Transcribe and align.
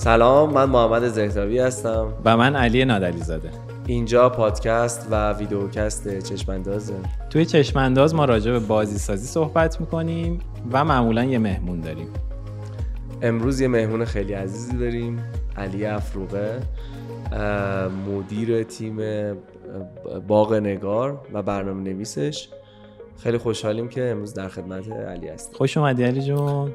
سلام 0.00 0.52
من 0.52 0.64
محمد 0.64 1.08
زهتاوی 1.08 1.58
هستم. 1.58 2.12
و 2.24 2.36
من 2.36 2.56
علی 2.56 2.84
نادلی 2.84 3.20
زاده 3.20 3.50
اینجا 3.86 4.28
پادکست 4.28 5.08
و 5.10 5.32
ویدیوکست 5.32 6.18
چشماندازه 6.18 6.94
توی 7.30 7.46
چشمانداز 7.46 8.14
ما 8.14 8.24
راجع 8.24 8.52
به 8.52 8.58
بازی 8.58 8.98
سازی 8.98 9.26
صحبت 9.26 9.80
می‌کنیم 9.80 10.40
و 10.72 10.84
معمولا 10.84 11.24
یه 11.24 11.38
مهمون 11.38 11.80
داریم. 11.80 12.08
امروز 13.22 13.60
یه 13.60 13.68
مهمون 13.68 14.04
خیلی 14.04 14.32
عزیزی 14.32 14.76
داریم 14.78 15.24
علی 15.56 15.86
افروقه 15.86 16.60
مدیر 18.08 18.62
تیم 18.62 18.98
باغ 20.28 20.54
نگار 20.54 21.20
و 21.32 21.42
برنامه 21.42 21.82
نویسش 21.82 22.48
خیلی 23.22 23.38
خوشحالیم 23.38 23.88
که 23.88 24.10
امروز 24.10 24.34
در 24.34 24.48
خدمت 24.48 24.92
علی 24.92 25.28
هستیم. 25.28 25.56
خوش 25.56 25.76
اومدی 25.76 26.04
علی 26.04 26.22
جون. 26.22 26.72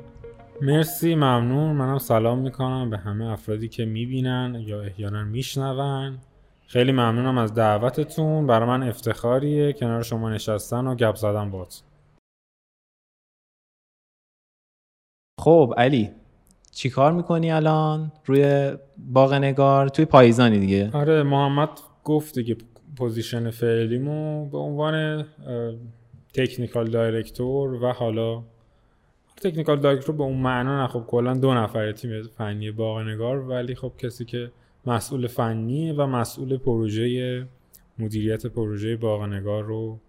مرسی 0.61 1.15
ممنون. 1.15 1.75
منم 1.75 1.97
سلام 1.97 2.39
می‌کنم 2.39 2.89
به 2.89 2.97
همه 2.97 3.25
افرادی 3.25 3.69
که 3.69 3.86
می‌بینن 3.86 4.63
یا 4.65 4.82
احیانا 4.82 5.23
میشنون. 5.23 6.18
خیلی 6.68 6.91
ممنونم 6.91 7.37
از 7.37 7.54
دعوتتون. 7.54 8.47
برای 8.47 8.68
من 8.68 8.83
افتخاریه 8.83 9.73
کنار 9.73 10.04
شما 10.04 10.29
نشستن 10.29 10.87
و 10.87 10.96
گپ 10.96 11.15
زدن 11.15 11.51
باهات 11.51 11.83
خب 15.39 15.73
علی 15.77 16.11
چی 16.71 16.89
کار 16.89 17.11
می‌کنی 17.11 17.51
الان؟ 17.51 18.11
روی 18.25 18.71
باغ 18.97 19.33
نگار؟ 19.33 19.87
توی 19.87 20.05
پاییزانی 20.05 20.60
دیگه؟ 20.60 20.91
آره 20.93 21.24
محمد 21.24 21.69
گفت 22.04 22.35
دیگه 22.35 22.57
position 22.97 23.50
فعلیمو 23.49 24.49
به 24.49 24.57
عنوان 24.57 25.25
technical 26.33 26.89
director 26.89 27.74
و 27.83 27.91
حالا 27.91 28.43
technical 29.50 29.79
director 29.79 30.15
به 30.15 30.23
اون 30.23 30.37
معنا 30.37 30.81
نه. 30.81 30.87
خب 30.87 31.04
کلا 31.07 31.33
دو 31.33 31.54
نفر 31.54 31.91
تیم 31.91 32.23
فنی 32.38 32.72
باغ 32.72 32.99
نگار 32.99 33.38
ولی 33.38 33.75
خب 33.75 33.91
کسی 33.97 34.25
که 34.25 34.52
مسئول 34.85 35.27
فنی 35.27 35.91
و 35.91 36.05
مسئول 36.05 36.57
پروژه 36.57 37.47
مدیریت 37.99 38.47
پروژه 38.47 38.95
باغ 38.95 39.23
نگار 39.23 39.63
رو 39.63 39.99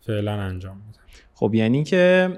فعلا 0.00 0.32
انجام 0.32 0.76
میده. 0.86 0.98
خب 1.34 1.54
یعنی 1.54 1.84
که 1.84 2.28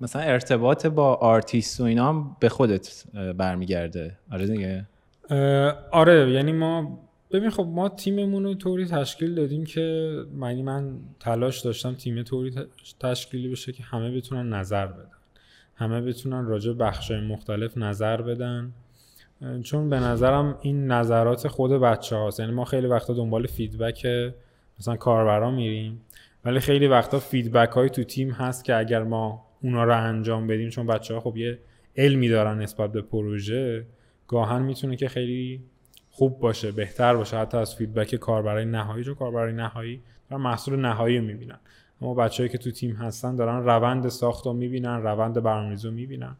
مثلا 0.00 0.22
ارتباط 0.22 0.86
با 0.86 1.14
آرتیست 1.14 1.80
و 1.80 1.84
اینا 1.84 2.36
به 2.40 2.48
خودت 2.48 3.04
برمیگرده. 3.36 4.16
آره 4.32 4.46
دیگه. 4.46 4.86
آره. 5.92 6.30
یعنی 6.30 6.52
ما 6.52 6.98
ببین 7.30 7.50
خب 7.50 7.66
ما 7.66 7.88
تیممون 7.88 8.44
رو 8.44 8.54
طوری 8.54 8.86
تشکیل 8.86 9.34
دادیم 9.34 9.64
که 9.64 10.14
یعنی 10.34 10.62
من 10.62 10.98
تلاش 11.20 11.60
داشتم 11.60 11.94
تیم 11.94 12.22
طوری 12.22 12.54
تشکیلی 13.00 13.48
بشه 13.48 13.72
که 13.72 13.82
همه 13.82 14.16
بتونن 14.16 14.54
نظر 14.54 14.86
بدن. 14.86 15.19
همه 15.80 16.00
بتونن 16.00 16.46
راجع 16.46 16.62
به 16.62 16.72
بخشای 16.72 17.20
مختلف 17.20 17.78
نظر 17.78 18.22
بدن. 18.22 18.72
چون 19.62 19.90
به 19.90 20.00
نظرم 20.00 20.58
این 20.62 20.86
نظرات 20.86 21.48
خود 21.48 21.70
بچه 21.70 22.16
هاست 22.16 22.40
یعنی 22.40 22.52
ما 22.52 22.64
خیلی 22.64 22.86
وقتا 22.86 23.14
دنبال 23.14 23.46
feedback 23.46 24.06
مثلا 24.78 24.96
کاربرا 24.96 25.50
میریم 25.50 26.00
ولی 26.44 26.60
خیلی 26.60 26.86
وقتا 26.86 27.18
feedback 27.18 27.68
های 27.68 27.88
تو 27.88 28.04
تیم 28.04 28.30
هست 28.30 28.64
که 28.64 28.76
اگر 28.76 29.02
ما 29.02 29.46
اونا 29.62 29.84
رو 29.84 30.04
انجام 30.04 30.46
بدیم 30.46 30.68
چون 30.68 30.86
بچه 30.86 31.14
ها 31.14 31.20
خب 31.20 31.36
یه 31.36 31.58
علمی 31.96 32.28
دارن 32.28 32.58
نسبت 32.58 32.92
به 32.92 33.02
پروژه 33.02 33.86
گاهاً 34.28 34.62
می‌تونه 34.62 34.96
که 34.96 35.08
خیلی 35.08 35.60
خوب 36.10 36.40
باشه 36.40 36.72
بهتر 36.72 37.16
باشه. 37.16 37.38
حتی 37.38 37.56
از 37.56 37.74
feedback 37.74 38.14
کاربرای 38.14 38.64
نهایی 38.64 39.04
چون 39.04 39.14
کاربرای 39.14 39.52
نهایی 39.52 40.02
دارن 40.30 40.42
محصول 40.42 40.80
نهایی 40.80 41.18
رو 41.18 41.24
می‌بینن. 41.24 41.58
اما 42.02 42.14
بچه‌هایی 42.14 42.48
که 42.48 42.58
تو 42.58 42.70
تیم 42.70 42.96
هستن 42.96 43.36
دارن 43.36 43.64
روند 43.64 44.08
ساخت 44.08 44.46
رو 44.46 44.52
می‌بینن 44.52 45.02
روند 45.02 45.42
برنامه‌ریزی 45.42 45.88
رو 45.88 45.94
می‌بینن. 45.94 46.36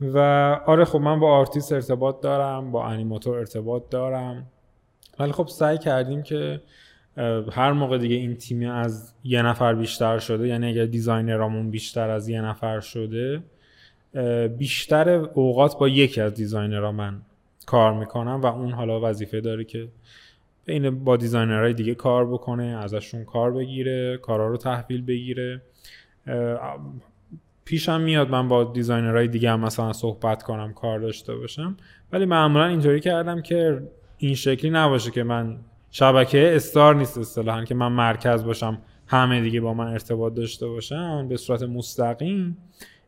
و 0.00 0.18
آره 0.66 0.84
خب 0.84 0.98
من 0.98 1.20
با 1.20 1.32
آرتیست 1.32 1.72
ارتباط 1.72 2.20
دارم 2.20 2.72
با 2.72 2.86
انیماتور 2.86 3.38
ارتباط 3.38 3.82
دارم. 3.90 4.46
ولی 5.18 5.32
خب 5.32 5.46
سعی 5.48 5.78
کردیم 5.78 6.22
که 6.22 6.60
هر 7.52 7.72
موقع 7.72 7.98
دیگه 7.98 8.16
این 8.16 8.36
تیم 8.36 8.70
از 8.70 9.12
یه 9.24 9.42
نفر 9.42 9.74
بیشتر 9.74 10.18
شده 10.18 10.48
یعنی 10.48 10.68
اگر 10.68 10.84
designer 10.84 11.47
امون 11.47 11.70
بیشتر 11.70 12.10
از 12.10 12.28
یه 12.28 12.40
نفر 12.40 12.80
شده 12.80 13.42
بیشتر 14.58 15.08
اوقات 15.10 15.78
با 15.78 15.88
یکی 15.88 16.20
از 16.20 16.34
designer 16.34 16.86
ها 16.86 16.92
من 16.92 17.22
کار 17.66 17.92
می‌کنم 17.92 18.40
و 18.40 18.46
اون 18.46 18.72
حالا 18.72 19.00
وظیفه 19.00 19.40
داره 19.40 19.64
که 19.64 19.88
بیاد 20.70 21.04
با 21.04 21.16
designer 21.16 21.62
های 21.62 21.74
دیگه 21.74 21.94
کار 21.94 22.26
بکنه 22.26 22.64
ازشون 22.64 23.24
کار 23.24 23.52
بگیره 23.52 24.18
کارا 24.22 24.48
رو 24.48 24.56
تحویل 24.56 25.02
بگیره. 25.02 25.62
پیشم 27.64 28.00
میاد 28.00 28.30
من 28.30 28.48
با 28.48 28.64
designer 28.64 29.15
های 29.15 29.28
دیگه 29.28 29.50
هم 29.50 29.60
مثلا 29.60 29.92
صحبت 29.92 30.42
کنم 30.42 30.72
کار 30.72 30.98
داشته 30.98 31.34
باشم. 31.34 31.76
ولی 32.12 32.24
معمولا 32.24 32.66
اینطوری 32.66 33.00
کردم 33.00 33.42
که 33.42 33.82
این 34.18 34.34
شکلی 34.34 34.70
نباشه 34.70 35.10
که 35.10 35.22
من 35.22 35.56
شبکه 35.90 36.52
star 36.56 36.94
نیست 36.94 37.18
اصطلاحا 37.18 37.64
که 37.64 37.74
من 37.74 37.92
مرکز 37.92 38.44
باشم 38.44 38.78
همه 39.06 39.40
دیگه 39.40 39.60
با 39.60 39.74
من 39.74 39.86
ارتباط 39.86 40.34
داشته 40.34 40.66
باشم 40.66 41.28
به 41.28 41.36
صورت 41.36 41.62
مستقیم. 41.62 42.56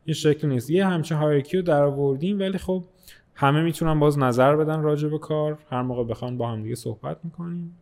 این 0.05 0.15
شکل 0.15 0.49
نیست. 0.49 0.71
یه 0.71 0.87
همچه 0.87 1.15
hierarchy 1.15 1.57
رو 1.57 1.63
در 1.63 1.83
آوردیم 1.83 2.39
ولی 2.39 2.59
خب 2.59 2.85
همه 3.35 3.63
می‌تونن 3.63 4.01
باز 4.01 4.19
نظر 4.19 4.57
بدن 4.57 4.83
راجع 4.83 5.09
به 5.09 5.19
کار. 5.19 5.59
هر 5.71 5.83
موقع 5.83 6.05
بخوان 6.05 6.37
با 6.39 6.49
هم 6.49 6.63
دیگه 6.63 6.75
صحبت 6.75 7.25
می‌کنیم. 7.25 7.79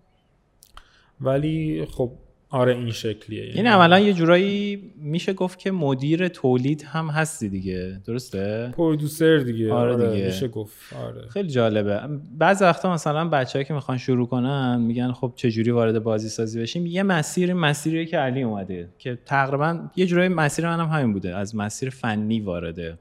ولی 1.21 1.87
خب 1.87 2.13
آره 2.53 2.77
این 2.77 2.91
شکلیه. 2.91 3.57
یعنی 3.57 3.69
اولا 3.69 3.99
یه 3.99 4.13
جورایی 4.13 4.83
میشه 4.97 5.33
گفت 5.33 5.59
که 5.59 5.71
مدیر 5.71 6.29
تولید 6.29 6.83
هم 6.83 7.07
هستی 7.09 7.49
دیگه. 7.49 8.01
درسته؟ 8.07 8.71
پرودوسر 8.77 9.37
دیگه. 9.39 9.73
آره, 9.73 9.95
آره 9.95 10.11
دیگه. 10.13 10.27
میشه 10.27 10.49
گفت. 10.49 10.93
آره. 11.07 11.29
خیلی 11.29 11.49
جالبه. 11.49 12.01
بعضی 12.39 12.65
وقتا 12.65 12.93
مثلا 12.93 13.29
بچه‌ای 13.29 13.65
که 13.65 13.75
می‌خوان 13.75 13.99
شروع 13.99 14.27
کنن 14.29 14.81
میگن 14.81 15.13
خب 15.13 15.33
چه 15.37 15.51
جوری 15.51 15.71
وارد 15.71 16.03
بازی 16.03 16.29
سازی 16.29 16.61
بشیم؟ 16.61 16.87
یه 16.87 17.03
مسیر 17.03 17.55
مسیری 17.55 18.07
که 18.07 18.19
علی 18.19 18.43
اومده 18.43 18.89
که 18.99 19.19
تقریبا 19.27 19.81
یه 19.97 20.07
جورایی 20.07 20.29
مسیر 20.29 20.67
منم 20.67 20.89
هم 20.89 20.99
همین 20.99 21.13
بوده. 21.13 21.37
از 21.37 21.57
مسیر 21.57 21.91
فنی 21.91 22.41
وارد 22.41 22.99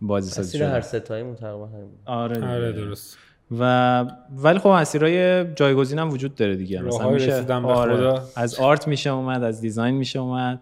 بازی 0.00 0.30
سازی 0.30 0.58
مسیر 0.58 0.62
هر 0.68 0.80
سه‌تامون 0.80 1.34
تقریبا 1.34 1.66
همین 1.66 1.88
آره 2.04 2.34
دیگه. 2.34 2.46
آره 2.48 2.72
درست. 2.72 3.18
و 3.50 4.04
ولی 4.36 4.58
خب 4.58 4.68
مسیرهای 4.68 5.44
جایگزین 5.54 5.98
هم 5.98 6.10
وجود 6.10 6.34
داره 6.34 6.56
دیگه. 6.56 6.82
مثلا 6.82 7.10
میشه 7.10 7.52
آره. 7.52 8.20
از 8.36 8.60
art 8.60 8.88
میشه 8.88 9.10
اومد 9.10 9.42
از 9.42 9.60
design 9.60 9.94
میشه 9.94 10.18
اومد. 10.18 10.60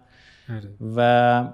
آره. 0.49 0.69
و 0.97 1.45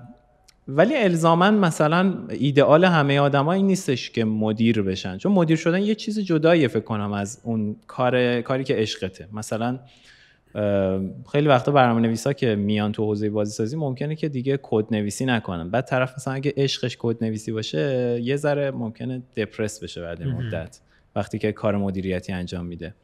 ولی 0.69 0.97
الزاما 0.97 1.51
مثلا 1.51 2.15
ایدئال 2.29 2.85
همه 2.85 3.21
آدما 3.21 3.53
این 3.53 3.67
نیستش 3.67 4.11
که 4.11 4.25
مدیر 4.25 4.83
بشن. 4.83 5.19
چون 5.19 5.33
مدیر 5.33 5.57
شدن 5.57 5.83
یه 5.83 5.95
چیز 5.95 6.19
جدایی 6.19 6.69
فکر 6.69 6.85
کنم 6.85 7.13
از 7.13 7.41
اون 7.43 7.77
کار 7.87 8.41
کاری 8.41 8.65
که 8.65 8.75
عشقته. 8.75 9.29
مثلا 9.33 9.79
خیلی 11.33 11.49
وقتا 11.49 11.73
برنامه 11.73 12.01
نویسا 12.01 12.33
که 12.33 12.55
میان 12.55 12.93
تو 12.93 13.05
حوزه 13.05 13.31
بازی 13.31 13.53
سازی 13.53 13.77
ممکنه 13.77 14.17
که 14.17 14.29
دیگه 14.29 14.59
کد 14.63 14.85
نویسی 14.91 15.25
نکنن. 15.25 15.71
بعد 15.71 15.85
طرف 15.85 16.15
مثلا 16.17 16.35
اگه 16.35 16.55
عشقش 16.57 16.97
کد 17.01 17.25
نویسی 17.25 17.53
باشه 17.53 18.19
یه 18.23 18.37
ذره 18.37 18.71
ممکنه 18.71 19.23
دپرس 19.37 19.83
بشه 19.83 20.01
بعد 20.01 20.23
مدت. 20.23 20.81
وقتی 21.19 21.39
که 21.39 21.53
کار 21.53 21.77
مدیریتی 21.77 22.33
انجام 22.33 22.67
میده. 22.67 22.95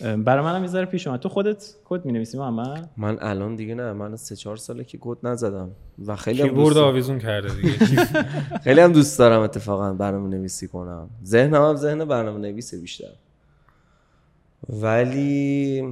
برای 0.00 0.44
منم 0.44 0.62
یه 0.62 0.68
ذره 0.68 0.84
پیش 0.84 1.06
اومد. 1.06 1.20
تو 1.20 1.28
خودت 1.28 1.74
کد 1.84 2.04
می‌نویسی 2.04 2.38
محمد؟ 2.38 2.90
من 2.96 3.18
الان 3.20 3.56
دیگه 3.56 3.74
نه 3.74 3.92
من 3.92 4.16
سه 4.16 4.36
چهار 4.36 4.56
ساله 4.56 4.84
که 4.84 4.98
کد 5.00 5.18
نزدم 5.22 5.70
و 6.06 6.16
خیلی 6.16 6.42
هم 6.42 6.48
دوست 6.48 6.76
آویزون 6.76 7.18
کرده 7.18 7.54
دیگه. 7.54 8.04
خیلی 8.64 8.80
هم 8.80 8.92
دوست 8.92 9.18
دارم 9.18 9.40
اتفاقا 9.40 9.92
برنامه 9.92 10.28
نویسی 10.28 10.68
کنم. 10.68 11.10
ذهنم 11.24 11.62
هم 11.62 11.76
ذهن 11.76 12.04
برنامه 12.04 12.38
نویسه 12.38 12.78
بیشتر. 12.78 13.12
ولی 14.68 15.82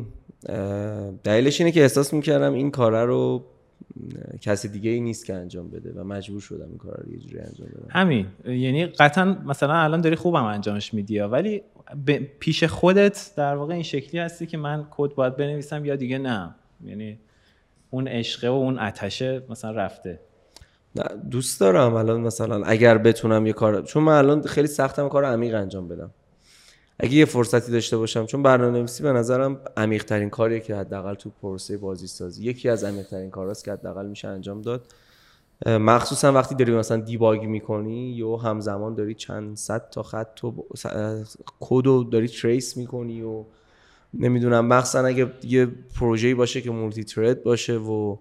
دلیلش 1.24 1.60
اینه 1.60 1.72
که 1.72 1.82
احساس 1.82 2.12
می‌کردم 2.14 2.53
این 2.53 2.70
کاره 2.70 3.04
رو 3.04 3.44
کسی 4.40 4.68
دیگه 4.68 4.90
ای 4.90 5.00
نیست 5.00 5.26
که 5.26 5.34
انجام 5.34 5.70
بده 5.70 5.92
و 5.92 6.04
مجبور 6.04 6.40
شدم 6.40 6.68
این 6.68 6.78
کار 6.78 7.02
رو 7.06 7.12
یه 7.12 7.18
جوری 7.18 7.38
انجام 7.38 7.68
بدم. 7.68 7.86
همین. 7.90 8.26
یعنی 8.44 8.86
قطعا 8.86 9.24
مثلا 9.24 9.74
الان 9.74 10.00
داری 10.00 10.16
خوبم 10.16 10.44
انجامش 10.44 10.94
میدی 10.94 11.18
ولی 11.21 11.62
پیش 12.41 12.65
خودت 12.65 13.30
در 13.36 13.56
واقع 13.56 13.74
این 13.74 13.82
شکلی 13.82 14.21
هستی 14.21 14.47
که 14.47 14.56
من 14.56 14.86
کد 14.91 15.15
باید 15.15 15.36
بنویسم 15.36 15.84
یا 15.84 15.97
دیگه 15.97 16.18
نه. 16.18 16.54
یعنی 16.84 17.18
اون 17.91 18.09
عشقه 18.09 18.48
و 18.48 18.53
اون 18.53 18.78
اتشه 18.78 19.42
مثلا 19.48 19.71
رفته. 19.71 20.20
دوست 21.30 21.60
دارم 21.60 21.94
الان 21.94 22.20
مثلا 22.20 22.65
اگر 22.65 22.98
بتونم 22.98 23.47
یه 23.47 23.53
کار 23.53 23.82
چون 23.82 24.03
من 24.03 24.12
الان 24.12 24.42
خیلی 24.42 24.66
سختم 24.66 25.09
کار 25.09 25.24
عمیق 25.24 25.54
انجام 25.54 25.88
بدم. 25.88 26.10
اگه 26.98 27.14
یه 27.14 27.24
فرصتی 27.24 27.72
داشته 27.72 27.96
باشم 27.96 28.26
چون 28.26 28.42
برنامه 28.42 28.78
نویسی 28.78 29.02
به 29.02 29.12
نظرم 29.12 29.60
عمیق 29.76 30.04
ترین 30.04 30.30
کاریه 30.30 30.60
که 30.60 30.76
حداقل 30.76 31.14
تو 31.14 31.30
پروسه 31.42 31.76
بازی 31.76 32.06
سازی 32.06 32.44
یکی 32.44 32.68
از 32.68 32.84
عمیق 32.84 33.06
ترین 33.06 33.30
کاراست 33.30 33.64
که 33.64 33.72
حداقل 33.72 34.06
میشه 34.06 34.28
انجام 34.28 34.62
داد. 34.62 34.86
مخصوصا 35.66 36.32
وقتی 36.32 36.54
داری 36.54 36.72
مثلا 36.72 37.00
debug 37.01 37.45
می‌کنی 37.44 38.10
یا 38.10 38.36
همزمان 38.36 38.94
داری 38.94 39.14
چند 39.14 39.56
صد 39.56 39.91
تا 39.91 40.02
خط 40.02 40.34
تو 40.36 40.66
کد 41.60 41.86
رو 41.86 42.04
داری 42.04 42.28
trace 42.28 42.77
می‌کنی 42.76 43.22
و 43.22 43.44
نمی‌دونم 44.14 44.66
مخصوصا 44.66 45.06
اگه 45.06 45.32
یه 45.42 45.66
پروژه‌ای 46.00 46.34
باشه 46.34 46.60
که 46.60 46.70
multi-thread 46.71 47.42
باشه 47.42 47.76
و 47.76 48.16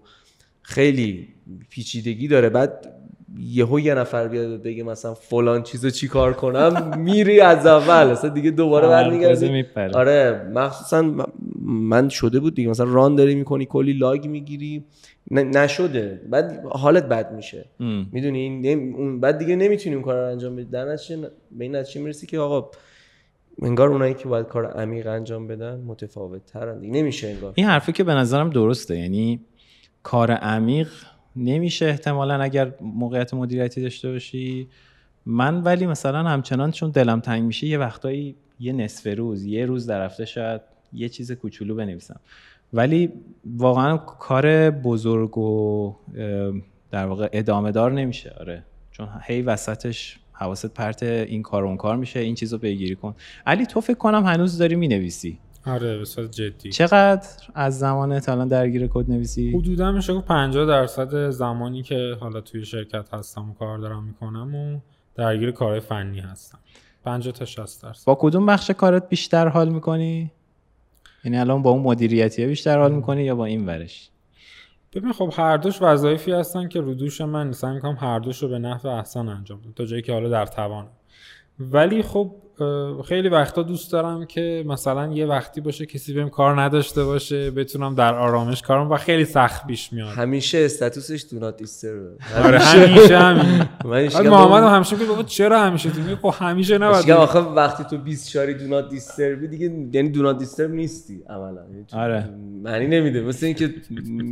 خیلی 0.62 1.28
پیچیدگی 1.70 2.28
داره. 2.28 2.48
بعد 2.48 2.92
یهو 3.38 3.80
یه 3.80 3.94
نفر 3.94 4.28
بیاد 4.28 4.62
بگه 4.62 4.82
مثلا 4.82 5.14
فلان 5.14 5.62
چیزو 5.62 5.90
چی 5.90 6.08
کار 6.08 6.32
کنم 6.32 6.98
میری 6.98 7.40
از 7.40 7.66
اول. 7.66 8.10
اصلا 8.10 8.30
دیگه 8.30 8.50
دوباره 8.50 8.88
برمیگردی. 8.88 9.64
آره 9.76 10.50
مخصوصا 10.54 11.26
من 11.64 12.08
شده 12.08 12.40
بود 12.40 12.54
دیگه. 12.54 12.68
مثلا 12.68 12.92
run 12.92 13.16
داری 13.16 13.34
می‌کنی 13.34 13.66
کلی 13.66 13.92
log 13.92 14.26
می‌گیری. 14.26 14.84
نشده. 15.30 16.20
بعد 16.30 16.64
حالت 16.70 17.08
بد 17.08 17.32
میشه. 17.32 17.64
می‌دونی؟ 18.12 18.76
بعد 19.20 19.38
دیگه 19.38 19.56
نمی‌تونی 19.56 19.94
اون 19.94 20.04
کار 20.04 20.14
رو 20.14 20.30
انجام 20.30 20.56
بدی 20.56 20.64
در 20.64 20.84
به 20.86 21.64
این 21.64 21.76
نتیجه 21.76 22.00
می‌رسی 22.00 22.26
که 22.26 22.38
آقا 22.38 22.70
انگار 23.62 23.88
اونایی 23.88 24.14
که 24.14 24.28
باید 24.28 24.46
کار 24.46 24.66
عمیق 24.66 25.06
انجام 25.06 25.46
بدن 25.46 25.80
متفاوت 25.80 26.46
ترن 26.46 26.80
دیگه 26.80 26.92
نمیشه 26.92 27.28
انگار. 27.28 27.52
این 27.54 27.66
حرفی 27.66 27.92
که 27.92 28.04
به 28.04 28.14
نظرم 28.14 28.50
درسته. 28.50 28.98
یعنی 28.98 29.40
کار 30.02 30.30
عمیق 30.30 30.88
نمیشه 31.36 31.86
احتمالا 31.86 32.42
اگر 32.42 32.72
موقعیت 32.80 33.34
مدیریتی 33.34 33.82
داشته 33.82 34.10
باشی. 34.10 34.68
من 35.26 35.62
ولی 35.62 35.86
مثلا 35.86 36.22
همچنان 36.22 36.70
چون 36.70 36.90
دلم 36.90 37.20
تنگ 37.20 37.42
میشه 37.42 37.66
یه 37.66 37.78
وقتایی 37.78 38.34
یه 38.60 38.72
نصف 38.72 39.18
روز 39.18 39.44
یه 39.44 39.66
روز 39.66 39.86
در 39.86 40.04
هفته 40.04 40.24
شاید 40.24 40.60
یه 40.92 41.08
چیز 41.08 41.32
کوچولو 41.32 41.74
بنویسم. 41.74 42.20
ولی 42.72 43.12
واقعا 43.56 43.96
کار 43.96 44.70
بزرگ 44.70 45.38
و 45.38 45.94
در 46.90 47.06
واقع 47.06 47.28
ادامه 47.32 47.72
دار 47.72 47.92
نمیشه. 47.92 48.34
آره. 48.40 48.64
چون 48.90 49.08
هی 49.22 49.42
وسطش 49.42 50.18
حواست 50.32 50.66
پرت 50.66 51.02
این 51.02 51.42
کار 51.42 51.64
اون 51.64 51.76
کار 51.76 51.96
میشه 51.96 52.20
این 52.20 52.34
چیزو 52.34 52.58
پیگیری 52.58 52.94
کن. 52.94 53.14
علی 53.46 53.66
تو 53.66 53.80
فکر 53.80 53.96
کنم 53.96 54.24
هنوز 54.24 54.58
داری 54.58 54.76
می‌نویسی. 54.76 55.38
آره 55.66 55.98
به 55.98 56.04
صورت 56.04 56.30
جدی. 56.30 56.70
چقدر 56.70 57.28
از 57.54 57.78
زمان 57.78 58.20
الان 58.28 58.48
درگیر 58.48 58.86
کد 58.86 59.10
نویسی 59.10 59.50
حدودا 59.50 59.92
میشه 59.92 60.20
50 60.20 60.66
درصد 60.66 61.30
زمانی 61.30 61.82
که 61.82 62.16
حالا 62.20 62.40
توی 62.40 62.64
شرکت 62.64 63.14
هستم 63.14 63.50
و 63.50 63.54
کار 63.54 63.78
دارم 63.78 64.04
می‌کنم 64.04 64.54
و 64.54 64.78
درگیر 65.14 65.50
کارهای 65.50 65.80
فنی 65.80 66.20
هستم. 66.20 66.58
50 67.04 67.32
تا 67.32 67.44
60 67.44 67.82
درصد. 67.82 68.06
با 68.06 68.18
کدوم 68.20 68.46
بخش 68.46 68.70
کارت 68.70 69.08
بیشتر 69.08 69.48
حال 69.48 69.68
می‌کنی؟ 69.68 70.30
یعنی 71.24 71.38
الان 71.38 71.62
با 71.62 71.70
اون 71.70 71.82
مدیریتی 71.82 72.46
بیشتر 72.46 72.78
حال 72.78 72.92
می‌کنی 72.92 73.24
یا 73.24 73.34
با 73.34 73.44
این 73.44 73.66
ورش؟ 73.66 74.10
ببین 74.92 75.12
خب 75.12 75.32
هر 75.36 75.56
دوش 75.56 75.82
وظایفی 75.82 76.32
هستن 76.32 76.68
که 76.68 76.80
رو 76.80 76.94
دوش 76.94 77.20
من 77.20 77.52
سعی 77.52 77.74
می‌کنم 77.74 77.96
هر 78.00 78.18
دوش 78.18 78.42
رو 78.42 78.48
به 78.48 78.58
نحو 78.58 78.86
احسن 78.86 79.28
انجام 79.28 79.60
بدم 79.60 79.72
تا 79.72 79.84
جایی 79.84 80.02
که 80.02 80.12
حالا 80.12 80.28
در 80.28 80.46
توانم. 80.46 80.90
ولی 81.58 82.02
خب 82.02 82.34
خیلی 83.08 83.28
وقتا 83.28 83.62
دوست 83.62 83.92
دارم 83.92 84.24
که 84.26 84.64
مثلا 84.66 85.12
یه 85.12 85.26
وقتی 85.26 85.60
باشه 85.60 85.86
کسی 85.86 86.12
بهم 86.12 86.28
کار 86.28 86.62
نداشته 86.62 87.04
باشه 87.04 87.50
بتونم 87.50 87.94
در 87.94 88.14
آرامش 88.14 88.62
کارم 88.62 88.90
و 88.90 88.96
خیلی 88.96 89.24
سخت 89.24 89.66
پیش 89.66 89.92
میاد. 89.92 90.08
همیشه 90.08 90.58
استاتوسش 90.58 91.24
دو 91.30 91.38
نات 91.38 91.62
آره 92.44 92.58
همیشه. 92.58 93.18
همین. 93.18 93.64
محمد 94.30 94.62
هم 94.62 94.74
همیشه 94.74 94.96
میگه 94.96 95.08
بابا 95.08 95.22
چرا 95.22 95.60
همیشه 95.62 95.90
تو 95.90 96.00
میگه 96.00 96.16
خب 96.16 96.34
همیشه 96.38 96.78
نباید 96.78 97.10
آخه 97.10 97.38
وقتی 97.38 97.84
تو 97.84 97.98
20 97.98 98.30
شاری 98.30 98.54
دو 98.54 98.66
نات 98.66 98.88
دیسترب 98.88 99.46
دیگه 99.46 99.72
یعنی 99.92 100.08
دو 100.08 100.22
نات 100.22 100.38
دیسترب 100.38 100.70
نیستی 100.70 101.22
عملا. 101.28 101.60
یعنی 101.72 102.04
آره. 102.04 102.28
معنی 102.62 102.86
نمیده. 102.86 103.20
مثل 103.20 103.46
اینکه 103.46 103.74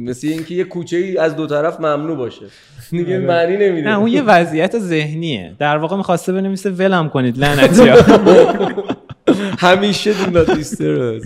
مثل 0.06 0.26
اینکه 0.26 0.54
یه 0.54 0.64
کوچه 0.64 0.96
ای 0.96 1.16
از 1.18 1.36
دو 1.36 1.46
طرف 1.46 1.80
ممنوع 1.80 2.16
باشه. 2.16 2.46
دیگه 2.90 3.16
آره. 3.16 3.26
معنی 3.26 3.56
نمیده. 3.56 3.88
نه 3.88 3.98
اون 3.98 4.08
یه 4.08 4.22
وضعیت 4.22 4.78
ذهنیه. 4.78 5.54
در 5.58 5.76
واقع 5.76 5.96
می‌خواسته 5.96 6.32
بنویسه 6.32 6.70
ولم 6.70 7.08
کنید 7.08 7.38
لعنتی 7.38 7.82
همیشه 9.58 10.30
دو 10.30 10.44
دیستر 10.44 11.20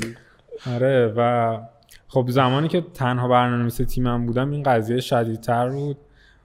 آره 0.74 1.14
و 1.16 1.58
خب 2.08 2.26
زمانی 2.28 2.68
که 2.68 2.84
تنها 2.94 3.28
برنامه‌نویس 3.28 3.76
تیمم 3.76 4.26
بودم 4.26 4.50
این 4.50 4.62
قضیه 4.62 5.00
شدیدتر 5.00 5.68
بود. 5.68 5.96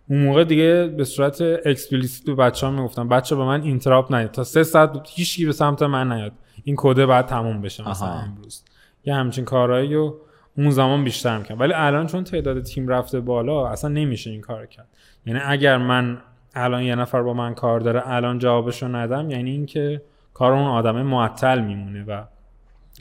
اون 0.09 0.23
موقع 0.23 0.43
دیگه 0.43 0.93
به 0.97 1.03
صورت 1.03 1.41
explicit 1.41 2.25
به 2.25 2.35
بچه 2.35 2.67
ها 2.67 2.71
می‌گفتم 2.71 3.09
بچه 3.09 3.35
به 3.35 3.43
من 3.43 3.61
interrupt 3.61 4.13
نیاد. 4.13 4.31
تا 4.31 4.43
سه 4.43 4.63
ساعت 4.63 5.09
هیچکی 5.09 5.45
به 5.45 5.51
سمت 5.51 5.83
من 5.83 6.11
نیاد. 6.11 6.31
این 6.63 6.75
کده 6.79 7.05
باید 7.05 7.25
تموم 7.25 7.61
بشه 7.61 7.89
مثلا 7.89 8.09
امروز. 8.09 8.63
یه 9.05 9.15
همچین 9.15 9.45
کارهایی 9.45 9.95
و 9.95 10.13
اون 10.57 10.69
زمان 10.69 11.03
بیشتر 11.03 11.37
می‌کنم 11.37 11.59
ولی 11.59 11.73
الان 11.75 12.07
چون 12.07 12.23
تعداد 12.23 12.61
تیم 12.61 12.87
رفته 12.87 13.19
بالا 13.19 13.67
اصلا 13.67 13.89
نمیشه 13.89 14.29
این 14.29 14.41
کار 14.41 14.65
کرد. 14.65 14.87
یعنی 15.25 15.39
اگر 15.45 15.77
من 15.77 16.17
الان 16.55 16.83
یه 16.83 16.95
نفر 16.95 17.21
با 17.21 17.33
من 17.33 17.53
کار 17.53 17.79
داره 17.79 18.09
الان 18.09 18.39
جوابشو 18.39 18.87
ندم 18.87 19.29
یعنی 19.29 19.51
اینکه 19.51 20.01
کار 20.41 20.53
اون 20.53 20.67
آدم 20.67 21.01
معطل 21.01 21.61
میمونه 21.61 22.03
و 22.03 22.23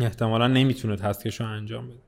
احتمالا 0.00 0.46
نمی‌تونه 0.46 0.96
task 0.96 1.24
شو 1.24 1.44
انجام 1.44 1.86
بده. 1.88 1.98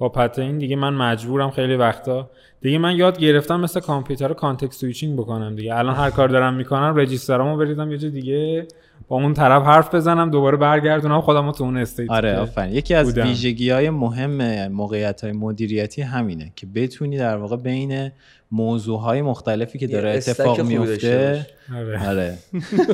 بابت 0.00 0.42
این 0.42 0.58
دیگه 0.58 0.76
من 0.76 0.94
مجبورم 0.94 1.50
خیلی 1.50 1.76
وقتا. 1.76 2.30
دیگه 2.60 2.78
من 2.78 2.96
یاد 2.96 3.18
گرفتم 3.18 3.60
مثل 3.60 3.80
کامپیوتر 3.80 4.32
context 4.32 4.80
switching 4.80 5.18
بکنم 5.18 5.56
دیگه. 5.56 5.74
الان 5.74 5.94
هر 5.94 6.10
کار 6.10 6.28
دارم 6.28 6.54
می‌کنم 6.54 6.94
register 6.96 7.44
امو 7.44 7.56
بریزم 7.56 7.92
یه 7.92 7.98
جا 7.98 8.08
دیگه 8.08 8.66
با 9.08 9.16
اون 9.16 9.34
طرف 9.34 9.62
حرف 9.62 9.94
بزنم 9.94 10.30
دوباره 10.30 10.56
برگردونم 10.56 11.20
خودم 11.20 11.52
تو 11.52 11.64
اون 11.64 11.76
state 11.76 12.10
آره 12.10 12.36
آفرین. 12.36 12.74
یکی 12.74 12.94
از 12.94 13.18
ویژگی 13.18 13.70
های 13.70 13.90
مهم 13.90 14.68
موقعیت 14.72 15.24
های 15.24 15.32
مدیریتی 15.32 16.02
همینه 16.02 16.52
که 16.56 16.66
بتونی 16.66 17.18
در 17.18 17.36
واقع 17.36 17.56
بین 17.56 18.10
موضوع 18.52 19.00
های 19.00 19.22
مختلفی 19.22 19.78
که 19.78 19.86
داره 19.86 20.10
اتفاق 20.10 20.60
میفته 20.60 21.46
آره, 21.76 22.08
آره. 22.08 22.38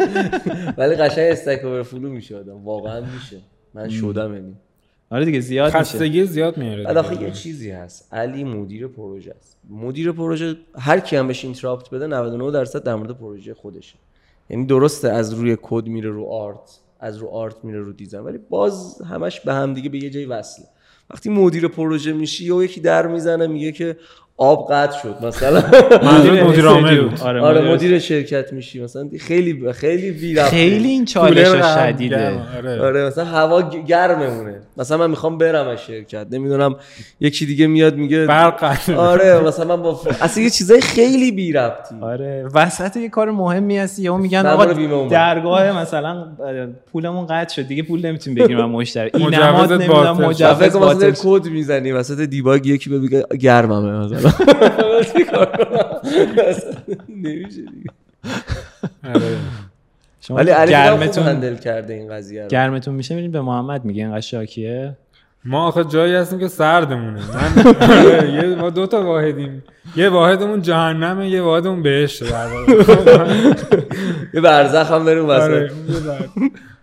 ولی 0.79 0.95
قشنگ 0.95 1.25
stack 1.31 1.83
overflow 1.83 2.09
میشه 2.11 2.37
آدم 2.37 2.65
واقعا 2.65 3.01
میشه. 3.01 3.37
من 3.75 3.89
شدم 3.89 4.35
یعنی 4.35 4.55
آره 5.11 5.25
دیگه 5.25 5.41
زیاد 5.41 5.71
خستگی 5.73 6.25
زیاد 6.25 6.57
میاره 6.57 6.85
بعد 6.85 7.23
یه 7.23 7.31
چیزی 7.31 7.71
هست. 7.71 8.15
علی 8.15 8.45
مدیر 8.45 8.87
پروژه 8.87 9.35
است. 9.39 9.57
مدیر 9.71 10.13
پروژه 10.13 10.57
هر 10.79 11.01
کی 11.01 11.17
هم 11.17 11.27
بهش 11.27 11.45
interrupt 11.45 11.91
بده 11.91 12.07
99 12.07 12.51
درصد 12.51 12.83
در 12.83 12.95
مورد 12.95 13.11
پروژه 13.11 13.55
خودشه. 13.55 13.95
یعنی 14.51 14.67
درسته 14.67 15.09
از 15.09 15.33
روی 15.33 15.57
کد 15.63 15.87
میره 15.87 16.11
رو 16.11 16.25
art 16.25 16.79
از 17.01 17.17
رو 17.17 17.29
art 17.29 17.65
میره 17.65 17.81
رو 17.81 17.93
design 17.93 18.25
ولی 18.25 18.39
باز 18.39 19.03
همش 19.03 19.41
به 19.41 19.55
هم 19.55 19.75
دیگه 19.75 19.89
به 19.89 19.99
یه 19.99 20.11
جایی 20.11 20.27
وصله. 20.27 20.67
وقتی 21.11 21.31
مدیر 21.31 21.69
پروژه 21.69 22.13
میشی 22.13 22.45
یا 22.45 22.65
یکی 22.65 22.81
در 22.81 23.07
می‌زنه 23.07 23.47
میگه 23.47 23.73
که 23.73 23.97
آب 24.39 24.73
قطع 24.73 24.99
شد 25.03 25.27
مثلا. 25.27 25.63
مدیر 26.49 26.67
عامل 26.67 27.09
آره, 27.23 27.41
آره 27.41 27.73
مدیر 27.73 27.99
شرکت 27.99 28.53
میشی 28.53 28.83
مثلا 28.83 29.09
خیلی 29.21 29.73
خیلی 29.73 30.11
بی 30.11 30.43
خیلی 30.43 30.89
این 30.89 31.05
چالش 31.05 31.49
شدیده. 31.49 32.41
آره. 32.59 32.81
آره 32.83 33.07
مثلا 33.07 33.25
هوا 33.25 33.63
گرممونه. 33.87 34.61
مثلا 34.77 34.97
من 34.97 35.11
می‌خوام 35.11 35.39
برم 35.39 35.69
از 35.69 35.79
شرکت 35.83 36.27
نمی‌دونم 36.31 36.77
یکی 37.21 37.47
دیگه 37.47 37.67
میاد 37.67 37.97
میگه 37.97 38.27
برق 38.27 38.77
آره 38.97 39.41
مثلا 39.41 39.77
من 39.77 39.83
با 39.83 40.01
اصلا 40.21 40.43
یه 40.43 40.51
چیزای 40.51 40.81
خیلی 40.81 41.33
بی 41.33 41.53
ربطی. 41.53 41.95
آره 42.01 42.49
وسط 42.55 42.97
یه 42.97 43.09
کار 43.09 43.31
مهمی 43.31 43.79
هستی 43.79 44.03
یا 44.03 44.17
میگن 44.17 44.47
آقا 44.47 44.65
درگاه 45.11 45.81
مثلا 45.81 46.27
پولمون 46.93 47.27
قطع 47.27 47.55
شد 47.55 47.69
دیگه 47.69 47.83
پول 47.83 48.07
نمی‌تونیم 48.07 48.39
بگیریم 48.45 48.65
از 48.65 48.71
مشتری. 48.71 49.11
این 49.15 49.35
نماد 49.35 49.73
نمی‌دونم 49.73 50.17
مجوز 50.17 51.23
کد 51.25 51.47
می‌زنی 51.47 51.93
وسط 51.93 52.21
دیباگ 52.21 52.67
یکی 52.67 52.91
بگه 52.91 53.25
گرممه 53.41 54.07
مثلا. 54.07 54.26
نمیشه 57.09 57.63
دیگه. 57.63 57.91
آره. 59.05 59.37
ولی 60.31 60.51
علی 60.51 60.71
گرمتون 60.71 61.25
هندل 61.25 61.57
کرده 61.57 61.95
این 61.95 62.09
قضیه 62.09 62.43
رو. 62.43 62.49
گرمتون 62.49 62.95
میشه؟ 62.95 63.15
میرین 63.15 63.31
به 63.31 63.41
محمد 63.41 63.85
میگه 63.85 64.03
اینقدر 64.03 64.21
شاکیه. 64.21 64.97
ما 65.47 65.67
آخه 65.67 65.85
جایی 65.85 66.15
هستیم 66.15 66.39
که 66.39 66.49
سردمونه. 66.49 67.21
من 67.35 68.35
یه 68.35 68.55
ما 68.55 68.71
دو 68.71 68.87
تا 68.87 69.03
واحدیم. 69.03 69.63
یه 69.97 70.09
واحدمون 70.09 70.63
جهنمه 70.63 71.29
یه 71.29 71.43
واحدمون 71.43 71.83
بهشت 71.83 72.23
یه 74.35 74.41
برزخ 74.41 74.93
هم 74.93 75.05
بریم 75.05 75.27
واسه 75.27 75.71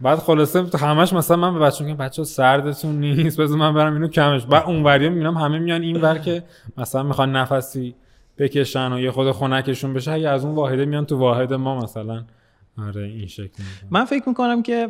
بعد 0.01 0.19
خلاصه 0.19 0.63
همش 0.79 1.13
مثلا 1.13 1.37
من 1.37 1.53
به 1.53 1.59
بچه‌ها 1.59 1.85
میگم 1.85 1.97
بچه‌ها 1.97 2.25
سردتون 2.25 2.99
نیست 2.99 3.41
بذار 3.41 3.57
من 3.57 3.73
برم 3.73 3.93
اینو 3.93 4.07
کمش. 4.07 4.45
بعد 4.45 4.63
اون 4.65 4.83
وریا 4.83 5.09
می‌بینم 5.09 5.37
همه 5.37 5.59
میان 5.59 5.81
این 5.81 6.01
ور 6.01 6.17
که 6.17 6.43
مثلا 6.77 7.03
می‌خوان 7.03 7.35
نفسی 7.35 7.95
بکشن 8.37 8.93
و 8.93 8.99
یه 8.99 9.11
خود 9.11 9.31
خنکشون 9.31 9.93
بشه 9.93 10.19
یا 10.19 10.31
از 10.31 10.45
اون 10.45 10.55
واحده 10.55 10.85
میان 10.85 11.05
تو 11.05 11.17
واحد 11.17 11.53
ما 11.53 11.79
مثلا. 11.79 12.23
آره 12.87 13.03
این 13.03 13.27
شکل. 13.27 13.63
من 13.91 14.05
فکر 14.05 14.29
می‌کنم 14.29 14.63
که 14.63 14.89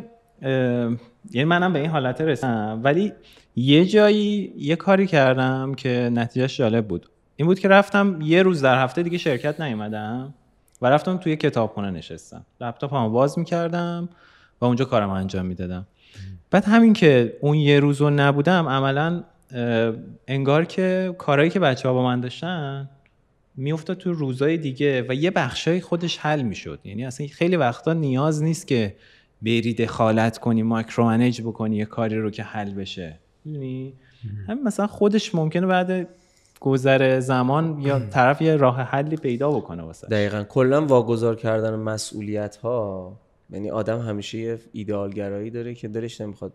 یعنی 1.30 1.44
منم 1.44 1.72
به 1.72 1.78
این 1.78 1.90
حالت 1.90 2.20
رسیدم. 2.20 2.80
ولی 2.82 3.12
یه 3.56 3.86
جایی 3.86 4.52
یه 4.56 4.76
کاری 4.76 5.06
کردم 5.06 5.74
که 5.74 6.10
نتیجهش 6.12 6.56
جالب 6.56 6.88
بود. 6.88 7.06
این 7.36 7.46
بود 7.46 7.58
که 7.58 7.68
رفتم 7.68 8.18
یه 8.22 8.42
روز 8.42 8.62
در 8.62 8.82
هفته 8.82 9.02
دیگه 9.02 9.18
شرکت 9.18 9.60
نیومدم 9.60 10.34
و 10.82 10.86
رفتم 10.86 11.16
توی 11.16 11.36
کتابخونه 11.36 11.90
نشستم. 11.90 12.46
لپتاپمو 12.60 13.10
باز 13.10 13.38
می‌کردم 13.38 14.08
و 14.60 14.64
اونجا 14.64 14.84
کارم 14.84 15.10
انجام 15.10 15.46
می‌دادم. 15.46 15.86
بعد 16.50 16.64
همین 16.64 16.92
که 16.92 17.36
اون 17.40 17.56
یه 17.56 17.80
روز 17.80 18.00
رو 18.00 18.10
نبودم 18.10 18.68
عملا 18.68 19.24
انگار 20.28 20.64
که 20.64 21.14
کارهایی 21.18 21.50
که 21.50 21.60
بچه 21.60 21.88
ها 21.88 21.94
با 21.94 22.04
من 22.04 22.20
داشتن 22.20 22.88
میافتاد 23.56 23.96
تو 23.96 24.12
روزای 24.12 24.56
دیگه 24.56 25.06
و 25.08 25.14
یه 25.14 25.30
بخشای 25.30 25.80
خودش 25.80 26.18
حل 26.18 26.42
می‌شد. 26.42 26.80
یعنی 26.84 27.04
اصلا 27.04 27.26
خیلی 27.26 27.56
وقتا 27.56 27.92
نیاز 27.92 28.42
نیست 28.42 28.66
که 28.66 28.96
بری 29.42 29.74
دخالت 29.74 30.38
کنی 30.38 30.62
مایکرو 30.62 31.04
منیج 31.04 31.40
بکنی 31.40 31.76
یه 31.76 31.84
کاری 31.84 32.18
رو 32.18 32.30
که 32.30 32.42
حل 32.42 32.70
بشه. 32.70 33.18
می‌دونی 33.44 33.94
همین 34.48 34.64
مثلا 34.64 34.86
خودش 34.86 35.34
ممکنه 35.34 35.66
بعد 35.66 36.08
گذر 36.60 37.20
زمان 37.20 37.80
یا 37.80 38.08
طرف 38.08 38.42
یه 38.42 38.56
راه 38.56 38.80
حلی 38.80 39.16
پیدا 39.16 39.50
بکنه 39.50 39.82
واسه 39.82 40.06
دقیقا. 40.06 40.44
کلا 40.44 40.86
واگذار 40.86 41.36
کردن 41.36 41.74
مسئولیت 41.74 42.56
ها 42.56 43.12
یعنی 43.50 43.70
آدم 43.70 44.00
همیشه 44.00 44.38
یه 44.38 44.58
ایدئالگرایی 44.72 45.50
داره 45.50 45.74
که 45.74 45.88
دلش 45.88 46.20
نمی‌خواد 46.20 46.52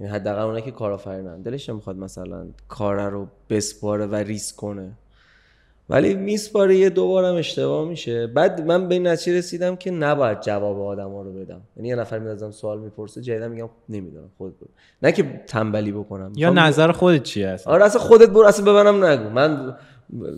یعنی 0.00 0.12
حداقل 0.12 0.42
اونایی 0.42 0.64
که 0.64 0.70
کارآفرینن 0.70 1.42
دلش 1.42 1.68
نمی‌خواد 1.68 1.96
مثلا 1.96 2.46
کار 2.68 3.10
رو 3.10 3.28
بسپاره 3.50 4.06
و 4.06 4.14
ریسک 4.14 4.56
کنه. 4.56 4.92
ولی 5.90 6.14
میسپاره 6.14 6.76
یه 6.76 6.90
دوبارم 6.90 7.34
اشتباه 7.34 7.88
میشه. 7.88 8.26
بعد 8.26 8.66
من 8.66 8.88
به 8.88 8.94
این 8.94 9.06
نتیجه 9.06 9.38
رسیدم 9.38 9.76
که 9.76 9.90
نباید 9.90 10.40
جواب 10.40 10.80
آدم 10.80 11.10
ها 11.12 11.22
رو 11.22 11.32
بدم. 11.32 11.60
یعنی 11.76 11.88
یه 11.88 11.96
نفر 11.96 12.18
میاد 12.18 12.50
سوال 12.50 12.80
می‌پرسه 12.80 13.20
جدیدا 13.20 13.48
میگم 13.48 13.68
نمی‌دونم 13.88 14.28
خود 14.38 14.58
بود 14.58 14.68
نه 15.02 15.12
که 15.12 15.40
تنبلی 15.46 15.92
بکنم. 15.92 16.32
یا 16.36 16.50
نظر 16.50 16.92
خودت 16.92 17.22
چیه 17.22 17.48
اصلا 17.48 17.72
آره 17.72 17.84
اصلا 17.84 18.00
خودت 18.00 18.30
برو 18.30 18.46
اصلا 18.46 18.64
به 18.64 18.72
منم 18.72 19.04
نگو. 19.04 19.30
من 19.30 19.76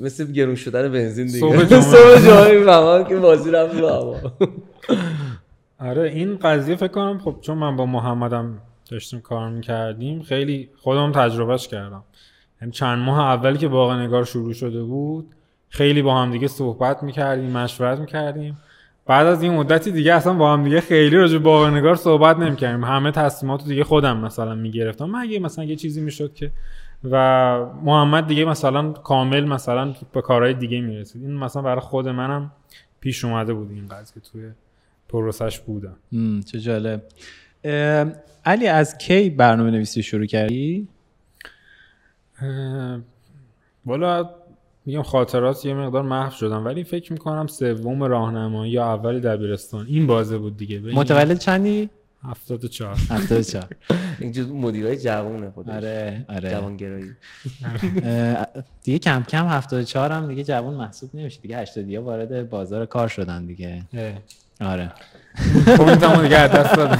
مثل 0.00 0.32
گرون 0.32 0.54
شدن 0.54 0.92
بنزین 0.92 1.26
دیگه. 1.26 1.38
صبح 1.38 1.64
جمعه. 1.64 2.58
می‌فهمم 2.58 3.04
که 3.04 3.16
بازی 3.16 3.50
رفت 3.50 3.74
هوا. 3.74 4.16
آره 5.90 6.02
این 6.02 6.36
قضیه 6.36 6.76
فکر 6.76 6.88
کنم 6.88 7.18
خب 7.18 7.36
چون 7.40 7.58
من 7.58 7.76
با 7.76 7.86
محمدم 7.86 8.58
داشتیم 8.90 9.20
کار 9.20 9.50
می‌کردیم 9.50 10.22
خیلی 10.22 10.70
خودم 10.76 11.12
تجربهش 11.12 11.68
کردم. 11.68 12.04
یعنی 12.60 12.72
چند 12.72 12.98
ماه 12.98 13.20
اولی 13.20 13.58
که 13.58 13.68
باغ 13.68 13.92
نگار 13.92 14.24
شروع 14.24 14.52
شده 14.52 14.82
بود 14.82 15.26
خیلی 15.74 16.02
با 16.02 16.22
هم 16.22 16.30
دیگه 16.30 16.48
صحبت 16.48 17.02
می‌کردیم 17.02 17.50
مشورت 17.50 17.98
می‌کردیم. 17.98 18.58
بعد 19.06 19.26
از 19.26 19.42
این 19.42 19.52
مدتی 19.52 19.92
دیگه 19.92 20.14
اصلا 20.14 20.32
با 20.32 20.52
هم 20.52 20.64
دیگه 20.64 20.80
خیلی 20.80 21.16
راجع 21.16 21.32
به 21.32 21.38
باغ 21.38 21.66
نگار 21.66 21.94
صحبت 21.94 22.36
نمی‌کردیم. 22.36 22.84
همه 22.84 23.10
تصمیمات 23.10 23.62
رو 23.62 23.68
دیگه 23.68 23.84
خودم 23.84 24.16
مثلا 24.16 24.54
می‌گرفتم. 24.54 25.16
مگه 25.16 25.38
مثلا 25.38 25.64
یه 25.64 25.76
چیزی 25.76 26.00
می‌شد 26.00 26.34
که 26.34 26.50
و 27.10 27.16
محمد 27.82 28.26
دیگه 28.26 28.44
مثلا 28.44 28.92
کامل 28.92 29.44
مثلا 29.44 29.94
به 30.12 30.22
کارهای 30.22 30.54
دیگه 30.54 30.80
می‌رسید. 30.80 31.22
این 31.22 31.34
مثلا 31.36 31.62
برای 31.62 31.80
خود 31.80 32.08
منم 32.08 32.52
پیش 33.00 33.24
اومده 33.24 33.54
بود 33.54 33.70
این 33.70 33.88
قضیه 33.88 34.22
توی 34.32 34.50
پروسش 35.08 35.60
بودم. 35.60 35.96
چه 36.52 36.60
جالب. 36.60 37.02
علی 38.44 38.66
از 38.66 38.98
کی 38.98 39.30
برنامه 39.30 39.70
نویسی 39.70 40.02
شروع 40.02 40.26
کردی؟ 40.26 40.88
والا 43.86 44.30
میگم 44.86 45.02
خاطرات 45.02 45.64
یه 45.64 45.74
مقدار 45.74 46.02
محو 46.02 46.30
شدم 46.30 46.64
ولی 46.64 46.84
فکر 46.84 47.12
می‌کنم 47.12 47.46
سوم 47.46 48.02
راهنمایی 48.02 48.72
یا 48.72 48.84
اول 48.94 49.20
دبیرستان 49.20 49.86
این 49.86 50.06
بازه 50.06 50.38
بود 50.38 50.56
دیگه. 50.56 50.78
متولد 50.80 51.38
چندی؟ 51.38 51.90
74 52.24 52.96
74 53.10 53.64
اینجا 54.20 54.44
مدیرای 54.46 54.96
جوونه 54.98 55.50
خودش. 55.50 55.70
آره 55.70 56.24
آره. 56.28 56.50
جوانگرایی. 56.50 57.10
دیگه 58.82 58.98
کم 58.98 59.22
کم 59.22 59.46
74 59.48 60.12
هم 60.12 60.28
دیگه 60.28 60.44
جوان 60.44 60.74
محسوب 60.74 61.10
نمیشه. 61.14 61.40
دیگه 61.40 61.58
80 61.58 61.90
ها 61.94 62.02
وارد 62.02 62.50
بازار 62.50 62.86
کار 62.86 63.08
شدن 63.08 63.46
دیگه. 63.46 63.82
آره 64.60 64.92
point 65.76 66.09
مو 66.09 66.22
دیگه 66.22 66.36
از 66.36 66.50
دست 66.50 66.74
دادم 66.74 66.98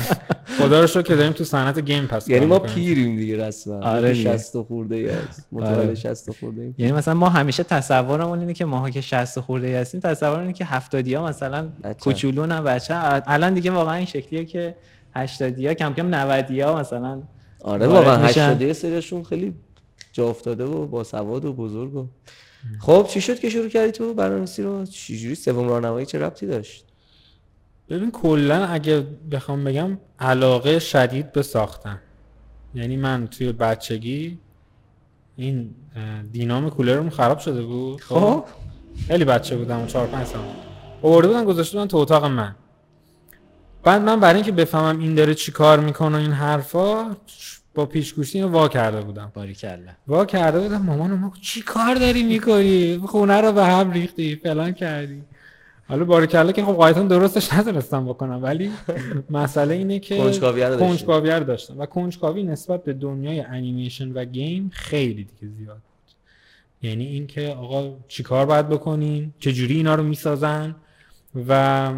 خدا 0.59 0.81
رو 0.81 0.87
شکر 0.87 1.03
که 1.03 1.17
داریم 1.17 1.33
تو 1.33 1.45
صنعت 1.45 1.79
game 1.79 2.07
پس 2.07 2.29
یعنی 2.29 2.47
ما. 2.47 2.59
پیریم 2.59 3.17
دیگه 3.17 3.47
رسما 3.47 3.81
آره 3.83 4.13
دیگه. 4.13 4.37
60 4.37 4.63
خورده 4.63 4.95
ای 4.95 5.09
هست 5.09 5.47
آره. 5.57 5.71
متولد 5.71 5.95
60 5.95 6.31
خورده 6.41 6.63
ایم 6.63 6.75
یعنی 6.79 6.93
مثلا 6.93 7.15
ما 7.15 7.29
همیشه 7.29 7.63
تصورمون 7.63 8.39
اینه 8.39 8.55
که 8.55 8.65
ماها 8.65 8.91
که 8.91 9.01
60 9.01 9.41
خورده 9.41 9.67
ای 9.67 9.75
هستیم 9.75 10.01
تصور 10.01 10.39
اینه 10.39 10.53
که 10.53 10.65
70 10.65 11.09
ها 11.09 11.27
مثلا 11.27 11.69
بچه. 11.85 11.95
کوچولو 11.95 12.47
نه 12.47 12.61
بچه 12.61 12.95
الان 13.27 13.55
دیگه 13.55 13.71
واقعا 13.71 13.95
این 13.95 14.07
شکلیه 14.07 14.45
که 14.45 14.75
80 15.15 15.65
ها 15.65 15.75
کم 15.75 15.95
کم 15.95 16.15
90 16.15 16.51
ها 16.51 16.81
مثلا 16.81 17.23
آره 17.65 17.87
واقعا 17.87 18.27
میشن. 18.27 18.51
80 18.51 18.73
سریشون 18.73 19.23
خیلی 19.23 19.55
جا 20.13 20.29
افتاده 20.29 20.65
و 20.65 20.87
با 20.87 21.05
سواد 21.05 21.45
و 21.45 21.53
بزرگ 21.53 21.95
و 21.97 22.07
خب 22.81 23.07
چی 23.09 23.21
شد 23.21 23.39
که 23.39 23.51
شروع 23.51 23.69
کردی 23.69 23.93
تو 23.93 24.15
برنامه‌نویسی 24.15 24.63
رو 24.63 24.87
چجوری 24.87 25.35
سوم 25.35 25.69
راهنمایی 25.69 26.07
چه 26.07 26.19
ربطی 26.19 26.47
داشت 26.47 26.87
ببین 27.93 28.11
کلا 28.11 28.67
اگه 28.67 29.07
بخوام 29.33 29.65
بگم 29.65 29.99
علاقه 30.19 30.79
شدید 30.79 31.33
به 31.33 31.43
ساختن. 31.43 32.01
یعنی 32.75 32.97
من 32.97 33.27
توی 33.27 33.53
بچگی 33.53 34.39
این 35.37 35.75
دینام 36.33 36.71
کولرم 36.71 37.11
خراب 37.11 37.39
شده 37.39 37.63
بود؟ 37.63 38.01
خب. 38.01 38.45
خیلی 39.07 39.25
بچه 39.25 39.57
بودم 39.57 39.87
4 39.87 40.07
5 40.07 40.27
سال. 40.27 40.41
آورده 41.03 41.29
بودن 41.29 41.45
گذاشته 41.45 41.79
بودن 41.79 41.89
تو 41.89 41.97
اتاق 41.97 42.25
من. 42.25 42.55
بعد 43.83 44.03
من 44.03 44.21
برای 44.21 44.35
اینکه 44.35 44.53
بفهمم 44.53 45.01
این 45.01 45.15
داره 45.15 45.35
چی 45.35 45.53
کار 45.53 45.81
می‌کنه 45.81 46.19
این 46.19 46.33
حرفا 46.33 47.17
با 47.75 47.87
پیشگوشی 47.87 48.39
اینو 48.39 48.51
وا 48.51 48.69
کرده 48.69 49.01
بودم. 49.01 49.33
باریکلا 49.35 49.93
وا 50.09 50.25
کرده 50.25 50.61
بودم 50.61 50.83
مامان 50.83 51.15
ما 51.15 51.33
چی 51.43 51.63
کار 51.63 51.95
داری 51.95 52.23
می‌کنی؟ 52.23 53.01
خونه 53.07 53.41
رو 53.41 53.53
به 53.53 53.65
هم 53.65 53.91
ریختی 53.91 54.37
فلان 54.37 54.73
کردی. 54.73 55.23
حالا 55.93 56.05
باریکلا 56.05 56.53
که 56.53 56.65
خب 56.65 56.73
قاعدتا 56.73 57.03
درستش 57.03 57.53
نتونستم 57.53 58.05
بکنم 58.05 58.43
ولی 58.43 58.71
مسئله 59.31 59.75
اینه 59.75 59.99
که 59.99 60.19
کنجکاویه 60.79 61.39
رو 61.39 61.45
داشتم. 61.45 61.79
و 61.79 61.87
کنجکاوی 61.87 62.43
نسبت 62.43 62.85
به 62.85 62.93
دنیای 62.93 63.41
انیمیشن 63.41 64.13
و 64.13 64.25
گیم 64.25 64.71
خیلی 64.75 65.25
دیگه 65.25 65.53
زیاد. 65.59 65.77
بود 65.77 66.13
یعنی 66.83 67.07
اینکه 67.07 67.49
آقا 67.49 67.95
چیکار 68.09 68.47
باید 68.47 68.69
بکنین 68.69 69.33
چجوری 69.39 69.77
اینا 69.77 69.95
رو 69.95 70.03
می‌سازن؟ 70.03 70.75
و 71.49 71.91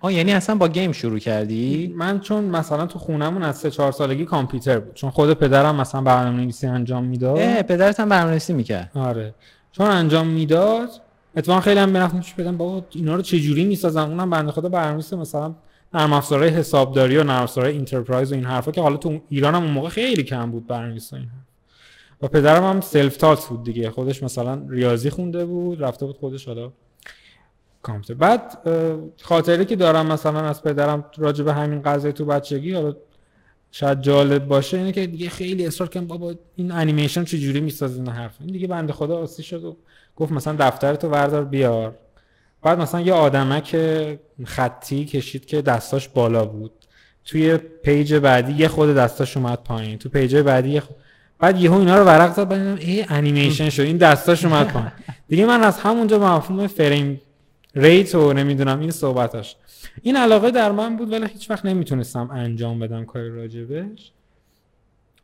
آه 0.00 0.14
یعنی 0.14 0.32
اصلا 0.32 0.54
با 0.54 0.68
گیم 0.68 0.92
شروع 0.92 1.18
کردی؟ 1.18 1.94
من 1.96 2.20
چون 2.20 2.44
مثلا 2.44 2.86
تو 2.86 2.98
خونمون 2.98 3.42
از 3.42 3.56
سه 3.58 3.70
چهار 3.70 3.92
سالگی 3.92 4.24
کامپیوتر 4.24 4.78
بود. 4.78 4.94
چون 4.94 5.10
خود 5.10 5.34
پدرم 5.34 5.76
مثلا 5.76 6.00
برنامه 6.00 6.40
نویسی 6.40 6.66
انجام 6.66 7.04
می‌داد. 7.04 7.38
اه 7.38 7.62
پدرت 7.62 8.00
هم 8.00 8.08
برنامه‌نویسی 8.08 8.52
می‌کرد. 8.52 8.90
آره. 8.94 9.34
چون 9.72 9.86
انجام 9.86 10.26
می‌داد 10.26 10.90
اتفاقا 11.36 11.60
خیلی 11.60 11.80
هم 11.80 12.20
چی 12.20 12.34
بدم 12.38 12.56
بابا 12.56 12.86
اینا 12.90 13.14
رو 13.14 13.22
چجوری 13.22 13.64
می‌سازن 13.64 14.00
اونم 14.00 14.30
بنده 14.30 14.52
خدا 14.52 14.68
برنامه‌نویس 14.68 15.12
مثلا 15.12 15.54
نرم 15.94 16.12
افزارهای 16.12 16.48
حسابداری 16.50 17.16
و 17.16 17.24
نرم 17.24 17.42
افزارهای 17.42 17.74
enterprise 17.74 18.32
و 18.32 18.34
این 18.34 18.44
حرفا 18.44 18.72
که 18.72 18.80
حالا 18.80 18.96
تو 18.96 19.20
ایران 19.28 19.54
هم 19.54 19.62
اون 19.62 19.70
موقع 19.70 19.88
خیلی 19.88 20.22
کم 20.22 20.50
بود 20.50 20.66
برنامه‌نویس 20.66 21.12
این. 21.12 21.28
و 22.22 22.28
پدرم 22.28 22.64
هم 22.64 22.80
self-taught 22.80 23.46
بود 23.46 23.64
دیگه. 23.64 23.90
خودش 23.90 24.22
مثلا 24.22 24.62
ریاضی 24.68 25.10
خونده 25.10 25.44
بود 25.44 25.82
رفته 25.82 26.06
بود 26.06 26.16
خودش 26.16 26.48
حالا 26.48 26.72
کامپیوتر. 27.82 28.14
بعد 28.14 28.58
خاطره 29.22 29.64
که 29.64 29.76
دارم 29.76 30.06
مثلا 30.06 30.40
از 30.40 30.62
پدرم 30.62 31.04
راجع 31.16 31.44
به 31.44 31.54
همین 31.54 31.82
قضیه 31.82 32.12
تو 32.12 32.24
بچگی 32.24 32.72
حالا 32.72 32.96
شاید 33.72 34.00
جالب 34.00 34.46
باشه 34.46 34.76
اینه 34.76 34.92
که 34.92 35.06
دیگه 35.06 35.28
خیلی 35.28 35.66
اصرار 35.66 35.88
کردم 35.88 36.06
بابا 36.06 36.34
این 36.56 36.72
انیمیشن 36.72 37.24
چجوری 37.24 37.60
می‌سازی 37.60 38.00
این 38.00 38.08
حرف؟ 38.08 38.36
این 38.40 38.52
دیگه 38.52 38.66
بنده 38.66 38.92
خدا 38.92 39.18
عاصی 39.18 39.42
شد 39.42 39.64
و 39.64 39.76
گفت 40.18 40.32
مثلا 40.32 40.56
دفترتو 40.58 41.08
وردار 41.08 41.44
بیار. 41.44 41.94
بعد 42.62 42.78
مثلا 42.78 43.00
یه 43.00 43.12
آدمک 43.12 43.76
خطی 44.44 45.04
کشید 45.04 45.46
که 45.46 45.62
دستاش 45.62 46.08
بالا 46.08 46.44
بود. 46.44 46.72
توی 47.24 47.56
page 47.56 48.14
بعدی 48.14 48.52
یه 48.52 48.68
خود 48.68 48.94
دستاش 48.94 49.36
اومد 49.36 49.58
پایین. 49.58 49.98
تو 49.98 50.08
page 50.08 50.36
بعدی 50.36 50.70
یه 50.70 50.80
خود... 50.80 50.96
بعد 51.38 51.60
یهو 51.60 51.78
اینا 51.78 51.98
رو 51.98 52.04
ورق 52.04 52.34
زد 52.34 52.48
بعد 52.48 52.78
ای 52.80 53.04
انیمیشن 53.08 53.70
شد. 53.70 53.82
این 53.82 53.96
دستاش 53.96 54.44
اومد 54.44 54.68
پایین. 54.72 54.92
دیگه 55.28 55.46
من 55.46 55.62
از 55.62 55.78
همونجا 55.78 56.36
مفهوم 56.36 56.66
frame 56.66 57.20
rate 57.74 58.14
و 58.14 58.32
نمی‌دونم 58.32 58.80
این 58.80 58.90
صحبتاش. 58.90 59.56
این 60.02 60.16
علاقه 60.16 60.50
در 60.50 60.72
من 60.72 60.96
بود 60.96 61.12
ولی 61.12 61.26
هیچ 61.26 61.50
وقت 61.50 61.64
نمی‌تونستم 61.64 62.30
انجام 62.32 62.78
بدم 62.78 63.04
کاری 63.04 63.30
راجبش. 63.30 64.12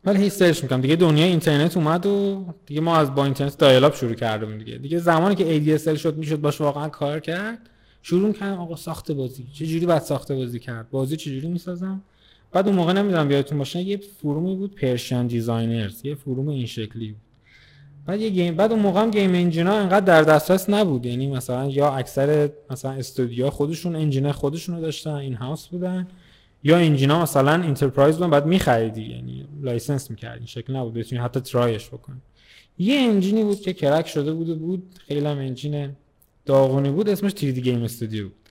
ولی 0.07 0.31
search 0.31 0.63
می‌کنم 0.63 0.81
دیگه 0.81 0.97
دنیای 0.97 1.29
اینترنت 1.29 1.77
اومد 1.77 2.07
و 2.07 2.45
دیگه 2.67 2.81
ما 2.81 2.97
از 2.97 3.15
با 3.15 3.25
اینترنت 3.25 3.59
dial-up 3.59 3.95
شروع 3.95 4.15
کردیم 4.15 4.59
دیگه. 4.59 4.79
دیگه 4.79 4.99
زمانی 4.99 5.35
که 5.35 5.79
ADSL 5.79 5.99
شد 5.99 6.17
می‌شد 6.17 6.41
باش 6.41 6.61
واقعا 6.61 6.89
کار 6.89 7.21
کرد. 7.21 7.59
شروع 8.03 8.33
کردم 8.33 8.61
آقا 8.61 8.77
ساخت 8.77 9.13
بازی. 9.13 9.47
چه 9.53 9.67
جوری 9.67 9.87
باید 9.87 10.03
ساخت 10.03 10.33
بازی 10.33 10.59
کرد؟ 10.59 10.91
بازی 10.91 11.17
چه 11.17 11.31
جوری 11.31 11.49
می‌سازم؟ 11.49 12.03
بعد 12.53 12.67
اون 12.67 12.77
موقع 12.77 12.93
نمی‌دونم 12.93 13.31
یادتون 13.31 13.59
باشه 13.59 13.81
یه 13.81 14.01
forum 14.23 14.51
ی 14.51 14.57
بود 14.57 14.75
Persian 14.75 15.27
Designers 15.27 16.05
یه 16.05 16.15
forum 16.15 16.49
این 16.49 16.67
شکلی 16.67 17.09
بود. 17.13 17.21
بعد 18.07 18.21
یه 18.21 18.29
game 18.31 18.55
بعد 18.55 18.73
اون 18.73 18.81
موقع 18.81 19.01
هم 19.01 19.11
game 19.11 19.35
engine 19.35 19.67
ا 19.67 19.73
انقدر 19.73 20.05
در 20.05 20.23
دسترس 20.23 20.71
نبود. 20.71 21.07
یعنی 21.07 21.27
مثلا 21.27 21.67
یا 21.67 21.95
اکثر 21.95 22.51
مثلا 22.71 22.91
استودیوها 22.91 23.51
خودشون 23.51 23.97
engine 23.97 24.33
خودشون 24.33 24.75
رو 24.75 24.81
داشتن 24.81 25.11
in-house 25.11 25.67
بودن. 25.67 26.09
یا 26.65 26.77
engine 26.77 27.16
ا 27.16 27.23
مثلا 27.23 27.53
enterprise 27.53 28.15
بودن 28.17 28.31
بعد 28.31 28.47
میخریدی 28.47 29.03
یعنی 29.03 29.47
license 29.63 30.11
می‌کردی 30.11 30.39
این 30.39 30.47
شکل 30.47 30.77
نبود 30.77 30.95
بتونی 30.95 31.21
حتی 31.23 31.41
try 31.41 31.70
ش 31.70 31.89
بکنی. 31.89 32.21
یه 32.79 33.01
engine 33.01 33.38
ی 33.38 33.45
بود 33.45 33.61
که 33.61 33.73
crack 33.73 34.07
شده 34.07 34.33
بود 34.33 34.49
و 34.49 34.57
بود 34.57 34.83
خیلی 35.09 35.27
هم 35.27 35.39
engine 35.39 35.97
داغونی 36.47 36.91
بود 36.91 37.09
اسمش 37.09 37.33
3D 37.33 37.59
Game 37.59 37.83
Studio 37.83 38.25
بود. 38.25 38.49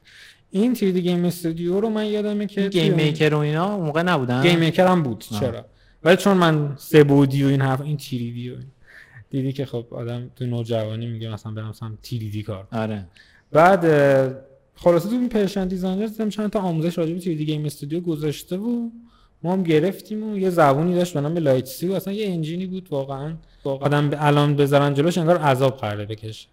این 0.51 0.75
3D 0.75 0.79
Game 0.79 1.25
Studio 1.25 1.79
رو 1.79 1.89
من 1.89 2.05
یادمه 2.05 2.45
که 2.45 2.69
Game 2.69 2.93
Maker 2.93 3.33
و 3.33 3.37
اینا 3.37 3.77
موقع 3.77 4.01
نبودن؟ 4.01 4.41
Game 4.41 4.59
Maker 4.59 4.87
هم 4.87 5.03
بود 5.03 5.25
آه. 5.31 5.39
چرا؟ 5.39 5.65
ولی 6.03 6.17
چون 6.17 6.37
من 6.37 6.75
سه 6.77 7.03
بودی 7.03 7.43
و 7.43 7.47
این 7.47 7.61
حرف 7.61 7.81
این 7.81 7.97
3D 7.97 8.49
و 8.49 8.53
این. 8.53 8.67
دیدی 9.29 9.53
که 9.53 9.65
خب 9.65 9.85
آدم 9.91 10.29
تو 10.35 10.45
نوجوانی 10.45 11.07
میگه 11.07 11.29
مثلا 11.29 11.51
برم 11.51 11.69
مثلا 11.69 11.91
3D 12.01 12.43
کار 12.43 12.67
آره. 12.71 13.05
بعد 13.51 13.85
خلاصه 14.75 15.09
تو 15.09 15.15
این 15.15 15.29
Persian 15.29 15.67
Designer 15.67 16.05
دیدم 16.05 16.29
چند 16.29 16.49
تا 16.49 16.59
آموزش 16.59 16.97
راجع 16.97 17.13
به 17.13 17.19
3D 17.19 17.25
Game 17.25 17.65
Studio 17.65 17.99
گذاشته 17.99 18.57
و 18.57 18.89
ما 19.43 19.53
هم 19.53 19.63
گرفتیم 19.63 20.31
و 20.33 20.37
یه 20.37 20.49
زبونی 20.49 20.95
داشت 20.95 21.13
به 21.13 21.21
نام 21.21 21.37
Lite-C 21.37 21.87
و 21.87 21.93
اصلا 21.93 22.13
یه 22.13 22.29
engine 22.29 22.60
ی 22.60 22.65
بود 22.65 22.87
واقعا. 22.91 23.33
آدم 23.63 24.09
به 24.09 24.25
الان 24.25 24.55
بذارن 24.55 24.93
جلوش 24.93 25.17
انگار 25.17 25.37
عذاب 25.37 25.77
قراره 25.77 26.05
بکشه. 26.05 26.47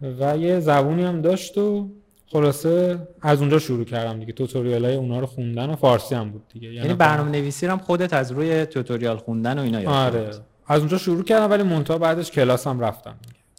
و 0.00 0.38
یه 0.38 0.60
زبونی 0.60 1.02
هم 1.02 1.22
داشت 1.22 1.58
و 1.58 1.90
خلاصه 2.26 2.98
از 3.22 3.40
اونجا 3.40 3.58
شروع 3.58 3.84
کردم 3.84 4.18
دیگه. 4.18 4.32
tutorial 4.32 4.84
های 4.84 4.94
اونا 4.94 5.20
رو 5.20 5.26
خوندن 5.26 5.70
و 5.70 5.76
فارسی 5.76 6.14
هم 6.14 6.30
بود 6.30 6.42
دیگه. 6.48 6.72
یعنی 6.72 6.94
برنامه 6.94 7.30
نویسی 7.30 7.66
هم 7.66 7.78
خودت 7.78 8.12
از 8.12 8.32
روی 8.32 8.66
توتوریال 8.66 9.16
خوندن 9.16 9.58
و 9.58 9.62
اینا 9.62 9.80
یاد 9.80 9.92
آره. 9.92 10.30
از 10.66 10.80
اونجا 10.80 10.98
شروع 10.98 11.24
کردم 11.24 11.50
ولی 11.50 11.62
منتها 11.62 11.98
بعدش 11.98 12.30
کلاس 12.30 12.66
هم 12.66 12.80
رفتم. 12.80 13.16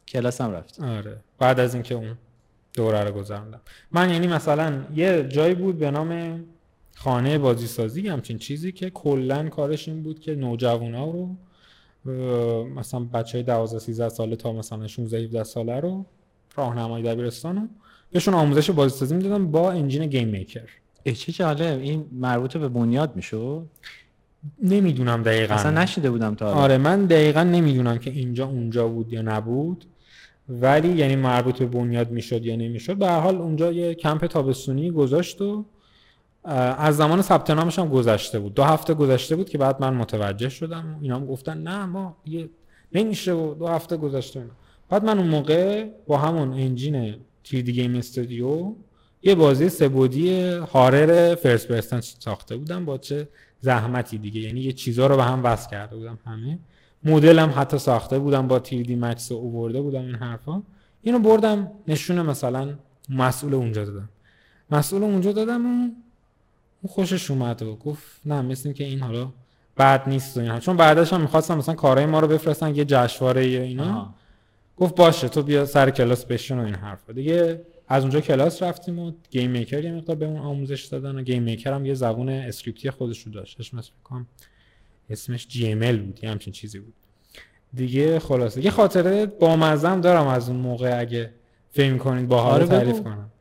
کلاس 0.08 0.42
هم 0.42 0.52
رفت 0.52 0.82
آره. 0.82 1.18
بعد 1.40 1.60
از 1.60 1.74
اینکه 1.74 1.96
اون 1.96 2.18
دوره 2.78 3.04
رو 3.04 3.12
گذروندم 3.12 3.62
من 3.92 4.10
یعنی 4.10 4.28
مثلا 4.28 4.74
یه 4.96 5.28
جایی 5.30 5.56
بود 5.56 5.78
به 5.78 5.92
نام 5.92 6.40
خانه 6.96 7.38
بازی 7.38 7.68
سازی 7.68 8.08
همچین 8.08 8.38
چیزی 8.38 8.72
که 8.72 8.90
کلا 8.90 9.50
کارش 9.50 9.88
این 9.88 10.04
بود 10.04 10.20
که 10.20 10.36
نوجوانا 10.36 11.12
رو 11.12 11.36
مثلا 12.76 13.00
بچه 13.00 13.38
های 13.38 13.44
12 13.44 13.80
13 13.80 14.10
ساله 14.10 14.36
تا 14.36 14.54
مثلا 14.54 14.88
16 14.88 15.18
17 15.18 15.44
ساله 15.44 15.80
رو 15.80 16.06
راهنمای 16.56 17.04
دبیرستان 17.04 17.56
رو 17.56 17.62
بهشون 18.12 18.34
آموزش 18.34 18.70
بازی 18.70 19.00
سازی 19.00 19.16
می‌دادم 19.16 19.52
با 19.52 19.72
انجین 19.72 20.06
گیم 20.06 20.28
میکر. 20.28 20.70
چه 21.04 21.32
جالب. 21.32 21.80
این 21.80 22.06
مربوط 22.12 22.58
به 22.58 22.70
بنیاد 22.70 23.16
میشو 23.16 23.66
نمی‌دونم 24.64 25.24
دقیقا. 25.24 25.54
اصلا 25.54 25.72
نشیده 25.72 26.10
بودم 26.12 26.36
تا 26.36 26.54
آره 26.54 26.78
من 26.78 27.06
دقیقا 27.06 27.44
نمی‌دونم 27.44 27.98
که 27.98 28.12
اینجا 28.12 28.46
اونجا 28.46 28.88
بود 28.88 29.14
یا 29.14 29.22
نبود. 29.22 29.86
ولی 30.50 30.88
یعنی 30.88 31.16
مربوط 31.16 31.60
به 31.60 31.66
بنیاد 31.66 32.12
می‌شد 32.12 32.46
یا 32.46 32.56
نمی‌شد. 32.56 32.98
به 32.98 33.10
حال 33.10 33.36
اونجا 33.36 33.72
یه 33.72 33.94
کمپ 33.94 34.26
تابستونی 34.26 34.92
گذاشت 34.92 35.42
و 35.42 35.66
از 36.44 36.98
زمان 36.98 37.22
ثبت 37.22 37.50
نامش 37.50 37.80
هم 37.80 37.90
گذشته 37.90 38.40
بود. 38.40 38.54
دو 38.54 38.64
هفته 38.64 38.94
گذشته 38.94 39.36
بود 39.36 39.50
که 39.50 39.58
بعد 39.58 39.82
من 39.82 39.94
متوجه 39.94 40.50
شدم. 40.50 41.00
اینا 41.02 41.16
هم 41.16 41.26
گفتن 41.26 41.58
نه 41.58 41.86
ما 41.86 42.18
یه 42.26 42.50
نمیشه 42.94 43.34
و 43.34 43.54
دو 43.54 43.68
هفته 43.68 43.98
گذشته 43.98 44.44
بعد 44.90 45.06
من 45.06 45.18
اون 45.18 45.28
موقع 45.28 45.86
با 46.08 46.18
همون 46.18 46.54
انجین 46.54 47.14
3D 47.46 47.70
گیم 47.70 47.96
استودیو 47.96 48.74
یه 49.24 49.36
بازی 49.36 49.70
سبودی 49.70 50.44
هارر 50.44 51.36
فرست 51.36 51.68
پرسن 51.68 52.02
ساخته 52.02 52.58
بودم 52.58 52.86
با 52.86 52.98
چه 52.98 53.28
زحمتی 53.62 54.18
دیگه. 54.18 54.42
یعنی 54.42 54.60
یه 54.60 54.72
چیزا 54.72 55.08
رو 55.08 55.16
به 55.16 55.24
هم 55.24 55.44
وصل 55.44 55.70
کرده 55.70 55.96
بودم 55.96 56.20
همه. 56.26 56.60
مدلم 57.04 57.54
حتی 57.56 57.78
ساخته 57.78 58.20
بودم 58.20 58.48
با 58.48 58.60
3D 58.60 58.90
Max 58.90 59.32
رو 59.32 59.38
اوورده 59.38 59.82
بودم 59.82 60.02
این 60.02 60.16
حرفا. 60.16 60.62
اینو 61.02 61.20
بردم 61.20 61.72
نشونه 61.88 62.22
مثلا 62.22 62.74
مسئول 63.10 63.54
اونجا 63.54 63.86
دادم. 63.86 64.10
مسئول 64.72 65.04
اونجا 65.04 65.32
دادم 65.32 65.66
و 65.66 65.70
اون 65.70 65.96
خوشش 66.88 67.32
اومد 67.32 67.62
و 67.62 67.76
گفت 67.76 68.22
نه 68.26 68.42
مثل 68.42 68.72
که 68.72 68.84
این 68.84 69.00
حالا 69.00 69.30
بعد 69.76 70.10
نیست 70.10 70.38
و 70.38 70.40
اینا. 70.40 70.60
چون 70.60 70.78
بعدش 70.78 71.14
هم 71.14 71.22
می‌خواستم 71.22 71.58
مثلا 71.58 71.76
کارهای 71.76 72.06
ما 72.06 72.20
رو 72.20 72.28
بفرستن 72.28 72.76
یه 72.76 72.86
جشنواره 72.86 73.48
یا 73.48 73.62
اینا. 73.62 74.14
گفت 74.78 74.96
باشه 74.96 75.30
تو 75.30 75.44
بیا 75.44 75.66
سر 75.66 75.90
کلاس 75.90 76.26
بشین 76.26 76.60
و 76.60 76.66
این 76.66 76.76
حرفا. 76.76 77.14
دیگه 77.14 77.62
از 77.88 78.04
اونجا 78.04 78.22
کلاس 78.22 78.64
رفتیم 78.64 79.00
و 79.00 79.12
Game 79.32 79.52
Maker 79.52 79.84
یه 79.84 79.92
مقدار 79.92 80.16
بهمون 80.16 80.38
آموزش 80.38 80.86
دادن 80.86 81.16
و 81.16 81.22
Game 81.22 81.44
Maker 81.44 81.74
هم 81.74 81.86
یه 81.86 81.94
زبون 81.94 82.30
script 82.30 82.81
ی 82.81 82.90
خودش 82.90 83.20
رو 83.20 83.32
داشت. 83.32 83.60
اسمش 83.60 83.92
کنم 84.04 84.28
اسمش 85.10 85.48
جی 85.48 85.72
ام 85.72 85.82
ال 85.82 86.00
بود 86.00 86.20
یه 86.24 86.30
همچین 86.30 86.54
چیزی 86.54 86.80
بود. 86.80 86.94
دیگه 87.74 88.20
خلاصه. 88.20 88.66
یه 88.66 88.72
خاطره 88.72 89.26
با 89.26 89.56
مزم 89.56 90.02
دارم 90.02 90.28
از 90.28 90.50
اون 90.50 90.58
موقع 90.58 91.00
اگه 91.00 91.34
فهم 91.70 91.98
کنید 91.98 92.28
با 92.28 92.42
آره 92.42 92.66
تعریف 92.66 93.02
کنم. 93.02 93.32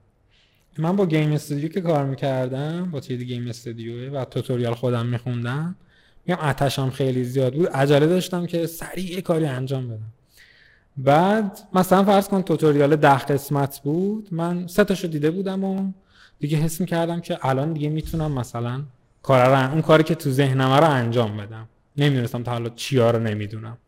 من 0.78 0.96
با 0.96 1.06
گیم 1.06 1.32
استودیو 1.32 1.68
که 1.68 1.80
کار 1.80 2.04
می‌کردم 2.04 2.90
با 2.90 3.00
تید 3.00 3.22
گیم 3.22 3.48
استودیو 3.48 4.10
و 4.10 4.24
توتوریال 4.24 4.74
خودم 4.74 5.06
میخوندم 5.06 5.76
میگم 6.26 6.40
آتشم 6.40 6.90
خیلی 6.90 7.24
زیاد 7.24 7.54
بود. 7.54 7.68
عجله 7.68 8.06
داشتم 8.06 8.46
که 8.46 8.66
سریع 8.66 9.20
کاری 9.20 9.46
انجام 9.46 9.88
بدم. 9.88 10.12
بعد 10.96 11.58
مثلا 11.72 12.04
فرض 12.04 12.28
کن 12.28 12.42
توتوریال 12.42 12.96
ده 12.96 13.18
قسمت 13.18 13.80
بود 13.84 14.28
من 14.30 14.66
سه 14.66 14.84
تاشو 14.84 15.08
دیده 15.08 15.30
بودم 15.30 15.64
و 15.64 15.92
دیگه 16.38 16.58
حس 16.58 16.80
می‌کردم 16.80 17.20
که 17.20 17.38
الان 17.46 17.72
دیگه 17.72 17.88
می‌تونم 17.88 18.32
مثلا 18.32 18.84
کار 19.26 19.46
رو 19.46 19.72
اون 19.72 19.82
کاری 19.82 20.02
که 20.02 20.14
تو 20.14 20.30
ذهنم 20.30 20.72
رو 20.72 20.90
انجام 20.90 21.36
بدم. 21.36 21.68
نمی‌دونستم 21.96 22.42
تا 22.42 22.50
حالا 22.50 22.68
چیا 22.68 23.10
رو 23.10 23.18
نمی‌دونم. 23.18 23.78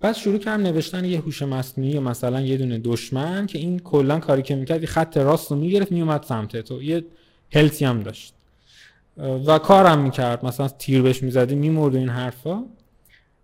بعد 0.00 0.14
شروع 0.14 0.38
کردم 0.38 0.62
نوشتن 0.62 1.04
یه 1.04 1.20
هوش 1.20 1.42
مصنوعی 1.42 1.98
مثلا 1.98 2.40
یه 2.40 2.56
دونه 2.56 2.78
دشمن 2.78 3.46
که 3.46 3.58
این 3.58 3.78
کلا 3.78 4.18
کاری 4.18 4.42
که 4.42 4.56
می‌کرد 4.56 4.84
خط 4.84 5.16
راست 5.16 5.50
رو 5.50 5.56
می‌گرفت 5.56 5.92
میومد 5.92 6.22
سمت 6.22 6.56
تو. 6.56 6.82
یه 6.82 7.04
health 7.52 7.79
ی 7.79 7.84
هم 7.84 8.02
داشت. 8.02 8.34
و 9.46 9.58
کارم 9.58 9.98
می‌کرد. 9.98 10.44
مثلا 10.44 10.68
تیر 10.68 11.02
بهش 11.02 11.22
می‌زدی 11.22 11.54
میمرد 11.54 11.96
این 11.96 12.08
حرفا. 12.08 12.64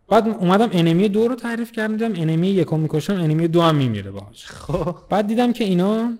بعد 0.08 0.28
اومدم 0.28 0.68
enemy 0.72 1.08
دو 1.08 1.28
رو 1.28 1.34
تعریف 1.34 1.72
کردم 1.72 1.96
دیدم 1.96 2.22
enemy 2.22 2.48
یکم 2.48 2.80
می‌کشم 2.80 3.12
enemy 3.12 3.48
دو 3.48 3.62
هم 3.62 3.74
میمیره 3.74 4.10
باهاش. 4.10 4.46
خب. 4.46 4.96
بعد 5.08 5.26
دیدم 5.26 5.52
که 5.52 5.64
اینا 5.64 6.12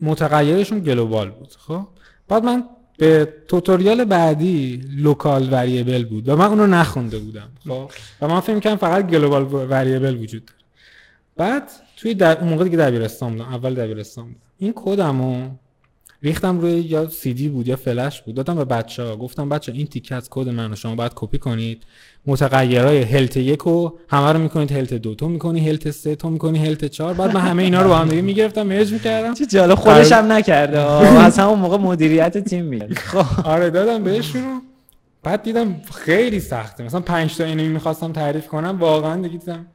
متغیرشون 0.00 0.80
global 0.80 1.30
بود. 1.30 1.54
خب. 1.58 1.86
بعد 2.28 2.44
من 2.44 2.64
به 2.98 3.34
tutorial 3.48 4.04
بعدی 4.04 4.80
local 4.96 5.52
variable 5.52 6.04
بود 6.04 6.28
و 6.28 6.36
من 6.36 6.46
اونو 6.46 6.66
نخونده 6.66 7.18
بودم 7.18 7.48
خب؟ 7.68 7.90
و 8.22 8.28
من 8.28 8.40
فکر 8.40 8.60
کنم 8.60 8.76
فقط 8.76 9.06
global 9.06 9.44
variable 9.70 10.16
وجود 10.16 10.44
داره. 10.44 10.58
بعد 11.36 11.70
توی 11.96 12.14
در... 12.14 12.40
اون 12.40 12.48
موقع 12.48 12.64
دیگه 12.64 12.76
دبیرستان 12.76 13.32
بودم 13.32 13.44
اول 13.44 13.74
دبیرستان 13.74 14.24
بودم. 14.24 14.40
این 14.58 14.72
کدمو 14.76 15.50
ریختم 16.22 16.60
روی 16.60 16.72
یا 16.72 17.08
سی 17.08 17.34
دی 17.34 17.48
بود 17.48 17.68
یا 17.68 17.76
فلش 17.76 18.22
بود. 18.22 18.34
دادم 18.34 18.54
به 18.54 18.64
بچه 18.64 19.02
ها 19.02 19.16
گفتم 19.16 19.48
بچه 19.48 19.72
این 19.72 19.86
تیکه 19.86 20.14
از 20.14 20.28
کد 20.30 20.48
من 20.48 20.74
شما 20.74 20.94
باید 20.94 21.12
کپی 21.14 21.38
کنید. 21.38 21.82
متغیرهای 22.26 23.02
health 23.02 23.36
یک 23.36 23.58
رو 23.58 23.98
همه 24.08 24.32
رو 24.32 24.38
می‌کنید 24.38 24.72
health 24.72 24.94
دو. 24.94 25.14
تو 25.14 25.28
می‌کنی 25.28 25.68
health 25.68 25.90
سه 25.90 26.16
تو 26.16 26.30
می‌کنی 26.30 26.58
health 26.58 26.84
چهار. 26.84 27.14
بعد 27.14 27.34
من 27.34 27.40
همه 27.40 27.62
اینا 27.62 27.82
رو 27.82 27.88
با 27.88 27.96
هم 27.96 28.08
دیگه 28.08 28.22
می‌گرفتم 28.22 28.62
merge 28.62 28.92
می‌کردم. 28.92 29.34
چه 29.34 29.46
جالب 29.46 29.74
خودش 29.74 30.12
هم 30.12 30.32
نکرده. 30.32 30.80
از 31.26 31.38
همون 31.38 31.58
موقع 31.58 31.76
مدیریت 31.76 32.38
تیم 32.38 32.64
میاد 32.64 32.92
خب. 32.92 33.46
آره 33.46 33.70
دادم 33.70 34.04
بهشون. 34.04 34.62
بعد 35.22 35.42
دیدم 35.42 35.80
خیلی 35.94 36.40
سخته. 36.40 36.84
مثلا 36.84 37.00
5 37.00 37.36
تا 37.36 37.44
اینو 37.44 37.62
می‌خواستم 37.62 38.12
تعریف 38.12 38.46
کنم 38.46 38.76
واقعا 38.80 39.16
دیگه 39.22 39.38
دیدم. 39.38 39.66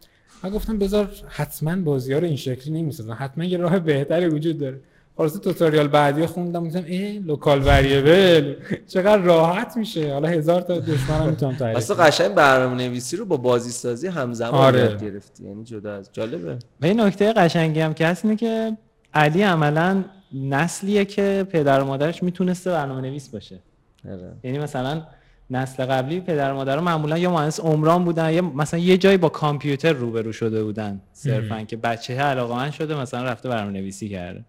من 0.44 0.50
گفتم 0.50 0.78
بذار 0.78 1.10
حتما 1.28 1.76
بازی 1.76 2.14
ها 2.14 2.20
رو 2.20 2.26
این 2.26 2.36
شکلی 2.36 2.82
نمی‌سازن 2.82 3.14
حتما 3.14 3.44
یه 3.44 3.58
راه 3.58 3.80
بهتری 3.80 4.26
وجود 4.28 4.58
داره. 4.58 4.80
خلاص 5.18 5.34
tutorial 5.34 5.88
بعدی 5.88 6.26
خوندم 6.26 6.68
گفتم 6.68 6.84
ای 6.88 7.20
local 7.20 7.62
variable. 7.66 8.54
چقدر 8.88 9.18
راحت 9.18 9.78
میشه. 9.78 10.14
حالا 10.14 10.28
هزار 10.28 10.62
تا 10.62 10.80
دشمن 10.80 11.30
می‌تونم 11.30 11.56
تعریف 11.56 11.78
اصلا 11.78 11.96
قشنگ 11.96 12.36
برنامه 12.36 12.76
نویسی 12.76 13.18
رو 13.18 13.26
با 13.26 13.38
بازی 13.38 13.72
سازی 13.72 14.08
همزمان 14.08 14.54
آره. 14.54 14.80
یاد 14.80 15.04
گرفتی. 15.04 15.44
یعنی 15.44 15.64
جدا 15.64 15.94
از 15.94 16.10
جالبه. 16.14 16.58
و 16.82 16.86
این 16.86 17.02
نکته 17.02 17.34
قشنگی 17.34 17.80
هم 17.80 17.94
که 17.94 18.08
هست 18.08 18.26
اینه 18.26 18.38
که 18.38 18.78
علی 19.14 19.42
عملا 19.42 20.04
نسلیه 20.34 21.06
که 21.06 21.48
پدر 21.52 21.82
و 21.82 21.86
مادرش 21.86 22.24
می‌تونسته 22.24 22.72
برنامه 22.72 23.02
نویس 23.02 23.30
باشه. 23.30 23.60
آره. 24.06 24.34
یعنی 24.44 24.60
مثلا 24.60 25.02
نسل 25.50 25.86
قبلی 25.86 26.20
پدر 26.20 26.52
و 26.52 26.56
مادر 26.56 26.80
معمولا 26.80 27.18
یا 27.18 27.32
مهندس 27.32 27.60
عمران 27.60 28.04
بودن 28.04 28.34
یا 28.34 28.42
مثلا 28.42 28.80
یه 28.80 28.98
جایی 28.98 29.18
با 29.18 29.30
کامپیوتر 29.30 29.94
روبرو 29.94 30.32
شده 30.32 30.64
بودن 30.64 31.02
صرفا 31.14 31.62
که 31.62 31.78
بچه 31.78 32.14
علاقه 32.14 32.72
شده 32.72 33.02
مثلا 33.02 33.24
رفته 33.24 33.50
برنامه 33.50 33.80
نویسی 33.80 34.10
کرده. 34.10 34.46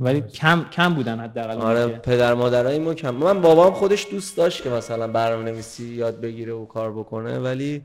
ولی 0.00 0.20
کم 0.20 0.64
کم 0.72 0.94
بودن 0.94 1.20
حداقل 1.20 1.60
آره 1.60 1.86
پدر 1.86 2.34
مادرای 2.34 2.78
ما 2.78 2.94
کم 2.94 3.10
من 3.14 3.40
بابام 3.40 3.72
خودش 3.72 4.06
دوست 4.10 4.36
داشت 4.36 4.62
که 4.62 4.70
مثلا 4.70 5.08
برنامه 5.08 5.44
نویسی 5.44 5.84
یاد 5.84 6.20
بگیره 6.20 6.52
و 6.52 6.66
کار 6.66 6.92
بکنه 6.92 7.38
ولی 7.38 7.82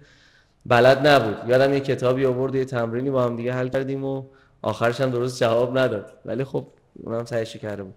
بلد 0.65 1.08
نبود. 1.08 1.50
یادم 1.50 1.74
یه 1.74 1.80
کتابی 1.80 2.26
آورد 2.26 2.56
یه 2.56 2.65
تمرینی 2.65 3.10
با 3.10 3.24
هم 3.24 3.36
دیگه 3.36 3.54
حل 3.54 3.67
کردیم 3.67 4.06
و 4.06 4.24
آخرش 4.62 5.02
هم 5.02 5.10
درست 5.10 5.39
جواب 5.39 5.78
نداد. 5.78 6.13
ولی 6.26 6.43
خب 6.43 6.67
اونم 7.04 7.26
سعیش 7.26 7.58
کرده 7.58 7.84
بود 7.84 7.93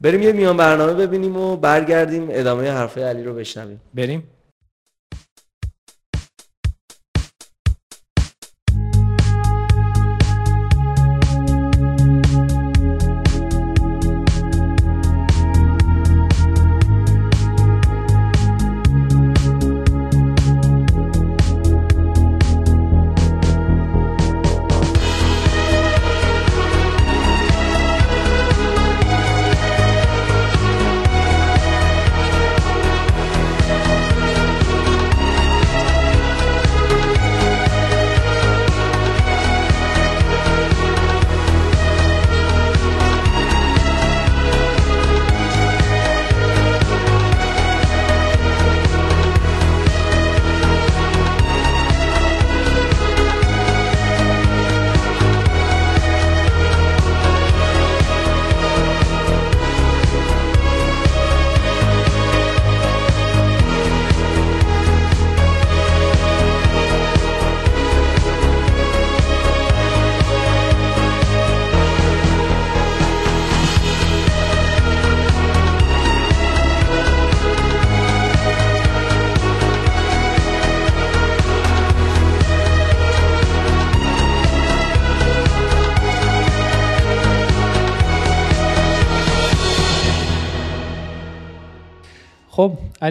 بریم 0.00 0.22
یه 0.22 0.32
میان 0.32 0.56
برنامه 0.56 0.94
ببینیم 0.94 1.36
و 1.36 1.56
برگردیم 1.56 2.26
ادامه 2.30 2.70
حرفه 2.70 3.04
علی 3.04 3.22
رو 3.22 3.34
بشنویم. 3.34 3.80
بریم؟ 3.94 4.22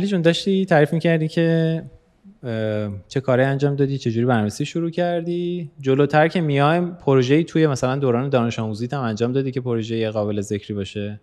علی 0.01 0.09
جون 0.09 0.21
داشتی 0.21 0.65
تعریف 0.65 0.93
می‌کردی 0.93 1.27
که 1.27 1.83
چه 3.07 3.19
کاری 3.19 3.43
انجام 3.43 3.75
دادی 3.75 3.97
چجوری 3.97 4.25
برنامه‌ریزی 4.25 4.65
شروع 4.65 4.89
کردی؟ 4.89 5.71
جلوتر 5.79 6.27
که 6.27 6.41
میایم 6.41 6.91
پروژه‌ای 6.91 7.43
توی 7.43 7.67
مثلا 7.67 7.95
دوران 7.95 8.29
دانش 8.29 8.59
آموزی 8.59 8.87
هم 8.93 8.99
انجام 8.99 9.31
دادی 9.31 9.51
که 9.51 9.61
پروژه 9.61 10.09
قابل 10.09 10.41
ذکری 10.41 10.73
باشه؟ 10.73 11.19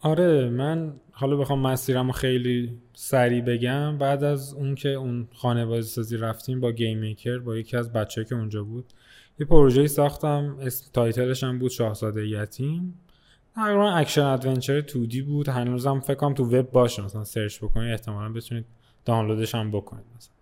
آره 0.00 0.48
من 0.48 0.92
حالا 1.12 1.36
بخوام 1.36 1.60
مسیرمو 1.60 2.12
خیلی 2.12 2.70
سریع 2.94 3.42
بگم. 3.42 3.98
بعد 3.98 4.24
از 4.24 4.54
اون 4.54 4.74
که 4.74 4.88
اون 4.88 5.28
خانه 5.34 5.82
سازی 5.82 6.16
رفتیم 6.16 6.60
با 6.60 6.72
گیم 6.72 6.98
میکر 6.98 7.38
با 7.38 7.56
یکی 7.56 7.76
از 7.76 7.92
بچه 7.92 8.24
که 8.24 8.34
اونجا 8.34 8.62
بود 8.62 8.84
یه 9.40 9.46
پروژه 9.46 9.86
ساختم 9.86 10.56
اسم 10.60 10.90
تایتلش 10.92 11.44
هم 11.44 11.58
بود 11.58 11.70
شاهزاده 11.70 12.28
یتیم. 12.28 12.94
تقریبا 13.58 13.90
action 13.90 14.22
adventure 14.22 14.80
2D 14.80 15.22
بود. 15.22 15.48
هنوزم 15.48 16.00
فکر 16.00 16.14
کنم 16.14 16.34
تو 16.34 16.44
وب 16.44 16.70
باشه. 16.70 17.04
مثلا 17.04 17.24
search 17.24 17.58
بکنید 17.58 17.90
احتمالا 17.90 18.32
بتونید 18.32 18.64
دانلودش 19.04 19.54
هم 19.54 19.70
بکنید. 19.70 20.04
مثلا 20.16 20.32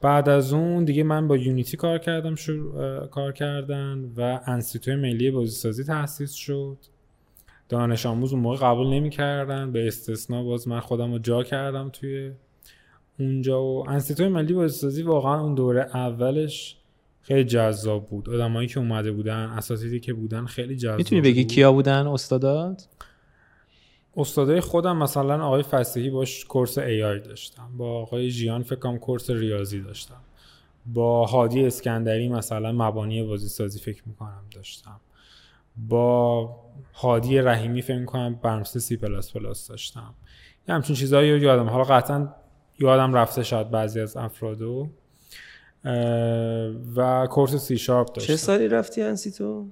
بعد 0.00 0.28
از 0.28 0.52
اون 0.52 0.84
دیگه 0.84 1.02
من 1.02 1.28
با 1.28 1.36
Unity 1.36 1.76
کار 1.76 1.98
کردم 1.98 2.34
شروع 2.34 3.06
کار 3.06 3.32
کردن 3.32 4.12
و 4.16 4.40
انستیتوی 4.46 4.96
ملی 4.96 5.30
بازیسازی 5.30 5.84
تأسیس 5.84 6.32
شد. 6.32 6.78
دانش 7.68 8.06
آموز 8.06 8.32
اون 8.32 8.42
موقع 8.42 8.56
قبول 8.56 8.86
نمی‌کردن. 8.86 9.72
به 9.72 9.86
استثنا 9.86 10.42
باز 10.42 10.68
من 10.68 10.80
خودم 10.80 11.12
رو 11.12 11.18
جا 11.18 11.42
کردم 11.42 11.88
توی 11.88 12.32
اونجا. 13.18 13.62
و 13.62 13.90
انستیتوی 13.90 14.28
ملی 14.28 14.54
بازیسازی 14.54 15.02
واقعا 15.02 15.40
اون 15.40 15.54
دوره 15.54 15.80
اولش 15.80 16.76
خیلی 17.22 17.44
جذاب 17.44 18.08
بود. 18.08 18.30
آدمایی 18.30 18.68
که 18.68 18.80
اومده 18.80 19.12
بودن 19.12 19.46
اساتیدی 19.46 20.00
که 20.00 20.12
بودن 20.12 20.46
خیلی 20.46 20.76
جذاب 20.76 20.98
می‌تونی 20.98 21.20
بگی 21.20 21.44
کیا 21.44 21.72
بودن 21.72 22.06
استادات؟ 22.06 22.88
استادای 24.16 24.60
خودم 24.60 24.96
مثلا 24.96 25.44
آقای 25.44 25.62
فسیحی 25.62 26.10
باش 26.10 26.44
course 26.44 26.78
AI 26.78 27.20
داشتم. 27.20 27.68
با 27.76 28.02
آقای 28.02 28.30
جیان 28.30 28.62
فکرم 28.62 28.98
course 28.98 29.30
ریاضی 29.30 29.80
داشتم. 29.80 30.20
با 30.86 31.26
هادی 31.26 31.66
اسکندری 31.66 32.28
مثلا 32.28 32.72
مبانی 32.72 33.22
بازی 33.22 33.48
سازی 33.48 33.78
فکر 33.78 34.02
می‌کنم 34.06 34.44
داشتم. 34.54 35.00
با 35.76 36.56
هادی 36.94 37.38
رحیمی 37.38 37.82
فکر 37.82 37.98
می‌کنم 37.98 38.34
برنامه‌نویسی 38.34 38.80
سی 38.80 38.96
پلاس 38.96 39.32
پلاس 39.32 39.68
داشتم. 39.68 40.14
یه 40.68 40.74
همچین 40.74 40.96
چیزایی 40.96 41.32
رو 41.32 41.38
یادم. 41.38 41.68
حالا 41.68 41.84
قطعا 41.84 42.28
یادم 42.78 43.14
رفته 43.14 43.42
شاید 43.42 43.70
بعضی 43.70 44.00
از 44.00 44.16
افرادو. 44.16 44.88
و 46.96 47.26
کورس 47.30 47.54
سی 47.54 47.78
شارپ 47.78 48.12
داشتم. 48.12 48.32
چه 48.32 48.36
سالی 48.36 48.68
رفتی 48.68 49.02
انستیتو؟ 49.02 49.66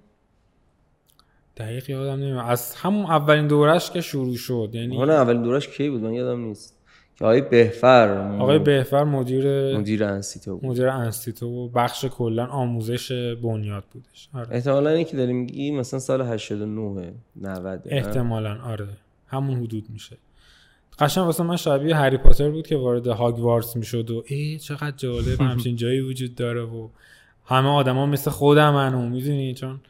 دقیق 1.57 1.91
یادم 1.91 2.23
نمیاد. 2.23 2.45
از 2.49 2.75
همون 2.75 3.05
اولین 3.05 3.47
دورش 3.47 3.91
که 3.91 4.01
شروع 4.01 4.37
شد 4.37 4.71
یعنی 4.73 4.97
اون 4.97 5.11
اولین 5.11 5.43
دورش 5.43 5.69
کی 5.69 5.91
بود؟ 5.91 6.01
من 6.03 6.13
یادم 6.13 6.41
نیست. 6.41 6.77
که 7.17 7.25
آقای 7.25 7.41
بهفر 7.41 8.09
آقای 8.41 8.59
بهفر 8.59 9.05
مدیر 9.05 9.77
مدیر 9.79 10.05
انستیتو 10.05 10.57
بود. 10.57 10.71
مدیر 10.71 10.89
انستیتو 10.89 11.47
و 11.47 11.69
بخش 11.69 12.05
کلا 12.05 12.47
آموزش 12.47 13.13
بنیاد 13.43 13.85
بودش. 13.93 14.29
آره. 14.35 14.47
احتمالاً 14.51 14.91
اینکه 14.91 15.17
داریم 15.17 15.37
میگی 15.37 15.71
مثلا 15.71 16.01
سال 16.01 16.21
89 16.23 17.13
90 17.37 17.83
احتمالاً 17.87 18.59
آره. 18.65 18.89
همون 19.27 19.57
حدود 19.59 19.85
میشه. 19.91 20.17
قشنگ 21.01 21.25
واسه 21.25 21.43
من 21.43 21.57
شبیه 21.57 21.97
هری 21.97 22.17
پاتر 22.17 22.51
بود 22.51 22.67
که 22.67 22.77
وارد 22.77 23.07
هاگوارتس 23.07 23.77
می‌شد 23.77 24.11
و 24.11 24.25
ای 24.27 24.59
چقدر 24.59 24.97
جالب 24.97 25.43
همچین 25.51 25.77
جایی 25.77 26.01
وجود 26.01 26.35
داره 26.35 26.63
و 26.63 26.89
همه 27.45 27.69
آدما 27.69 28.07
مثل 28.07 28.31
خودم 28.31 28.75
منو 28.75 29.09
می‌دونی؟ 29.09 29.55
چون 29.55 29.81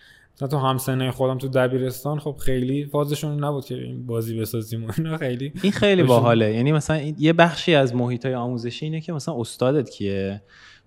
تو 0.47 0.59
همسنه 0.59 1.11
خودم 1.11 1.39
تو 1.39 1.49
دبیرستان 1.49 2.19
خب 2.19 2.37
خیلی 2.37 2.85
فازشون 2.85 3.45
نبود 3.45 3.65
که 3.65 3.75
این 3.75 4.07
بازی 4.07 4.41
بسازیم 4.41 4.91
اینا 4.99 5.17
خیلی 5.17 5.53
این 5.63 5.73
خیلی 5.73 6.03
باحاله. 6.03 6.55
یعنی 6.55 6.73
مثلا 6.73 7.13
یه 7.19 7.33
بخشی 7.33 7.75
از 7.75 7.95
محیط 7.95 8.27
های 8.27 8.35
آموزشی 8.35 8.85
اینه 8.85 9.01
که 9.01 9.13
مثلا 9.13 9.41
استادت 9.41 9.91
کیه؟ 9.91 10.43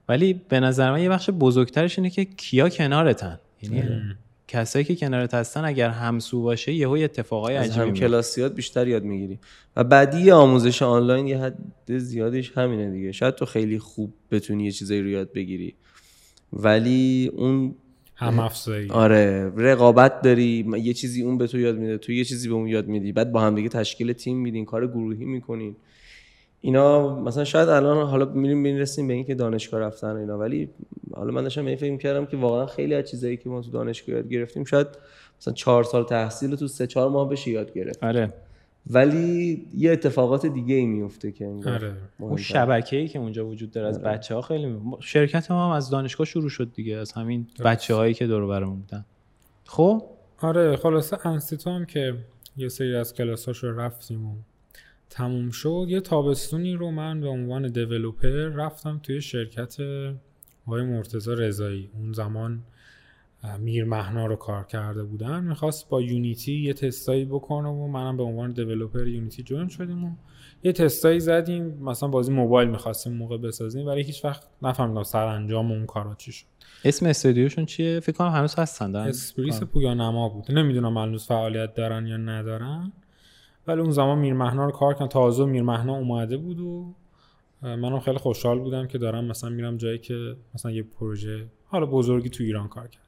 ولی 0.09 0.41
به 0.49 0.59
نظر 0.59 0.91
من 0.91 1.01
یه 1.01 1.09
بخش 1.09 1.29
بزرگترش 1.29 1.99
اینه 1.99 2.09
که 2.09 2.25
کیا 2.25 2.69
کنارتن. 2.69 3.39
یعنی 3.61 3.83
کسایی 4.47 4.85
که 4.85 4.95
کنارت 4.95 5.33
هستن 5.33 5.65
اگر 5.65 5.89
همسو 5.89 6.41
باشه 6.41 6.73
یهو 6.73 6.91
اتفاقای 6.91 7.55
عجیبی 7.55 7.79
هم 7.79 7.93
کلاسیات 7.93 8.55
بیشتر 8.55 8.87
یاد 8.87 9.03
می‌گیری. 9.03 9.39
و 9.75 9.83
بعدی 9.83 10.31
آموزش 10.31 10.81
آنلاین 10.81 11.27
یه 11.27 11.37
حد 11.37 11.57
زیادش 11.97 12.51
همینه 12.57 12.91
دیگه. 12.91 13.11
شاید 13.11 13.35
تو 13.35 13.45
خیلی 13.45 13.79
خوب 13.79 14.13
بتونی 14.31 14.65
یه 14.65 14.71
چیزایی 14.71 15.01
رو 15.01 15.07
یاد 15.07 15.33
بگیری. 15.33 15.75
ولی 16.53 17.31
اون 17.33 17.75
هم 18.15 18.39
افزایی 18.39 18.89
آره 18.89 19.51
رقابت 19.57 20.21
داری 20.21 20.65
یه 20.83 20.93
چیزی 20.93 21.21
اون 21.21 21.37
به 21.37 21.47
تو 21.47 21.59
یاد 21.59 21.77
میده 21.77 21.97
تو 21.97 22.11
یه 22.11 22.23
چیزی 22.23 22.47
به 22.47 22.53
اون 22.53 22.67
یاد 22.67 22.87
میدی. 22.87 23.11
بعد 23.11 23.31
با 23.31 23.41
هم 23.41 23.55
دیگه 23.55 23.69
تشکیل 23.69 24.13
تیم 24.13 24.37
میدین 24.37 24.65
کار 24.65 24.87
گروهی 24.87 25.25
می‌کنین. 25.25 25.75
اینا 26.65 27.19
مثلا 27.19 27.43
شاید 27.43 27.69
الان 27.69 28.07
حالا 28.07 28.25
میریم 28.25 28.63
بینرسیم 28.63 29.07
به 29.07 29.13
اینکه 29.13 29.35
دانشگاه 29.35 29.79
رفتن 29.79 30.15
اینا 30.15 30.37
ولی 30.37 30.69
حالا 31.15 31.31
من 31.31 31.43
داشتم 31.43 31.65
این 31.65 31.75
فکر 31.75 31.97
کردم 31.97 32.25
که 32.25 32.37
واقعا 32.37 32.65
خیلی 32.65 32.95
از 32.95 33.09
چیزایی 33.09 33.37
که 33.37 33.49
ما 33.49 33.61
تو 33.61 33.71
دانشگاه 33.71 34.15
یاد 34.15 34.29
گرفتیم 34.29 34.63
شاید 34.63 34.87
مثلا 35.39 35.53
چهار 35.53 35.83
سال 35.83 36.03
تحصیل 36.03 36.55
تو 36.55 36.67
سه 36.67 36.87
چهار 36.87 37.09
ماه 37.09 37.29
بشه 37.29 37.51
یاد 37.51 37.73
گرفت. 37.73 38.03
آره. 38.03 38.33
ولی 38.89 39.65
یه 39.77 39.91
اتفاقات 39.91 40.45
دیگه 40.45 40.75
ای 40.75 40.85
میفته 40.85 41.31
که 41.31 41.53
آره. 41.65 41.93
اون 42.19 42.37
شبکه 42.37 42.97
ای 42.97 43.07
که 43.07 43.19
اونجا 43.19 43.47
وجود 43.47 43.71
داره 43.71 43.87
از 43.87 43.97
آره. 43.97 44.07
بچه 44.07 44.35
ها 44.35 44.41
خیلی 44.41 44.79
شرکت 44.99 45.51
ما 45.51 45.65
هم 45.65 45.71
از 45.71 45.89
دانشگاه 45.89 46.25
شروع 46.25 46.49
شد 46.49 46.71
دیگه 46.73 46.95
از 46.95 47.11
همین 47.11 47.47
بچه 47.65 47.95
هایی 47.95 48.13
که 48.13 48.27
دور 48.27 48.47
برمون 48.47 48.79
بودن. 48.79 49.05
خب؟ 49.65 50.03
آره 50.41 50.75
خلاصه 50.75 51.27
انستیتو 51.27 51.69
هم 51.69 51.85
که 51.85 52.15
یه 52.57 52.69
سری 52.69 52.95
از 52.95 53.13
کلاساش 53.13 53.57
رو 53.57 53.79
رفتیم 53.79 54.25
و 54.25 54.35
تموم 55.13 55.51
شد. 55.51 55.85
یه 55.89 55.99
تابستونی 55.99 56.73
رو 56.73 56.91
من 56.91 57.21
به 57.21 57.27
عنوان 57.27 57.67
developer 57.67 58.29
رفتم 58.29 58.99
توی 59.03 59.21
شرکت 59.21 59.77
آقای 60.67 60.83
مرتضی 60.83 61.33
رضایی. 61.33 61.89
اون 61.93 62.13
زمان 62.13 62.63
میرمهنا 63.59 64.25
رو 64.25 64.35
کار 64.35 64.63
کرده 64.63 65.03
بودن. 65.03 65.43
می‌خواست 65.43 65.89
با 65.89 66.01
Unity 66.01 66.59
یه 66.59 66.73
تستایی 66.73 67.25
بکنم 67.25 67.71
و 67.71 67.87
منم 67.87 68.17
به 68.17 68.23
عنوان 68.23 68.51
developer 68.51 69.07
Unity 69.07 69.43
join 69.43 69.67
شدیم 69.67 70.03
و 70.03 70.11
یه 70.63 70.71
تستایی 70.71 71.19
زدیم. 71.19 71.63
مثلا 71.63 72.09
بازی 72.09 72.33
موبایل 72.33 72.69
می‌خواستیم 72.69 73.13
موقع 73.13 73.37
بسازیم 73.37 73.87
ولی 73.87 74.03
هیچ 74.03 74.25
وقت 74.25 74.43
نفهمیدم 74.61 75.03
سر 75.03 75.25
انجام 75.25 75.71
اون 75.71 75.85
کارا 75.85 76.15
چی 76.15 76.31
شد. 76.31 76.45
اسم 76.85 77.05
استودیوشون 77.05 77.65
چیه؟ 77.65 77.99
فکر 77.99 78.15
کنم 78.17 78.29
هنوز 78.31 78.55
هستن 78.55 78.95
اسپریس 78.95 79.63
پویا 79.63 79.93
نما 79.93 80.29
بود. 80.29 80.51
نمی‌دونم 80.51 80.97
هنوز 80.97 81.25
فعالیت 81.25 81.73
دارن 81.73 82.07
یا 82.07 82.17
ندارن. 82.17 82.93
ولی 83.67 83.81
اون 83.81 83.91
زمان 83.91 84.17
میر 84.17 84.33
رو 84.33 84.71
کار 84.71 84.93
کردن. 84.93 85.07
تازه 85.07 85.45
میر 85.45 85.69
اومده 85.69 86.37
بود 86.37 86.59
و 86.59 86.93
منم 87.61 87.99
خیلی 87.99 88.17
خوشحال 88.17 88.59
بودم 88.59 88.87
که 88.87 88.97
دارم 88.97 89.25
مثلا 89.25 89.49
میرم 89.49 89.77
جایی 89.77 89.97
که 89.97 90.35
مثلا 90.55 90.71
یه 90.71 90.83
پروژه 90.83 91.45
حالا 91.65 91.85
بزرگی 91.85 92.29
تو 92.29 92.43
ایران 92.43 92.67
کار 92.67 92.87
کرد. 92.87 93.03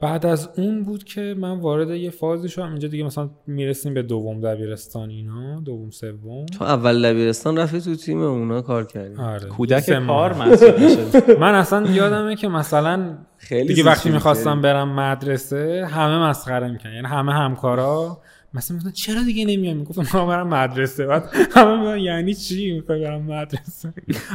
بعد 0.00 0.26
از 0.26 0.48
اون 0.56 0.84
بود 0.84 1.04
که 1.04 1.34
من 1.38 1.60
وارد 1.60 1.90
یه 1.90 2.10
فازی 2.10 2.48
شدم. 2.48 2.70
اینجا 2.70 2.88
دیگه 2.88 3.04
مثلا 3.04 3.30
می‌رسیم 3.46 3.94
به 3.94 4.02
دوم 4.02 4.40
دبیرستان 4.40 5.10
اینا 5.10 5.60
دوم 5.60 5.90
سوم. 5.90 6.46
تو 6.46 6.64
اول 6.64 7.02
دبیرستان 7.02 7.58
رفتی 7.58 7.80
تو 7.80 7.94
تیم 7.94 8.20
اونا 8.20 8.62
کار 8.62 8.84
کردی. 8.84 9.16
آره. 9.16 9.48
کودک 9.48 10.06
کار 10.06 10.32
من 11.40 11.54
اصلا 11.54 11.90
یادمه 11.90 12.36
که 12.36 12.48
مثلا 12.48 13.18
خیلی 13.38 13.68
دیگه 13.68 13.84
وقتی 13.84 14.10
می‌خواستم 14.10 14.62
برم 14.62 14.94
مدرسه 14.94 15.86
همه 15.90 16.28
مسخره 16.28 16.68
می‌کنن 16.68 16.92
یعنی 16.92 17.06
همه 17.06 17.32
همکارا 17.32 18.18
مثلا 18.56 18.76
می‌گفتن 18.76 18.92
چرا 18.92 19.22
دیگه 19.22 19.44
نمیای؟ 19.44 19.74
می‌گفتم 19.74 20.18
ما 20.18 20.26
برم 20.26 20.48
مدرسه. 20.48 21.06
بعد 21.06 21.30
همه 21.54 21.76
میگن 21.80 21.98
یعنی 21.98 22.34
چی؟ 22.34 22.72
می‌خوای 22.72 23.00
برم 23.00 23.22
مدرسه. 23.22 23.94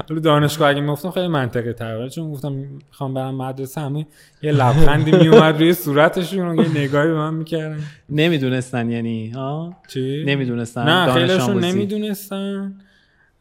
حالا 0.10 0.22
دانشگاه 0.22 0.70
اگه 0.70 0.82
می‌گفتم 0.82 1.12
خیلی 1.12 1.28
منطقی 1.28 1.74
تر 1.74 2.10
چون 2.10 2.32
گفتم 2.32 2.52
می‌خوام 2.52 3.14
برم 3.14 3.36
مدرسه 3.36 3.82
همه 3.82 4.08
یه 4.42 4.52
لبخندی 4.52 5.12
میومد 5.12 5.60
روی 5.60 5.74
صورتشون 5.74 6.60
یه 6.60 6.78
نگاهی 6.78 7.08
به 7.08 7.14
من 7.14 7.34
می‌کردن. 7.34 7.80
نمی‌دونستن 8.10 8.90
یعنی 8.90 9.30
ها؟ 9.30 9.76
چی؟ 9.88 10.24
نمی‌دونستن 10.28 10.84
نه 10.84 11.14
خیلیشون 11.14 11.64
نمی‌دونستن. 11.64 12.76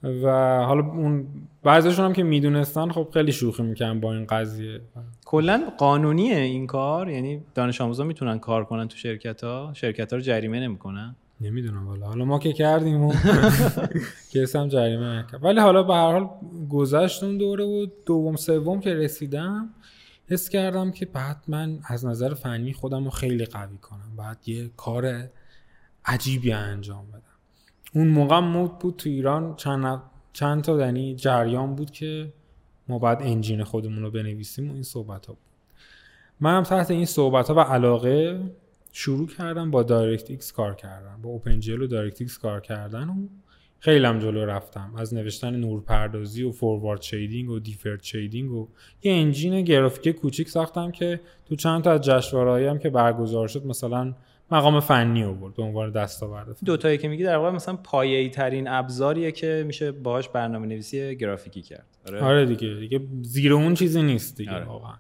و 0.03 0.29
حالا 0.65 0.81
اون 0.87 1.27
بعضیشون 1.63 2.05
هم 2.05 2.13
که 2.13 2.23
می‌دونستن 2.23 2.91
خب 2.91 3.09
خیلی 3.15 3.33
شوخی 3.33 3.63
می‌کنن 3.63 4.01
با 4.01 4.15
این 4.15 4.27
قضیه. 4.27 4.81
کلا 5.31 5.73
قانونیه 5.79 6.37
این 6.37 6.67
کار؟ 6.67 7.09
یعنی 7.09 7.43
دانش 7.55 7.81
آموزا 7.81 8.05
می‌تونن 8.05 8.39
کار 8.39 8.65
کنن 8.65 8.89
تو 8.89 8.97
شرکت 8.97 9.45
ها 9.45 9.71
شرکت 9.75 10.13
ها 10.13 10.17
رو 10.17 10.23
جریمه 10.23 10.61
نمی‌کنن؟ 10.61 11.17
نمی‌دونم 11.41 11.89
والا. 11.89 12.07
حالا 12.07 12.25
ما 12.25 12.39
که 12.39 12.53
کردیم 12.53 13.05
و 13.05 13.13
کس 14.33 14.57
هم 14.57 14.69
جریمه 14.69 15.19
نکرد. 15.19 15.45
ولی 15.45 15.61
حالا 15.61 15.83
به 15.83 15.95
هر 15.95 16.13
حال 16.13 16.29
گذشت 16.71 17.25
اون 17.25 17.39
دوره 17.39 17.65
و 17.65 17.87
دوم 18.07 18.37
سوم 18.37 18.81
که 18.81 18.95
رسیدم 18.95 19.71
حس 20.29 20.49
کردم 20.49 20.91
که 20.91 21.07
بعد 21.07 21.37
من 21.49 21.79
از 21.85 22.07
نظر 22.07 22.35
فنی 22.35 22.73
خودم 22.73 23.05
رو 23.05 23.11
خیلی 23.11 23.45
قوی 23.45 23.79
کنم. 23.79 24.17
بعد 24.17 24.39
یه 24.47 24.71
کار 24.77 25.29
عجیبی 26.05 26.53
انجام 26.53 27.07
بدم. 27.09 27.23
اون 27.95 28.09
موقع 28.09 28.39
مد 28.39 28.79
بود 28.79 28.97
تو 28.97 29.09
ایران. 29.09 29.57
چند, 29.57 30.03
چند 30.33 30.63
تا 30.63 30.81
یعنی 30.81 31.15
جریان 31.15 31.75
بود 31.75 31.91
که 31.91 32.33
ما 32.91 32.99
باید 32.99 33.19
engine 33.23 33.65
خودمون 33.65 34.03
رو 34.03 34.11
بنویسیم 34.11 34.71
و 34.71 34.75
این 34.75 34.83
صحبت 34.83 35.27
ها 35.27 35.33
بود. 35.33 35.43
منم 36.41 36.63
تحت 36.63 36.91
این 36.91 37.05
صحبت 37.05 37.49
ها 37.49 37.55
و 37.55 37.61
علاقه 37.61 38.41
شروع 38.93 39.29
کردم 39.29 39.71
با 39.71 39.83
DirectX 39.83 40.53
کار 40.53 40.75
کردن 40.75 41.23
با 41.23 41.31
OpenGL 41.31 41.83
و 41.83 41.87
DirectX 41.87 42.39
کار 42.39 42.61
کردن 42.61 43.09
و 43.09 43.15
خیلی 43.79 44.05
هم 44.05 44.19
جلو 44.19 44.45
رفتم. 44.45 44.93
از 44.97 45.15
نوشتن 45.15 45.57
نورپردازی 45.57 46.43
و 46.43 46.53
forward 46.53 47.03
shading 47.03 47.51
و 47.51 47.59
deferred 47.59 48.03
shading 48.03 48.53
و 48.53 48.69
یه 49.03 49.13
انجین 49.13 49.63
گرافیک 49.63 50.17
کوچیک 50.17 50.49
ساختم 50.49 50.91
که 50.91 51.21
تو 51.45 51.57
چند 51.57 51.83
تا 51.83 51.93
از 51.93 52.01
جشنواره‌ای 52.01 52.67
هم 52.67 52.79
که 52.79 52.91
برگزار 52.91 53.49
شد 53.49 53.67
مثلا 53.67 54.15
مقام 54.51 54.81
فنی 54.81 55.25
آورد 55.25 55.55
به 55.55 55.63
عنوان 55.63 55.91
دستاورد 55.91 56.57
دو 56.65 56.77
تایی 56.77 56.99
که 56.99 57.09
میگی 57.09 57.23
در 57.23 57.37
واقع 57.37 57.51
مثلا 57.51 57.77
پایه‌ای 57.77 58.29
ترین 58.29 58.69
ابزاریه 58.69 59.33
که 59.33 59.65
میشه 59.67 59.93
باهاش 59.93 60.29
برنامه 60.29 60.67
نویسی 60.67 61.17
گرافیکی 61.17 61.63
کرد. 61.63 61.87
آره, 62.09 62.21
آره 62.21 62.47
دیگه 62.47 62.75
دیگه 62.75 63.01
زیر 63.23 63.53
اون 63.53 63.75
چیزی 63.75 64.03
نیست 64.03 64.37
دیگه 64.37 64.53
آره. 64.53 64.65
واقعا. 64.65 64.95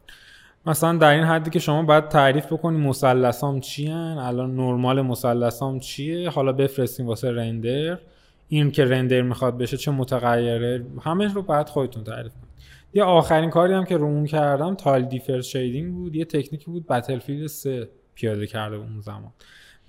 مثلا 0.66 0.98
در 0.98 1.10
این 1.10 1.24
حدی 1.24 1.50
که 1.50 1.58
شما 1.58 1.82
باید 1.82 2.08
تعریف 2.08 2.46
بکنی 2.46 2.76
مثلثام 2.76 3.60
چی 3.60 3.88
الان 3.90 4.56
نرمال 4.56 5.02
مثلثام 5.02 5.78
چیه؟ 5.78 6.30
حالا 6.30 6.52
بفرستیم 6.52 7.06
واسه 7.06 7.30
رندر. 7.30 7.98
این 8.48 8.70
که 8.70 8.84
رندر 8.84 9.22
می‌خواد 9.22 9.58
بشه 9.58 9.76
چه 9.76 9.90
متغیره؟ 9.90 10.86
همه 11.02 11.32
رو 11.32 11.42
باید 11.42 11.68
خودتون 11.68 12.04
تعریف 12.04 12.32
کنید. 12.32 12.50
یه 12.94 13.04
آخرین 13.04 13.50
کاری 13.50 13.72
هم 13.72 13.84
که 13.84 13.96
روش 13.96 14.26
کردم 14.26 14.74
tiled 14.74 15.04
deferred 15.04 15.40
shading 15.40 15.94
بود 15.94 16.16
یه 16.16 16.24
تکنیکی 16.24 16.70
بود 16.70 16.86
Battlefield 16.86 17.46
3 17.46 17.88
پیاده 18.20 18.46
کرده 18.46 18.76
اون 18.76 19.00
زمان. 19.00 19.32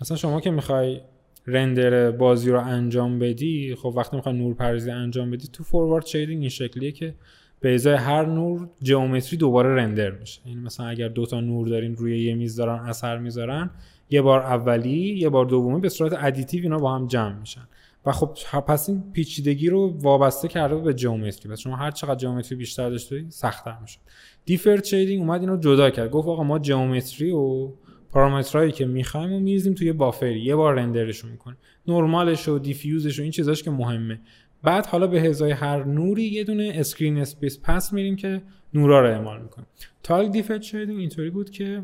مثلا 0.01 0.17
شما 0.17 0.41
که 0.41 0.51
می‌خوای 0.51 1.01
render 1.47 2.11
بازی 2.11 2.51
رو 2.51 2.59
انجام 2.59 3.19
بدی 3.19 3.75
خب 3.75 3.93
وقتی 3.97 4.15
می‌خوای 4.15 4.37
نور 4.37 4.53
پردازی 4.53 4.91
انجام 4.91 5.31
بدی 5.31 5.47
تو 5.47 5.63
forward 5.63 6.05
shading 6.05 6.39
این 6.39 6.49
شکلیه 6.49 6.91
که 6.91 7.15
به 7.59 7.73
ازای 7.73 7.95
هر 7.95 8.25
نور 8.25 8.69
geometry 8.83 9.37
دوباره 9.37 9.75
render 9.75 10.11
میشه. 10.11 10.41
یعنی 10.45 10.61
مثلا 10.61 10.85
اگر 10.87 11.07
دو 11.07 11.25
تا 11.25 11.41
نور 11.41 11.67
دارین 11.67 11.95
روی 11.95 12.23
یه 12.23 12.35
میز 12.35 12.55
دارن 12.55 12.89
اثر 12.89 13.17
می‌ذارن 13.17 13.69
یه 14.09 14.21
بار 14.21 14.39
اولی 14.39 15.17
یه 15.17 15.29
بار 15.29 15.45
دومی 15.45 15.79
به 15.79 15.89
صورت 15.89 16.13
additive 16.17 16.63
اینا 16.63 16.77
با 16.77 16.95
هم 16.95 17.07
جمع 17.07 17.39
میشن. 17.39 17.67
و 18.05 18.11
خب 18.11 18.27
پس 18.67 18.89
این 18.89 19.03
پیچیدگی 19.13 19.69
رو 19.69 19.97
وابسته 19.99 20.47
کرده 20.47 20.75
به 20.75 20.93
geometry 20.93 21.51
پس 21.51 21.59
شما 21.59 21.75
هر 21.75 21.91
چقدر 21.91 22.15
geometry 22.15 22.55
بیشتر 22.55 22.89
داشته 22.89 23.25
سختتر 23.29 23.77
میشه 23.81 23.99
deferred 24.45 24.81
shading 24.83 25.21
اومد 25.21 25.41
اینو 25.41 25.57
جدا 25.57 25.89
کرد. 25.89 26.11
گفت 26.11 26.27
آقا 26.27 26.43
ما 26.43 26.59
geometry 26.59 27.31
و 27.31 27.71
پارامترهایی 28.11 28.71
که 28.71 28.85
می‌خوایم 28.85 29.33
و 29.33 29.39
میریزیم 29.39 29.73
توی 29.73 29.93
buffer 29.93 30.33
ی 30.33 30.39
یه 30.39 30.55
بار 30.55 30.75
render 30.75 31.13
ش 31.13 31.25
می‌کنیم. 31.25 31.57
نرمالش 31.87 32.47
و 32.47 32.59
diffuse 32.59 33.06
ش 33.06 33.19
و 33.19 33.21
این 33.21 33.31
چیزاش 33.31 33.63
که 33.63 33.71
مهمه. 33.71 34.19
بعد 34.63 34.85
حالا 34.85 35.07
به 35.07 35.29
ازای 35.29 35.51
هر 35.51 35.83
نوری 35.83 36.23
یه 36.23 36.43
دونه 36.43 36.71
screen 36.75 37.17
space 37.17 37.59
pass 37.63 37.93
میریم 37.93 38.15
که 38.15 38.41
نورا 38.73 39.01
رو 39.01 39.07
اعمال 39.07 39.41
می‌کنیم. 39.41 39.67
tiled 40.03 40.31
deferred 40.31 40.61
shading 40.61 40.89
هم 40.89 40.97
اینطوری 40.97 41.29
بود 41.29 41.49
که 41.49 41.81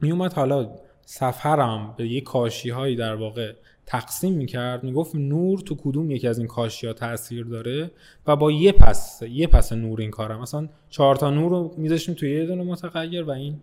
میومد 0.00 0.32
حالا 0.32 0.70
سفرم 1.04 1.94
به 1.96 2.08
یه 2.08 2.20
کاشی 2.20 2.70
هایی 2.70 2.96
در 2.96 3.14
واقع 3.14 3.52
تقسیم 3.86 4.32
می‌کرد. 4.32 4.84
می‌گفت 4.84 5.14
نور 5.14 5.60
تو 5.60 5.74
کدوم 5.74 6.10
یکی 6.10 6.28
از 6.28 6.38
این 6.38 6.46
کاشی 6.46 6.86
ها 6.86 6.92
تاثیر 6.92 7.44
داره 7.44 7.90
و 8.26 8.36
با 8.36 8.50
یه 8.50 8.72
پس 8.72 9.22
یه 9.30 9.46
پس 9.46 9.72
نور 9.72 10.00
این 10.00 10.10
کارم. 10.10 10.40
مثلا 10.40 10.68
چهار 10.90 11.16
تا 11.16 11.30
نور 11.30 11.50
رو 11.50 11.74
میذاشتیم 11.76 12.14
توی 12.14 12.30
یه 12.30 12.46
دونه 12.46 12.62
متغیر 12.62 13.22
و 13.22 13.30
این 13.30 13.60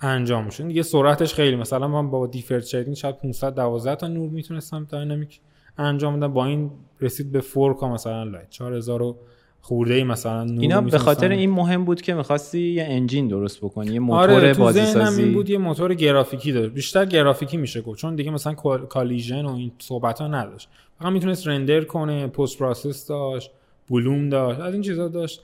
انجام 0.00 0.44
میشه. 0.44 0.72
یه 0.72 0.82
سرعتش 0.82 1.34
خیلی 1.34 1.56
مثلا 1.56 1.88
من 1.88 2.10
با 2.10 2.26
دیفرت 2.26 2.64
شیدینگ 2.64 2.96
شاید 2.96 3.16
512 3.16 3.96
تا 3.96 4.08
نور 4.08 4.30
می‌تونستم 4.30 4.86
داینامیک 4.90 5.40
انجام 5.78 6.16
بدم. 6.16 6.32
با 6.32 6.46
این 6.46 6.70
رسید 7.00 7.32
به 7.32 7.40
4K 7.40 7.82
مثلا 7.82 8.24
لایت. 8.24 8.50
4000 8.50 9.14
خورده 9.60 9.94
ای 9.94 10.04
مثلا 10.04 10.42
اینا 10.42 10.80
به 10.80 10.98
خاطر 10.98 11.28
این 11.28 11.50
مهم 11.50 11.84
بود 11.84 12.02
که 12.02 12.14
می‌خواستی 12.14 12.60
یه 12.60 12.84
انجین 12.88 13.28
درست 13.28 13.58
بکنی 13.60 13.92
یه 13.92 14.00
موتور 14.00 14.30
آره، 14.30 14.54
بازی 14.54 14.84
سازی. 14.84 15.22
این 15.22 15.32
بود 15.34 15.50
یه 15.50 15.58
موتور 15.58 15.94
گرافیکی 15.94 16.52
داشت 16.52 16.70
بیشتر 16.70 17.04
گرافیکی 17.04 17.56
میشه 17.56 17.80
گفت 17.80 17.98
چون 17.98 18.14
دیگه 18.14 18.30
مثلا 18.30 18.54
collision 18.88 19.44
و 19.44 19.54
این 19.54 19.72
صحبت 19.78 20.20
ها 20.20 20.28
نداشت. 20.28 20.68
فقط 20.98 21.12
می‌تونست 21.12 21.48
render 21.48 21.84
کنه 21.84 22.26
post 22.26 22.58
process 22.58 23.06
داشت 23.06 23.50
bloom 23.90 24.28
داشت 24.28 24.60
از 24.60 24.72
این 24.72 24.82
چیزا 24.82 25.08
داشت. 25.08 25.42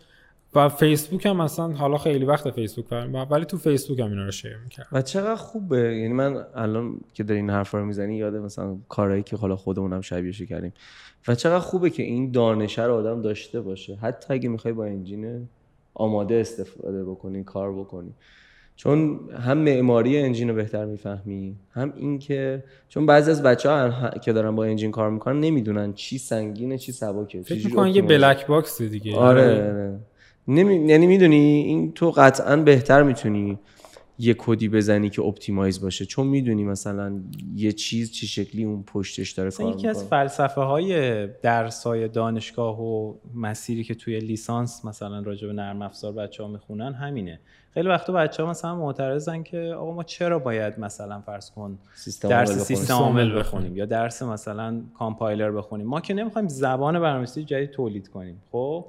و 0.54 0.68
فیسبوک 0.68 1.26
هم 1.26 1.36
مثلا 1.36 1.68
حالا 1.68 1.98
خیلی 1.98 2.24
وقت 2.24 2.50
فیسبوک 2.50 2.86
نرفتم 2.86 3.26
ولی 3.30 3.44
تو 3.44 3.58
فیسبوک 3.58 4.00
هم 4.00 4.10
اینا 4.10 4.24
رو 4.24 4.30
share 4.30 4.56
می‌کرد. 4.64 4.86
و 4.92 5.02
چقدر 5.02 5.36
خوبه. 5.36 5.96
یعنی 5.96 6.12
من 6.12 6.44
الان 6.54 7.00
که 7.14 7.22
داری 7.22 7.40
این 7.40 7.50
حرفا 7.50 7.78
رو 7.78 7.84
می‌زنی 7.84 8.16
یاد 8.16 8.36
مثلا 8.36 8.76
کارهایی 8.88 9.22
که 9.22 9.36
حالا 9.36 9.56
خودمونم 9.56 10.00
شبیهش 10.00 10.42
کردیم. 10.42 10.72
و 11.28 11.34
چقدر 11.34 11.58
خوبه 11.58 11.90
که 11.90 12.02
این 12.02 12.30
دانشه 12.30 12.84
رو 12.84 12.94
آدم 12.94 13.22
داشته 13.22 13.60
باشه. 13.60 13.96
حتی 13.96 14.34
اگه 14.34 14.48
می‌خوای 14.48 14.74
با 14.74 14.84
engine 14.84 15.48
آماده 15.94 16.34
استفاده 16.34 17.04
بکنی 17.04 17.44
کار 17.44 17.72
بکنی. 17.72 18.10
چون 18.76 19.20
هم 19.40 19.58
معماری 19.58 20.18
engine 20.18 20.48
رو 20.48 20.54
بهتر 20.54 20.84
می‌فهمی 20.84 21.56
هم 21.70 21.92
این 21.96 22.18
که 22.18 22.64
چون 22.88 23.06
بعضی 23.06 23.30
از 23.30 23.42
بچه 23.42 23.70
ها 23.70 24.10
که 24.10 24.32
دارن 24.32 24.56
با 24.56 24.64
engine 24.64 24.90
کار 24.90 25.10
می‌کنن 25.10 25.40
نمی‌دونن 25.40 25.92
چی 25.92 26.18
سنگینه 26.18 26.78
چی 26.78 26.92
سبکه 26.92 27.42
فکر 27.42 27.66
می‌کنن 27.66 27.88
یه 27.88 28.02
black 28.02 28.46
box 28.46 28.82
دیگه. 28.82 29.16
آره, 29.16 29.42
آره. 29.42 29.98
نمی... 30.48 30.88
یعنی 30.88 31.06
می‌دونی 31.06 31.36
این 31.36 31.92
تو 31.92 32.10
قطعا 32.10 32.56
بهتر 32.56 33.02
می‌تونی 33.02 33.58
یه 34.18 34.34
کدی 34.38 34.68
بزنی 34.68 35.10
که 35.10 35.22
optimize 35.22 35.80
باشه. 35.80 36.04
چون 36.04 36.26
می‌دونی 36.26 36.64
مثلا 36.64 37.20
یه 37.54 37.72
چیز 37.72 38.12
چه 38.12 38.26
شکلی 38.26 38.64
اون 38.64 38.82
پشتش 38.82 39.30
داره 39.30 39.50
کار 39.50 39.72
یکی 39.72 39.88
از 39.88 40.04
فلسفه 40.04 40.60
های 40.60 41.26
درسای 41.26 42.08
دانشگاه 42.08 42.82
و 42.82 43.14
مسیری 43.34 43.84
که 43.84 43.94
توی 43.94 44.18
لیسانس 44.18 44.84
مثلا 44.84 45.20
راجع 45.20 45.46
به 45.46 45.52
نرم 45.52 45.82
افزار 45.82 46.12
بچه 46.12 46.42
ها 46.42 46.48
می‌خونن 46.48 46.92
همینه. 46.92 47.40
خیلی 47.74 47.88
وقتا 47.88 48.12
بچه 48.12 48.42
ها 48.42 48.50
مثلا 48.50 48.76
معترضن 48.76 49.42
که 49.42 49.58
آقا 49.58 49.94
ما 49.94 50.02
چرا 50.02 50.38
باید 50.38 50.78
مثلا 50.78 51.20
فرض 51.20 51.50
کن 51.50 51.78
درس 52.22 52.58
سیستم 52.58 52.94
عامل 52.94 53.38
بخونیم 53.38 53.76
یا 53.76 53.86
درس 53.86 54.22
مثلا 54.22 54.82
کامپایلر 54.98 55.50
بخونیم. 55.50 55.86
ما 55.86 56.00
که 56.00 56.14
نمی‌خوایم 56.14 56.48
زبان 56.48 57.00
برنامه‌نویسی 57.00 57.44
جدید 57.44 57.70
تولید 57.70 58.08
کنیم 58.08 58.42
خب؟ 58.52 58.84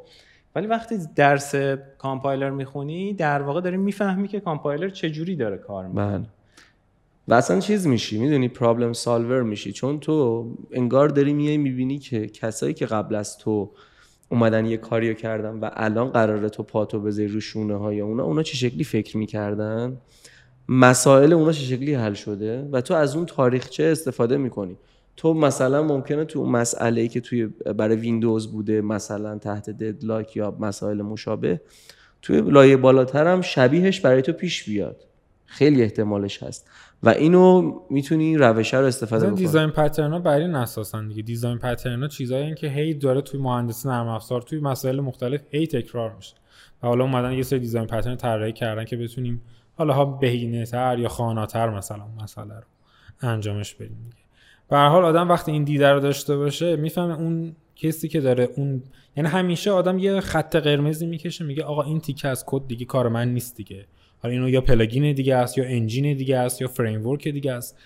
ولی 0.55 0.67
وقتی 0.67 0.95
درس 1.15 1.55
کامپایلر 1.97 2.49
می‌خونی 2.49 3.13
در 3.13 3.41
واقع 3.41 3.61
داری 3.61 3.77
می‌فهمی 3.77 4.27
که 4.27 4.39
کامپایلر 4.39 4.89
چجوری 4.89 5.35
داره 5.35 5.57
کار 5.57 5.87
می‌کنه. 5.87 6.17
بله. 6.17 6.25
و 7.27 7.33
اصلا 7.33 7.59
چیز 7.59 7.87
میشی 7.87 8.19
می‌دونی 8.19 8.47
problem 8.47 8.93
solver 8.93 9.43
میشی. 9.43 9.71
چون 9.71 9.99
تو 9.99 10.47
انگار 10.71 11.09
داری 11.09 11.33
میای 11.33 11.57
می‌بینی 11.57 11.99
که 11.99 12.27
کسایی 12.27 12.73
که 12.73 12.85
قبل 12.85 13.15
از 13.15 13.37
تو 13.37 13.71
اومدن 14.29 14.65
یه 14.65 14.77
کاریو 14.77 15.13
کردن 15.13 15.59
و 15.59 15.69
الان 15.73 16.09
قراره 16.09 16.49
تو 16.49 16.63
پاتو 16.63 16.99
بذاری 16.99 17.27
رو 17.27 17.39
شونه 17.39 17.75
های 17.75 17.99
اونا 17.99 18.23
اونا 18.23 18.43
چه 18.43 18.55
شکلی 18.55 18.83
فکر 18.83 19.17
می‌کردن؟ 19.17 19.97
مسائل 20.69 21.33
اونا 21.33 21.51
چه 21.51 21.61
شکلی 21.61 21.93
حل 21.93 22.13
شده؟ 22.13 22.69
و 22.71 22.81
تو 22.81 22.93
از 22.93 23.15
اون 23.15 23.25
تاریخچه 23.25 23.83
استفاده 23.83 24.37
می‌کنی. 24.37 24.77
تو 25.17 25.33
مثلا 25.33 25.83
ممکنه 25.83 26.25
تو 26.25 26.45
مسئله 26.45 27.01
ای 27.01 27.07
که 27.07 27.21
توی 27.21 27.47
برای 27.77 27.95
ویندوز 27.95 28.51
بوده 28.51 28.81
مثلا 28.81 29.37
تحت 29.37 29.69
ددلاک 29.69 30.37
یا 30.37 30.57
مسائل 30.59 31.01
مشابه 31.01 31.61
توی 32.21 32.41
لایه 32.41 32.77
بالاتر 32.77 33.27
هم 33.27 33.41
شبیهش 33.41 33.99
برای 33.99 34.21
تو 34.21 34.33
پیش 34.33 34.63
بیاد. 34.63 35.05
خیلی 35.45 35.81
احتمالش 35.81 36.43
هست. 36.43 36.69
و 37.03 37.09
اینو 37.09 37.73
می‌تونی 37.89 38.37
روشه 38.37 38.77
رو 38.77 38.85
استفاده 38.85 39.25
کنی 39.25 39.35
دیزاین 39.35 39.69
pattern 39.69 40.13
ا 40.13 40.19
برای 40.19 40.41
این 40.41 40.55
اساسن 40.55 41.07
دیگه. 41.07 41.21
design 41.21 41.57
pattern 41.57 42.01
ا 42.01 42.07
چیزایی 42.07 42.55
که 42.55 42.67
هی 42.67 42.93
داره 42.93 43.21
توی 43.21 43.39
مهندسی 43.39 43.87
نرم 43.87 44.07
افزار 44.07 44.41
توی 44.41 44.59
مسائل 44.59 44.99
مختلف 44.99 45.41
هی 45.49 45.67
تکرار 45.67 46.15
میشه. 46.15 46.35
و 46.83 46.87
حالا 46.87 47.03
اومدن 47.03 47.31
یه 47.31 47.43
سری 47.43 47.59
design 47.59 47.87
pattern 47.87 48.15
طراحی 48.15 48.53
کردن 48.53 48.85
که 48.85 48.97
بتونیم 48.97 49.41
حالا 49.77 49.93
ها 49.93 50.05
بهینه 50.05 50.65
تر 50.65 50.99
یا 50.99 51.09
خواناتر 51.09 51.69
مثلا 51.69 52.03
مسئله 52.23 52.55
رو 52.55 53.29
انجامش 53.29 53.75
بدیم. 53.75 54.09
به 54.71 54.74
هر 54.74 54.77
حال 54.77 55.05
آدم 55.05 55.29
وقتی 55.29 55.51
این 55.51 55.63
دیده 55.63 55.89
رو 55.89 55.99
داشته 55.99 56.37
باشه 56.37 56.75
می‌فهمه 56.75 57.19
اون 57.19 57.55
کسی 57.75 58.07
که 58.07 58.21
داره 58.21 58.49
اون 58.55 58.83
یعنی 59.17 59.29
همیشه 59.29 59.71
آدم 59.71 59.99
یه 59.99 60.19
خط 60.19 60.55
قرمزی 60.55 61.05
می‌کشه 61.05 61.45
میگه 61.45 61.63
آقا 61.63 61.83
این 61.83 61.99
تیکه 61.99 62.27
از 62.27 62.43
کد 62.47 62.67
دیگه 62.67 62.85
کار 62.85 63.09
من 63.09 63.33
نیست 63.33 63.55
دیگه. 63.57 63.85
حالا 64.19 64.33
اینو 64.33 64.49
یا 64.49 64.61
plugin 64.61 65.13
دیگه 65.13 65.35
است 65.35 65.57
یا 65.57 65.63
engine 65.67 66.17
دیگه 66.17 66.37
است 66.37 66.61
یا 66.61 66.67
framework 66.67 67.27
دیگه 67.27 67.51
است. 67.51 67.77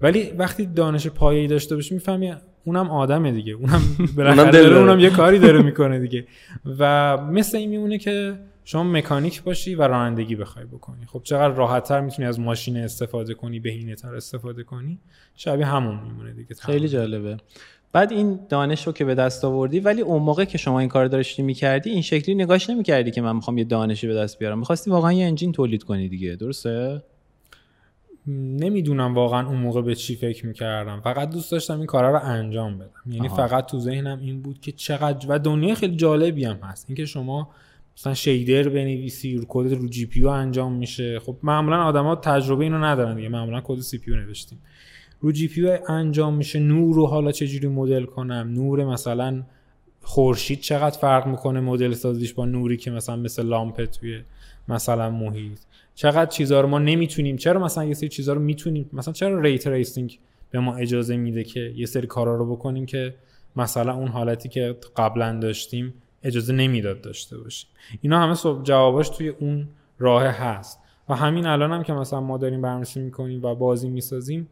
ولی 0.00 0.30
وقتی 0.38 0.66
دانش 0.66 1.06
پایه‌ای 1.06 1.46
داشته 1.46 1.74
باشی 1.74 1.94
می‌فهمی 1.94 2.34
اونم 2.64 2.90
آدمه 2.90 3.32
دیگه. 3.32 3.52
اونم 3.52 3.82
بالاخره 4.16 4.78
اونم 4.78 5.00
یه 5.00 5.10
کاری 5.10 5.38
داره 5.38 5.62
می‌کنه 5.62 5.98
دیگه. 5.98 6.26
و 6.78 7.16
مثل 7.16 7.58
این 7.58 7.70
میمونه 7.70 7.98
که 7.98 8.34
شما 8.64 8.82
مکانیک 8.82 9.42
باشی 9.42 9.74
و 9.74 9.82
رانندگی 9.82 10.36
بخوای 10.36 10.64
بکنی. 10.64 11.06
خب 11.06 11.22
چقدر 11.22 11.54
راحتتر 11.54 12.00
می‌تونی 12.00 12.28
از 12.28 12.40
ماشین 12.40 12.76
استفاده 12.76 13.34
کنی 13.34 13.60
بهینه 13.60 13.94
تر 13.94 14.14
استفاده 14.14 14.62
کنی؟ 14.62 14.98
شبیه 15.34 15.66
همون 15.66 16.00
میمونه 16.00 16.32
دیگه. 16.32 16.54
خیلی 16.54 16.88
جالبه. 16.88 17.36
بعد 17.92 18.12
این 18.12 18.40
دانش 18.48 18.86
رو 18.86 18.92
که 18.92 19.04
به 19.04 19.14
دست 19.14 19.44
آوردی 19.44 19.80
ولی 19.80 20.00
اون 20.00 20.22
موقع 20.22 20.44
که 20.44 20.58
شما 20.58 20.80
این 20.80 20.88
کار 20.88 21.06
داشتی 21.06 21.42
می‌کردی 21.42 21.90
این 21.90 22.02
شکلی 22.02 22.34
نگاش 22.34 22.70
نمی‌کردی 22.70 23.10
که 23.10 23.22
من 23.22 23.36
می‌خوام 23.36 23.58
یه 23.58 23.64
دانشی 23.64 24.06
به 24.06 24.14
دست 24.14 24.38
بیارم. 24.38 24.58
می‌خواستی 24.58 24.90
واقعا 24.90 25.12
یه 25.12 25.26
انجین 25.26 25.52
تولید 25.52 25.82
کنی 25.82 26.08
دیگه 26.08 26.36
درسته؟ 26.36 27.02
نمی‌دونم 28.26 29.14
واقعا 29.14 29.48
اون 29.48 29.56
موقع 29.56 29.82
به 29.82 29.94
چی 29.94 30.16
فکر 30.16 30.46
می‌کردم. 30.46 31.00
فقط 31.00 31.30
دوست 31.30 31.52
داشتم 31.52 31.76
این 31.76 31.86
کارا 31.86 32.10
رو 32.10 32.20
انجام 32.22 32.78
بدم. 32.78 33.12
یعنی 33.12 33.28
فقط 33.28 33.66
تو 33.66 33.78
ذهنم 33.78 34.20
این 34.20 34.42
بود 34.42 34.60
که 34.60 34.72
چقدر 34.72 35.26
و 35.28 35.38
دنیای 35.38 35.74
خیلی 35.74 35.96
جالبی 35.96 36.44
هم 36.44 36.56
هست. 36.56 36.84
اینکه 36.88 37.06
شما 37.06 37.50
مثلا 38.00 38.14
shader 38.14 38.68
بنویسی 38.68 39.40
کد 39.48 39.72
رو 39.72 39.88
GPU 39.88 40.26
انجام 40.26 40.72
میشه. 40.72 41.18
خب 41.18 41.36
معمولا 41.42 41.82
آدما 41.82 42.16
تجربه 42.16 42.64
اینو 42.64 42.84
ندارن 42.84 43.16
دیگه. 43.16 43.28
معمولا 43.28 43.60
کد 43.64 43.80
CPU 43.80 44.10
نوشتیم. 44.10 44.58
رو 45.20 45.32
GPU 45.32 45.68
انجام 45.88 46.34
میشه. 46.34 46.58
نور 46.58 46.94
رو 46.94 47.06
حالا 47.06 47.32
چجوری 47.32 47.68
مدل 47.68 48.04
کنم؟ 48.04 48.50
نور 48.54 48.84
مثلا 48.84 49.42
خورشید 50.02 50.60
چقدر 50.60 50.98
فرق 50.98 51.26
می‌کنه 51.26 51.60
مدل 51.60 51.92
سازیش 51.92 52.32
با 52.34 52.46
نوری 52.46 52.76
که 52.76 52.90
مثلا 52.90 53.16
مثل 53.16 53.46
لامپ 53.46 53.84
توی 53.84 54.20
مثلا 54.68 55.10
محیط؟ 55.10 55.58
چقدر 55.94 56.30
چیزها 56.30 56.60
رو 56.60 56.68
ما 56.68 56.78
نمی‌تونیم؟ 56.78 57.36
چرا 57.36 57.64
مثلا 57.64 57.84
یه 57.84 57.94
سری 57.94 58.08
چیزها 58.08 58.34
رو 58.34 58.40
می‌تونیم؟ 58.40 58.90
مثلا 58.92 59.12
چرا 59.12 59.40
ray 59.40 59.66
tracing 59.66 60.18
به 60.50 60.60
ما 60.60 60.76
اجازه 60.76 61.16
میده 61.16 61.44
که 61.44 61.72
یه 61.76 61.86
سری 61.86 62.06
کارا 62.06 62.36
رو 62.36 62.56
بکنیم 62.56 62.86
که 62.86 63.14
مثلا 63.56 63.94
اون 63.94 64.08
حالتی 64.08 64.48
که 64.48 64.76
قبلا 64.96 65.38
داشتیم 65.42 65.94
اجازه 66.22 66.52
نمی‌داد 66.52 67.00
داشته 67.00 67.38
باشیم 67.38 67.70
اینا 68.00 68.20
همه 68.20 68.62
جواباش 68.62 69.08
توی 69.08 69.28
اون 69.28 69.68
راه 69.98 70.26
هست. 70.26 70.78
و 71.08 71.14
همین 71.14 71.46
الان 71.46 71.72
هم 71.72 71.82
که 71.82 71.92
مثلا 71.92 72.20
ما 72.20 72.38
داریم 72.38 72.62
برنامه‌ریزی 72.62 73.00
می‌کنیم 73.00 73.44
و 73.44 73.54
بازی 73.54 73.88
می‌سازیم 73.88 74.48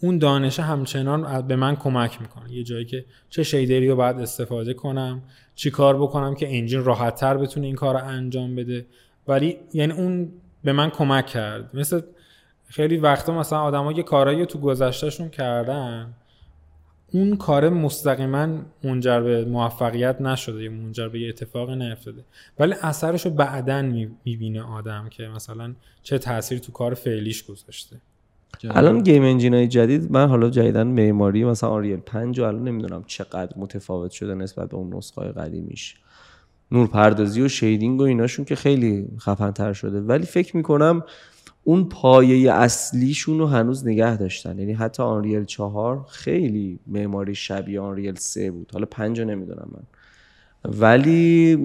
اون 0.00 0.18
دانش 0.18 0.60
همچنان 0.60 1.46
به 1.46 1.56
من 1.56 1.76
کمک 1.76 2.20
می‌کنه. 2.20 2.52
یه 2.52 2.62
جایی 2.62 2.84
که 2.84 3.04
چه 3.30 3.42
shader 3.42 3.81
ی 3.81 3.88
رو 3.88 3.96
باید 3.96 4.18
استفاده 4.18 4.74
کنم 4.74 5.22
چی 5.54 5.70
کار 5.70 6.02
بکنم 6.02 6.34
که 6.34 6.58
انجین 6.58 6.84
راحت 6.84 7.14
تر 7.14 7.36
بتونه 7.36 7.66
این 7.66 7.74
کار 7.74 8.00
رو 8.00 8.06
انجام 8.06 8.54
بده. 8.54 8.86
ولی 9.28 9.58
یعنی 9.72 9.92
اون 9.92 10.32
به 10.64 10.72
من 10.72 10.90
کمک 10.90 11.26
کرد. 11.26 11.76
مثل 11.76 12.00
خیلی 12.68 12.96
وقتا 12.96 13.38
مثلا 13.38 13.60
آدم 13.60 13.90
یه 13.90 14.02
کارایی 14.02 14.46
تو 14.46 14.58
گذشتهشون 14.58 15.28
کردن 15.28 16.14
اون 17.12 17.36
کار 17.36 17.68
مستقیما 17.68 18.48
منجر 18.84 19.20
به 19.20 19.44
موفقیت 19.44 20.20
نشده 20.20 20.62
یا 20.62 20.70
منجر 20.70 21.08
به 21.08 21.20
یه 21.20 21.28
اتفاق 21.28 21.70
نیفتاده. 21.70 22.24
ولی 22.58 22.74
اثرش 22.82 23.24
رو 23.26 23.30
بعدا 23.30 23.82
می‌بینه 23.82 24.62
آدم 24.62 25.08
که 25.10 25.28
مثلا 25.28 25.74
چه 26.02 26.18
تاثیری 26.18 26.60
تو 26.60 26.72
کار 26.72 26.94
فعلیش 26.94 27.44
گذاشته. 27.44 27.96
الان 28.70 29.02
گیم 29.02 29.22
انجین 29.22 29.54
های 29.54 29.68
جدید 29.68 30.12
من 30.12 30.28
حالا 30.28 30.50
جدیدن 30.50 30.86
معماری 30.86 31.44
مثلا 31.44 31.70
آریل 31.70 31.96
5 31.96 32.40
الان 32.40 32.64
نمی‌دونم 32.64 33.04
چقدر 33.06 33.52
متفاوت 33.56 34.10
شده 34.10 34.34
نسبت 34.34 34.68
به 34.68 34.76
اون 34.76 34.96
نسخه 34.96 35.20
های 35.20 35.32
قدیمیش. 35.32 35.96
نور 36.72 36.86
پردازی 36.86 37.42
و 37.42 37.48
shading 37.48 38.00
و 38.00 38.02
ایناشون 38.02 38.44
که 38.44 38.56
خیلی 38.56 39.08
خفن 39.20 39.50
تر 39.50 39.72
شده. 39.72 40.00
ولی 40.00 40.26
فکر 40.26 40.56
می‌کنم 40.56 41.04
اون 41.64 41.88
پایه 41.88 42.52
اصلیشون 42.52 43.38
رو 43.38 43.46
هنوز 43.46 43.86
نگه 43.86 44.16
داشتن. 44.16 44.58
یعنی 44.58 44.72
حتی 44.72 45.02
آنریل 45.02 45.44
چهار 45.44 46.06
خیلی 46.08 46.78
معماری 46.86 47.34
شبیه 47.34 47.80
آنریل 47.80 48.14
سه 48.14 48.50
بود. 48.50 48.70
حالا 48.72 48.86
پنج 48.86 49.20
نمی‌دونم 49.20 49.68
من. 49.72 49.82
ولی 50.64 51.56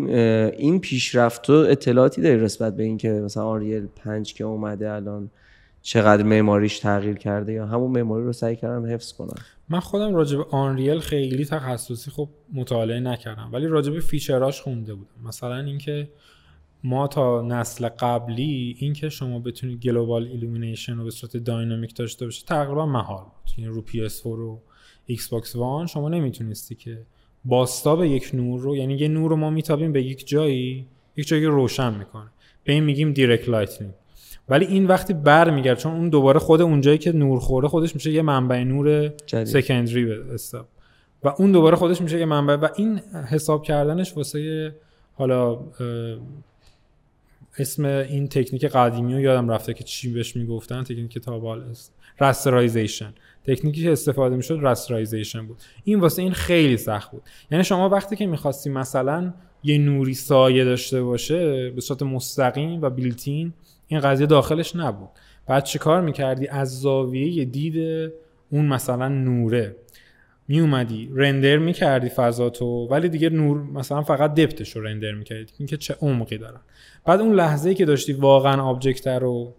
این 0.57 0.79
پیشرفت 0.79 1.49
و 1.49 1.53
اطلاعاتی 1.53 2.21
داری 2.21 2.41
نسبت 2.41 2.75
به 2.75 2.83
اینکه 2.83 3.09
مثلا 3.09 3.43
آنریل 3.43 3.87
پنج 3.95 4.33
که 4.33 4.43
اومده 4.43 4.91
الان 4.91 5.29
چقدر 5.81 6.23
معماریش 6.23 6.79
تغییر 6.79 7.15
کرده 7.15 7.53
یا 7.53 7.65
همون 7.65 7.91
معماری 7.91 8.25
رو 8.25 8.33
سعی 8.33 8.55
کردن 8.55 8.89
حفظ 8.89 9.13
کنن؟ 9.13 9.41
من 9.69 9.79
خودم 9.79 10.15
راجع 10.15 10.37
آنریل 10.51 10.99
خیلی 10.99 11.45
تخصصی 11.45 12.11
خب 12.11 12.29
مطالعه 12.53 12.99
نکردم 12.99 13.49
ولی 13.53 13.67
راجع 13.67 13.91
به 13.91 13.99
feature 13.99 14.47
اش 14.47 14.61
خونده 14.61 14.93
بودم. 14.93 15.27
مثلا 15.27 15.57
اینکه 15.57 16.09
ما 16.83 17.07
تا 17.07 17.41
نسل 17.41 17.89
قبلی 17.89 18.75
اینکه 18.79 19.09
شما 19.09 19.39
بتونید 19.39 19.79
global 19.79 20.27
illumination 20.27 20.97
رو 20.97 21.03
به 21.03 21.11
صورت 21.11 21.37
dynamic 21.37 21.95
داشته 21.95 22.25
باشه 22.25 22.45
تقریبا 22.45 22.85
محال 22.85 23.23
بود. 23.23 23.57
یعنی 23.57 23.71
رو 23.75 23.83
PS4 23.87 24.25
و 24.25 24.59
ایکس 25.05 25.29
باکس 25.29 25.55
وان 25.55 25.85
شما 25.85 26.09
نمی‌تونستی 26.09 26.75
که 26.75 27.01
بازتاب 27.45 28.03
یک 28.03 28.31
نور 28.33 28.59
رو 28.59 28.75
یعنی 28.75 28.93
یه 28.93 29.07
نور 29.07 29.29
رو 29.29 29.35
ما 29.35 29.49
میتابیم 29.49 29.91
به 29.91 30.03
یک 30.03 30.27
جایی 30.27 30.87
یک 31.17 31.27
جایی 31.27 31.45
روشن 31.45 31.97
می‌کنه. 31.97 32.29
به 32.63 32.73
این 32.73 32.83
میگیم 32.83 33.13
direct 33.13 33.49
lighting 33.49 33.93
ولی 34.49 34.65
این 34.65 34.87
وقتی 34.87 35.13
بر 35.13 35.49
میگرد 35.49 35.77
چون 35.77 35.93
اون 35.93 36.09
دوباره 36.09 36.39
خود 36.39 36.61
اونجایی 36.61 36.97
که 36.97 37.11
نور 37.11 37.39
خوره 37.39 37.67
خودش 37.67 37.95
میشه 37.95 38.11
یه 38.11 38.21
منبع 38.21 38.63
نور 38.63 39.13
secondary 39.27 40.05
بازتاب 40.05 40.67
و 41.23 41.33
اون 41.37 41.51
دوباره 41.51 41.75
خودش 41.75 42.01
میشه 42.01 42.19
یه 42.19 42.25
منبع. 42.25 42.55
و 42.55 42.67
این 42.75 42.97
حساب 43.29 43.63
کردنش 43.63 44.17
واسه 44.17 44.75
حالا 45.13 45.59
اسم 47.59 47.85
این 47.85 48.27
تکنیک 48.27 48.65
قدیمی 48.65 49.13
رو 49.13 49.19
یادم 49.19 49.49
رفته 49.49 49.73
که 49.73 49.83
چی 49.83 50.13
بهش 50.13 50.35
می‌گفتن؟ 50.35 50.83
تکنیک 50.83 51.17
تابال 51.17 51.61
است. 51.61 51.95
rasterization 52.21 53.13
تکنیکی 53.43 53.83
که 53.83 53.91
استفاده 53.91 54.35
می‌شد 54.35 54.59
rasterization 54.61 55.47
بود. 55.47 55.57
این 55.83 55.99
واسه 55.99 56.21
این 56.21 56.31
خیلی 56.31 56.77
سخت 56.77 57.11
بود. 57.11 57.21
یعنی 57.51 57.63
شما 57.63 57.89
وقتی 57.89 58.15
که 58.15 58.27
می‌خواستی 58.27 58.69
مثلا 58.69 59.33
یه 59.63 59.77
نوری 59.77 60.13
سایه 60.13 60.65
داشته 60.65 61.03
باشه 61.03 61.69
به 61.69 61.81
صورت 61.81 62.03
مستقیم 62.03 62.81
و 62.81 62.89
built-in 62.89 63.53
این 63.87 63.99
قضیه 63.99 64.27
داخلش 64.27 64.75
نبود. 64.75 65.09
بعد 65.47 65.63
چه 65.63 65.79
کار 65.79 66.01
می‌کردی؟ 66.01 66.47
از 66.47 66.79
زاویه 66.81 67.45
دید 67.45 68.11
اون 68.51 68.65
مثلا 68.65 69.07
نوره. 69.07 69.75
می 70.51 70.59
اومدی 70.59 71.09
render 71.15 71.57
می‌کردی 71.57 72.09
فضاتو 72.09 72.87
ولی 72.91 73.09
دیگه 73.09 73.29
نور 73.29 73.61
مثلا 73.61 74.01
فقط 74.01 74.33
depth 74.33 74.63
ش 74.63 74.75
رو 74.75 74.83
render 74.83 75.11
می‌کردی. 75.11 75.51
اینکه 75.57 75.77
چه 75.77 75.95
عمقی 76.01 76.37
دارن. 76.37 76.59
بعد 77.05 77.21
اون 77.21 77.35
لحظه 77.35 77.73
که 77.73 77.85
داشتی 77.85 78.13
واقعا 78.13 78.61
object 78.61 79.07
رو 79.07 79.53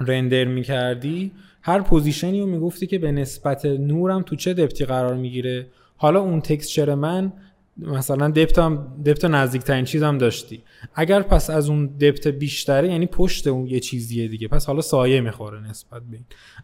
render 0.00 0.44
می‌کردی 0.44 1.32
هر 1.62 1.80
position 1.80 2.33
ی 2.33 2.40
رو 2.40 2.46
می‌گفتی 2.46 2.86
که 2.86 2.98
به 2.98 3.12
نسبت 3.12 3.66
نورم 3.66 4.22
تو 4.22 4.36
چه 4.36 4.54
depth 4.54 4.79
ی 4.79 4.84
قرار 4.84 5.14
می‌گیره. 5.14 5.66
حالا 5.96 6.20
اون 6.20 6.40
texture 6.40 6.94
من 6.94 7.32
مثلا 7.76 8.28
depth 8.28 8.58
هم 8.58 9.02
depth 9.06 9.24
نزدیک 9.24 9.62
ترین 9.62 9.84
چیزم 9.84 10.18
داشتی. 10.18 10.62
اگر 10.94 11.22
پس 11.22 11.50
از 11.50 11.68
اون 11.68 11.86
depth 11.86 12.28
بیشتره 12.28 12.88
یعنی 12.88 13.06
پشت 13.06 13.46
اون 13.46 13.66
یه 13.66 13.80
چیزیه 13.80 14.28
دیگه. 14.28 14.48
پس 14.48 14.66
حالا 14.66 14.80
سایه 14.80 15.20
می‌خوره 15.20 15.60
نسبت 15.60 16.02
به 16.02 16.18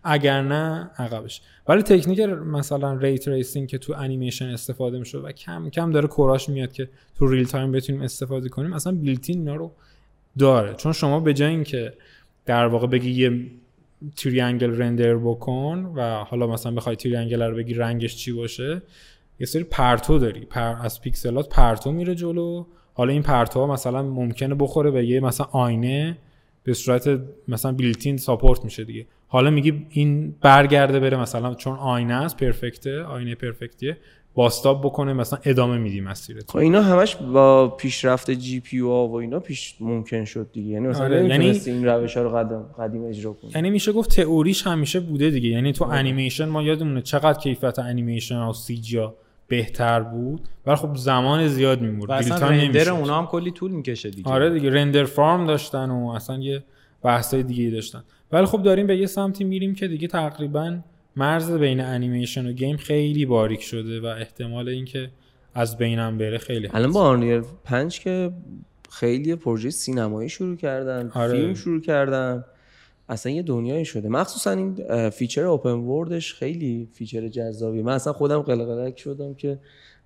اگر 0.04 0.42
نه 0.42 0.90
عقبش. 0.98 1.42
ولی 1.68 1.82
تکنیک 1.82 2.20
مثلا 2.20 2.94
ray 2.94 3.28
tracing 3.28 3.68
که 3.68 3.78
تو 3.78 3.92
انیمیشن 3.92 4.46
استفاده 4.46 4.98
میشه 4.98 5.18
و 5.18 5.32
کم 5.32 5.70
کم 5.70 5.92
داره 5.92 6.08
core 6.08 6.35
اش 6.35 6.48
میاد 6.48 6.72
که 6.72 6.88
تو 7.18 7.26
real 7.26 7.46
time 7.46 7.72
بتونیم 7.72 8.02
استفاده 8.02 8.48
کنیم 8.48 8.72
اصلا 8.72 8.92
built-in 8.92 9.38
اینا 9.38 9.54
رو 9.56 9.72
داره. 10.38 10.74
چون 10.74 10.92
شما 10.92 11.20
به 11.20 11.34
جای 11.34 11.50
اینکه 11.50 11.92
در 12.46 12.66
واقع 12.66 12.86
بگی 12.86 13.10
یه 13.10 13.46
triangle 14.16 14.70
render 14.70 15.16
بکن 15.16 15.92
و 15.96 16.24
حالا 16.24 16.46
مثلا 16.46 16.72
بخوای 16.72 16.96
triangle 16.96 17.42
رو 17.42 17.56
بگی 17.56 17.74
رنگش 17.74 18.16
چی 18.16 18.32
باشه 18.32 18.82
یه 19.40 19.46
سری 19.46 19.64
پرتو 19.64 20.18
داری. 20.18 20.40
پر... 20.40 20.74
از 20.82 21.00
پیکسلات 21.00 21.48
پرتو 21.48 21.92
میره 21.92 22.14
جلو. 22.14 22.64
حالا 22.94 23.12
این 23.12 23.22
پرتو 23.22 23.66
مثلا 23.66 24.02
ممکنه 24.02 24.54
بخوره 24.54 24.90
به 24.90 25.06
یه 25.06 25.20
مثلا 25.20 25.46
آینه 25.52 26.18
به 26.64 26.74
صورت 26.74 27.20
مثلا 27.48 27.72
built-in 27.72 28.16
support 28.16 28.64
میشه 28.64 28.84
دیگه. 28.84 29.06
حالا 29.28 29.50
میگی 29.50 29.86
این 29.90 30.34
برگرده 30.40 31.00
بره 31.00 31.16
مثلا 31.16 31.54
چون 31.54 31.76
آینه 31.76 32.14
است 32.14 32.36
perfect 32.36 32.94
ه 32.94 33.02
آینه 33.02 33.34
perfect 33.34 33.96
یه 34.34 34.50
بازتاب 34.50 34.80
بکنه 34.80 35.12
مثلا 35.12 35.38
ادامه 35.44 35.78
میدی 35.78 36.00
مسیرت. 36.00 36.50
خب 36.50 36.56
اینا 36.56 36.82
همش 36.82 37.16
با 37.16 37.68
پیشرفت 37.68 38.30
GPU 38.30 38.88
اینا 39.20 39.40
پیش 39.40 39.74
ممکن 39.80 40.24
شد 40.24 40.48
دیگه. 40.52 40.70
یعنی 40.70 40.88
مثلا 40.88 41.04
آره. 41.04 41.26
یعنی 41.26 41.60
این 41.66 41.86
روش 41.86 42.16
ها 42.16 42.22
رو 42.22 42.30
قدم 42.30 42.62
قدیم 42.78 43.04
اجرا 43.04 43.32
کنی. 43.32 43.50
یعنی 43.54 43.70
میشه 43.70 43.92
گفت 43.92 44.16
تئوریش 44.16 44.66
همیشه 44.66 45.00
بوده 45.00 45.30
دیگه. 45.30 45.48
یعنی 45.48 45.72
تو 45.72 45.84
آره. 45.84 45.94
انیمیشن 45.94 46.44
ما 46.44 46.62
یادمونه 46.62 47.02
چقدر 47.02 47.38
کیفیت 47.38 47.78
انیمیشن 47.78 48.38
و 48.38 48.52
CG 48.52 49.00
بهتر 49.48 50.00
بود. 50.00 50.40
ولی 50.66 50.76
خب 50.76 50.96
زمان 50.96 51.48
زیاد 51.48 51.80
می‌برد 51.80 52.10
اصلا 52.10 52.48
render 52.48 52.90
اونا 52.90 53.18
هم 53.18 53.26
کلی 53.26 53.50
طول 53.50 53.70
می‌کشه 53.70 54.10
دیگه. 54.10 54.30
آره 54.30 54.50
دیگه 54.50 54.70
render 54.70 55.04
farm 55.04 55.46
داشتن 55.46 55.90
و 55.90 56.08
اصلا 56.08 56.38
یه 56.38 56.64
بحثای 57.02 57.42
دیگه 57.42 57.70
داشتن. 57.70 58.04
ولی 58.32 58.46
خب 58.46 58.62
داریم 58.62 58.86
به 58.86 58.96
یه 58.96 59.06
سمتی 59.06 59.44
میریم 59.44 59.74
که 59.74 59.88
دیگه 59.88 60.08
تقریبا 60.08 60.78
مرز 61.16 61.52
بین 61.52 61.80
انیمیشن 61.80 62.46
و 62.46 62.52
game 62.52 62.76
خیلی 62.76 63.26
باریک 63.26 63.62
شده 63.62 64.00
و 64.00 64.06
احتمال 64.06 64.68
اینکه 64.68 65.10
از 65.54 65.78
بین 65.78 66.02
هم 66.02 66.18
بره 66.18 66.38
خیلی 66.38 66.68
الان 66.72 66.92
با 66.92 67.00
Unreal 67.00 67.42
5 67.64 68.00
که 68.00 68.32
خیلی 68.90 69.34
پروژه 69.36 69.70
سینمایی 69.70 70.28
شروع 70.28 70.56
کردن 70.56 71.10
آره. 71.14 71.32
فیلم 71.32 71.54
شروع 71.54 71.80
کردن. 71.80 72.44
اصلا 73.08 73.32
یه 73.32 73.42
دنیایی 73.42 73.84
شده. 73.84 74.08
مخصوصا 74.08 74.50
این 74.50 75.10
feature 75.10 75.44
open 75.44 75.70
world 75.70 76.16
ش 76.16 76.34
خیلی 76.34 76.88
feature 76.92 77.28
جذابی 77.28 77.82
من 77.82 77.92
اصلا 77.92 78.12
خودم 78.12 78.42
قلقلک 78.42 78.98
شدم 78.98 79.34
که 79.34 79.58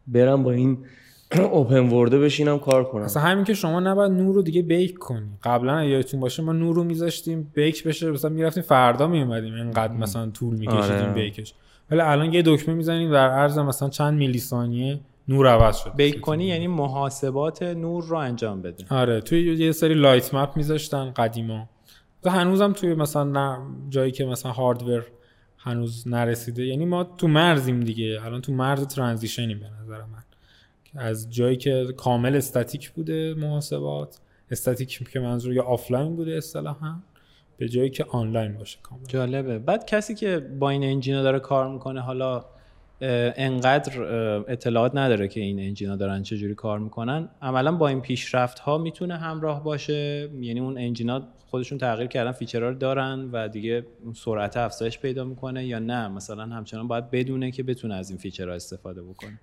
برم 0.06 0.42
با 0.42 0.52
این 0.52 0.78
اوپن 1.52 1.88
ورده 1.88 2.18
بشینم 2.18 2.58
کار 2.58 2.84
کنم. 2.84 3.02
اصلا 3.02 3.22
همین 3.22 3.44
که 3.44 3.54
شما 3.54 3.80
نباید 3.80 4.12
نور 4.12 4.34
رو 4.34 4.42
دیگه 4.42 4.62
بیک 4.62 4.98
کنی. 4.98 5.26
قبلا 5.42 5.84
یادتون 5.84 6.20
باشه 6.20 6.42
ما 6.42 6.52
نور 6.52 6.74
رو 6.74 6.84
میذاشتیم 6.84 7.50
بیک 7.54 7.84
بشه 7.84 8.10
مثلا 8.10 8.30
می‌رفتیم 8.30 8.62
فردا 8.62 9.06
میومدیم 9.06 9.54
اینقدر 9.54 9.92
مثلا 9.92 10.30
طول 10.30 10.56
میکشیدیم 10.56 10.96
آره. 10.96 11.12
بیکش. 11.12 11.54
ولی 11.90 12.00
الان 12.00 12.32
یه 12.32 12.42
دکمه 12.46 12.74
می‌زنیم 12.74 13.12
در 13.12 13.28
عرض 13.30 13.58
مثلا 13.58 13.88
چند 13.88 14.18
میلی 14.18 14.38
ثانیه 14.38 15.00
نور 15.28 15.46
عوض 15.46 15.76
شد 15.76 15.92
بیک 15.96 16.20
کنی 16.20 16.44
یعنی 16.44 16.66
محاسبات 16.66 17.62
نور 17.62 18.04
رو 18.04 18.16
انجام 18.16 18.62
بده. 18.62 18.84
آره. 18.90 19.20
توی 19.20 19.56
یه 19.56 19.72
سری 19.72 19.94
لایت 19.94 20.34
مپ 20.34 20.56
میذاشتن 20.56 21.10
قدیما. 21.16 21.68
و 22.24 22.30
هنوزم 22.30 22.72
توی 22.72 22.94
مثلا 22.94 23.58
جایی 23.88 24.12
که 24.12 24.24
مثلا 24.24 24.52
هاردور 24.52 25.06
هنوز 25.58 26.08
نرسیده 26.08 26.66
یعنی 26.66 26.84
ما 26.84 27.04
تو 27.04 27.28
مرزیم 27.28 27.80
دیگه. 27.80 28.20
الان 28.24 28.40
تو 28.40 28.52
مرز 28.52 28.86
transition 28.86 29.48
یم 29.48 29.60
به 29.60 29.66
نظر 29.82 29.98
من. 29.98 30.22
از 30.94 31.30
جایی 31.30 31.56
که 31.56 31.86
کامل 31.96 32.36
استاتیک 32.36 32.90
بوده 32.90 33.34
محاسبات 33.34 34.18
استاتیک 34.50 35.08
که 35.12 35.20
منظور 35.20 35.52
یا 35.52 35.62
آفلاین 35.62 36.16
بوده 36.16 36.36
اصطلاحا 36.36 36.94
به 37.56 37.68
جایی 37.68 37.90
که 37.90 38.04
آنلاین 38.04 38.58
باشه 38.58 38.78
کاملا 38.82 39.06
جالبه. 39.06 39.58
بعد 39.58 39.86
کسی 39.86 40.14
که 40.14 40.38
با 40.38 40.70
این 40.70 40.84
engine 40.84 41.17
ا 41.17 41.22
داره 41.22 41.40
کار 41.40 41.72
می‌کنه 41.72 42.00
حالا 42.00 42.44
انقدر 43.02 44.02
اطلاعات 44.48 44.92
نداره 44.94 45.28
که 45.28 45.40
این 45.40 45.60
engine 45.60 45.91
ا 45.91 45.96
دارن 45.96 46.22
چجوری 46.22 46.54
کار 46.54 46.78
می‌کنن. 46.78 47.28
عملا 47.42 47.72
با 47.72 47.88
این 47.88 48.00
پیشرفت 48.00 48.58
ها 48.58 48.78
می‌تونه 48.78 49.16
همراه 49.16 49.64
باشه. 49.64 50.30
یعنی 50.40 50.60
اون 50.60 50.78
engine 50.78 51.21
ا 51.21 51.28
خودشون 51.46 51.78
تغییر 51.78 52.08
کردن 52.08 52.32
feature 52.32 52.64
ها 52.64 52.68
رو 52.68 52.74
دارن 52.74 53.28
و 53.32 53.48
دیگه 53.48 53.86
سرعت 54.14 54.56
افزایش 54.56 54.98
پیدا 54.98 55.24
می‌کنه 55.24 55.66
یا 55.66 55.78
نه. 55.78 56.08
مثلا 56.08 56.42
همچنان 56.42 56.88
باید 56.88 57.10
بدونه 57.10 57.50
که 57.50 57.62
بتونه 57.62 57.94
از 57.94 58.10
این 58.10 58.18
feature 58.18 58.50
ها 58.50 58.54
استفاده 58.54 59.02
بکنه. 59.02 59.40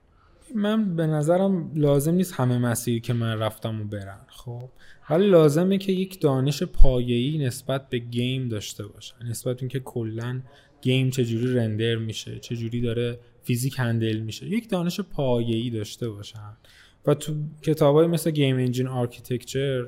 من 0.55 0.95
به 0.95 1.07
نظرم 1.07 1.72
لازم 1.76 2.14
نیست 2.14 2.34
همه 2.34 2.57
مسیری 2.57 2.99
که 2.99 3.14
من 3.14 3.39
رفتم 3.39 3.82
و 3.82 3.84
برن 3.84 4.20
خب. 4.28 4.70
ولی 5.10 5.30
لازمه 5.30 5.78
که 5.78 5.91
یک 5.91 6.22
دانش 6.22 6.64
پایه‌ای 6.64 7.38
نسبت 7.38 7.89
به 7.89 7.97
game 7.97 8.49
داشته 8.49 8.88
باشه. 8.88 9.14
نسبت 9.30 9.62
اینکه 9.62 9.80
کلا 9.80 10.41
game 10.82 11.09
چجوری 11.10 11.55
render 11.55 11.95
میشه 11.95 12.39
چجوری 12.39 12.82
داره 12.82 13.20
فیزیک 13.50 13.76
handle 13.78 14.17
میشه. 14.18 14.45
یک 14.45 14.70
دانش 14.70 15.00
پایه‌ای 15.00 15.70
داشته 15.70 16.10
باشن. 16.10 16.58
و 17.06 17.14
تو 17.14 17.34
کتابای 17.62 18.08
مثل 18.08 18.32
Game 18.32 18.55
Engine 18.55 18.88
Architecture 18.88 19.88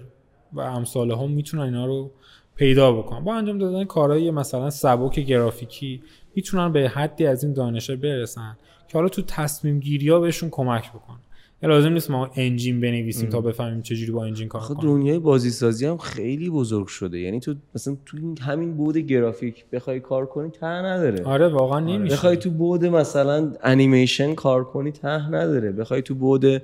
و 0.53 0.59
امثال 0.59 1.12
هم 1.12 1.32
می‌تونن 1.32 1.64
اینا 1.64 1.86
رو 1.86 2.12
پیدا 2.55 2.91
بکنن. 2.91 3.24
با 3.24 3.36
انجام 3.36 3.57
دادن 3.57 3.84
کارهای 3.84 4.32
مثلا 4.32 4.70
سبک 4.70 5.20
گرافیکی 5.20 6.03
می‌تونن 6.36 6.72
به 6.72 6.89
حدی 6.89 7.26
از 7.26 7.43
این 7.43 7.53
دانشه 7.53 7.95
برسن 7.95 8.57
که 8.88 8.97
حالا 8.97 9.09
تو 9.09 9.22
تصمیم 9.22 9.80
گیری 9.80 10.09
ها 10.09 10.20
بهشون 10.20 10.49
کمک 10.49 10.89
بکنن. 10.89 11.20
لازم 11.68 11.93
نیست 11.93 12.12
ما 12.12 12.30
انجین 12.36 12.82
بنویسیم 12.82 13.30
تا 13.30 13.41
بفهمیم 13.41 13.82
چجوری 13.82 14.12
با 14.12 14.26
انجین 14.26 14.47
کار 14.47 14.62
کنیم 14.62 14.82
دنیای 14.82 15.20
بازی 15.20 15.49
سازی 15.49 15.86
هم 15.86 15.97
خیلی 15.97 16.49
بزرگ 16.49 16.88
شده. 16.88 17.20
یعنی 17.20 17.39
تو 17.39 17.55
مثلا 17.76 17.97
تو 18.05 18.18
همین 18.41 18.74
بود 18.74 18.97
گرافیک 18.97 19.66
بخوای 19.72 19.99
کار 19.99 20.26
کنی 20.26 20.49
ته 20.49 20.66
نداره. 20.66 21.24
آره 21.24 21.47
واقعا 21.47 21.80
نمیشه. 21.80 22.16
بخوای 22.16 22.38
تو 22.38 22.49
بود 22.49 22.86
مثلا 22.86 23.51
انیمیشن 23.64 24.36
کار 24.36 24.64
کنی 24.64 24.91
ته 24.91 25.30
نداره. 25.30 25.72
بخوای 25.72 26.01
تو 26.01 26.16
بود 26.16 26.62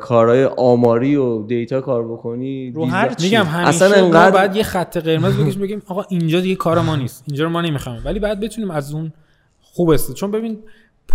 کارهای 0.00 0.44
آماری 0.44 1.16
و 1.16 1.42
data 1.42 1.80
کار 1.80 2.08
بکنی 2.08 2.70
رو 2.70 2.84
هر 2.84 3.14
میگم 3.22 3.44
همیشه 3.44 3.68
اصلا 3.68 4.04
انقدر 4.04 4.30
بعد 4.30 4.56
یه 4.56 4.62
خط 4.62 4.96
قرمز 4.96 5.36
بکش 5.36 5.56
بگیم 5.56 5.82
آقا 5.86 6.04
اینجا 6.08 6.40
دیگه 6.40 6.54
کار 6.54 6.80
ما 6.80 6.96
نیست. 6.96 7.24
اینجا 7.26 7.44
رو 7.44 7.50
ما 7.50 7.60
نمی‌خوایم. 7.60 8.02
ولی 8.04 8.18
بعد 8.18 8.40
بتونیم 8.40 8.70
از 8.70 8.94
اون 8.94 9.12
خوب 9.60 9.90
است 9.90 10.14
چون 10.14 10.30
ببین 10.30 10.58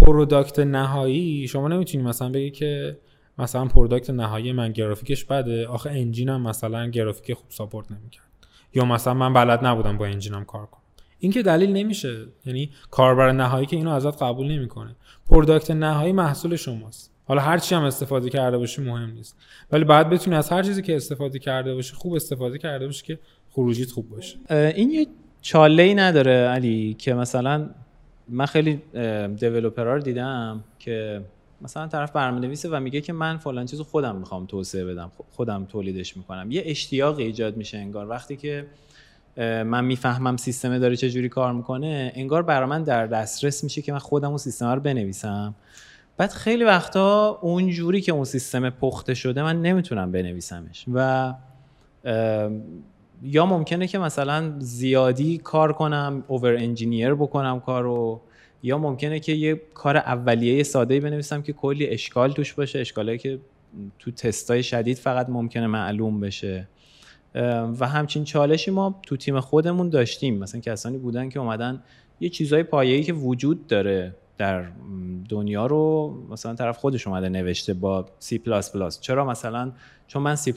product 0.01 0.59
نهایی 0.59 1.47
شما 1.47 1.67
نمی‌تونی 1.67 2.03
مثلا 2.03 2.29
بگی 2.29 2.51
که 2.51 2.97
مثلا 3.37 3.65
product 3.65 4.09
نهایی 4.09 4.51
من 4.51 4.71
گرافیکش 4.71 5.25
بده 5.25 5.67
آخه 5.67 5.89
engine 5.89 6.34
م 6.34 6.41
مثلا 6.41 6.87
گرافیک 6.87 7.33
خوب 7.33 7.45
support 7.49 7.91
نمی‌کرد. 7.91 8.23
یا 8.73 8.85
مثلا 8.85 9.13
من 9.13 9.33
بلد 9.33 9.65
نبودم 9.65 9.97
با 9.97 10.05
engine 10.05 10.40
م 10.40 10.45
کار 10.45 10.65
کنم. 10.65 10.81
این 11.19 11.31
که 11.31 11.41
دلیل 11.41 11.73
نمیشه. 11.73 12.25
یعنی 12.45 12.69
کاربر 12.91 13.31
نهایی 13.31 13.65
که 13.65 13.75
اینو 13.75 13.91
ازت 13.91 14.23
قبول 14.23 14.51
نمی‌کنه. 14.51 14.95
پروداکت 15.29 15.71
نهایی 15.71 16.11
محصول 16.13 16.55
شماست. 16.55 17.11
حالا 17.25 17.41
هر 17.41 17.57
چی 17.57 17.75
هم 17.75 17.83
استفاده 17.83 18.29
کرده 18.29 18.57
باشی 18.57 18.81
مهم 18.81 19.11
نیست. 19.11 19.37
ولی 19.71 19.83
بعد 19.83 20.09
بتونی 20.09 20.35
از 20.35 20.49
هر 20.49 20.63
چیزی 20.63 20.81
که 20.81 20.95
استفاده 20.95 21.39
کرده 21.39 21.75
باشی 21.75 21.93
خوب 21.93 22.13
استفاده 22.13 22.57
کرده 22.57 22.85
باشی 22.85 23.05
که 23.05 23.19
خروجیت 23.49 23.91
خوب 23.91 24.09
باشه. 24.09 24.37
این 24.49 24.91
یه 24.91 25.07
چاله 25.41 25.83
ای 25.83 25.95
نداره 25.95 26.31
علی 26.31 26.93
که 26.93 27.13
مثلا 27.13 27.69
من 28.29 28.45
خیلی 28.45 28.81
دیولوپرها 29.39 29.93
رو 29.93 30.01
دیدم 30.01 30.63
که 30.79 31.21
مثلا 31.61 31.87
طرف 31.87 32.11
برنامه 32.11 32.39
نویسه 32.39 32.69
و 32.69 32.79
میگه 32.79 33.01
که 33.01 33.13
من 33.13 33.37
فلان 33.37 33.65
چیزو 33.65 33.83
خودم 33.83 34.15
می‌خوام 34.15 34.45
توسعه 34.45 34.85
بدم 34.85 35.11
خودم 35.31 35.65
تولیدش 35.65 36.17
می‌کنم. 36.17 36.51
یه 36.51 36.63
اشتیاق 36.65 37.17
ایجاد 37.17 37.57
میشه 37.57 37.77
انگار. 37.77 38.09
وقتی 38.09 38.37
که 38.37 38.65
من 39.63 39.85
می‌فهمم 39.85 40.37
سیستم 40.37 40.77
داره 40.77 40.95
چه 40.95 41.09
جوری 41.09 41.29
کار 41.29 41.53
می‌کنه 41.53 42.11
انگار 42.15 42.43
برای 42.43 42.69
من 42.69 42.83
در 42.83 43.07
دسترس 43.07 43.63
میشه 43.63 43.81
که 43.81 43.91
من 43.91 43.99
خودم 43.99 44.27
اون 44.27 44.37
سیستم 44.37 44.67
رو 44.67 44.79
بنویسم. 44.79 45.55
بعد 46.17 46.31
خیلی 46.31 46.63
وقتا 46.63 47.39
اون 47.41 47.69
جوری 47.69 48.01
که 48.01 48.11
اون 48.11 48.23
سیستم 48.23 48.69
پخته 48.69 49.13
شده 49.13 49.43
من 49.43 49.61
نمی‌تونم 49.61 50.11
بنویسمش 50.11 50.85
و 50.93 51.33
یا 53.23 53.45
ممکنه 53.45 53.87
که 53.87 53.99
مثلا 53.99 54.53
زیادی 54.59 55.37
کار 55.37 55.73
کنم 55.73 56.23
اوور 56.27 56.55
انجینیر 56.55 57.13
بکنم 57.13 57.59
کارو 57.59 58.21
یا 58.63 58.77
ممکنه 58.77 59.19
که 59.19 59.31
یه 59.31 59.61
کار 59.73 59.97
اولیه 59.97 60.63
ساده 60.63 60.99
بنویسم 60.99 61.41
که 61.41 61.53
کلی 61.53 61.87
اشکال 61.87 62.31
توش 62.31 62.53
باشه 62.53 62.79
اشکالایی 62.79 63.17
که 63.17 63.39
تو 63.99 64.11
تستای 64.11 64.63
شدید 64.63 64.97
فقط 64.97 65.29
ممکنه 65.29 65.67
معلوم 65.67 66.19
بشه. 66.19 66.67
و 67.79 67.87
همچین 67.87 68.23
چالشی 68.23 68.71
ما 68.71 68.99
تو 69.01 69.17
تیم 69.17 69.39
خودمون 69.39 69.89
داشتیم. 69.89 70.37
مثلا 70.37 70.61
کسانی 70.61 70.97
بودن 70.97 71.29
که 71.29 71.39
اومدن 71.39 71.83
یه 72.19 72.29
چیزای 72.29 72.63
پایه‌ای 72.63 73.03
که 73.03 73.13
وجود 73.13 73.67
داره 73.67 74.15
در 74.37 74.65
دنیا 75.29 75.65
رو 75.65 76.13
مثلا 76.31 76.55
طرف 76.55 76.77
خودش 76.77 77.07
اومده 77.07 77.29
نوشته 77.29 77.73
با 77.73 78.05
C++ 78.21 78.99
چرا 78.99 79.25
مثلا؟ 79.25 79.71
چون 80.07 80.21
من 80.21 80.35
C++ 80.35 80.51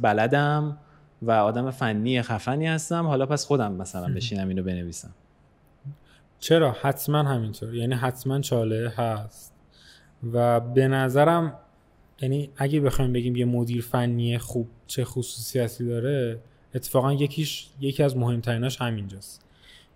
بلدم. 0.00 0.78
و 1.22 1.30
آدم 1.30 1.70
فنی 1.70 2.22
خفنی 2.22 2.66
هستم. 2.66 3.06
حالا 3.06 3.26
پس 3.26 3.46
خودم 3.46 3.72
مثلا 3.72 4.14
بشینم 4.14 4.48
اینو 4.48 4.62
بنویسم. 4.62 5.10
چرا؟ 6.38 6.76
حتما 6.82 7.18
همینطور. 7.18 7.74
یعنی 7.74 7.94
حتما 7.94 8.40
چاله 8.40 8.92
هست. 8.96 9.54
و 10.32 10.60
به 10.60 10.88
نظرم 10.88 11.54
یعنی 12.22 12.50
اگه 12.56 12.80
بخوایم 12.80 13.12
بگیم 13.12 13.36
یه 13.36 13.44
مدیر 13.44 13.82
فنی 13.82 14.38
خوب 14.38 14.68
چه 14.86 15.04
خصوصیتی 15.04 15.84
داره 15.84 16.40
اتفاقا 16.74 17.12
یکیش 17.12 17.68
یکی 17.80 18.02
از 18.02 18.16
مهمتریناش 18.16 18.80
همینجاست. 18.80 19.44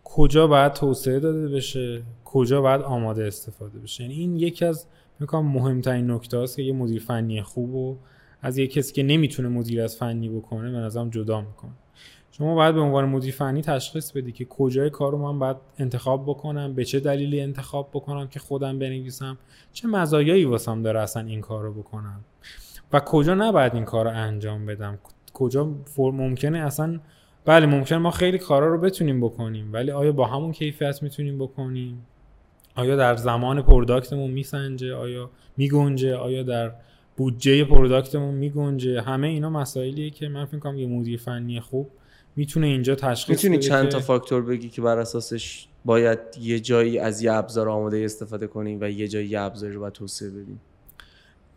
کجا 0.04 0.46
باید 0.46 0.72
توسعه 0.72 1.20
داده 1.20 1.48
بشه؟ 1.48 2.02
کجا 2.24 2.60
باید 2.60 2.80
آماده 2.80 3.26
استفاده 3.26 3.78
بشه؟ 3.78 4.02
یعنی 4.02 4.14
این 4.14 4.36
یکی 4.36 4.64
از 4.64 4.86
می‌کنم 5.20 5.46
مهمترین 5.46 6.10
نکته 6.10 6.38
است 6.38 6.56
که 6.56 6.62
یه 6.62 6.72
مدیر 6.72 7.02
فنی 7.02 7.42
خوب 7.42 7.74
و 7.74 7.98
از 8.45 8.59
یه 8.59 8.66
کسی 8.66 8.92
که 8.92 9.03
نمی‌تونه 9.03 9.49
مدیر 9.49 9.82
از 9.82 9.97
فنی 9.97 10.28
بکنه 10.28 10.70
به 10.70 10.78
نظرم 10.78 11.11
جدا 11.11 11.40
می‌کنه. 11.40 11.70
شما 12.32 12.55
باید 12.55 12.74
به 12.74 12.80
عنوان 12.80 13.05
مدیر 13.05 13.34
فنی 13.34 13.62
تشخیص 13.62 14.12
بدی 14.12 14.32
که 14.32 14.45
کجای 14.45 14.90
کار 14.90 15.12
رو 15.12 15.18
من 15.18 15.38
باید 15.38 15.57
انتخاب 15.78 16.22
بکنم 16.22 16.74
به 16.74 16.84
چه 16.84 17.01
دلیلی 17.01 17.40
انتخاب 17.40 17.90
بکنم 17.92 18.28
که 18.28 18.40
خودم 18.40 18.78
بنویسم 18.78 19.38
چه 19.72 19.88
مزایایی 19.88 20.45
واسم 20.45 20.82
داره 20.82 21.01
اصلا 21.01 21.26
این 21.26 21.40
کار 21.40 21.62
رو 21.62 21.72
بکنم 21.72 22.24
و 22.92 23.01
کجا 23.01 23.34
نباید 23.34 23.74
این 23.74 23.84
کار 23.84 24.05
رو 24.05 24.11
انجام 24.11 24.66
بدم. 24.66 24.99
کجا 25.34 25.74
ممکنه 25.99 26.59
اصلا 26.59 27.01
بله 27.45 27.66
ممکن 27.66 27.97
ما 27.97 28.11
خیلی 28.11 28.38
کارا 28.38 28.68
رو 28.68 28.80
بتونیم 28.80 29.20
بکنیم 29.20 29.72
ولی 29.72 29.90
آیا 29.90 30.12
با 30.12 30.26
همون 30.26 30.53
کیفیت 30.53 31.03
می‌تونیم 31.03 31.38
بکنیم؟ 31.38 32.07
آیا 32.74 32.97
در 32.97 33.16
زمان 33.16 33.62
پروداکتمون 33.62 34.30
میسنجه؟ 34.30 34.95
آیا 34.95 35.30
میگنجه؟ 35.57 36.16
آیا 36.16 36.42
در 36.42 36.72
بودجه 37.16 37.64
پروداکتمون 37.64 38.34
میگنجه. 38.34 39.00
همه 39.00 39.26
اینا 39.26 39.50
مسائلیه 39.50 40.10
که 40.10 40.28
من 40.28 40.44
فکر 40.44 40.58
کنم 40.58 40.78
یه 40.78 40.86
مدیر 40.86 41.18
فنی 41.18 41.60
خوب 41.60 41.90
می‌تونه 42.36 42.66
اینجا 42.66 42.94
تشخیص 42.94 43.44
می‌تونی 43.44 43.58
چند 43.58 43.88
تا 43.88 44.00
فاکتور 44.00 44.42
بگی 44.42 44.68
که 44.68 44.82
بر 44.82 44.98
اساسش 44.98 45.66
باید 45.84 46.18
یه 46.40 46.60
جایی 46.60 46.98
از 46.98 47.22
یه 47.22 47.32
ابزار 47.32 47.68
آماده 47.68 48.04
استفاده 48.04 48.46
کنیم 48.46 48.78
و 48.80 48.90
یه 48.90 49.08
جایی 49.08 49.28
یه 49.28 49.40
ابزاری 49.40 49.72
رو 49.72 49.80
باید 49.80 49.92
توسعه 49.92 50.30
بدیم؟ 50.30 50.60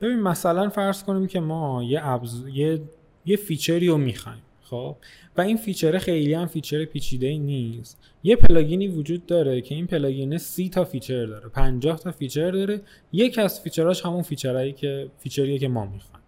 ببین 0.01 0.19
مثلا 0.19 0.69
فرض 0.69 1.03
کنیم 1.03 1.27
که 1.27 1.39
ما 1.39 1.83
یه 1.83 1.99
ابز... 2.03 2.43
یه 2.53 2.81
یه 3.25 3.37
feature 3.37 3.81
ی 3.81 3.87
رو 3.87 3.97
می‌خوایم. 3.97 4.41
خب؟ 4.69 4.95
و 5.37 5.41
این 5.41 5.57
feature 5.57 5.97
خیلی 5.97 6.33
هم 6.33 6.45
feature 6.45 6.85
پیچیده 6.85 7.27
ای 7.27 7.39
نیست. 7.39 7.99
یه 8.23 8.35
plugin 8.35 8.80
ی 8.80 8.87
وجود 8.87 9.25
داره 9.25 9.61
که 9.61 9.75
این 9.75 9.87
plugin 9.87 10.37
سی 10.37 10.69
تا 10.69 10.83
feature 10.83 11.25
داره 11.25 11.49
50 11.49 11.99
تا 11.99 12.11
feature 12.11 12.51
داره. 12.51 12.81
یک 13.11 13.39
از 13.39 13.61
feature 13.61 13.96
اش 13.96 14.05
همون 14.05 14.21
feature 14.21 14.62
ایی 14.62 14.73
که 14.73 15.07
feature 15.17 15.50
یه 15.50 15.59
که 15.59 15.67
ما 15.67 15.85
می‌خوایم. 15.85 16.23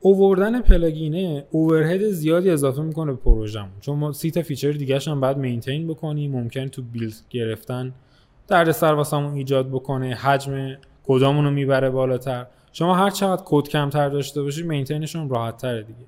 آوردن 0.00 0.60
plugin 0.60 1.44
ه 1.50 1.57
overhead 1.57 2.10
زیادی 2.10 2.50
اضافه 2.50 2.82
می‌کنه 2.82 3.12
به 3.12 3.18
پروژهمون. 3.18 3.80
چون 3.80 3.98
ما 3.98 4.12
سی 4.12 4.30
تا 4.30 4.42
feature 4.42 4.72
دیگه 4.72 4.98
هم 5.06 5.20
بعد 5.20 5.38
maintain 5.38 5.88
بکنیم 5.88 6.32
ممکن 6.32 6.68
تو 6.68 6.82
build 6.82 7.14
گرفتن 7.30 7.94
دردسر 8.48 8.92
واسمون 8.92 9.34
ایجاد 9.34 9.68
بکنه 9.68 10.14
حجم 10.14 10.76
کدامون 11.04 11.44
رو 11.44 11.50
می‌بره 11.50 11.90
بالاتر. 11.90 12.46
شما 12.72 12.94
هر 12.94 13.10
چقدر 13.10 13.42
کد 13.44 13.68
کمتر 13.68 14.08
داشته 14.08 14.42
باشید 14.42 14.66
مینتینشون 14.66 15.28
راحت 15.28 15.56
تره 15.56 15.82
دیگه. 15.82 16.06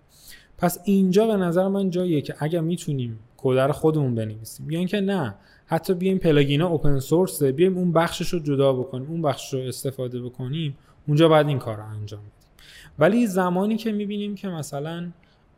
پس 0.63 0.79
اینجا 0.85 1.27
به 1.27 1.37
نظر 1.37 1.69
من 1.69 1.91
جاییه 1.91 2.21
که 2.21 2.35
اگر 2.39 2.61
می‌تونیم 2.61 3.19
کد 3.37 3.59
رو 3.59 3.73
خودمون 3.73 4.15
بنویسیم. 4.15 4.71
یا 4.71 4.79
اینکه 4.79 5.01
نه 5.01 5.35
حتی 5.67 5.95
بیایم 5.95 6.19
پلاگینا 6.19 6.69
اوپن 6.69 6.99
سورس 6.99 7.43
بیایم 7.43 7.79
اون 7.79 7.93
بخشش 7.93 8.29
رو 8.29 8.39
جدا 8.39 8.73
بکنیم 8.73 9.11
اون 9.11 9.23
بخش 9.23 9.55
رو 9.55 9.61
استفاده 9.61 10.23
بکنیم 10.23 10.77
اونجا 11.07 11.29
بعد 11.29 11.49
این 11.49 11.59
کار 11.59 11.77
رو 11.77 11.87
انجام 11.87 12.21
بدیم. 12.21 12.51
ولی 12.99 13.27
زمانی 13.27 13.77
که 13.77 13.93
می‌بینیم 13.93 14.35
که 14.35 14.49
مثلا 14.49 15.11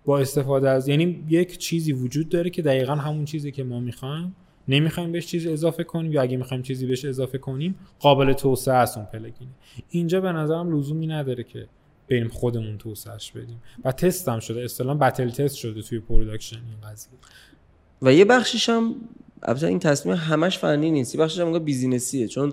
با 0.05 0.19
استفاده 0.19 0.71
از 0.71 0.89
یعنی 0.89 1.25
یک 1.29 1.59
چیزی 1.59 1.93
وجود 1.93 2.29
داره 2.29 2.51
که 2.51 2.63
دقیقا 2.63 2.95
همون 2.95 3.25
چیزی 3.25 3.53
که 3.53 3.65
ما 3.65 3.81
می‌خوایم 3.81 4.37
نمی‌خوایم 4.69 5.13
بهش 5.13 5.27
چیزی 5.27 5.53
اضافه 5.53 5.85
کنیم 5.85 6.13
یا 6.13 6.23
اگه 6.23 6.37
می‌خوایم 6.37 6.63
چیزی 6.63 6.87
بهش 6.87 7.05
اضافه 7.05 7.39
کنیم 7.39 7.75
قابل 8.01 8.33
توسعه 8.33 8.75
است 8.75 8.97
اون 8.99 9.07
plugin. 9.07 9.49
اینجا 9.91 10.21
به 10.21 10.33
نظرم 10.33 10.79
لزومی 10.79 11.07
نداره 11.07 11.45
که 11.45 11.67
بریم 12.11 12.29
خودمون 12.29 12.79
توسعهش 12.79 13.31
بدیم. 13.31 13.63
و 13.85 13.93
تست 13.93 14.29
هم 14.29 14.41
شده. 14.41 14.65
اصطلاحا 14.65 14.95
battle 14.95 15.31
test 15.31 15.55
شده 15.55 15.83
توی 15.83 16.01
production 16.01 16.57
این 16.57 16.91
قضیه. 16.93 17.13
و 18.03 18.13
یه 18.13 18.25
بخشش 18.25 18.69
هم 18.69 18.95
البته 19.43 19.67
این 19.67 19.79
تصمیم 19.79 20.15
همش 20.15 20.59
فنی 20.59 20.91
نیست. 20.91 21.15
یه 21.15 21.21
بخشش 21.21 21.41
هم 21.41 21.59
business 21.59 22.15
یه 22.15 22.29
چون 22.29 22.53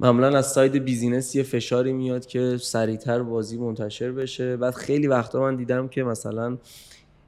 معمولا 0.00 0.38
از 0.38 0.52
side 0.52 0.72
business 0.76 1.34
یه 1.34 1.42
فشاری 1.42 1.92
میاد 1.92 2.26
که 2.26 2.56
سریعتر 2.60 3.22
بازی 3.22 3.56
منتشر 3.56 4.12
بشه. 4.12 4.56
بعد 4.56 4.74
خیلی 4.74 5.06
وقتا 5.06 5.40
من 5.40 5.56
دیدم 5.56 5.88
که 5.88 6.02
مثلا 6.02 6.58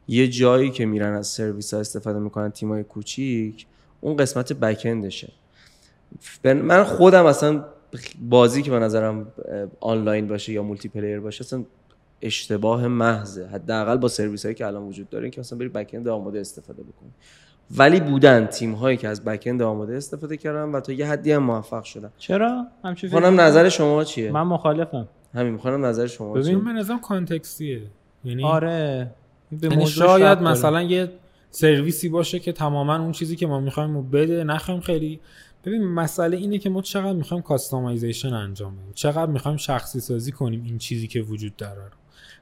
یه 0.08 0.28
جایی 0.28 0.70
که 0.70 0.86
میرن 0.86 1.14
از 1.14 1.26
سرویس 1.26 1.74
ها 1.74 1.80
استفاده 1.80 2.18
می‌کنن 2.18 2.50
تیمای 2.50 2.84
کوچیک 2.84 3.66
اون 4.00 4.16
قسمت 4.16 4.52
backend 4.52 5.08
شه 5.08 5.32
من 6.44 6.84
خودم 6.84 7.26
اصلا 7.26 7.64
بازی 8.28 8.62
که 8.62 8.70
به 8.70 8.78
نظرم 8.78 9.26
آنلاین 9.80 10.28
باشه 10.28 10.52
یا 10.52 10.62
multiplayer 10.62 11.20
باشه 11.20 11.44
اصلا 11.44 11.64
اشتباه 12.22 12.88
محضه. 12.88 13.46
حداقل 13.46 13.96
با 13.96 14.08
سرویس 14.08 14.44
هایی 14.44 14.54
که 14.54 14.66
الان 14.66 14.82
وجود 14.82 15.08
داره 15.10 15.30
که 15.30 15.40
مثلا 15.40 15.58
بری 15.58 15.68
backend 15.68 16.08
آماده 16.08 16.40
استفاده 16.40 16.82
بکنی. 16.82 17.10
ولی 17.76 18.00
بودن 18.00 18.46
تیم 18.46 18.72
هایی 18.72 18.96
که 18.96 19.08
از 19.08 19.24
backend 19.24 19.62
آماده 19.62 19.96
استفاده 19.96 20.36
کردن 20.36 20.62
و 20.62 20.80
تا 20.80 20.92
یه 20.92 21.06
حدی 21.06 21.32
هم 21.32 21.42
موفق 21.42 21.84
شدن. 21.84 22.10
چرا؟ 22.18 22.66
همچین 22.84 23.10
نظر 23.18 23.68
شما 23.68 24.04
چیه؟ 24.04 24.30
من 24.30 24.42
مخالفم. 24.42 25.08
همین 25.34 25.52
می‌خوام 25.52 25.84
نظر 25.84 26.06
شما 26.06 26.32
ببین 26.32 26.58
من 26.58 26.72
نظرم 26.72 27.00
context 27.00 27.58
یه. 27.58 27.82
یعنی 28.24 28.44
آره. 28.44 29.10
یعنی 29.62 29.86
شاید 29.86 30.42
مثلا 30.42 30.82
یه 30.82 31.12
سرویسی 31.50 32.08
باشه 32.08 32.38
که 32.38 32.52
تماما 32.52 32.96
اون 32.96 33.12
چیزی 33.12 33.36
که 33.36 33.46
ما 33.46 33.60
می‌خوایم 33.60 34.10
بده 34.10 34.44
نخوایم 34.44 34.80
خیلی 34.80 35.20
ببین 35.64 35.84
مسئله 35.84 36.36
اینه 36.36 36.58
که 36.58 36.70
ما 36.70 36.82
چقدر 36.82 37.12
می‌خوایم 37.12 37.42
customization 37.42 38.32
انجام 38.32 38.76
بدیم. 38.76 38.92
چقدر 38.94 39.30
می‌خوایم 39.30 39.56
شخصی 39.56 40.00
سازی 40.00 40.32
کنیم 40.32 40.62
این 40.64 40.78
چیزی 40.78 41.06
که 41.06 41.20
وجود 41.20 41.56
داره 41.56 41.90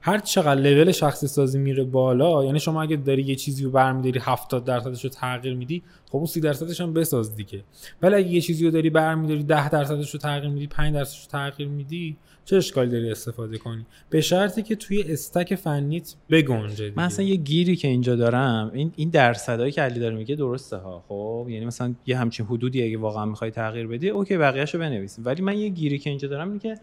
هر 0.00 0.18
چقدر 0.18 0.60
لول 0.60 0.92
شخصی 0.92 1.26
سازی 1.26 1.58
میره 1.58 1.84
بالا 1.84 2.44
یعنی 2.44 2.60
شما 2.60 2.82
اگه 2.82 2.96
داری 2.96 3.22
یه 3.22 3.34
چیزی 3.34 3.64
رو 3.64 3.70
برمیداری 3.70 4.20
70 4.22 4.64
درصدش 4.64 5.04
رو 5.04 5.10
تغییر 5.10 5.54
میدی 5.54 5.82
خب 6.08 6.16
اون 6.16 6.26
30 6.26 6.40
درصدش 6.40 6.80
هم 6.80 6.92
بساز 6.92 7.36
دیگه. 7.36 7.64
ولی 8.02 8.14
اگه 8.14 8.28
یه 8.28 8.40
چیزی 8.40 8.64
رو 8.64 8.70
داری 8.70 8.90
برمیداری 8.90 9.42
10 9.42 9.68
درصدش 9.68 10.10
رو 10.10 10.20
تغییر 10.20 10.52
میدی 10.52 10.66
5 10.66 10.94
درصدش 10.94 11.24
رو 11.24 11.30
تغییر 11.30 11.68
میدی 11.68 12.16
چه 12.44 12.56
اشکالی 12.56 12.90
داری 12.90 13.10
استفاده 13.10 13.58
کنی؟ 13.58 13.86
به 14.10 14.20
شرطی 14.20 14.62
که 14.62 14.76
توی 14.76 15.02
استک 15.02 15.54
فنیت 15.54 16.14
بگنجه 16.30 16.92
من 16.96 17.04
اصلا 17.04 17.24
یه 17.24 17.36
گیری 17.36 17.76
که 17.76 17.88
اینجا 17.88 18.16
دارم 18.16 18.70
این 18.74 18.92
این 18.96 19.10
درصدایی 19.10 19.72
که 19.72 19.82
علی 19.82 20.00
داره 20.00 20.16
میگه 20.16 20.34
درسته 20.34 20.76
ها 20.76 21.04
خب؟ 21.08 21.46
یعنی 21.50 21.66
مثلا 21.66 21.94
یه 22.06 22.18
همچین 22.18 22.46
حدودی 22.46 22.82
اگه 22.82 22.98
واقعا 22.98 23.24
می‌خوای 23.24 23.50
تغییر 23.50 23.86
بدی 23.86 24.08
اوکی 24.08 24.36
بقیه‌شو 24.36 24.78
بنویس. 24.78 25.18
ولی 25.24 25.42
من 25.42 25.58
یه 25.58 25.68
گیری 25.68 25.98
که 25.98 26.10
اینجا 26.10 26.28
دارم 26.28 26.48
اینه 26.48 26.60
که 26.60 26.74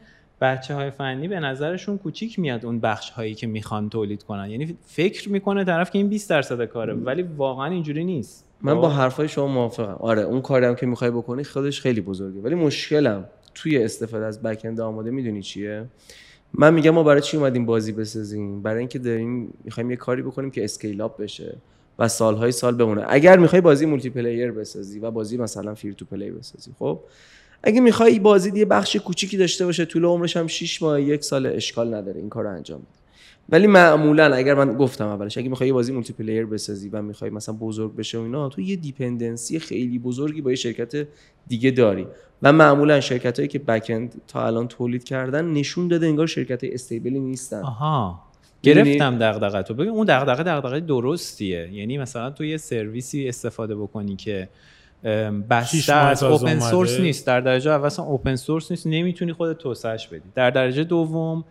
بچه 0.42 0.74
های 0.74 0.92
فنی 0.92 1.28
به 1.28 1.40
نظرشون 1.40 1.98
کوچیک 1.98 2.40
میاد 2.40 2.66
اون 2.66 2.80
بخش 2.80 3.10
هایی 3.10 3.36
که 3.36 3.48
می‌خوان 3.48 3.90
تولید 3.90 4.24
کنن. 4.24 4.50
یعنی 4.50 4.78
فکر 4.86 5.30
می‌کنه 5.30 5.64
طرف 5.64 5.92
که 5.92 5.98
این 5.98 6.10
20 6.10 6.30
درصد 6.30 6.66
کاره 6.66 6.94
ولی 6.94 7.22
واقعا 7.22 7.66
اینجوری 7.66 8.04
نیست. 8.04 8.46
من 8.62 8.82
با 8.82 8.90
خب؟ 8.90 8.96
حرفای 8.96 9.28
شما 9.28 9.48
موافقم. 9.48 9.98
آره 10.00 10.22
اون 10.22 10.42
کاری 10.42 10.66
هم 10.66 10.76
که 10.76 10.86
می‌خوای 10.86 11.12
بکنی 11.12 11.44
خودش 11.44 11.82
خیلی 11.82 12.02
بزرگه. 12.02 12.42
ولی 12.42 12.56
مشکلم 12.56 13.26
توی 13.54 13.84
استفاده 13.84 14.26
از 14.26 14.42
backend 14.42 14.80
آماده 14.80 15.12
می‌دونی 15.12 15.42
چیه؟ 15.42 15.86
من 16.54 16.74
میگم 16.74 16.92
ما 16.92 17.04
برای 17.04 17.22
چی 17.22 17.38
اومدیم 17.38 17.66
بازی 17.66 17.92
بسازیم؟ 17.92 18.62
برای 18.62 18.80
اینکه 18.80 19.00
داریم 19.00 19.54
می‌خوایم 19.64 19.92
یه 19.92 19.98
کاری 19.98 20.22
بکنیم 20.22 20.52
که 20.52 20.64
scale 20.64 21.02
up 21.02 21.22
بشه 21.22 21.58
و 22.00 22.08
سالهای 22.08 22.52
سال 22.52 22.76
بمونه. 22.76 23.06
اگر 23.08 23.38
می‌خوای 23.38 23.62
بازی 23.62 23.86
multiplayer 23.86 24.52
بسازی 24.52 25.00
و 25.00 25.12
بازی 25.12 25.38
مثلا 25.38 25.76
free 25.76 25.94
to 25.94 26.06
play 26.06 26.32
بسازی 26.32 26.72
خب؟ 26.80 27.00
اگه 27.66 27.82
می‌خوای 27.82 28.20
بازی 28.20 28.52
یه 28.60 28.66
بخش 28.66 28.96
کوچیکی 28.96 29.38
داشته 29.38 29.66
باشه 29.66 29.86
طول 29.86 30.06
عمرش 30.06 30.38
هم 30.38 30.48
6 30.48 30.82
ماه 30.82 31.02
یک 31.02 31.24
سال 31.24 31.46
اشکال 31.46 31.94
نداره. 31.94 32.20
این 32.20 32.30
کار 32.30 32.48
انجام 32.48 32.80
بده. 32.80 32.88
ولی 33.50 33.68
معمولا 33.68 34.36
اگر 34.36 34.54
من 34.54 34.78
گفتم 34.78 35.08
اولش 35.08 35.38
اگه 35.38 35.50
می‌خوای 35.50 35.72
بازی 35.72 35.94
multiplayer 35.94 36.46
بسازی 36.46 36.90
و 36.90 37.02
می‌خوای 37.02 37.30
مثلا 37.30 37.56
بزرگ 37.56 37.96
بشه 37.96 38.18
و 38.18 38.22
اینا 38.22 38.50
تو 38.50 38.62
یه 38.62 38.76
dependency 38.76 39.60
خیلی 39.60 40.00
بزرگی 40.00 40.42
با 40.42 40.50
یه 40.50 40.56
شرکت 40.56 41.08
دیگه 41.48 41.72
داری. 41.72 42.08
و 42.42 42.54
معمولا 42.54 43.02
شرکت 43.02 43.40
هایی 43.40 43.48
که 43.48 43.60
backend 43.60 44.22
تا 44.28 44.48
الان 44.48 44.68
تولید 44.68 45.04
کردن 45.04 45.46
نشون 45.46 45.88
داده 45.88 46.08
انگار 46.08 46.28
شرکت 46.28 46.64
های 46.64 46.74
stable 46.74 47.13
ی 47.13 47.20
نیستن. 47.20 47.62
آها. 47.62 48.20
گرفتم 48.64 49.18
دغدغه 49.18 49.64
تو. 49.64 49.74
ببین 49.74 49.90
اون 49.90 50.06
دغدغه 50.06 50.44
دغدغه 50.44 50.80
درستیه. 50.80 51.70
یعنی 51.74 51.98
مثلا 51.98 52.30
تو 52.30 52.44
یه 52.44 52.58
سرویسی 52.58 53.28
استفاده 53.28 53.76
بکنی 53.76 54.16
که 54.16 54.50
بسته 55.50 55.94
است 55.94 56.24
open 56.24 56.60
source 56.60 57.00
نیست. 57.00 57.28
در 57.28 57.42
درجه 57.42 57.72
اول 57.72 57.86
اصلا 57.86 58.06
open 58.06 58.36
source 58.36 58.72
نیست. 58.72 58.88
نمی‌تونی 58.88 59.34
خودت 59.34 59.58
توسعهش 59.58 60.08
بدی. 60.08 60.30
در 60.36 60.50
درجه 60.50 60.84
دوم 60.84 61.44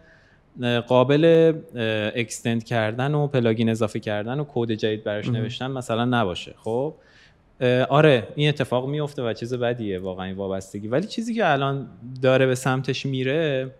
قابل 0.86 1.54
extend 2.16 2.64
کردن 2.64 3.14
و 3.14 3.26
plugin 3.26 3.68
اضافه 3.68 4.00
کردن 4.00 4.40
و 4.40 4.44
کد 4.48 4.72
جدید 4.72 5.04
براش 5.04 5.28
نوشتن 5.28 5.70
مثلا 5.70 6.04
نباشه. 6.04 6.54
خب؟ 6.58 6.94
آره 7.88 8.28
این 8.34 8.48
اتفاق 8.48 8.88
میفته 8.88 9.22
و 9.22 9.32
چیز 9.32 9.54
بدیه 9.54 9.98
واقعا 9.98 10.34
وابستگی. 10.34 10.88
ولی 10.88 11.06
چیزی 11.06 11.34
که 11.34 11.52
الان 11.52 11.88
داره 12.22 12.46
به 12.46 12.54
سمتش 12.54 13.06
میره 13.06 13.70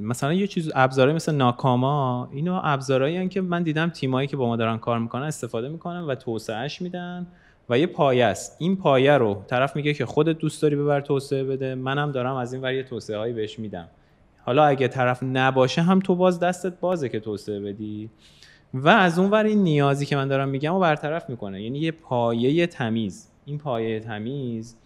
مثلا 0.00 0.32
یه 0.32 0.46
چیز 0.46 0.70
ابزارهای 0.74 1.14
مثل 1.14 1.34
Nakama 1.34 2.28
اینو 2.32 2.60
ابزارهایی 2.64 3.28
که 3.28 3.40
من 3.40 3.62
دیدم 3.62 3.90
تیمایی 3.90 4.28
که 4.28 4.36
با 4.36 4.46
ما 4.46 4.56
دارن 4.56 4.78
کار 4.78 4.98
می‌کنن 4.98 5.22
استفاده 5.22 5.68
می‌کنن 5.68 6.00
و 6.00 6.14
توسعهش 6.14 6.82
میدن. 6.82 7.26
و 7.70 7.78
یه 7.78 7.86
پایه 7.86 8.24
است. 8.24 8.56
این 8.58 8.76
پایه 8.76 9.12
رو 9.12 9.42
طرف 9.46 9.76
میگه 9.76 9.94
که 9.94 10.06
خودت 10.06 10.38
دوست 10.38 10.62
داری 10.62 10.76
ببر 10.76 11.00
توسعه 11.00 11.44
بده 11.44 11.74
منم 11.74 12.12
دارم 12.12 12.36
از 12.36 12.52
این 12.52 12.62
ور 12.62 12.72
یه 12.72 12.82
توسعه 12.82 13.16
هایی 13.18 13.32
بهش 13.32 13.58
میدم. 13.58 13.88
حالا 14.44 14.64
اگه 14.64 14.88
طرف 14.88 15.22
نباشه 15.22 15.82
هم 15.82 16.00
تو 16.00 16.14
باز 16.14 16.40
دستت 16.40 16.80
بازه 16.80 17.08
که 17.08 17.20
توسعه 17.20 17.60
بدی. 17.60 18.10
و 18.74 18.88
از 18.88 19.18
اون 19.18 19.30
ور 19.30 19.44
این 19.44 19.62
نیازی 19.62 20.06
که 20.06 20.16
من 20.16 20.28
دارم 20.28 20.48
میگم 20.48 20.74
و 20.74 20.78
برطرف 20.78 21.30
می‌کنه. 21.30 21.62
یعنی 21.62 21.78
یه 21.78 21.92
پایه 21.92 22.66
تمیز. 22.66 23.30
این 23.44 23.58
پایه 23.58 24.00
تمیز 24.00 24.76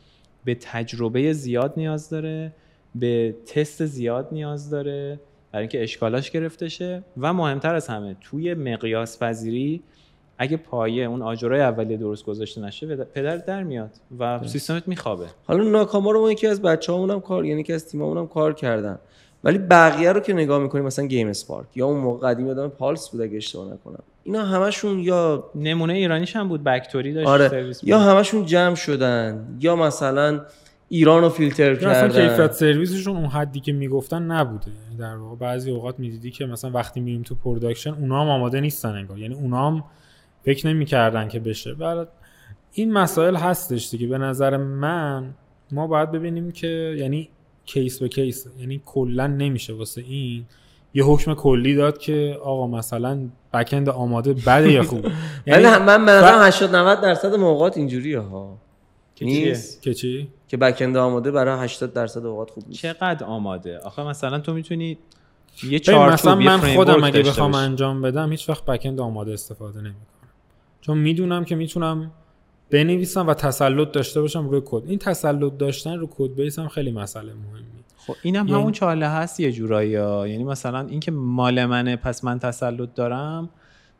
به 0.45 0.55
تجربه 0.55 1.33
زیاد 1.33 1.73
نیاز 1.77 2.11
داره 2.11 2.53
به 2.95 3.35
تست 3.47 3.85
زیاد 3.85 4.29
نیاز 4.33 4.71
داره 4.71 5.21
برای 5.53 5.63
اینکه 5.63 5.83
اشکالاش 5.83 6.31
گرفته 6.31 6.69
شه 6.69 7.03
و 7.19 7.33
مهمتر 7.33 7.75
از 7.75 7.89
همه 7.89 8.17
توی 8.21 8.55
مقیاس 8.55 9.23
پذیری 9.23 9.83
اگه 10.39 10.57
پایه 10.57 11.05
اون 11.05 11.23
آجرای 11.23 11.61
اولیه 11.61 11.97
درست 11.97 12.25
گذاشته 12.25 12.61
نشه 12.61 12.97
پدر 12.97 13.37
در 13.37 13.63
میاد 13.63 13.91
و 14.19 14.47
سیستمت 14.47 14.89
میخوابه. 14.89 15.27
حالا 15.45 15.65
Nakama 15.65 16.11
رو 16.11 16.21
ما 16.21 16.33
یکی 16.33 16.47
از 16.47 16.63
بچه‌هامون 16.63 17.11
هم 17.11 17.21
کار 17.21 17.45
یعنی 17.45 17.63
که 17.63 17.75
از 17.75 17.89
تیممون 17.89 18.19
هم 18.19 18.27
کار 18.27 18.53
کردن. 18.53 18.99
ولی 19.45 19.59
بقیه 19.59 20.13
رو 20.13 20.21
که 20.21 20.33
نگاه 20.33 20.59
می‌کنیم 20.59 20.85
مثلا 20.85 21.07
GameSpark 21.07 21.67
یا 21.77 21.87
اون 21.87 22.01
موقع 22.01 22.29
قدیم 22.29 22.47
یادم 22.47 22.69
پالس 22.69 23.09
بود 23.09 23.21
اگه 23.21 23.37
اشتباه 23.37 23.73
نکنم. 23.73 24.03
اینا 24.25 24.43
همشون 24.43 24.99
یا 24.99 25.45
نمونه 25.55 25.93
ایرانیش 25.93 26.37
هم 26.37 26.49
بود 26.49 26.65
بکتوری 26.65 27.13
داشت 27.13 27.29
آره. 27.29 27.49
سرویس 27.49 27.85
یا 27.85 27.99
همشون 27.99 28.47
جمع 28.47 28.75
شدن 28.75 29.57
یا 29.61 29.77
مثلا 29.77 30.41
ایران 30.89 31.23
رو 31.23 31.29
فیلتر 31.29 31.75
کردن 31.75 31.89
اصلا 31.89 32.29
کیفیت 32.29 32.53
سرویسشون 32.53 33.17
اون 33.17 33.27
حدی 33.27 33.61
که 33.61 33.73
می‌گفتن 33.73 34.23
نبوده. 34.23 34.67
یعنی 34.85 34.97
در 34.99 35.17
واقع 35.17 35.37
بعضی 35.37 35.71
اوقات 35.71 35.99
می‌دیدی 35.99 36.31
که 36.31 36.47
مثلا 36.47 36.71
وقتی 36.71 37.01
میریم 37.01 37.23
تو 37.23 37.35
production 37.35 37.91
اونا 37.91 38.23
هم 38.23 38.29
آماده 38.29 38.61
نیستن 38.61 38.89
انگار. 38.89 39.19
یعنی 39.19 39.35
اونا 39.35 39.71
هم 39.71 39.85
فکر 40.45 40.67
نمی‌کردن 40.67 41.29
که 41.29 41.41
بشه. 41.41 41.75
برای 41.75 42.07
این 42.73 42.93
مسائل 42.93 43.37
هستش 43.37 43.91
دیگه. 43.91 44.07
به 44.07 44.19
نظر 44.19 44.57
من 44.57 45.35
ما 45.73 45.87
باید 45.87 46.11
ببینیم 46.11 46.53
که 46.53 46.97
یعنی 46.99 47.29
کیس 47.65 48.03
به 48.03 48.09
کیس 48.09 48.47
یعنی 48.59 48.83
کلا 48.87 49.27
نمیشه 49.27 49.73
واسه 49.73 50.01
این. 50.01 50.45
یه 50.95 51.05
حکم 51.05 51.35
کلی 51.35 51.75
داد 51.75 51.99
که 51.99 52.39
آقا 52.43 52.67
مثلا 52.67 53.29
بکند 53.53 53.89
آماده 53.89 54.33
بده 54.33 54.73
یا 54.73 54.83
خوب. 54.83 55.07
یعنی 55.47 55.65
من 55.65 56.07
به 56.07 56.13
نظرم 56.13 56.43
80 56.43 56.77
90 56.77 57.01
درصد 57.01 57.35
موقعات 57.35 57.77
اینجوریه 57.77 58.21
ها. 58.21 58.59
نیست. 59.21 59.83
که 59.83 59.95
چی؟ 59.95 60.29
که 60.49 60.57
بکند 60.57 60.97
آماده 60.97 61.31
برای 61.31 61.65
80 61.65 61.93
درصد 61.93 62.27
اوقات 62.27 62.51
خوب 62.51 62.65
نیست. 62.69 62.81
چقدر 62.81 63.25
آماده؟ 63.25 63.79
آخه 63.79 64.03
مثلا 64.03 64.39
تو 64.39 64.55
می‌تونی 64.55 64.99
یه 65.63 65.79
چارت 65.79 66.13
مثلا 66.13 66.35
من 66.35 66.59
خودم 66.59 67.05
اگه 67.05 67.23
بخوام 67.23 67.55
انجام 67.55 68.03
بدم 68.03 68.31
هیچ 68.31 68.49
وقت 68.49 68.65
بکند 68.65 69.01
آماده 69.01 69.33
استفاده 69.33 69.81
نمی‌کنم. 69.81 70.12
چون 70.83 70.99
می‌دونم 70.99 71.45
که 71.45 71.55
می‌تونم 71.55 72.11
بنویسم 72.71 73.27
و 73.27 73.35
تسلط 73.35 73.93
داشته 73.93 74.21
باشم 74.21 74.49
روی 74.49 74.63
کد. 74.65 74.83
این 74.87 74.99
تسلط 74.99 75.59
داشتن 75.59 75.99
رو 75.99 76.09
code 76.11 76.35
base 76.35 76.59
هم 76.59 76.69
خیلی 76.69 76.93
مسئله 76.93 77.33
مهمی. 77.33 77.67
خب 78.07 78.15
اینم 78.23 78.47
یعنی... 78.49 78.61
همون 78.61 78.73
چاله 78.73 79.09
هست 79.09 79.41
یه 79.41 79.53
جورایی. 79.53 79.91
یعنی 79.91 80.45
مثلا 80.45 80.87
اینکه 80.87 81.11
مال 81.11 81.65
منه 81.65 81.97
پس 81.97 82.25
من 82.25 82.39
تسلط 82.39 82.95
دارم. 82.95 83.51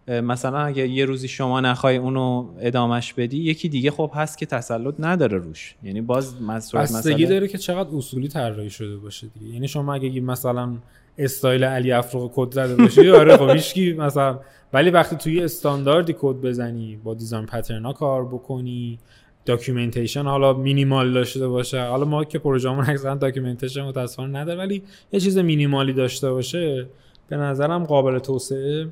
مثلا 0.09 0.59
اگه 0.59 0.89
یه 0.89 1.05
روزی 1.05 1.29
شما 1.29 1.61
نخوای 1.61 1.97
اونو 1.97 2.49
ادامش 2.61 3.13
بدی 3.13 3.37
یکی 3.39 3.69
دیگه 3.69 3.91
خب 3.91 4.11
هست 4.15 4.39
که 4.39 4.47
تسلط 4.47 4.95
نداره 4.99 5.39
روش. 5.39 5.75
یعنی 5.83 6.01
باز 6.01 6.43
مسئله 6.43 7.27
داره 7.27 7.49
که 7.49 7.59
چقدر 7.59 7.97
اصولی 7.97 8.29
طراحی 8.29 8.71
شده 8.71 8.97
باشه 8.97 9.27
دیگه. 9.27 9.55
یعنی 9.55 9.69
شما 9.69 9.95
اگه 9.95 10.21
مثلا 10.21 10.73
استایل 11.19 11.65
علی 11.65 11.93
افروغ 11.93 12.33
کد 12.35 12.55
زده 12.55 12.77
باشی 12.77 13.11
آره 13.21 13.37
خب 13.37 13.51
هیچکی 13.51 13.93
مثلا 13.93 14.41
ولی 14.73 14.91
وقتی 14.91 15.17
توی 15.17 15.45
استانداردی 15.45 16.15
کد 16.19 16.37
بزنی 16.37 16.97
با 17.05 17.15
design 17.15 17.47
pattern 17.47 17.87
ا 17.87 17.93
کار 17.93 18.25
بکنی 18.25 18.99
documentation 19.45 20.23
حالا 20.23 20.53
مینیمال 20.53 21.13
داشته 21.13 21.49
باشه. 21.49 21.83
حالا 21.83 22.05
ما 22.05 22.25
که 22.25 22.39
پروژه‌مون 22.39 22.91
اکثرا 22.91 23.15
documentation 23.15 23.83
متأسفانه 23.83 24.39
نداره 24.39 24.59
ولی 24.59 24.83
یه 25.13 25.21
چیز 25.21 25.39
مینیمالی 25.39 25.93
داشته 25.93 26.31
باشه 26.31 26.87
به 27.29 27.37
نظرم 27.37 27.85
قابل 27.85 28.19
توسعه. 28.19 28.89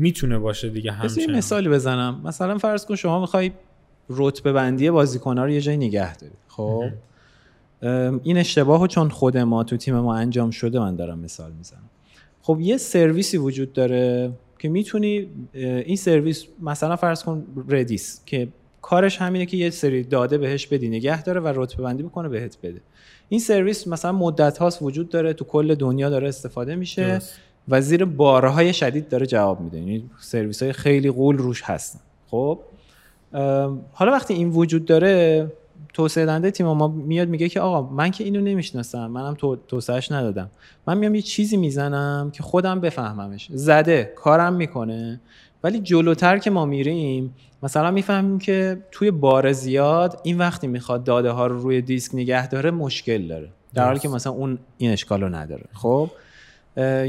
می‌تونه 0.00 0.38
باشه 0.38 0.68
دیگه 0.68 0.92
همچنان. 0.92 1.36
مثالی 1.36 1.68
بزنم. 1.68 2.20
مثلا 2.24 2.58
فرض 2.58 2.86
کن 2.86 2.94
شما 2.94 3.20
می‌خوای 3.20 3.52
رتبه 4.08 4.52
بندی 4.52 4.90
بازیکن‌ها 4.90 5.44
رو 5.44 5.50
یه 5.50 5.60
جای 5.60 5.76
نگه 5.76 6.16
داری. 6.16 6.32
خب؟ 6.48 6.84
این 8.22 8.36
اشتباه 8.36 8.88
چون 8.88 9.08
خود 9.08 9.36
ما 9.38 9.64
تو 9.64 9.76
تیم 9.76 9.94
ما 9.98 10.16
انجام 10.16 10.50
شده 10.50 10.78
من 10.78 10.96
دارم 10.96 11.18
مثال 11.18 11.52
می‌زنم. 11.52 11.90
خب 12.42 12.58
یه 12.60 12.76
سرویسی 12.76 13.36
وجود 13.36 13.72
داره 13.72 14.32
که 14.58 14.68
می‌تونی 14.68 15.26
این 15.52 15.96
سرویس 15.96 16.46
مثلا 16.62 16.96
فرض 16.96 17.24
کن 17.24 17.46
ردیس 17.68 18.22
که 18.26 18.48
کارش 18.82 19.18
همینه 19.18 19.46
که 19.46 19.56
یه 19.56 19.70
سری 19.70 20.02
داده 20.02 20.38
بهش 20.38 20.66
بدی 20.66 20.88
نگه 20.88 21.22
داره 21.22 21.40
و 21.40 21.52
رتبه 21.56 21.82
بندی 21.82 22.02
بکنه 22.02 22.28
بهت 22.28 22.58
بده. 22.62 22.80
این 23.28 23.40
سرویس 23.40 23.88
مثلا 23.88 24.12
مدت 24.12 24.58
هاست 24.58 24.82
وجود 24.82 25.08
داره 25.08 25.32
تو 25.32 25.44
کل 25.44 25.74
دنیا 25.74 26.10
داره 26.10 26.28
استفاده 26.28 26.76
میشه. 26.76 27.20
و 27.70 27.80
زیر 27.80 28.04
بارهای 28.04 28.72
شدید 28.72 29.08
داره 29.08 29.26
جواب 29.26 29.60
میده. 29.60 29.78
یعنی 29.78 30.10
سرویس 30.20 30.62
های 30.62 30.72
خیلی 30.72 31.10
قول 31.10 31.38
روش 31.38 31.62
هستن. 31.62 32.00
خب؟ 32.30 32.58
حالا 33.92 34.12
وقتی 34.12 34.34
این 34.34 34.50
وجود 34.50 34.84
داره 34.84 35.46
توسعه 35.92 36.26
دهنده 36.26 36.50
تیم 36.50 36.66
ما 36.66 36.88
میاد 36.88 37.28
میگه 37.28 37.48
که 37.48 37.60
آقا 37.60 37.94
من 37.94 38.10
که 38.10 38.24
اینو 38.24 38.40
نمی‌شناسم 38.40 39.06
منم 39.06 39.34
تو 39.34 39.56
توسعهش 39.56 40.12
ندادم. 40.12 40.50
من 40.86 40.98
میام 40.98 41.14
یه 41.14 41.22
چیزی 41.22 41.56
می‌زنم 41.56 42.30
که 42.34 42.42
خودم 42.42 42.80
بفهممش. 42.80 43.48
زده 43.52 44.12
کارم 44.16 44.52
می‌کنه. 44.52 45.20
ولی 45.64 45.78
جلوتر 45.78 46.38
که 46.38 46.50
ما 46.50 46.64
میریم 46.66 47.34
مثلا 47.62 47.90
می‌فهمیم 47.90 48.38
که 48.38 48.78
توی 48.90 49.10
بار 49.10 49.52
زیاد 49.52 50.20
این 50.22 50.38
وقتی 50.38 50.66
می‌خواد 50.66 51.04
داده 51.04 51.30
ها 51.30 51.46
رو 51.46 51.62
روی 51.62 51.82
دیسک 51.82 52.14
نگه 52.14 52.48
داره 52.48 52.70
مشکل 52.70 53.26
داره. 53.28 53.48
در 53.74 53.86
حالی 53.86 53.98
که 53.98 54.08
مثلا 54.08 54.32
اون 54.32 54.58
این 54.78 54.90
اشکال 54.90 55.20
رو 55.20 55.28
نداره. 55.28 55.64
خب؟ 55.72 56.10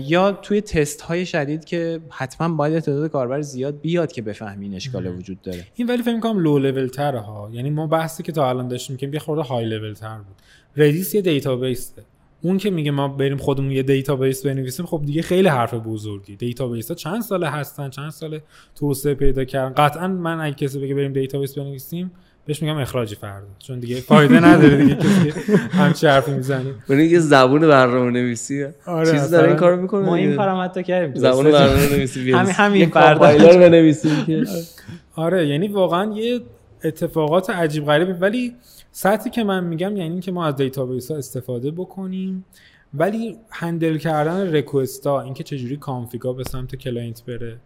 یا 0.05 0.31
توی 0.31 0.61
تست 0.61 1.01
های 1.01 1.25
شدید 1.25 1.65
که 1.65 1.99
حتما 2.09 2.55
باید 2.55 2.79
تعداد 2.79 3.11
کاربر 3.11 3.41
زیاد 3.41 3.81
بیاد 3.81 4.11
که 4.11 4.21
بفهمی 4.21 4.65
این 4.65 4.75
اشکال 4.75 5.07
وجود 5.07 5.41
داره. 5.41 5.65
این 5.75 5.87
ولی 5.87 6.03
فکر 6.03 6.19
کنم 6.19 6.39
لو 6.39 6.59
لول 6.59 6.87
تره 6.87 7.19
ها. 7.19 7.49
یعنی 7.53 7.69
ما 7.69 7.87
بحثی 7.87 8.23
که 8.23 8.31
تا 8.31 8.49
الان 8.49 8.67
داشتیم 8.67 8.97
که 8.97 9.09
یه 9.13 9.19
خورده 9.19 9.41
های 9.41 9.65
لول 9.65 9.93
تر 9.93 10.17
بود. 10.17 10.35
Redis 10.75 11.15
یه 11.15 11.21
database 11.21 11.93
اون 12.41 12.57
که 12.57 12.69
میگه 12.69 12.91
ما 12.91 13.07
بریم 13.07 13.37
خودمون 13.37 13.71
یه 13.71 13.83
database 13.83 14.45
بنویسیم 14.45 14.85
خب 14.85 15.01
دیگه 15.05 15.21
خیلی 15.21 15.47
حرف 15.47 15.73
بزرگی. 15.73 16.35
database 16.35 16.89
ها 16.89 16.95
چند 16.95 17.21
ساله 17.21 17.49
هستن 17.49 17.89
چند 17.89 18.09
ساله 18.09 18.43
توسعه 18.75 19.13
پیدا 19.13 19.43
کردن. 19.43 19.85
قطعا 19.85 20.07
من 20.07 20.39
اگه 20.39 20.55
کسی 20.55 20.79
بگه 20.79 20.95
بریم 20.95 21.13
database 21.13 21.57
بنویسیم 21.57 22.11
بهش 22.45 22.61
میگم 22.61 22.77
اخراجی 22.77 23.15
فردا. 23.15 23.47
چون 23.59 23.79
دیگه 23.79 23.95
فایده 23.95 24.39
نداره 24.39 24.77
دیگه 24.77 24.95
کسی 24.95 25.29
همچی 25.71 26.07
حرفی 26.07 26.31
می‌زنه. 26.31 26.73
برای 26.89 27.07
یه 27.07 27.19
زبون 27.19 27.67
برنامه 27.67 28.11
نویسی 28.11 28.65
آره 28.85 29.11
چیز 29.11 29.29
داره 29.29 29.47
این 29.47 29.55
کارو 29.57 29.81
می‌کنه 29.81 30.05
ما 30.05 30.15
این 30.15 30.35
کارم 30.35 30.63
حتی 30.63 30.83
کردیم. 30.83 31.15
زبون 31.15 31.51
برنامه 31.51 31.89
نویسی 31.95 32.31
همین 32.31 32.51
همین 32.51 32.89
فردا. 32.89 33.37
بنویسیم 33.37 34.25
که. 34.25 34.43
آره 35.15 35.47
یعنی 35.47 35.67
واقعا 35.67 36.13
یه 36.13 36.41
اتفاقات 36.83 37.49
عجیب 37.49 37.85
غریبه 37.85 38.13
ولی 38.13 38.53
سطحی 38.91 39.29
که 39.29 39.43
من 39.43 39.63
میگم 39.63 39.97
یعنی 39.97 40.19
که 40.19 40.31
ما 40.31 40.45
از 40.45 40.55
database 40.55 41.11
ها 41.11 41.17
استفاده 41.17 41.71
بکنیم. 41.71 42.45
ولی 42.93 43.37
handle 43.49 43.97
کردن 43.97 44.51
request 44.51 45.07
ها 45.07 45.21
اینکه 45.21 45.43
چجوری 45.43 45.77
config 45.77 46.25
ا 46.25 46.33
به 46.33 46.43
سمت 46.43 46.75
client 46.75 47.25
بره. 47.25 47.57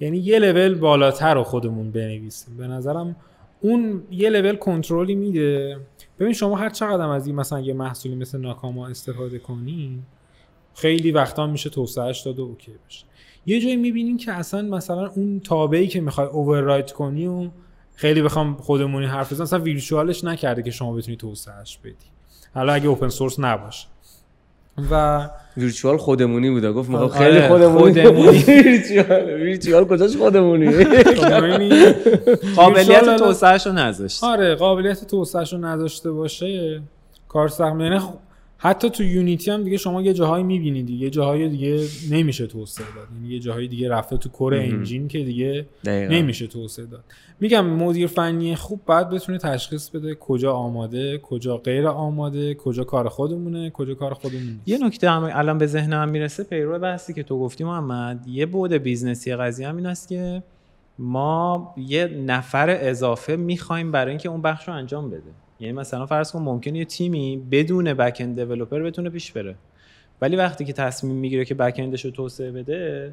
یعنی 0.00 0.18
یه 0.18 0.38
لول 0.38 0.74
بالاتر 0.74 1.34
رو 1.34 1.42
خودمون 1.44 1.90
بنویسیم. 1.90 2.56
به 2.56 2.66
نظرم 2.66 3.16
اون 3.62 4.02
یه 4.10 4.30
لول 4.30 4.56
کنترلی 4.56 5.14
میده. 5.14 5.78
ببین 6.18 6.32
شما 6.32 6.56
هر 6.56 6.70
چقدر 6.70 7.08
از 7.08 7.26
این 7.26 7.36
مثلا 7.36 7.60
یه 7.60 7.74
محصولی 7.74 8.14
مثل 8.14 8.40
Nakama 8.40 8.86
استفاده 8.86 9.38
کنی 9.38 10.02
خیلی 10.74 11.10
وقتا 11.10 11.46
میشه 11.46 11.70
توسعهش 11.70 12.20
داد 12.20 12.38
و 12.38 12.42
OK 12.42 12.72
بشه. 12.86 13.04
یه 13.46 13.60
جایی 13.60 13.76
می‌بینین 13.76 14.16
که 14.16 14.32
اصلا 14.32 14.62
مثلا 14.62 15.08
اون 15.08 15.40
تابعی 15.40 15.88
که 15.88 16.00
می‌خوای 16.00 16.26
override 16.26 16.92
کنی 16.92 17.26
و 17.26 17.48
خیلی 17.94 18.22
بخوام 18.22 18.56
خودمونی 18.56 19.06
حرف 19.06 19.32
بزنم 19.32 19.42
مثلا 19.42 19.58
ویرچوالش 19.58 20.24
نکرده 20.24 20.62
که 20.62 20.70
شما 20.70 20.92
بتونی 20.92 21.16
توسعهش 21.16 21.78
بدی. 21.78 21.94
حالا 22.54 22.72
اگه 22.72 22.88
اوپن 22.88 23.08
سورس 23.08 23.40
نباشه. 23.40 23.86
و 24.90 25.28
ویرچوال 25.56 25.96
خودمونی 25.96 26.50
بوده 26.50 26.72
گفت 26.72 26.90
می‌خوام 26.90 27.08
خیلی 27.08 27.38
آره، 27.38 27.48
خودمونی. 27.48 28.00
ویرچوال 28.42 29.24
ویرچوال 29.30 29.84
کجاش 29.90 30.16
خودمونی؟ 30.16 30.84
قابلیت 32.56 33.16
توسعهش 33.16 33.66
رو 33.66 33.72
نذاشت. 33.72 34.24
آره 34.24 34.54
قابلیت 34.54 35.04
توسعهش 35.06 35.52
رو 35.52 35.58
نذاشته 35.58 36.10
باشه 36.10 36.80
کار 37.28 37.48
سخت. 37.48 37.80
یعنی 37.80 38.00
حتی 38.64 38.90
تو 38.90 39.02
یونیتی 39.02 39.50
هم 39.50 39.64
دیگه 39.64 39.76
شما 39.76 40.02
یه 40.02 40.12
جاهایی 40.12 40.44
می‌بینید 40.44 40.90
یه 40.90 41.10
جاهای 41.10 41.48
دیگه 41.48 41.86
نمیشه 42.10 42.46
توسعه 42.46 42.86
داد. 42.96 43.08
یعنی 43.14 43.34
یه 43.34 43.38
جاهایی 43.40 43.68
دیگه 43.68 43.88
رفته 43.88 44.16
تو 44.16 44.28
کور 44.28 44.54
انجین 44.54 45.08
که 45.08 45.24
دیگه 45.24 45.66
دقیقا. 45.84 46.14
نمیشه 46.14 46.46
توسعه 46.46 46.86
داد. 46.86 47.04
میگم 47.40 47.66
مدیر 47.66 48.06
فنی 48.06 48.56
خوب 48.56 48.80
باید 48.86 49.10
بتونه 49.10 49.38
تشخیص 49.38 49.88
بده 49.88 50.14
کجا 50.14 50.52
آماده 50.52 51.18
کجا 51.18 51.56
غیر 51.56 51.86
آماده 51.86 52.54
کجا 52.54 52.84
کار 52.84 53.08
خودمونه 53.08 53.70
کجا 53.70 53.94
کار 53.94 54.14
خودمون 54.14 54.42
نیست. 54.42 54.68
یه 54.68 54.86
نکته 54.86 55.10
هم 55.10 55.30
الان 55.32 55.58
به 55.58 55.66
ذهنم 55.66 56.08
می‌رسه 56.08 56.44
پیرو 56.44 56.78
بحثی 56.78 57.14
که 57.14 57.22
تو 57.22 57.38
گفتی 57.38 57.64
محمد 57.64 58.26
یه 58.26 58.46
بعد 58.46 58.72
business 58.72 59.29
ی 59.29 59.36
قضیه 59.36 59.68
هم 59.68 59.76
این 59.76 59.86
است 59.86 60.08
که 60.08 60.42
ما 60.98 61.74
یه 61.76 62.06
نفر 62.06 62.76
اضافه 62.80 63.36
می‌خوایم 63.36 63.92
برای 63.92 64.10
اینکه 64.10 64.28
اون 64.28 64.42
بخش 64.42 64.68
رو 64.68 64.74
انجام 64.74 65.10
بده. 65.10 65.41
یعنی 65.62 65.72
مثلا 65.72 66.06
فرض 66.06 66.32
کن 66.32 66.42
ممکنه 66.42 66.78
یه 66.78 66.84
تیمی 66.84 67.42
بدون 67.50 67.94
backend 67.94 68.40
developer 68.40 68.82
بتونه 68.82 69.10
پیش 69.10 69.32
بره. 69.32 69.54
ولی 70.20 70.36
وقتی 70.36 70.64
که 70.64 70.72
تصمیم 70.72 71.16
می‌گیره 71.16 71.44
که 71.44 71.54
backend 71.54 71.74
ش 71.78 72.04
رو 72.04 72.10
توسعه 72.10 72.52
بده 72.52 73.12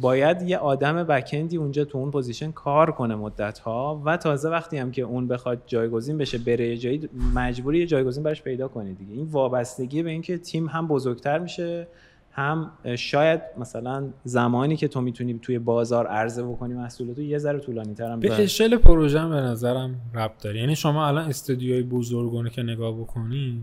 باید 0.00 0.42
یه 0.42 0.58
آدم 0.58 1.04
backend 1.04 1.49
ی 1.49 1.56
اونجا 1.56 1.84
تو 1.84 1.98
اون 1.98 2.10
position 2.10 2.52
کار 2.52 2.90
کنه 2.90 3.14
مدت 3.14 3.58
ها 3.58 4.02
و 4.04 4.16
تازه 4.16 4.48
وقتی 4.48 4.78
هم 4.78 4.90
که 4.90 5.02
اون 5.02 5.28
بخواد 5.28 5.62
جایگزین 5.66 6.18
بشه 6.18 6.38
بره 6.38 6.76
جایی 6.76 7.08
مجبوری 7.34 7.78
یه 7.78 7.86
جایگزین 7.86 8.22
براش 8.22 8.42
پیدا 8.42 8.68
کنی 8.68 8.94
دیگه. 8.94 9.14
این 9.14 9.26
وابستگی 9.26 10.02
به 10.02 10.10
اینکه 10.10 10.38
تیم 10.38 10.66
هم 10.66 10.88
بزرگتر 10.88 11.38
میشه 11.38 11.86
هم 12.32 12.72
شاید 12.98 13.40
مثلا 13.58 14.08
زمانی 14.24 14.76
که 14.76 14.88
تو 14.88 15.00
می‌تونی 15.00 15.38
توی 15.42 15.58
بازار 15.58 16.06
عرضه 16.06 16.42
بکنی 16.42 16.74
محصولاتو 16.74 17.22
یه 17.22 17.38
ذره 17.38 17.58
طولانی 17.58 17.94
تر 17.94 18.10
هم 18.10 18.20
به 18.20 18.42
اشل 18.42 18.76
پروژه 18.76 19.28
به 19.28 19.34
نظرم 19.34 20.00
ربط 20.14 20.42
داره 20.42 20.60
یعنی 20.60 20.76
شما 20.76 21.06
الان 21.06 21.28
استودیوهای 21.28 21.82
بزرگونه 21.82 22.50
که 22.50 22.62
نگاه 22.62 22.92
بکنی 22.92 23.62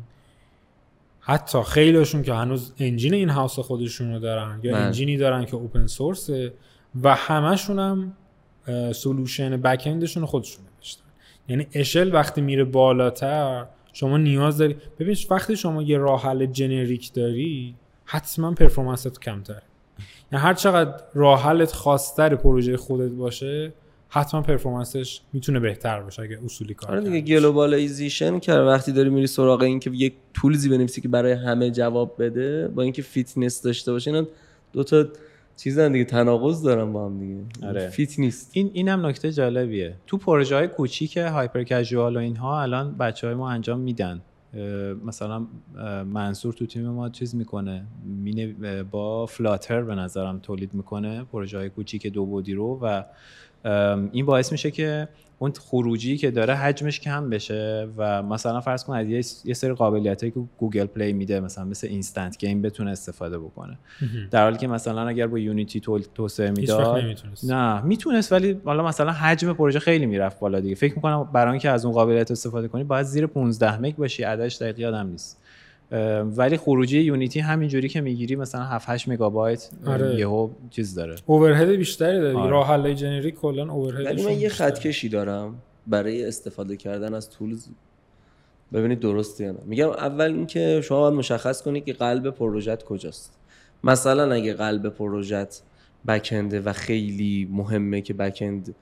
حتی 1.20 1.63
خیلیشون 1.63 2.24
که 2.24 2.34
هنوز 2.34 2.74
engine 2.79 3.13
in-house 3.13 3.59
خودشون 3.59 4.13
رو 4.13 4.20
دارن 4.20 4.59
یا 4.63 4.74
بله. 4.74 4.82
engine 4.81 5.12
ی 5.12 5.17
دارن 5.18 5.45
که 5.45 5.55
open 5.55 5.88
source 5.88 6.44
ه 6.44 6.53
و 7.03 7.15
همشون 7.15 7.80
هم 7.80 8.13
solution 8.93 9.57
backend 9.57 9.83
شون 9.85 10.25
خودشون 10.26 10.65
نوشتن 10.76 11.03
یعنی 11.47 11.68
اشل 11.74 12.13
وقتی 12.13 12.41
میره 12.41 12.63
بالاتر 12.63 13.65
شما 13.93 14.18
نیاز 14.18 14.57
داری 14.57 14.76
ببین 14.99 15.15
وقتی 15.30 15.55
شما 15.55 15.82
یه 15.82 15.97
راه 15.97 16.24
حل 16.24 16.45
generic 16.45 17.13
داری 17.13 17.76
حتما 18.09 18.51
performance 18.51 19.16
ت 19.16 19.21
کمتر. 19.21 19.61
یعنی 20.31 20.45
هر 20.45 20.53
چقدر 20.53 21.03
راه 21.13 21.43
حلت 21.43 21.71
خاصتر 21.71 22.35
پروژه 22.35 22.77
خودت 22.77 23.11
باشه 23.11 23.73
حتما 24.09 24.41
performance 24.41 25.09
ش 25.09 25.21
می‌تونه 25.33 25.59
بهتر 25.59 26.01
باشه 26.01 26.21
اگه 26.21 26.39
اصولی 26.45 26.73
کار 26.73 26.91
آره 26.91 27.01
دیگه 27.09 27.39
globalization 27.39 28.39
کرد 28.39 28.67
وقتی 28.67 28.91
داری 28.91 29.09
میری 29.09 29.27
سراغ 29.27 29.61
این 29.61 29.79
که 29.79 29.89
یک 29.89 30.13
tools 30.33 30.63
ی 30.63 30.69
بنویسی 30.69 31.01
که 31.01 31.07
برای 31.07 31.31
همه 31.31 31.71
جواب 31.71 32.15
بده 32.19 32.67
با 32.67 32.83
اینکه 32.83 33.01
فیتنس 33.01 33.61
داشته 33.61 33.91
باشه 33.91 34.11
اینا 34.11 34.27
دو 34.73 34.83
تا 34.83 35.05
چیزن 35.57 35.91
دیگه 35.91 36.05
تناقض 36.05 36.63
دارن 36.63 36.93
با 36.93 37.05
هم 37.05 37.19
دیگه. 37.19 37.67
آره. 37.67 37.89
fit 37.89 38.19
نیست 38.19 38.49
این 38.53 38.71
اینم 38.73 39.05
نکته 39.05 39.31
جالبیه. 39.31 39.95
تو 40.07 40.17
پروژه 40.17 40.55
های 40.55 40.67
کوچیک 40.67 41.17
hyper 41.17 41.63
casual 41.63 42.17
و 42.17 42.19
اینها 42.19 42.61
الان 42.61 42.97
بچه 42.97 43.27
های 43.27 43.35
ما 43.35 43.49
انجام 43.49 43.79
میدن. 43.79 44.21
مثلا 45.05 45.47
منصور 46.03 46.53
تو 46.53 46.65
تیم 46.65 46.89
ما 46.89 47.09
چیز 47.09 47.35
می‌کنه. 47.35 47.85
مینه 48.05 48.83
با 48.83 49.25
Flutter 49.25 49.81
به 49.83 49.95
نظرم 49.95 50.39
تولید 50.39 50.73
می‌کنه. 50.73 51.23
پروژه 51.23 51.57
های 51.57 51.69
کوچیک 51.69 52.07
دو 52.07 52.25
بعدی 52.25 52.53
رو 52.53 52.79
و 52.81 53.03
این 54.11 54.25
باعث 54.25 54.51
میشه 54.51 54.71
که 54.71 55.07
اون 55.39 55.53
خروجی 55.59 56.17
که 56.17 56.31
داره 56.31 56.55
حجمش 56.55 56.99
کم 56.99 57.29
بشه 57.29 57.87
و 57.97 58.23
مثلا 58.23 58.61
فرض 58.61 58.83
کن 58.83 58.93
از 58.93 59.07
یه 59.45 59.53
سری 59.53 59.73
قابلیت 59.73 60.19
که 60.19 60.33
Google 60.57 60.85
Play 60.85 61.13
میده 61.13 61.39
مثلا 61.39 61.65
مثل 61.65 61.87
instant 61.88 62.38
game 62.38 62.61
بتونه 62.61 62.91
استفاده 62.91 63.39
بکنه. 63.39 63.77
در 64.31 64.43
حالی 64.43 64.57
که 64.57 64.67
مثلا 64.67 65.07
اگر 65.07 65.27
با 65.27 65.39
یونیتی 65.39 65.79
توسعه 66.15 66.51
می‌داد 66.51 67.03
نه 67.43 67.81
می‌تونست 67.81 68.31
ولی 68.31 68.61
حالا 68.65 68.83
مثلا 68.83 69.11
حجم 69.11 69.53
پروژه 69.53 69.79
خیلی 69.79 70.05
می‌رفت 70.05 70.39
بالا 70.39 70.59
دیگه. 70.59 70.75
فکر 70.75 70.95
می‌کنم 70.95 71.29
برای 71.33 71.51
اینکه 71.51 71.69
از 71.69 71.85
اون 71.85 71.93
قابلیت 71.93 72.31
استفاده 72.31 72.67
کنی 72.67 72.83
باید 72.83 73.05
زیر 73.05 73.27
15 73.27 73.81
مگ 73.81 73.95
باشی 73.95 74.23
عددش 74.23 74.57
دقیق 74.61 74.79
یادم 74.79 75.07
نیست. 75.07 75.43
ولی 76.38 76.57
خروجی 76.57 76.99
یونیتی 76.99 77.39
همینجوری 77.39 77.89
که 77.89 78.01
می‌گیری 78.01 78.35
مثلا 78.35 78.63
7 78.63 78.89
8 78.89 79.09
مگابایت 79.09 79.69
آره. 79.85 80.15
یهو 80.15 80.49
چیز 80.69 80.95
داره. 80.95 81.15
اوورهد 81.25 81.69
بیشتری 81.69 82.19
داره 82.19 82.38
آره. 82.38 82.49
راه 82.49 82.67
حل 82.67 82.93
جنریک 82.93 83.35
کلا 83.35 83.71
اوورهد 83.73 84.05
ولی 84.05 84.25
من 84.25 84.39
یه 84.39 84.49
خط 84.49 84.79
کشی 84.79 85.09
دارم 85.09 85.55
برای 85.88 86.25
استفاده 86.25 86.77
کردن 86.77 87.13
از 87.13 87.29
تولز. 87.29 87.67
ببینید 88.73 88.99
درسته 88.99 89.43
یا 89.43 89.51
نه. 89.51 89.59
میگم 89.65 89.89
اول 89.89 90.25
اینکه 90.25 90.81
شما 90.83 91.01
باید 91.01 91.13
مشخص 91.13 91.61
کنید 91.61 91.85
که 91.85 91.93
قلب 91.93 92.29
پروژت 92.29 92.83
کجاست. 92.83 93.39
مثلا 93.83 94.33
اگه 94.33 94.53
قلب 94.53 94.89
پروژت 94.89 95.61
backend 96.07 96.53
ه 96.53 96.59
و 96.59 96.73
خیلی 96.73 97.47
مهمه 97.51 98.01
که 98.01 98.13
backend 98.13 98.75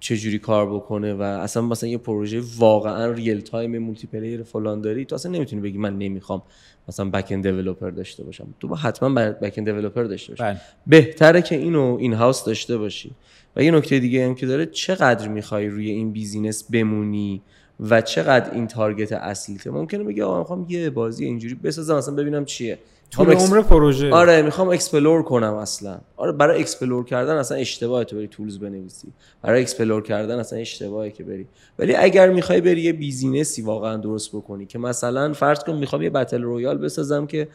چجوری 0.00 0.38
کار 0.38 0.74
بکنه 0.74 1.14
و 1.14 1.22
اصلا 1.22 1.62
مثلا 1.62 1.88
یه 1.88 1.98
پروژه 1.98 2.42
واقعا 2.58 3.10
real-time 3.10 3.78
multiplayer 3.78 4.42
فلان 4.42 4.80
داری 4.80 5.04
تو 5.04 5.14
اصلا 5.14 5.32
نمی‌تونی 5.32 5.62
بگی 5.62 5.78
من 5.78 5.98
نمی‌خوام 5.98 6.42
مثلا 6.88 7.10
backend 7.10 7.42
developer 7.48 7.90
داشته 7.90 8.24
باشم. 8.24 8.54
تو 8.60 8.68
باید 8.68 8.76
حتما 8.76 9.08
backend 9.32 9.70
developer 9.70 10.04
داشته 10.04 10.32
باشی. 10.32 10.42
بله. 10.42 10.60
بهتره 10.86 11.42
که 11.42 11.56
اینو 11.56 11.96
in-house 12.00 12.44
داشته 12.44 12.78
باشی. 12.78 13.10
و 13.56 13.62
یه 13.62 13.70
نکته 13.70 13.98
دیگه 13.98 14.26
هم 14.26 14.34
که 14.34 14.46
داره 14.46 14.66
چقدر 14.66 15.28
می‌خوای 15.28 15.66
روی 15.66 15.90
این 15.90 16.12
business 16.12 16.64
بمونی 16.70 17.42
و 17.80 18.00
چقدر 18.00 18.54
این 18.54 18.66
target 18.66 19.12
اصلیته 19.12 19.70
ممکنه 19.70 20.04
بگی 20.04 20.22
آقا 20.22 20.38
می‌خوام 20.38 20.66
یه 20.68 20.90
بازی 20.90 21.24
اینجوری 21.24 21.54
بسازم 21.54 21.94
اصلا 21.94 22.14
ببینم 22.14 22.44
چیه. 22.44 22.78
طول 23.10 23.26
می‌خوام 23.26 23.50
عمر 23.50 23.62
پروژه. 23.62 24.10
آره 24.10 24.42
می‌خوام 24.42 24.68
explore 24.68 25.22
کنم 25.22 25.54
اصلا. 25.54 25.98
آره 26.16 26.32
برای 26.32 26.60
explore 26.60 27.04
کردن 27.04 27.36
اصلا 27.36 27.58
اشتباهه 27.58 28.04
تو 28.04 28.16
بری 28.16 28.26
tools 28.28 28.58
بنویسی. 28.58 29.08
برای 29.42 29.60
explore 29.60 30.02
کردن 30.02 30.38
اصلا 30.38 30.58
اشتباهه 30.58 31.10
که 31.10 31.24
بری. 31.24 31.46
ولی 31.78 31.94
اگر 31.94 32.30
می‌خوای 32.30 32.60
بری 32.60 32.80
یه 32.80 32.92
business 32.92 33.54
ی 33.54 33.62
واقعا 33.62 33.96
درست 33.96 34.28
بکنی 34.36 34.66
که 34.66 34.78
مثلا 34.78 35.32
فرض 35.32 35.64
کن 35.64 35.76
می‌خوام 35.76 36.02
یه 36.02 36.10
battle 36.10 36.42
royale 36.42 36.78
بسازم 36.78 37.26
که 37.26 37.48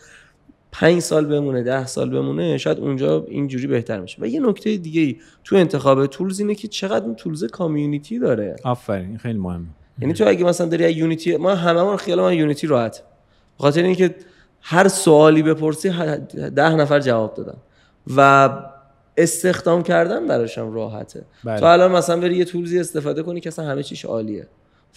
پنج 0.72 1.00
سال 1.00 1.26
بمونه 1.26 1.64
ده 1.64 1.86
سال 1.86 2.10
بمونه 2.10 2.58
شاید 2.58 2.80
اونجا 2.80 3.26
اینجوری 3.28 3.68
بهتر 3.68 4.00
میشه. 4.00 4.22
و 4.22 4.28
یه 4.28 4.40
نکته 4.40 4.78
دیگه 4.78 5.02
ای 5.02 5.16
تو 5.44 5.56
انتخاب 5.56 6.06
tools 6.06 6.40
اینه 6.40 6.56
که 6.56 6.68
چقدر 6.68 7.06
اون 7.06 7.16
tools 7.16 7.44
community 7.44 8.20
داره. 8.20 8.56
آفرین 8.64 9.18
خیلی 9.18 9.40
مهمه. 9.40 9.66
یعنی 10.02 10.14
تو 10.14 10.28
اگه 10.28 10.46
مثلا 10.46 10.68
داری 10.68 10.92
Unity 10.92 11.38
ما 11.38 11.56
هممون 11.56 11.98
خیال 11.98 12.22
من 12.22 12.34
Unity 12.34 12.68
راحت. 12.68 13.04
خاطر 13.58 13.84
اینکه 13.84 14.16
هر 14.64 14.88
سوالی 14.88 15.44
بپرسی 15.44 15.90
ده 16.56 16.76
نفر 16.76 17.00
جواب 17.00 17.34
دادن. 17.34 17.58
و 18.18 18.50
استخدام 19.18 19.84
کردن 19.84 20.28
براش 20.28 20.58
هم 20.58 20.74
راحته. 20.74 21.26
بله. 21.44 21.60
تو 21.60 21.66
الان 21.66 21.92
مثلا 21.92 22.20
بری 22.20 22.38
یه 22.38 22.46
تولزی 22.46 22.80
استفاده 22.80 23.24
کنی 23.24 23.40
که 23.40 23.50
اصلا 23.50 23.66
همه 23.66 23.84
چیش 23.84 24.06
عالیه. 24.06 24.48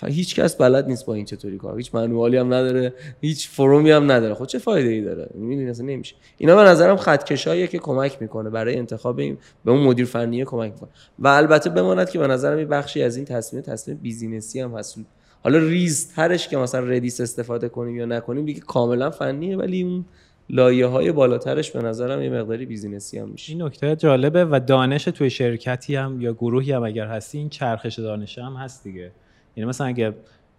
هیچ 0.07 0.35
کس 0.35 0.57
بلد 0.57 0.87
نیست 0.87 1.07
با 1.07 1.15
این 1.15 1.25
چطوری 1.25 1.59
کار. 1.59 1.77
هیچ 1.77 1.95
منوالی 1.95 2.37
هم 2.37 2.55
نداره 2.55 2.95
هیچ 3.21 3.49
فرومی 3.49 3.91
هم 3.91 4.13
نداره. 4.13 4.35
خب 4.35 4.45
چه 4.45 4.59
فایده 4.59 4.89
ای 4.89 5.01
داره؟ 5.01 5.31
می‌دونی 5.35 5.71
اصلا 5.71 5.87
نمیشه. 5.87 6.15
اینا 6.39 6.57
به 6.57 6.63
نظرم 6.63 6.97
خطکشاییه 6.97 7.67
که 7.67 7.79
کمک 7.79 8.17
می‌کنه 8.21 8.51
برای 8.51 8.77
انتخاب 8.77 9.19
این 9.19 9.39
به 9.65 9.71
اون 9.71 9.83
مدیر 9.83 10.07
فنی 10.07 10.45
کمک 10.45 10.73
می‌کنه. 10.73 10.91
و 11.19 11.29
البته 11.29 11.71
بماند 11.71 12.11
که 12.11 12.19
به 12.19 12.27
نظرم 12.27 12.59
یه 12.59 12.65
بخشی 12.65 13.03
از 13.03 13.17
این 13.17 13.25
تصمیم 13.25 13.63
تصمیم 13.63 13.97
بیزینسی 14.03 14.61
هم 14.61 14.75
هست. 14.75 14.99
حالا 15.43 15.59
ریزترش 15.59 16.49
که 16.49 16.57
مثلا 16.57 16.81
Redis 16.81 17.21
استفاده 17.21 17.69
کنیم 17.69 17.97
یا 17.97 18.07
نکنیم 18.07 18.45
دیگه 18.45 18.61
کاملا 18.61 19.11
فنیه 19.11 19.57
ولی 19.57 19.83
اون 19.83 20.05
لایه 20.51 20.87
های 20.87 21.13
بالاترش 21.13 21.71
به 21.71 21.83
نظرم 21.83 22.23
یه 22.23 22.31
مقداری 22.31 22.67
business 22.67 23.13
ی 23.13 23.19
هم 23.19 23.29
میشه. 23.29 23.53
این 23.53 23.63
نکته 23.63 23.97
جالبه 23.97 24.45
و 24.45 24.61
دانش 24.67 25.05
توی 25.05 25.31
شرکتی 25.31 25.97
هم 25.97 26.21
یا 26.21 26.33
گروهی 26.33 26.73
هم 26.73 26.83
اگر 26.83 27.07
هستی 27.07 27.39
این 27.39 27.49
چرخش 27.49 27.99
دانش 27.99 28.39
هم 28.39 28.53
هست 28.53 28.85
دیگه. 28.85 29.11
یعنی 29.57 29.69
مثلا 29.69 29.87
اگه 29.87 30.15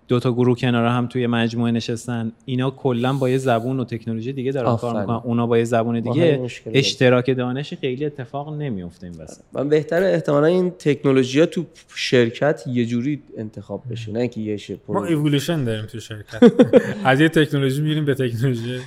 دو 0.07 0.19
تا 0.19 0.33
گروه 0.33 0.57
کنار 0.57 0.85
هم 0.85 1.07
توی 1.07 1.27
مجموعه 1.27 1.71
نشستن. 1.71 2.31
اینا 2.45 2.71
کلا 2.71 3.13
با 3.13 3.29
یه 3.29 3.37
زبون 3.37 3.79
و 3.79 3.83
تکنولوژی 3.83 4.33
دیگه 4.33 4.51
دارن 4.51 4.75
کار. 4.75 5.01
می‌کنن. 5.01 5.15
اونا 5.15 5.47
با 5.47 5.57
یه 5.57 5.63
زبون 5.63 5.99
دیگه. 5.99 6.49
اشتراک 6.65 7.37
دانشی 7.37 7.75
خیلی 7.75 8.05
اتفاق 8.05 8.55
نمیفته 8.55 9.07
این 9.07 9.15
وسط. 9.19 9.41
و 9.53 9.65
بهتره 9.65 10.07
احتمالا 10.07 10.45
این 10.45 10.69
تکنولوژی 10.69 11.45
تو 11.45 11.65
شرکت 11.95 12.63
یه 12.67 12.85
جوری 12.85 13.21
انتخاب 13.37 13.83
بشه 13.91 14.11
نه 14.11 14.27
که 14.27 14.41
یهو 14.41 14.57
شه 14.57 14.77
ما 14.87 15.05
evolution 15.05 15.63
داریم 15.63 15.85
تو 15.85 15.99
شرکت. 15.99 16.53
از 17.05 17.21
یه 17.21 17.29
تکنولوژی 17.29 17.81
میریم 17.81 18.05
به 18.05 18.13
تکنولوژی. 18.13 18.79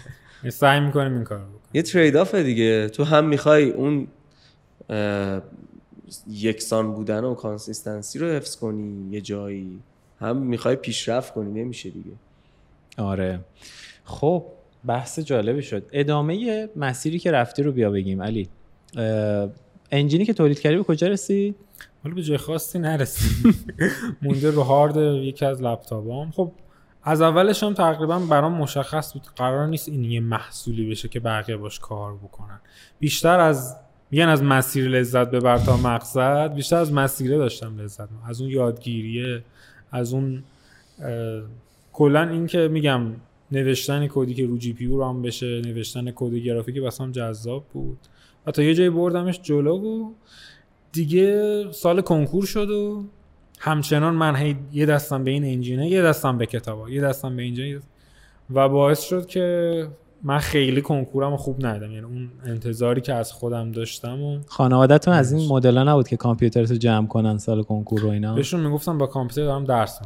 سعی 0.48 0.80
می‌کنیم 0.80 1.12
این 1.12 1.24
کار 1.24 1.38
بکنیم. 1.38 1.54
یه 1.74 1.82
trade-off 1.82 2.34
دیگه. 2.34 2.88
تو 2.88 3.04
هم 3.04 3.24
می‌خوای 3.24 3.70
اون 3.70 4.06
یکسان 6.30 6.92
بودن 6.92 7.24
و 7.24 7.34
consistency 7.34 8.18
رو 8.18 8.26
حفظ 8.26 8.56
کنی 8.56 9.10
یه 9.10 9.20
جایی. 9.20 9.78
هم 10.20 10.36
می‌خوای 10.36 10.76
پیشرفت 10.76 11.34
کنی 11.34 11.62
نمیشه 11.62 11.90
دیگه. 11.90 12.12
آره. 12.98 13.40
خب 14.04 14.44
بحث 14.86 15.18
جالبی 15.18 15.62
شد. 15.62 15.86
ادامه 15.92 16.68
مسیری 16.76 17.18
که 17.18 17.30
رفتی 17.30 17.62
رو 17.62 17.72
بیا 17.72 17.90
بگیم 17.90 18.22
علی. 18.22 18.48
انجینی 19.90 20.24
که 20.24 20.32
تولید 20.32 20.60
کردی 20.60 20.76
به 20.76 20.82
کجا 20.82 21.06
رسید 21.06 21.56
حالا 22.02 22.14
به 22.14 22.22
جای 22.22 22.36
خاصی 22.36 22.78
نرسید 22.78 23.54
مونده 24.22 24.50
رو 24.50 24.62
هارد 24.62 24.96
یکی 24.96 25.44
از 25.44 25.62
لپتاپام. 25.62 26.30
خب 26.30 26.52
از 27.02 27.22
اولش 27.22 27.62
هم 27.62 27.74
تقریبا 27.74 28.18
برام 28.18 28.52
مشخص 28.52 29.12
بود 29.12 29.22
قرار 29.36 29.66
نیست 29.66 29.88
این 29.88 30.04
یه 30.04 30.20
محصولی 30.20 30.90
بشه 30.90 31.08
که 31.08 31.20
بقیه 31.20 31.56
باش 31.56 31.78
کار 31.78 32.16
بکنن. 32.16 32.60
بیشتر 32.98 33.40
از 33.40 33.76
میگن 34.10 34.28
از 34.28 34.42
مسیر 34.42 34.88
لذت 34.88 35.30
ببر 35.30 35.58
تا 35.58 35.76
مقصد 35.76 36.54
بیشتر 36.54 36.76
از 36.76 36.92
مسیره 36.92 37.38
داشتم 37.38 37.80
لذت. 37.80 38.08
از 38.28 38.40
اون 38.40 38.50
یادگیریه 38.50 39.44
از 39.90 40.14
اون 40.14 40.42
کلا 41.92 42.28
این 42.28 42.46
که 42.46 42.68
میگم 42.68 43.02
نوشتن 43.52 44.08
کدی 44.08 44.34
که 44.34 44.46
رو 44.46 44.58
جی 44.58 44.72
پی 44.72 44.84
یو 44.84 44.98
رام 44.98 45.22
بشه 45.22 45.60
نوشتن 45.60 46.10
کد 46.10 46.34
گرافیکی 46.34 46.80
واسم 46.80 47.12
جذاب 47.12 47.64
بود. 47.72 47.98
و 48.46 48.50
تا 48.50 48.62
یه 48.62 48.74
جایی 48.74 48.90
بردمش 48.90 49.40
جلو 49.42 49.78
و 49.78 50.12
دیگه 50.92 51.64
سال 51.72 52.00
کنکور 52.00 52.46
شد 52.46 52.70
و 52.70 53.04
همچنان 53.58 54.14
من 54.14 54.36
هی 54.36 54.56
یه 54.72 54.86
دستم 54.86 55.24
به 55.24 55.30
این 55.30 55.44
انجینه 55.44 55.88
یه 55.88 56.02
دستم 56.02 56.38
به 56.38 56.46
کتابا 56.46 56.90
یه 56.90 57.00
دستم 57.00 57.36
به 57.36 57.42
اینجا. 57.42 57.80
و 58.54 58.68
باعث 58.68 59.00
شد 59.00 59.26
که 59.26 59.86
من 60.22 60.38
خیلی 60.38 60.82
کنکورم 60.82 61.30
رو 61.30 61.36
خوب 61.36 61.66
ندم 61.66 61.92
یعنی 61.92 62.06
اون 62.06 62.28
انتظاری 62.44 63.00
که 63.00 63.14
از 63.14 63.32
خودم 63.32 63.72
داشتم 63.72 64.22
و 64.22 64.38
خانوادهتون 64.46 65.14
از 65.14 65.32
این 65.32 65.48
مدل 65.48 65.78
نبود 65.78 66.08
که 66.08 66.16
کامپیوترتو 66.16 66.74
جمع 66.74 67.06
کنن 67.06 67.38
سال 67.38 67.62
کنکور 67.62 68.04
و 68.04 68.08
اینا؟ 68.08 68.34
بهشون 68.34 68.60
می‌گفتم 68.60 68.98
با 68.98 69.06
کامپیوتر 69.06 69.42
دارم 69.42 69.64
درس 69.64 70.00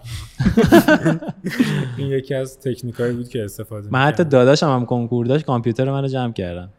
این 1.99 2.09
یکی 2.09 2.35
از 2.35 2.61
تکنیکایی 2.61 3.13
بود 3.17 3.29
که 3.29 3.45
استفاده 3.45 3.89
من 3.91 4.01
حتی. 4.01 4.25
داداشم 4.25 4.67
هم 4.67 4.87
کنکور 4.87 5.27
داشت 5.27 5.45
کامپیوتر 5.45 5.91
منو 5.91 6.09
جمع 6.09 6.33
کردن. 6.33 6.69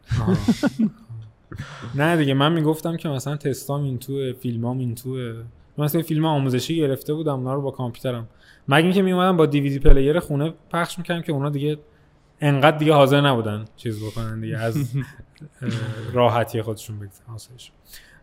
نه 1.94 2.16
دیگه 2.16 2.34
من 2.34 2.52
می‌گفتم 2.52 2.96
که 2.96 3.08
مثلا 3.08 3.36
تستام 3.36 3.84
این 3.84 3.98
توه 3.98 4.32
فیلمام 4.32 4.78
این 4.78 4.94
توه. 4.94 5.34
مثلا 5.78 6.02
فیلم 6.02 6.24
آموزشی 6.24 6.76
گرفته 6.76 7.14
بودم 7.14 7.34
اونا 7.34 7.54
رو 7.54 7.62
با 7.62 7.70
کامپیوترم. 7.70 8.28
مگه 8.68 8.84
اینکه 8.84 9.02
میومدم 9.02 9.36
با 9.36 9.46
دیویدی 9.46 9.78
پلیر 9.78 10.20
خونه 10.20 10.54
پخش 10.70 10.98
می‌کردم 10.98 11.22
که 11.22 11.32
اونا 11.32 11.50
دیگه 11.50 11.78
انقدر 12.40 12.76
دیگه 12.76 12.92
حاضر 12.92 13.20
نبودن 13.20 13.64
چیز 13.76 14.04
بکنن 14.04 14.40
دیگه 14.40 14.58
از 14.58 14.90
راحتی 16.12 16.62
خودشون 16.62 16.98
بگذارن. 16.98 17.38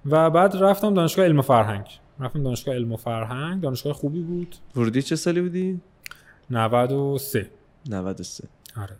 و 0.05 0.29
بعد 0.29 0.55
رفتم 0.55 0.93
دانشگاه 0.93 1.25
علم 1.25 1.39
و 1.39 1.41
فرهنگ. 1.41 1.85
رفتم 2.19 2.43
دانشگاه 2.43 2.75
علم 2.75 2.91
و 2.91 2.97
فرهنگ 2.97 3.61
دانشگاه 3.61 3.93
خوبی 3.93 4.21
بود. 4.21 4.55
ورودی 4.75 5.01
چه 5.01 5.15
سالی 5.15 5.41
بودی؟ 5.41 5.81
93 6.49 7.49
93 7.89 8.43
آره. 8.77 8.95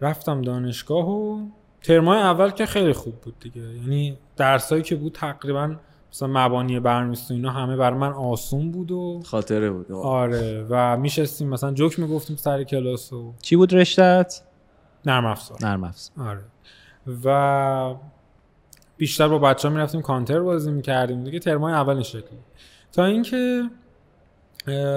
رفتم 0.00 0.42
دانشگاه 0.42 1.10
و 1.10 1.46
ترمای 1.82 2.18
اول 2.18 2.50
که 2.50 2.66
خیلی 2.66 2.92
خوب 2.92 3.20
بود 3.20 3.38
دیگه. 3.40 3.60
یعنی 3.60 4.18
درسایی 4.36 4.82
که 4.82 4.96
بود 4.96 5.12
تقریبا 5.12 5.76
مثلا 6.12 6.28
مبانی 6.28 6.80
برنامه‌نویسی 6.80 7.34
و 7.34 7.36
اینا 7.36 7.50
همه 7.50 7.76
بر 7.76 7.94
من 7.94 8.12
آسون 8.12 8.70
بود 8.70 8.90
و 8.90 9.22
خاطره 9.26 9.70
بود. 9.70 9.92
آره. 9.92 10.66
و 10.70 10.96
میشستیم 10.96 11.48
مثلا 11.48 11.72
جوک 11.72 11.98
می‌گفتیم 11.98 12.36
سر 12.36 12.64
کلاس 12.64 13.12
و 13.12 13.34
چی 13.42 13.56
بود 13.56 13.74
رشتت؟ 13.74 14.42
نرم 15.06 15.26
افزار. 15.26 15.58
نرم 15.62 15.84
افزار. 15.84 16.28
آره. 16.28 16.44
و 17.24 17.94
بیشتر 18.96 19.28
با 19.28 19.38
بچه 19.38 19.68
ها 19.68 19.74
می‌رفتیم 19.74 20.02
کانتر 20.02 20.40
بازی 20.40 20.72
می‌کردیم. 20.72 21.24
دیگه 21.24 21.38
ترمای 21.38 21.72
اول 21.72 21.94
این 21.94 22.02
شکلی. 22.02 22.38
تا 22.92 23.04
اینکه 23.04 23.70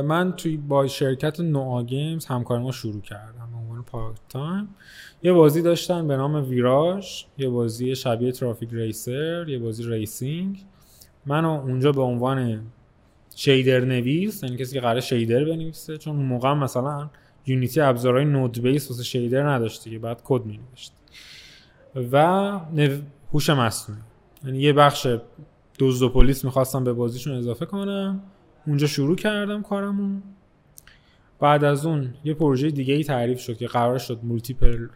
من 0.05 0.33
توی 0.37 0.57
با 0.57 0.87
شرکت 0.87 1.39
نوآ 1.39 1.83
Games 1.83 2.25
همکاری 2.25 2.63
ما 2.63 2.71
شروع 2.71 3.01
کردم. 3.01 3.49
به 3.51 3.57
عنوان 3.57 3.83
part 3.83 4.17
time. 4.29 4.75
یه 5.23 5.33
بازی 5.33 5.61
داشتن 5.61 6.07
به 6.07 6.17
نام 6.17 6.49
ویراژ. 6.49 7.23
یه 7.37 7.49
بازی 7.49 7.95
شبیه 7.95 8.31
Traffic 8.31 8.69
Racer. 8.71 9.45
یه 9.49 9.59
بازی 9.59 9.83
racing. 9.83 10.65
من 11.29 11.45
اونجا 11.45 11.91
به 11.91 12.01
عنوان 12.01 12.61
shader 13.35 13.79
نویس 13.79 14.43
یعنی 14.43 14.57
کسی 14.57 14.73
که 14.73 14.81
قرار 14.81 14.99
shader 14.99 15.45
بنویسه 15.45 15.97
چون 15.97 16.15
اون 16.15 16.25
موقع 16.25 16.53
مثلا 16.53 17.09
Unity 17.45 17.81
ابزارهای 17.81 18.25
node 18.25 18.61
base 18.61 18.91
واسه 18.91 19.03
shader 19.03 19.49
نداشت 19.49 19.83
دیگه 19.83 19.99
بعد 19.99 20.21
کد 20.23 20.45
می 20.45 20.59
نوشت 20.69 20.93
و 22.11 22.17
نو- 22.73 23.01
هوش 23.33 23.49
مصنوعی. 23.49 24.01
یعنی 24.45 24.59
یه 24.59 24.73
بخش 24.73 25.07
دزد 25.79 26.01
و 26.01 26.09
پلیس 26.09 26.45
می‌خواستم 26.45 26.83
به 26.83 26.93
بازیشون 26.93 27.33
اضافه 27.33 27.65
کنم. 27.65 28.21
اونجا 28.67 28.87
شروع 28.87 29.15
کردم 29.15 29.61
کارمون. 29.61 30.23
بعد 31.39 31.63
از 31.63 31.85
اون 31.85 32.13
یه 32.23 32.33
پروژه 32.33 32.71
دیگه 32.71 32.93
ای 32.93 33.03
تعریف 33.03 33.39
شد 33.39 33.57
که 33.57 33.67
قرار 33.67 33.97
شد 33.97 34.19
multiple 34.23 34.87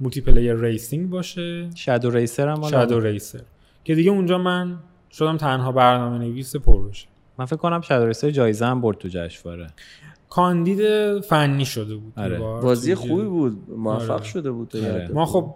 multiplayer 0.00 0.54
racing 0.54 1.10
باشه. 1.10 1.70
شادو 1.74 2.10
ریسر 2.10 2.48
هم 2.48 2.62
شادو 2.62 3.00
ریسر 3.00 3.40
که 3.84 3.94
دیگه 3.94 4.10
اونجا 4.10 4.38
من 4.38 4.78
شدم 5.14 5.36
تنها 5.36 5.72
برنامه 5.72 6.18
نویس 6.18 6.56
پروژه 6.56 7.06
من 7.38 7.44
فکر 7.44 7.56
کنم 7.56 7.80
Shadow 7.80 8.06
Racer 8.06 8.30
جایزه 8.30 8.66
هم 8.66 8.80
برد 8.80 8.98
تو 8.98 9.08
جشنواره. 9.08 9.66
کاندید 10.30 10.80
فنی 11.20 11.64
شده 11.64 11.96
بود 11.96 12.12
آره. 12.16 12.38
بازی 12.38 12.94
خوبی 12.94 13.24
بود. 13.24 13.70
موفق 13.70 14.10
آره. 14.10 14.24
شده 14.24 14.50
بود 14.50 14.76
آره. 14.76 15.10
ما 15.12 15.26
خب 15.26 15.54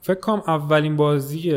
فکر 0.00 0.20
کنم 0.20 0.42
اولین 0.46 0.96
بازی 0.96 1.52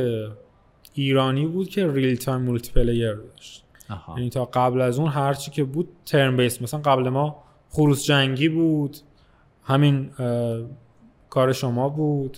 ایرانی 0.94 1.48
بود 1.48 1.70
که 1.70 1.92
real-time 1.92 2.42
multiplayer 2.42 3.14
داشت. 3.14 3.66
یعنی 4.08 4.30
تا 4.30 4.46
قبل 4.46 4.82
از 4.82 5.00
اون 5.00 5.10
هرچی 5.10 5.52
که 5.52 5.64
بود 5.64 5.90
turn-based 6.06 6.62
مثلا 6.62 6.80
قبل 6.80 7.10
ما 7.10 7.44
خروس 7.70 8.04
جنگی 8.04 8.50
بود 8.50 8.98
همین 9.64 10.10
کار 11.30 11.54
شما 11.54 11.90
بود 11.90 12.38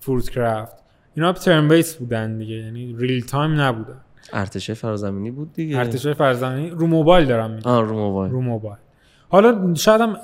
Fruit 0.00 0.30
Craft 0.30 0.76
اینا 1.14 1.32
turn-based 1.32 1.94
بودن 1.96 2.38
دیگه 2.38 2.54
یعنی 2.54 2.96
real-time 2.98 3.60
نبودن. 3.60 4.00
ارتش‌های 4.32 4.74
فرازمینی 4.74 5.30
بود 5.30 5.52
دیگه. 5.52 5.78
ارتش‌های 5.78 6.14
فرازمینی 6.14 6.70
رو 6.70 6.86
موبایل 6.86 7.26
دارم 7.26 7.50
میگم. 7.50 7.70
آه 7.70 7.82
رو 7.82 7.94
موبایل. 7.94 8.32
رو 8.32 8.40
موبایل. 8.40 8.76
حالا 9.28 9.74
شاید 9.74 10.00
هم 10.00 10.16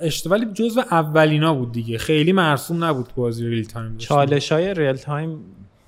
اشتباهی 0.00 0.44
جزو 0.44 0.80
اولینا 0.80 1.54
بود 1.54 1.72
دیگه. 1.72 1.98
خیلی 1.98 2.32
مرسوم 2.32 2.84
نبود 2.84 3.08
بازی 3.16 3.46
ریل 3.46 3.64
تایم 3.64 3.96
چالش 3.96 4.52
های 4.52 4.74
ریل 4.74 4.96
تایم 4.96 5.38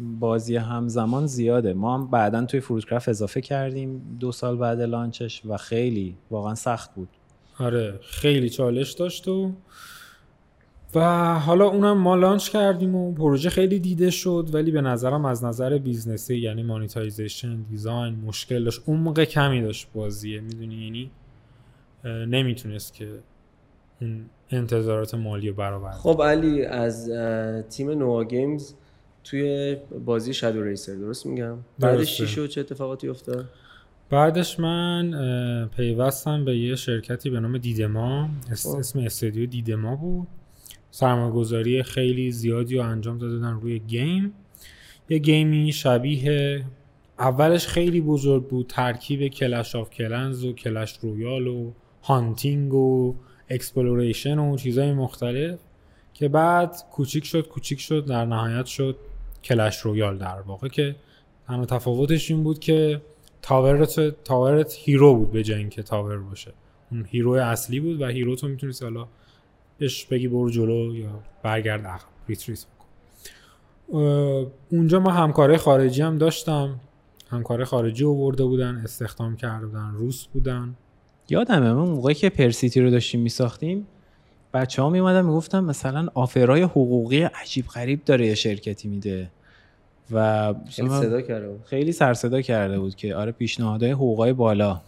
بازی 0.00 0.56
همزمان 0.56 1.26
زیاده. 1.26 1.74
ما 1.74 1.94
هم 1.94 2.10
بعدا 2.10 2.44
توی 2.44 2.60
Fruit 2.60 2.84
Craft 2.84 3.08
اضافه 3.08 3.40
کردیم 3.40 4.16
دو 4.20 4.32
سال 4.32 4.56
بعد 4.56 4.80
launch 4.80 5.27
ش 5.27 5.42
و 5.44 5.56
خیلی 5.56 6.16
واقعا 6.30 6.54
سخت 6.54 6.94
بود. 6.94 7.08
آره 7.58 7.98
خیلی 8.02 8.50
چالش 8.50 8.92
داشت 8.92 9.28
و 9.28 9.52
و 10.94 11.00
حالا 11.38 11.64
اونم 11.64 11.98
ما 11.98 12.16
launch 12.16 12.48
کردیم 12.48 12.94
و 12.94 13.12
پروژه 13.14 13.50
خیلی 13.50 13.78
دیده 13.78 14.10
شد 14.10 14.48
ولی 14.52 14.70
به 14.70 14.80
نظرم 14.80 15.24
از 15.24 15.44
نظر 15.44 15.78
business 15.78 16.30
ی 16.30 16.36
یعنی 16.36 16.62
monetization 16.62 17.62
design 17.62 18.14
مشکل 18.14 18.64
داشت. 18.64 18.88
موقع 18.88 19.24
کمی 19.24 19.62
داشت 19.62 19.88
بازیه 19.94 20.40
می‌دونی؟ 20.40 20.74
یعنی 20.74 21.10
نمی‌تونست 22.26 22.94
که 22.94 23.08
اون 24.00 24.24
انتظارات 24.50 25.14
مالی 25.14 25.48
رو 25.48 25.54
برآورده 25.54 25.96
خب 25.96 26.22
علی 26.22 26.64
از 26.64 27.10
تیم 27.70 27.90
نوآ 27.90 28.24
Games 28.24 28.74
توی 29.24 29.76
بازی 30.04 30.34
Shadow 30.34 30.62
Racer 30.62 30.94
درست 30.94 31.26
میگم؟ 31.26 31.58
بعدش 31.78 32.16
چی 32.16 32.26
شد؟ 32.26 32.46
چه 32.46 32.60
اتفاقاتی 32.60 33.08
افتاد؟ 33.08 33.44
بعدش 34.10 34.60
من 34.60 35.68
پیوستم 35.76 36.44
به 36.44 36.56
یه 36.56 36.76
شرکتی 36.76 37.30
به 37.30 37.40
نام 37.40 37.58
دیدما 37.58 38.28
خب. 38.62 38.76
اسم 38.78 38.98
استودیو 38.98 39.46
دیدما 39.46 39.96
بود. 39.96 40.26
سرمایه‌گذاری 40.94 41.82
خیلی 41.82 42.30
زیادی 42.30 42.76
رو 42.76 42.84
انجام 42.84 43.18
دادن 43.18 43.60
روی 43.60 43.78
game. 43.78 44.32
یه 45.08 45.18
game 45.18 45.62
ی 45.62 45.72
شبیه 45.72 46.64
اولش 47.18 47.66
خیلی 47.66 48.00
بزرگ 48.00 48.48
بود 48.48 48.66
ترکیب 48.66 49.28
Clash 49.28 49.76
of 49.76 49.90
Clans 49.90 50.44
و 50.44 50.52
Clash 50.52 50.98
Royale 51.02 51.46
و 51.46 51.72
hunting 52.02 52.74
و 52.74 53.14
exploration 53.48 54.38
و 54.38 54.56
چیزهای 54.56 54.92
مختلف 54.92 55.58
که 56.14 56.28
بعد 56.28 56.76
کوچیک 56.92 57.24
شد 57.24 57.48
کوچیک 57.48 57.80
شد 57.80 58.06
در 58.06 58.24
نهایت 58.24 58.66
شد 58.66 58.96
Clash 59.44 59.78
Royale 59.78 60.18
در 60.18 60.40
واقع 60.40 60.68
که 60.68 60.96
تنها 61.46 61.66
تفاوتش 61.66 62.30
این 62.30 62.42
بود 62.42 62.58
که 62.58 63.02
tower 63.42 64.11
ت 64.11 64.24
tower 64.24 64.66
ت 64.66 64.74
hero 64.78 65.14
بود 65.14 65.32
به 65.32 65.42
جای 65.42 65.58
اینکه 65.58 65.82
tower 65.82 66.18
باشه. 66.18 66.52
اون 66.90 67.06
hero 67.08 67.30
اصلی 67.30 67.80
بود 67.80 68.00
و 68.00 68.06
hero 68.06 68.36
تو 68.36 68.48
می‌تونستی 68.48 68.84
حالا 68.84 69.08
بهش 69.82 70.04
بگی 70.04 70.28
برو 70.28 70.50
جلو 70.50 70.96
یا 70.96 71.22
برگرد 71.42 71.86
عقب 71.86 72.04
retreat 72.28 72.66
اونجا 74.70 75.00
ما 75.00 75.10
همکارای 75.10 75.56
خارجی 75.56 76.02
هم 76.02 76.18
داشتم. 76.18 76.80
همکارای 77.30 77.64
خارجی 77.64 78.04
آورده 78.04 78.44
بودن 78.44 78.80
استخدام 78.84 79.36
کرده 79.36 79.66
بودن 79.66 79.92
روس 79.94 80.26
بودن. 80.26 80.74
یادمه 81.28 81.66
اون 81.66 81.88
موقعی 81.88 82.14
که 82.14 82.30
پرسیتی 82.30 82.80
رو 82.80 82.90
داشتیم 82.90 83.20
میساختیم 83.20 83.86
بچه 84.54 84.82
ها 84.82 84.90
می 84.90 84.98
اومدن 84.98 85.24
می‌گفتن 85.24 85.64
مثلا 85.64 86.08
offer 86.14 86.54
ای 86.54 86.62
حقوقی 86.62 87.22
عجیب 87.22 87.66
غریب 87.66 88.04
داره 88.04 88.26
یه 88.26 88.34
شرکتی 88.34 88.88
میده. 88.88 89.30
و 90.10 90.54
خیلی 90.70 90.88
صدا 90.88 91.20
کرده 91.20 91.48
بود. 91.48 91.64
خیلی 91.64 91.92
سر 91.92 92.14
صدا 92.14 92.42
کرده 92.42 92.78
بود 92.78 92.94
که 92.94 93.14
آره 93.14 93.32
پیشنهادهای 93.32 93.92
حقوقای 93.92 94.32
بالا. 94.32 94.80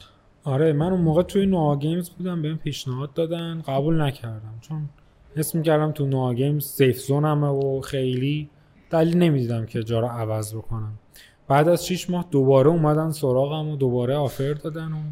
آره 0.44 0.72
من 0.72 0.92
اون 0.92 1.00
موقع 1.00 1.22
توی 1.22 1.46
نوآ 1.46 1.76
Games 1.76 2.10
بودم 2.10 2.42
بهم 2.42 2.56
پیشنهاد 2.56 3.14
دادن. 3.14 3.62
قبول 3.66 4.00
نکردم 4.00 4.58
چون 4.60 4.88
حس 5.36 5.54
می‌کردم 5.54 5.92
تو 5.92 6.06
نوآ 6.06 6.34
Games 6.34 6.64
safe 6.64 6.98
zone 6.98 7.30
مه 7.30 7.46
و 7.46 7.80
خیلی 7.80 8.50
دلیل 8.90 9.16
نمی‌دیدم 9.16 9.66
که 9.66 9.82
جا 9.82 10.00
رو 10.00 10.06
عوض 10.06 10.54
بکنم. 10.54 10.98
بعد 11.48 11.68
از 11.68 11.86
6 11.86 12.10
ماه 12.10 12.26
دوباره 12.30 12.70
اومدن 12.70 13.10
سراغم 13.10 13.68
و 13.68 13.76
دوباره 13.76 14.14
offer 14.14 14.52
دادن 14.52 14.92
و 14.92 15.02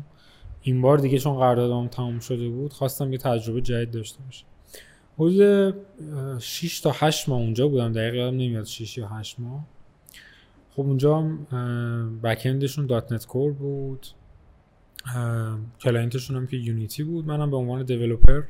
این 0.62 0.83
بار 0.83 0.99
دیگه 0.99 1.18
چون 1.18 1.37
قراردادم 1.37 1.89
تموم 1.89 2.18
شده 2.18 2.49
بود 2.49 2.72
خواستم 2.72 3.12
یه 3.12 3.18
تجربه 3.18 3.61
جدید 3.61 3.91
داشته 3.91 4.18
باشم. 4.24 4.47
حدود 5.18 5.74
6 6.39 6.80
تا 6.80 6.93
8 6.95 7.28
ماه 7.28 7.41
اونجا 7.41 7.68
بودم 7.68 7.93
دقیقا 7.93 8.16
یادم 8.16 8.37
نمیاد 8.37 8.64
6 8.64 8.99
یا 8.99 9.09
8 9.09 9.41
ماه. 9.41 9.64
خب 10.76 10.83
اونجا 10.83 11.30
backend 12.22 12.63
شون 12.63 12.86
.NET 12.86 13.26
Core 13.26 13.53
بود. 13.53 14.07
client 15.80 16.14
شون 16.14 16.36
هم 16.36 16.46
که 16.46 16.57
Unity 16.57 17.03
بود. 17.03 17.26
منم 17.26 17.50
به 17.50 17.57
عنوان 17.57 17.84
developer 17.84 18.42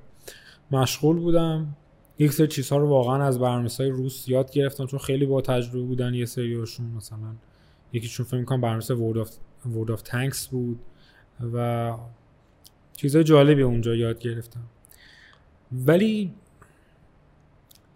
مشغول 0.70 1.16
بودم. 1.16 1.76
یک 2.18 2.32
سری 2.32 2.46
چیزها 2.46 2.78
رو 2.78 2.88
واقعا 2.88 3.24
از 3.24 3.38
برنامه‌های 3.38 3.88
روس 3.88 4.28
یاد 4.28 4.52
گرفتم 4.52 4.86
چون 4.86 4.98
خیلی 4.98 5.26
با 5.26 5.40
تجربه 5.40 5.80
بودن 5.80 6.14
یه 6.14 6.24
سریاشون 6.24 6.86
مثلا 6.86 7.34
یکیشون 7.92 8.26
فکر 8.26 8.36
می‌کنم 8.36 8.60
برنامه 8.60 8.84
ورد 8.84 9.30
ورد 9.66 9.90
آف 9.90 10.02
تانکس 10.02 10.48
بود 10.48 10.80
و 11.54 11.94
چیزای 12.96 13.24
جالبی 13.24 13.62
اونجا 13.62 13.94
یاد 13.94 14.18
گرفتم. 14.18 14.64
ولی 15.72 16.34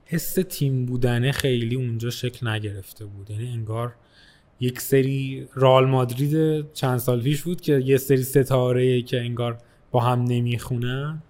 حس 0.04 0.34
تیم 0.34 0.86
بودنه 0.86 1.32
خیلی 1.32 1.74
اونجا 1.74 2.10
شکل 2.10 2.48
نگرفته 2.48 3.04
بود. 3.04 3.30
یعنی 3.30 3.48
انگار 3.48 3.94
یک 4.60 4.80
سری 4.80 5.48
رال 5.54 5.86
مادرید 5.86 6.64
چند 6.72 6.98
سال 6.98 7.22
پیش 7.22 7.42
بود 7.42 7.60
که 7.60 7.72
یه 7.72 7.96
سری 7.96 8.22
ستاره 8.22 9.02
که 9.02 9.20
انگار 9.20 9.58
با 9.90 10.00
هم 10.00 10.22
نمی‌خونن 10.22 11.22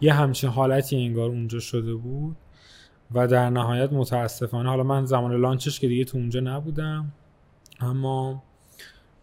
یه 0.00 0.12
همچین 0.12 0.50
حالتی 0.50 0.96
انگار 0.96 1.30
اونجا 1.30 1.58
شده 1.58 1.94
بود 1.94 2.36
و 3.14 3.26
در 3.26 3.50
نهایت 3.50 3.92
متاسفانه 3.92 4.68
حالا 4.68 4.82
من 4.82 5.04
زمان 5.06 5.40
launch 5.40 5.70
ش 5.70 5.80
که 5.80 5.88
دیگه 5.88 6.04
تو 6.04 6.18
اونجا 6.18 6.40
نبودم 6.40 7.12
اما 7.80 8.42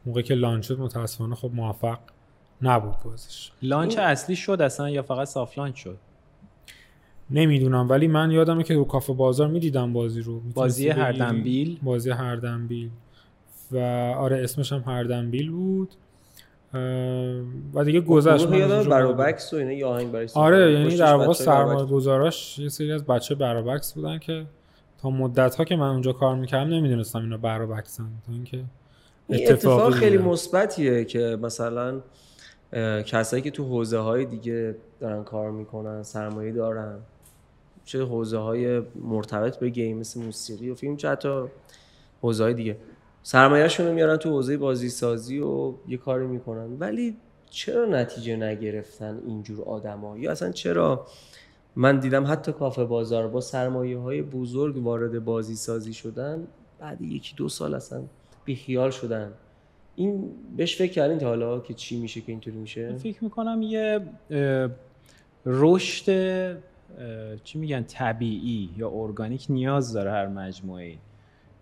موقع 0.06 0.22
که 0.22 0.34
launch 0.34 0.68
شد 0.68 0.80
متاسفانه 0.80 1.36
خب 1.36 1.52
موفق 1.54 2.00
نبود 2.62 2.96
بازیش 3.06 3.52
launch 3.62 3.98
اصلی 3.98 4.36
شد 4.36 4.62
اصلا 4.62 4.90
یا 4.90 5.02
فقط 5.02 5.28
soft 5.28 5.58
launch 5.58 5.76
شد؟ 5.76 5.98
نمی‌دونم 7.30 7.90
ولی 7.90 8.08
من 8.08 8.32
یادمه 8.32 8.64
که 8.64 8.74
رو 8.74 8.84
کافه 8.84 9.14
بازار 9.14 9.48
می‌دیدم 9.48 9.94
بازی 9.94 10.22
رو. 10.22 10.40
بازی 10.40 10.90
هر 10.90 11.12
دنبیل 11.12 11.80
بازی 11.84 12.10
هر 12.10 12.36
دنبیل 12.36 12.90
و 13.72 13.78
آره 14.18 14.44
اسمش 14.44 14.74
هم 14.74 14.80
هردنبیل 14.80 15.52
بود. 15.52 15.90
و 17.74 17.84
دیگه 17.84 18.02
گذشت 18.02 18.48
من 18.48 18.84
بروبکس 18.84 19.54
و 19.54 19.58
اینا 19.58 19.72
یه 19.72 19.86
آهنگ 19.86 20.12
برای 20.12 20.28
آره 20.34 20.72
یعنی 20.72 20.98
در 20.98 21.16
واقع 21.16 21.34
سرمایه 21.34 21.86
گذاراش 21.86 22.60
یه 22.60 22.70
سری 22.70 22.92
از 22.92 23.04
بچه 23.06 23.36
بروبکس 23.36 23.94
بودن 23.94 24.20
که 24.20 24.46
تا 25.02 25.10
مدت 25.10 25.56
ها 25.56 25.64
که 25.64 25.76
من 25.76 25.90
اونجا 25.90 26.14
کار 26.14 26.36
می‌کردم 26.36 26.70
نمی‌دونستم 26.70 27.20
اینا 27.20 27.38
بروبکسن 27.38 28.10
تا 28.28 28.34
اینکه 28.34 28.64
اتفاق 29.30 29.94
خیلی 29.94 30.18
مثبتیه 30.18 31.06
که 31.06 31.38
مثلا 31.42 32.02
کسایی 33.06 33.42
که 33.44 33.52
تو 33.52 33.64
حوزه 33.64 33.98
های 33.98 34.26
دیگه 34.26 34.76
دارن 35.00 35.24
کار 35.24 35.52
می‌کنن 35.52 36.04
سرمایه 36.04 36.52
دارن 36.52 36.98
چه 37.86 38.04
حوزه 38.04 38.38
های 38.38 38.82
مرتبط 38.96 39.58
به 39.58 39.70
گیم 39.70 39.98
مثل 39.98 40.22
موسیقی 40.22 40.70
و 40.70 40.76
فیلم 40.76 40.98
چه 40.98 41.10
حتی 41.10 41.44
حوزه 42.22 42.44
های 42.44 42.54
دیگه. 42.54 42.78
سرمایهشون 43.24 43.88
رو 43.88 43.94
میارن 43.94 44.18
تو 44.18 44.30
حوزه 44.30 44.58
بازی 44.58 44.90
سازی 44.90 45.40
و 45.40 45.74
یه 45.88 45.98
کاری 45.98 46.28
می‌کنن. 46.28 46.78
ولی 46.80 47.18
چرا 47.50 47.86
نتیجه 47.86 48.36
نگرفتن 48.36 49.22
اینجور 49.26 49.62
آدما 49.62 50.18
یا 50.18 50.32
اصلا 50.32 50.52
چرا؟ 50.52 51.06
من 51.76 52.00
دیدم 52.00 52.26
حتی 52.28 52.52
کافه 52.52 52.86
بازار 52.86 53.28
با 53.28 53.42
سرمایه 53.42 53.98
های 53.98 54.22
بزرگ 54.22 54.78
وارد 54.78 55.26
بازی 55.26 55.56
سازی 55.56 55.94
شدن 55.94 56.48
بعد 56.80 57.02
یکی 57.02 57.36
دو 57.36 57.50
سال 57.50 57.74
اصلا 57.74 58.04
بیخیال 58.46 58.92
شدن. 58.92 59.32
این 59.96 60.32
بهش 60.58 60.78
فکر 60.78 60.92
کردین 60.92 61.18
تا 61.18 61.28
حالا 61.28 61.60
که 61.60 61.74
چی 61.74 62.00
میشه 62.00 62.22
که 62.22 62.32
اینطوری 62.32 62.58
میشه؟ 62.58 62.96
فکر 62.96 63.24
می‌کنم 63.24 63.62
یه 63.62 64.00
رشد 65.46 66.06
چی 67.44 67.60
میگن 67.60 67.84
طبیعی 67.84 68.70
یا 68.78 68.92
ارگانیک 68.94 69.46
نیاز 69.50 69.94
داره 69.94 70.12
هر 70.12 70.28
مجموعه 70.28 70.96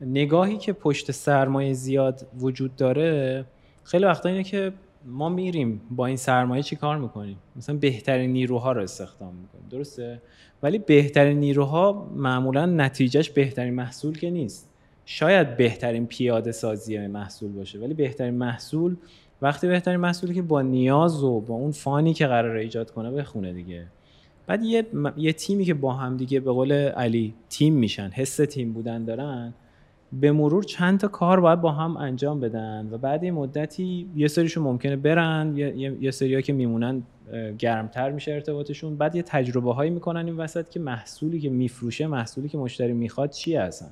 نگاهی 0.02 0.58
که 0.58 0.74
پشت 0.74 1.12
سرمایه 1.12 1.74
زیاد 1.74 2.28
وجود 2.40 2.76
داره 2.76 3.46
خیلی 3.84 4.06
وقتا 4.06 4.30
اینه 4.30 4.44
که 4.44 4.74
ما 5.06 5.30
میریم 5.30 5.82
با 5.92 6.06
این 6.06 6.18
سرمایه 6.18 6.64
چی 6.64 6.76
کار 6.76 6.98
می‌کنیم؟ 6.98 7.38
مثلا 7.56 7.78
بهترین 7.78 8.34
نیروها 8.34 8.72
رو 8.72 8.82
استخدام 8.82 9.36
می‌کنیم 9.36 9.66
درسته؟ 9.70 10.22
ولی 10.64 10.78
بهترین 10.78 11.40
نیروها 11.40 12.12
معمولا 12.16 12.66
نتیجهش 12.66 13.30
بهترین 13.30 13.74
محصول 13.74 14.18
که 14.18 14.30
نیست. 14.30 14.70
شاید 15.06 15.58
بهترین 15.58 16.08
پیاده 16.08 16.52
سازی 16.52 17.08
محصول 17.08 17.52
باشه 17.52 17.80
ولی 17.80 17.94
بهترین 17.94 18.34
محصول 18.34 18.96
وقتی 19.42 19.68
بهترین 19.68 20.00
محصولی 20.00 20.34
که 20.34 20.42
با 20.42 20.62
نیاز 20.62 21.24
و 21.24 21.40
با 21.40 21.56
اون 21.56 21.72
فانی 21.72 22.14
که 22.14 22.28
قرار 22.28 22.56
ایجاد 22.56 22.92
کنه 22.92 23.12
بخونه 23.12 23.54
دیگه. 23.54 23.86
بعد 24.48 24.64
یه, 24.64 24.86
یه 25.18 25.34
تیمی 25.34 25.66
که 25.66 25.74
با 25.74 25.94
هم 25.94 26.18
دیگه 26.18 26.40
به 26.40 26.52
قول 26.52 26.72
علی 26.74 27.34
تیم 27.50 27.74
میشن 27.74 28.10
حس 28.14 28.36
تیم 28.36 28.74
بودن 28.74 29.06
دارن 29.06 29.54
به 30.14 30.32
مرور 30.32 30.64
چند 30.64 31.00
تا 31.00 31.08
کار 31.08 31.40
باید 31.40 31.62
با 31.62 31.72
هم 31.72 31.98
انجام 31.98 32.40
بدن 32.40 32.90
و 32.92 32.98
بعد 32.98 33.24
این 33.24 33.34
مدتی 33.34 34.10
یه 34.16 34.28
سریشون 34.28 34.64
ممکنه 34.64 34.96
برن 34.96 35.54
یه, 35.56 35.98
یه 36.02 36.12
سری 36.12 36.42
که 36.42 36.54
میمونن 36.54 37.04
گرمتر 37.60 38.12
میشه 38.12 38.32
ارتباطشون. 38.32 38.98
بعد 38.98 39.16
یه 39.16 39.22
تجربه 39.22 39.74
هایی 39.74 39.92
می‌کنن 39.92 40.26
این 40.26 40.38
وسط 40.38 40.70
که 40.70 40.80
محصولی 40.80 41.40
که 41.40 41.50
میفروشه 41.50 42.08
محصولی 42.08 42.50
که 42.50 42.58
مشتری 42.58 42.94
می‌خواد 42.94 43.30
چی 43.30 43.56
هستن 43.56 43.90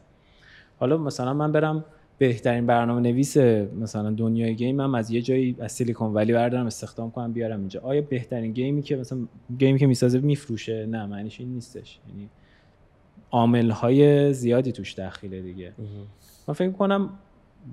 حالا 0.77 0.97
مثلا 0.97 1.33
من 1.33 1.51
برم 1.51 1.85
بهترین 2.17 2.65
برنامه 2.65 3.01
نویس 3.01 3.37
مثلا 3.37 4.11
دنیای 4.11 4.55
گیم 4.55 4.79
هم 4.79 4.95
از 4.95 5.11
یه 5.11 5.21
جایی 5.21 5.55
از 5.59 5.71
سیلیکون 5.71 6.13
ولی 6.13 6.33
بردارم 6.33 6.65
استخدام 6.65 7.11
کنم 7.11 7.33
بیارم 7.33 7.59
اینجا. 7.59 7.81
آیا 7.81 8.01
بهترین 8.01 8.51
گیمی 8.51 8.81
که 8.81 8.95
مثلا 8.95 9.19
game 9.59 9.75
ی 9.75 9.79
که 9.79 9.87
می‌سازه 9.87 10.19
میفروشه؟ 10.19 10.85
نه 10.85 11.05
معنیش 11.05 11.39
این 11.39 11.53
نیستش. 11.53 11.99
یعنی 12.09 12.29
عامل 13.31 13.69
های 13.69 14.33
زیادی 14.33 14.71
توش 14.71 14.91
دخیله 14.91 15.41
دیگه. 15.41 15.73
من 16.47 16.53
فکر 16.53 16.71
کنم 16.71 17.09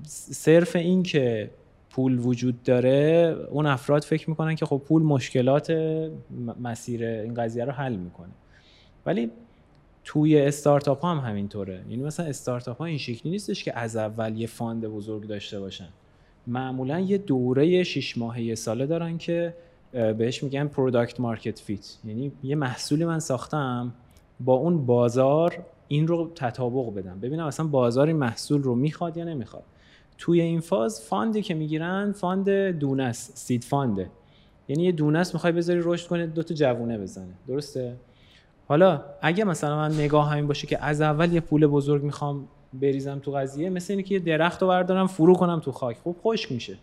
صرف 0.06 0.76
این 0.76 1.02
که 1.02 1.50
پول 1.90 2.18
وجود 2.18 2.62
داره 2.62 3.36
اون 3.50 3.66
افراد 3.66 4.02
فکر 4.02 4.30
می‌کنن 4.30 4.54
که 4.54 4.66
خب 4.66 4.82
پول 4.88 5.02
مشکلات 5.02 5.70
مسیر 6.62 7.04
این 7.04 7.34
قضیه 7.34 7.64
رو 7.64 7.72
حل 7.72 7.96
می‌کنه. 7.96 8.32
ولی 9.06 9.30
توی 10.04 10.40
استارتاپ 10.40 11.00
ها 11.00 11.14
هم 11.14 11.30
همینطوره. 11.30 11.84
یعنی 11.90 12.02
مثلا 12.02 12.26
استارتاپ 12.26 12.78
ها 12.78 12.84
این 12.84 12.98
شکلی 12.98 13.32
نیستش 13.32 13.64
که 13.64 13.78
از 13.78 13.96
اول 13.96 14.36
یه 14.36 14.46
fund 14.46 14.86
بزرگ 14.86 15.26
داشته 15.26 15.60
باشن. 15.60 15.88
معمولا 16.46 17.00
یه 17.00 17.18
دوره 17.18 17.82
شش 17.82 18.18
ماهه 18.18 18.42
یه 18.42 18.54
ساله 18.54 18.86
دارن 18.86 19.18
که 19.18 19.54
بهش 19.92 20.42
میگن 20.42 20.66
product 20.66 21.20
market 21.20 21.58
fit 21.58 21.96
یعنی 22.04 22.32
یه 22.42 22.56
محصولی 22.56 23.04
من 23.04 23.18
ساختم 23.18 23.94
با 24.44 24.54
اون 24.54 24.86
بازار 24.86 25.58
این 25.88 26.06
رو 26.06 26.32
تطابق 26.34 26.94
بدم. 26.94 27.20
ببینم 27.20 27.46
اصلا 27.46 27.66
بازار 27.66 28.06
این 28.06 28.16
محصول 28.16 28.62
رو 28.62 28.74
می‌خواد 28.74 29.16
یا 29.16 29.24
نمی‌خواد. 29.24 29.64
توی 30.18 30.40
این 30.40 30.60
فاز 30.60 31.00
fund 31.00 31.34
ی 31.34 31.42
که 31.42 31.54
می‌گیرن 31.54 32.12
fund 32.12 32.50
دونه‌ست 32.78 33.36
seed 33.36 33.64
fund 33.64 34.01
ه 34.01 34.10
یعنی 34.68 34.82
یه 34.82 34.92
دونه‌ست 34.92 35.34
می‌خوای 35.34 35.52
بذاری 35.52 35.80
رشد 35.82 36.08
کنه 36.08 36.26
دو 36.26 36.42
تا 36.42 36.54
جوونه 36.54 36.98
بزنه. 36.98 37.34
درسته؟ 37.48 37.96
حالا 38.68 39.04
اگه 39.20 39.44
مثلا 39.44 39.76
من 39.76 39.94
نگاه 39.94 40.30
همین 40.30 40.46
باشه 40.46 40.66
که 40.66 40.84
از 40.84 41.00
اول 41.00 41.32
یه 41.32 41.40
پول 41.40 41.66
بزرگ 41.66 42.02
می‌خوام 42.02 42.48
بریزم 42.74 43.18
تو 43.18 43.32
قضیه 43.32 43.70
مثل 43.70 43.92
اینه 43.92 44.02
که 44.02 44.14
یه 44.14 44.20
درخت 44.20 44.62
رو 44.62 44.68
بردارم 44.68 45.06
فرو 45.06 45.34
کنم 45.34 45.60
تو 45.60 45.72
خاک. 45.72 45.96
خوب 45.96 46.16
خشک 46.22 46.52
میشه. 46.52 46.76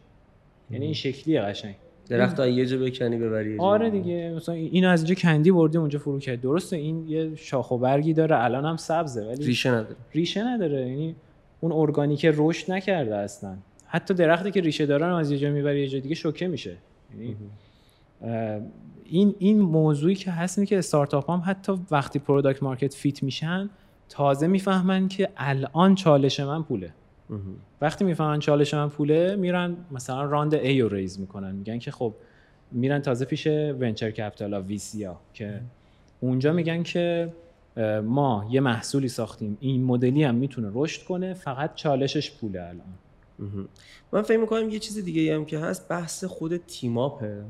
یعنی 0.72 0.86
این 0.86 0.94
شکلیه 0.94 1.42
قشنگ. 1.42 1.76
درخت 2.10 2.40
یه 2.40 2.66
جا 2.66 2.78
بکنی 2.78 3.18
ببری 3.18 3.58
آره 3.60 3.90
دیگه 3.90 4.34
مثلا 4.36 4.56
اینو 4.56 4.90
از 4.90 5.04
اینجا 5.04 5.16
کندی 5.16 5.52
بردی 5.52 5.78
اونجا 5.78 6.00
فرو 6.00 6.20
کرد. 6.20 6.42
درسته 6.42 6.78
این 6.78 7.08
یه 7.08 7.36
شاخ 7.36 7.72
و 7.72 7.78
برگی 7.78 8.14
داره 8.14 8.44
الان 8.44 8.66
هم 8.66 8.78
سبزه 8.78 9.26
ولی 9.26 9.46
ریشه 9.46 9.70
نداره. 9.70 9.96
ریشه 10.14 10.44
نداره. 10.44 10.90
یعنی 10.90 11.16
اون 11.60 11.72
ارگانیک 11.72 12.32
رشد 12.36 12.72
نکرده 12.72 13.16
اصلا. 13.16 13.56
حتی 13.86 14.14
درختی 14.14 14.52
که 14.52 14.62
ریشه 14.62 14.86
دارن 14.86 15.12
از 15.12 15.32
یه 15.32 15.38
جا 15.38 15.50
می‌بری 15.50 15.82
یه 15.82 15.88
جا 15.88 16.00
دیگه 16.00 16.16
شوکه 16.16 16.48
میشه. 16.48 16.78
یعنی 17.14 17.36
این 19.06 19.36
این 19.40 19.60
موضوعی 19.60 20.16
که 20.16 20.32
هست 20.32 20.58
اینه 20.60 20.68
که 20.68 20.78
استارتاپ 20.78 21.32
هم 21.32 21.44
حتی 21.46 21.74
وقتی 21.92 22.20
product 22.20 22.64
market 22.64 22.94
fit 22.94 23.24
میشن 23.24 23.70
تازه 24.10 24.48
می‌فهمن 24.48 25.08
که 25.08 25.30
الان 25.38 25.96
چالش 25.96 26.40
من 26.40 26.64
پوله. 26.64 26.94
وقتی 27.82 28.06
می‌فهمن 28.06 28.40
چالش 28.40 28.74
من 28.74 28.90
پوله 28.90 29.36
میرن 29.36 29.78
مثلا 29.92 30.24
round 30.24 30.54
A 30.54 30.82
رو 30.82 30.90
raise 30.90 31.20
می‌کنن. 31.20 31.56
میگن 31.56 31.80
که 31.80 31.92
خب 31.92 32.14
میرن 32.72 33.02
تازه 33.02 33.26
پیش 33.26 33.48
venture 33.48 34.12
capital 34.12 34.54
VC 34.54 35.04
ها 35.04 35.22
که 35.34 35.62
اونجا 36.20 36.54
میگن 36.54 36.84
که 36.84 37.34
ما 38.04 38.48
یه 38.52 38.62
محصولی 38.62 39.08
ساختیم. 39.08 39.58
این 39.60 39.84
مدلی 39.84 40.24
هم 40.24 40.36
می‌تونه 40.36 40.72
رشد 40.74 41.04
کنه 41.04 41.34
فقط 41.34 41.76
چالشش 41.76 42.32
پوله 42.32 42.62
الان. 42.62 42.94
من 44.12 44.22
فکر 44.22 44.38
می‌کنم 44.38 44.70
یه 44.70 44.80
چیز 44.80 45.06
دیگه 45.06 45.36
هم 45.36 45.46
که 45.46 45.60
هست 45.60 45.90
بحث 45.90 46.24
خود 46.24 46.58
team 46.58 47.07
up 47.07 47.32
ه 47.32 47.44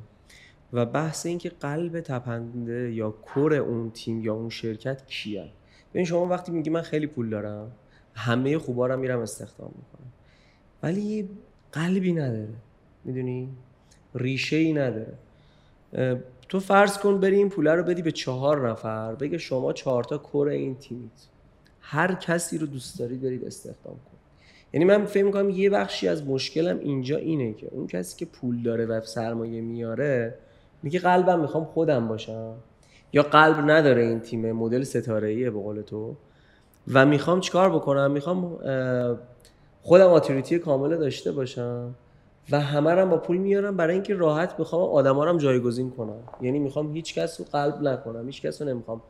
و 0.73 0.85
بحث 0.85 1.25
این 1.25 1.37
که 1.37 1.49
قلب 1.49 2.01
تپنده 2.01 2.91
یا 2.93 3.09
core 3.09 3.53
اون 3.53 3.91
تیم 3.91 4.21
یا 4.21 4.33
اون 4.33 4.49
شرکت 4.49 5.07
کیه. 5.07 5.49
ببین 5.93 6.05
شما 6.05 6.25
وقتی 6.25 6.51
میگی 6.51 6.69
من 6.69 6.81
خیلی 6.81 7.07
پول 7.07 7.29
دارم 7.29 7.71
همه 8.19 8.57
خوبا 8.57 8.87
رو 8.87 8.97
میرم 8.97 9.19
استخدام 9.19 9.71
می‌کنم. 9.75 10.11
ولی 10.83 11.29
قلبی 11.71 12.13
نداره. 12.13 12.53
می‌دونی؟ 13.05 13.49
ریشه 14.15 14.55
ای 14.55 14.73
نداره 14.73 15.13
تو 16.49 16.59
فرض 16.59 16.97
کن 16.97 17.19
بری 17.19 17.35
این 17.35 17.49
پوله 17.49 17.71
رو 17.71 17.83
بدی 17.83 18.01
به 18.01 18.11
چهار 18.11 18.69
نفر 18.69 19.15
بگه 19.15 19.37
شما 19.37 19.73
چهار 19.73 20.03
تا 20.03 20.17
کور 20.17 20.49
این 20.49 20.75
تیمیت 20.75 21.11
هر 21.81 22.13
کسی 22.13 22.57
رو 22.57 22.67
دوست 22.67 22.99
داری 22.99 23.15
برید 23.15 23.45
استخدام 23.45 23.95
کن. 23.95 24.17
یعنی 24.73 24.85
من 24.85 25.05
فکر 25.05 25.23
می‌کنم 25.23 25.49
یه 25.49 25.69
بخشی 25.69 26.07
از 26.07 26.23
مشکلم 26.23 26.79
اینجا 26.79 27.17
اینه 27.17 27.53
که 27.53 27.67
اون 27.71 27.87
کسی 27.87 28.17
که 28.17 28.25
پول 28.25 28.63
داره 28.63 28.85
و 28.85 29.01
سرمایه 29.01 29.61
میاره 29.61 30.35
میگه 30.83 30.99
قلبم 30.99 31.39
می‌خوام 31.39 31.65
خودم 31.65 32.07
باشم. 32.07 32.55
یا 33.13 33.23
قلب 33.23 33.71
نداره 33.71 34.01
این 34.01 34.19
تیم 34.19 34.51
مدل 34.51 34.83
ستاره 34.83 35.27
ایه 35.27 35.51
به 35.51 35.59
قول 35.59 35.81
تو. 35.81 36.15
و 36.93 37.05
می‌خوام 37.05 37.39
چیکار 37.39 37.69
بکنم؟ 37.69 38.11
می‌خوام 38.11 38.57
خودم 39.81 40.07
authority 40.07 40.59
کامله 40.59 40.97
داشته 40.97 41.31
باشم 41.31 41.95
و 42.51 42.59
همه 42.59 43.05
با 43.05 43.17
پول 43.17 43.37
میارم 43.37 43.77
برای 43.77 43.93
اینکه 43.93 44.15
راحت 44.15 44.57
بخوام 44.57 44.81
آدما 44.81 45.25
رو 45.25 45.37
جایگزین 45.37 45.91
کنم. 45.91 46.19
یعنی 46.41 46.59
می‌خوام 46.59 46.93
هیچ 46.93 47.13
کس 47.15 47.39
رو 47.39 47.45
قلب 47.51 47.81
نکنم 47.81 48.25
هیچ 48.25 48.41
کس 48.41 48.61
رو 48.61 48.67
نمی‌خوام. 48.67 49.01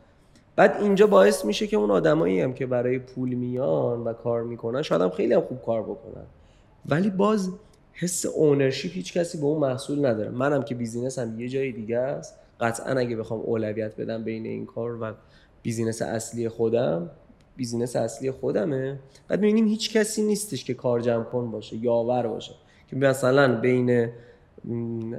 بعد 0.55 0.77
اینجا 0.82 1.07
باعث 1.07 1.45
میشه 1.45 1.67
که 1.67 1.77
اون 1.77 1.91
آدمایی 1.91 2.41
هم 2.41 2.53
که 2.53 2.65
برای 2.65 2.99
پول 2.99 3.30
میان 3.30 4.03
و 4.03 4.13
کار 4.13 4.43
می‌کنن 4.43 4.82
شاید 4.82 5.01
هم 5.01 5.09
خیلی 5.09 5.34
هم 5.34 5.41
خوب 5.41 5.61
کار 5.65 5.84
بکنن. 5.84 6.25
ولی 6.86 7.09
باز 7.09 7.51
حس 7.93 8.25
ownership 8.25 8.91
هیچ 8.93 9.13
کسی 9.13 9.38
به 9.38 9.45
اون 9.45 9.59
محصول 9.59 10.05
نداره. 10.05 10.30
منم 10.30 10.63
که 10.63 10.75
business 10.75 11.19
هم 11.19 11.39
یه 11.39 11.49
جای 11.49 11.71
دیگه 11.71 11.97
است. 11.97 12.36
قطعا 12.59 12.93
اگه 12.93 13.15
بخوام 13.15 13.39
اولویت 13.39 13.95
بدم 13.95 14.23
بین 14.23 14.45
این 14.45 14.65
کار 14.65 15.01
و 15.01 15.13
business 15.63 16.01
اصلی 16.01 16.49
خودم 16.49 17.09
business 17.59 17.95
اصلی 17.95 18.32
خودمه. 18.32 18.99
بعد 19.28 19.39
می‌بینیم 19.39 19.68
هیچ 19.68 19.97
کسی 19.97 20.22
نیستش 20.22 20.64
که 20.64 20.74
کار 20.74 21.01
جمع 21.01 21.24
کن 21.24 21.51
باشه 21.51 21.78
یاور 21.78 22.28
باشه. 22.28 22.51
که 22.88 22.95
مثلا 22.95 23.60
بین 23.62 24.10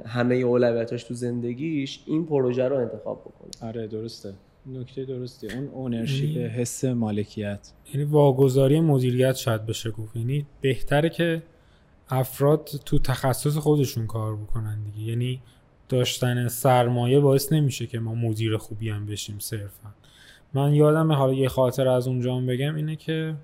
همه 0.05 0.35
اولویتاش 0.35 1.03
تو 1.03 1.13
زندگیش 1.13 2.03
این 2.05 2.25
پروژه 2.25 2.67
رو 2.67 2.75
انتخاب 2.75 3.21
بکنه. 3.21 3.69
آره 3.69 3.87
درسته. 3.87 4.33
نکته 4.65 5.05
درستی. 5.05 5.47
اون 5.47 5.67
ownership 5.67 6.37
حس 6.37 6.85
مالکیت. 6.85 7.71
یعنی 7.93 8.03
واگذاری 8.03 8.79
مدیریت 8.79 9.35
شاید 9.35 9.65
بشه 9.65 9.91
گفت. 9.91 10.15
یعنی 10.15 10.45
بهتره 10.61 11.09
که 11.09 11.43
افراد 12.09 12.69
تو 12.85 12.99
تخصص 12.99 13.57
خودشون 13.57 14.07
کار 14.07 14.35
بکنن 14.35 14.83
دیگه. 14.83 15.09
یعنی 15.09 15.41
داشتن 15.89 16.47
سرمایه 16.47 17.19
باعث 17.19 17.53
نمیشه 17.53 17.87
که 17.87 17.99
ما 17.99 18.15
مدیر 18.15 18.57
خوبی 18.57 18.89
هم 18.89 19.05
بشیم 19.05 19.39
صرفا. 19.39 19.93
من 20.53 20.73
یادم 20.73 21.11
حالا 21.11 21.33
یه 21.33 21.49
خاطر 21.49 21.87
از 21.87 22.07
اونجا 22.07 22.35
هم 22.35 22.45
بگم 22.45 22.75
اینه 22.75 22.95
که 22.95 23.35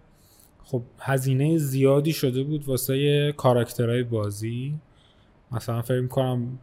خب 0.63 0.81
هزینه 0.99 1.57
زیادی 1.57 2.13
شده 2.13 2.43
بود 2.43 2.65
واسه 2.65 3.31
کاراکترهای 3.37 4.03
بازی. 4.03 4.75
مثلا 5.51 5.81
فکر 5.81 5.99
می‌کنم 5.99 6.59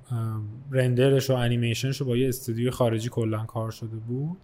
رندرش 0.71 1.31
و 1.31 1.35
انیمیشنش 1.35 1.97
رو 1.97 2.07
با 2.07 2.17
یه 2.17 2.29
استودیو 2.29 2.71
خارجی 2.71 3.09
کلا 3.09 3.45
کار 3.45 3.71
شده 3.71 3.97
بود 3.97 4.37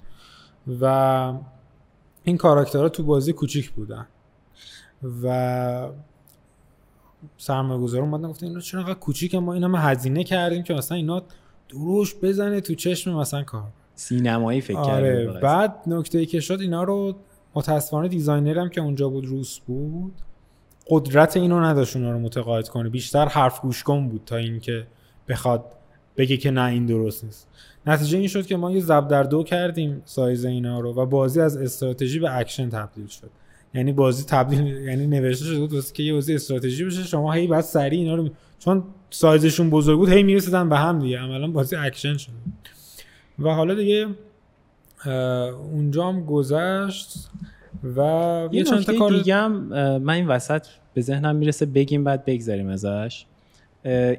و 0.80 1.34
این 2.22 2.36
کاراکترها 2.36 2.88
تو 2.88 3.02
بازی 3.02 3.32
کوچیک 3.32 3.70
بودن 3.70 4.06
و 5.22 5.88
سرمایه 7.36 7.80
گذار 7.80 8.00
اومدن 8.00 8.28
گفتن 8.28 8.46
اینا 8.46 8.60
چرا 8.60 8.80
انقدر 8.80 8.98
کوچیک 8.98 9.34
ما 9.34 9.54
اینا 9.54 9.68
ما 9.68 9.78
هزینه 9.78 10.24
کردیم 10.24 10.62
که 10.62 10.74
مثلا 10.74 10.96
اینا 10.96 11.22
دروش 11.68 12.14
بزنه 12.22 12.60
تو 12.60 12.74
چشم 12.74 13.14
مثلا 13.14 13.42
کار 13.42 13.72
سینمایی 14.00 14.60
فکر 14.60 14.78
آره 14.78 15.26
بعد 15.42 15.74
نکته 15.86 16.18
ای 16.18 16.26
که 16.26 16.40
شد 16.40 16.60
اینا 16.60 16.82
رو 16.82 17.16
متاسفانه 17.54 18.08
دیزاینرم 18.08 18.68
که 18.68 18.80
اونجا 18.80 19.08
بود 19.08 19.26
روس 19.26 19.58
بود 19.58 20.12
قدرت 20.88 21.36
اینو 21.36 21.60
نداشت 21.60 21.96
اونا 21.96 22.12
رو 22.12 22.18
متقاعد 22.18 22.68
کنه. 22.68 22.88
بیشتر 22.88 23.26
حرف 23.26 23.60
گوش 23.60 23.82
کن 23.82 24.08
بود 24.08 24.22
تا 24.26 24.36
اینکه 24.36 24.86
بخواد 25.28 25.64
بگه 26.16 26.36
که 26.36 26.50
نه 26.50 26.64
این 26.64 26.86
درست 26.86 27.24
نیست. 27.24 27.48
نتیجه 27.86 28.18
این 28.18 28.28
شد 28.28 28.46
که 28.46 28.56
ما 28.56 28.70
یه 28.70 28.80
زب 28.80 29.08
در 29.08 29.22
دو 29.22 29.42
کردیم 29.42 30.02
سایز 30.04 30.44
اینا 30.44 30.80
رو 30.80 30.94
و 30.94 31.06
بازی 31.06 31.40
از 31.40 31.56
استراتژی 31.56 32.18
به 32.18 32.38
اکشن 32.38 32.68
تبدیل 32.68 33.06
شد. 33.06 33.30
یعنی 33.74 33.92
بازی 33.92 34.24
تبدیل 34.24 34.66
یعنی 34.66 35.06
نوشته 35.06 35.44
شده 35.44 35.58
بود 35.58 35.72
واسه 35.72 35.94
که 35.94 36.02
یه 36.02 36.12
بازی 36.12 36.34
استراتژی 36.34 36.84
بشه 36.84 37.02
شما 37.02 37.32
هی 37.32 37.46
بعد 37.46 37.60
سریع 37.60 38.00
اینا 38.00 38.14
رو 38.14 38.28
چون 38.58 38.84
سایزشون 39.10 39.70
بزرگ 39.70 39.98
بود 39.98 40.08
هی 40.08 40.22
می‌رسیدن 40.22 40.68
به 40.68 40.78
هم 40.78 40.98
دیگه. 40.98 41.18
عملا 41.18 41.50
بازی 41.50 41.76
اکشن 41.76 42.16
شد. 42.16 42.32
و 43.40 43.48
حالا 43.48 43.74
دیگه 43.74 44.06
اونجا 45.72 46.08
هم 46.08 46.24
گذشت 46.24 47.30
و 47.96 48.48
یه 48.52 48.64
چند 48.64 48.82
تا 48.82 48.98
کار 48.98 49.10
دیگه 49.12 49.34
هم 49.34 49.52
من 49.98 50.14
این 50.14 50.26
وسط 50.26 50.66
به 50.94 51.00
ذهنم 51.00 51.36
می‌رسه 51.36 51.66
بگیم 51.66 52.04
بعد 52.04 52.24
بگذاریم 52.24 52.68
ازش. 52.68 53.24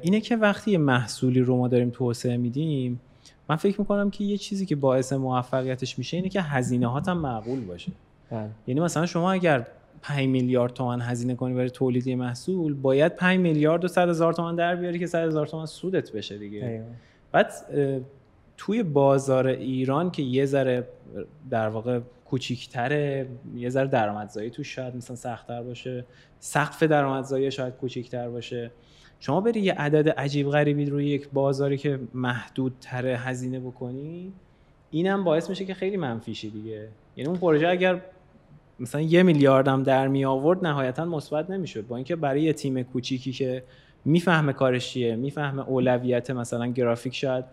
اینه 0.02 0.20
که 0.20 0.36
وقتی 0.36 0.70
یه 0.70 0.78
محصولی 0.78 1.40
رو 1.40 1.56
ما 1.56 1.68
داریم 1.68 1.90
توسعه 1.90 2.36
میدیم 2.36 3.00
من 3.48 3.56
فکر 3.56 3.80
می‌کنم 3.80 4.10
که 4.10 4.24
یه 4.24 4.36
چیزی 4.36 4.66
که 4.66 4.76
باعث 4.76 5.12
موفقیتش 5.12 5.98
میشه 5.98 6.16
اینه 6.16 6.28
که 6.28 6.42
هزینه 6.42 7.00
هم 7.00 7.18
معقول 7.18 7.60
باشه. 7.60 7.92
بله. 8.30 8.48
یعنی 8.66 8.80
مثلا 8.80 9.06
شما 9.06 9.32
اگر 9.32 9.66
5 10.02 10.28
میلیارد 10.28 10.72
تومن 10.72 11.00
هزینه 11.00 11.34
کنی 11.34 11.54
برای 11.54 11.70
تولید 11.70 12.08
محصول 12.08 12.74
باید 12.74 13.16
5 13.16 13.40
میلیارد 13.40 13.84
و 13.84 13.88
100 13.88 14.08
هزار 14.08 14.32
تومن 14.32 14.56
در 14.56 14.76
بیاری 14.76 14.98
که 14.98 15.06
100 15.06 15.26
هزار 15.26 15.46
تومن 15.46 15.66
سودت 15.66 16.12
بشه 16.12 16.38
دیگه. 16.38 16.82
بعد 17.32 17.52
توی 18.64 18.82
بازار 18.82 19.46
ایران 19.46 20.10
که 20.10 20.22
یه 20.22 20.46
ذره 20.46 20.88
در 21.50 21.68
واقع 21.68 22.00
کوچیکتره 22.24 23.28
یه 23.56 23.68
ذره 23.68 23.88
درآمدزایی 23.88 24.50
تو 24.50 24.62
شاید 24.62 24.96
مثلا 24.96 25.16
سختتر 25.16 25.62
باشه. 25.62 26.04
سقف 26.40 26.82
درآمدزایی 26.82 27.50
شاید 27.50 27.74
کوچیکتر 27.74 28.28
باشه. 28.28 28.70
شما 29.20 29.40
بری 29.40 29.60
یه 29.60 29.72
عدد 29.72 30.08
عجیب 30.08 30.50
غریبی 30.50 30.84
روی 30.84 31.06
یک 31.06 31.28
بازاری 31.32 31.76
که 31.76 32.00
محدود 32.14 32.74
تره 32.80 33.16
هزینه 33.16 33.60
بکنی 33.60 34.32
اینم 34.90 35.24
باعث 35.24 35.50
میشه 35.50 35.64
که 35.64 35.74
خیلی 35.74 35.96
منفیشی 35.96 36.50
دیگه. 36.50 36.88
یعنی 37.16 37.28
اون 37.28 37.38
پروژه 37.38 37.68
اگر 37.68 38.00
مثلا 38.80 39.00
یه 39.00 39.22
میلیاردم 39.22 39.82
در 39.82 40.08
می 40.08 40.24
آورد 40.24 40.66
نهایتا 40.66 41.04
مثبت 41.04 41.50
نمی‌شد. 41.50 41.86
با 41.86 41.96
اینکه 41.96 42.16
برای 42.16 42.42
یه 42.42 42.52
تیم 42.52 42.82
کوچیکی 42.82 43.32
که 43.32 43.62
می‌فهمه 44.04 44.52
کارش 44.52 44.90
چیه 44.90 45.16
می‌فهمه 45.16 45.68
اولویت 45.68 46.30
مثلا 46.30 46.66
گرافیک 46.66 47.14
شاید 47.14 47.44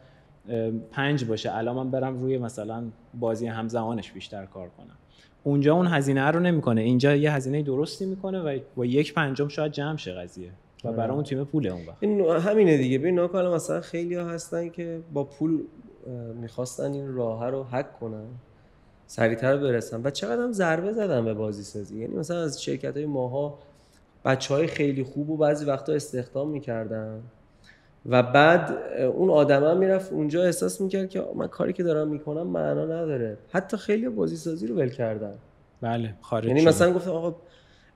پنج 0.91 1.25
باشه. 1.25 1.55
الان 1.55 1.75
من 1.75 1.91
برم 1.91 2.21
روی 2.21 2.37
مثلا 2.37 2.83
بازی 3.19 3.47
همزمانش 3.47 4.11
بیشتر 4.11 4.45
کار 4.45 4.69
کنم. 4.69 4.97
اونجا 5.43 5.73
اون 5.73 5.87
هزینه 5.87 6.27
رو 6.27 6.39
نمی‌کنه. 6.39 6.81
اینجا 6.81 7.15
یه 7.15 7.33
هزینه 7.33 7.61
درستی 7.61 8.05
می‌کنه 8.05 8.39
و 8.39 8.59
با 8.75 8.85
یک 8.85 9.13
پنجم 9.13 9.47
شاید 9.47 9.71
جمع 9.71 9.97
شه 9.97 10.13
قضیه. 10.13 10.51
و 10.83 10.91
برای 10.91 11.13
اون 11.15 11.23
تیم 11.23 11.43
پوله 11.43 11.69
اون 11.69 11.85
وقت. 11.87 11.97
این 11.99 12.21
همینه 12.21 12.77
دیگه. 12.77 12.99
ببین 12.99 13.19
حالا 13.19 13.55
مثلا 13.55 13.81
خیلی 13.81 14.15
ها 14.15 14.29
هستن 14.29 14.69
که 14.69 14.99
با 15.13 15.23
پول 15.23 15.59
می‌خواستن 16.41 16.93
این 16.93 17.13
راه 17.13 17.49
رو 17.49 17.63
حک 17.63 17.99
کنن. 17.99 18.25
سریعتر 19.07 19.57
برسن. 19.57 20.01
و 20.03 20.09
چقدر 20.09 20.41
هم 20.41 20.51
ضربه 20.51 20.91
زدن 20.91 21.25
به 21.25 21.33
بازی 21.33 21.63
سازی. 21.63 21.99
یعنی 21.99 22.15
مثلا 22.15 22.41
از 22.41 22.63
شرکت 22.63 22.97
های 22.97 23.05
ماها 23.05 23.59
بچه 24.25 24.53
های 24.53 24.67
خیلی 24.67 25.03
خوب 25.03 25.29
و 25.29 25.37
بعضی 25.37 25.65
وقتا 25.65 25.93
استخدام 25.93 26.49
می‌کردن. 26.49 27.21
و 28.05 28.23
بعد 28.23 28.77
اون 29.15 29.29
آدم 29.29 29.63
هم 29.63 29.77
می‌رفت 29.77 30.11
اونجا 30.11 30.43
احساس 30.43 30.81
می‌کرد 30.81 31.09
که 31.09 31.23
من 31.35 31.47
کاری 31.47 31.73
که 31.73 31.83
دارم 31.83 32.07
می‌کنم 32.07 32.47
معنا 32.47 32.83
نداره. 32.85 33.37
حتی 33.51 33.77
خیلی 33.77 34.09
بازی 34.09 34.35
سازی 34.35 34.67
رو 34.67 34.75
ول 34.75 34.89
کردن. 34.89 35.33
بله 35.81 36.13
خارج 36.21 36.45
یعنی 36.45 36.65
مثلا 36.65 36.93
گفتم 36.93 37.11
آقا 37.11 37.35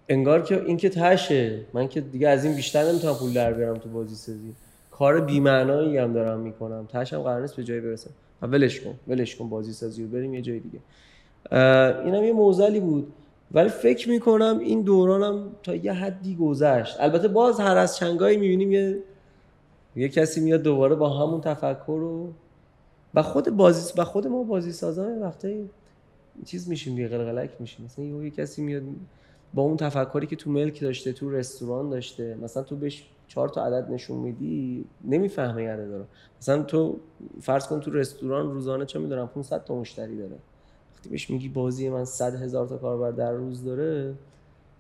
انگار 0.10 0.42
که 0.42 0.64
این 0.66 0.78
که 0.78 0.90
تشه. 0.90 1.60
من 1.74 1.88
که 1.88 2.02
دیگه 2.02 2.30
از 2.30 2.46
این 2.46 2.56
بیشتر 2.56 2.84
نمی‌تونم 2.84 3.14
پول 3.14 3.34
در 3.34 3.54
بیارم 3.54 3.78
تو 3.78 3.90
بازی 3.90 4.16
سازی 4.16 4.54
کار 4.92 5.22
بی‌معنایی 5.22 5.98
هم 5.98 6.14
دارم 6.14 6.40
می‌کنم. 6.40 6.88
تاشم 6.92 7.22
قرار 7.22 7.42
نیست 7.42 7.56
به 7.56 7.64
جایی 7.64 7.82
برسم. 7.82 8.10
ولش 8.42 8.82
کن 8.82 8.94
ولش 9.08 9.36
کن 9.36 9.50
بازی 9.50 9.74
سازی 9.74 10.04
رو 10.04 10.10
بریم 10.10 10.34
یه 10.34 10.42
جای 10.42 10.60
دیگه. 10.60 10.80
اینم 12.06 12.24
یه 12.24 12.34
موزلی 12.34 12.80
بود. 12.80 13.14
ولی 13.52 13.70
فکر 13.70 14.10
می‌کنم 14.10 14.60
این 14.60 14.82
دورانم 14.82 15.52
تا 15.64 15.76
یه 15.76 15.94
حدی 15.94 16.36
گذشت. 16.36 16.98
البته 17.00 17.28
باز 17.28 17.60
هر 17.60 17.78
از 17.78 17.98
چنگایی 17.98 18.38
می‌بینیم 18.38 18.72
یه 18.72 18.98
یه 19.96 20.10
کسی 20.10 20.42
میاد 20.42 20.62
دوباره 20.62 20.96
با 20.96 21.10
همون 21.10 21.42
تفکر 21.42 21.98
رو 22.00 22.34
و 23.14 23.24
خود 23.24 23.50
بازی 23.50 23.94
و 23.98 24.04
خود 24.04 24.28
ما 24.28 24.44
بازی 24.44 24.72
سازان 24.72 25.22
وقتی 25.22 25.70
چیز 26.46 26.70
میشیم 26.70 26.96
دیگه 26.96 27.08
قلقلک 27.08 27.52
میشیم. 27.60 27.86
مثلا 27.86 28.06
یه 28.06 28.30
کسی 28.30 28.62
میاد 28.62 28.84
با 29.54 29.62
اون 29.62 29.78
تفکری 29.78 30.28
که 30.28 30.36
تو 30.36 30.52
ملک 30.52 30.82
داشته 30.82 31.14
تو 31.14 31.32
رستوران 31.32 31.90
داشته 31.90 32.38
مثلا 32.42 32.64
تو 32.64 32.76
بهش 32.76 33.06
چهار 33.28 33.50
تا 33.50 33.66
عدد 33.66 33.92
نشون 33.92 34.18
میدی 34.18 34.86
نمی‌فهمه 35.04 35.70
عدد 35.70 35.94
رو. 35.94 36.04
مثلا 36.42 36.64
تو 36.64 37.00
فرض 37.42 37.68
کن 37.68 37.80
تو 37.80 37.92
رستوران 37.92 38.52
روزانه 38.52 38.86
چه 38.86 39.00
می‌دونم 39.00 39.28
500 39.28 39.64
تا 39.64 39.76
مشتری 39.76 40.18
داره. 40.18 40.36
وقتی 40.96 41.10
بهش 41.10 41.30
میگی 41.30 41.50
بازی 41.50 41.90
من 41.90 42.06
100 42.06 42.36
هزار 42.36 42.68
تا 42.68 42.78
کاربر 42.78 43.12
در 43.12 43.32
روز 43.32 43.64
داره 43.64 44.14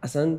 اصلا 0.04 0.38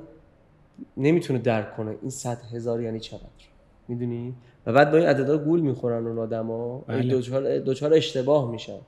نمی‌تونه 0.97 1.39
درک 1.39 1.77
کنه 1.77 1.97
این 2.03 2.11
100 2.11 2.39
هزار 2.43 2.83
یعنی 2.83 3.01
چقدر. 3.01 3.45
می‌دونی؟ 3.89 4.35
و 4.67 4.73
بعد 4.73 4.91
با 4.91 4.99
این 4.99 5.07
عددا 5.07 5.39
گول 5.39 5.61
می‌خورن 5.61 6.07
اون 6.07 6.19
آدما. 6.19 6.85
بله. 6.87 7.03
دوچار 7.03 7.59
دوچار 7.59 7.95
اشتباه 7.95 8.51
میشن. 8.51 8.79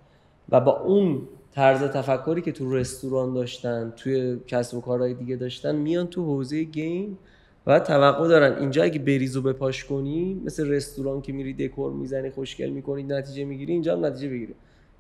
و 0.49 0.61
با 0.61 0.81
اون 0.81 1.23
طرز 1.53 1.83
تفکری 1.83 2.43
که 2.43 2.53
تو 2.53 2.75
رستوران 2.75 3.35
داشتن 3.35 3.93
توی 3.97 4.39
کسب 4.47 4.77
و 4.77 4.81
کارهای 4.81 5.15
دیگه 5.15 5.37
داشتن 5.37 5.77
میان 5.77 6.07
تو 6.07 6.25
حوزه 6.25 6.63
گیم 6.63 7.19
و 7.67 7.81
توقع 7.81 8.29
دارن. 8.29 8.59
اینجا 8.59 8.83
اگه 8.83 8.99
بریز 8.99 9.37
و 9.37 9.43
بپاش 9.43 9.85
کنی 9.85 10.43
مثل 10.45 10.69
رستوران 10.69 11.23
که 11.23 11.33
میری 11.33 11.55
دکور 11.55 11.93
می‌زنی 11.93 12.31
خوشگل 12.31 12.71
می‌کنی 12.71 13.03
نتیجه 13.03 13.45
می‌گیری 13.45 13.73
اینجا 13.73 13.97
هم 13.97 14.05
نتیجه 14.05 14.29
بگیری. 14.29 14.55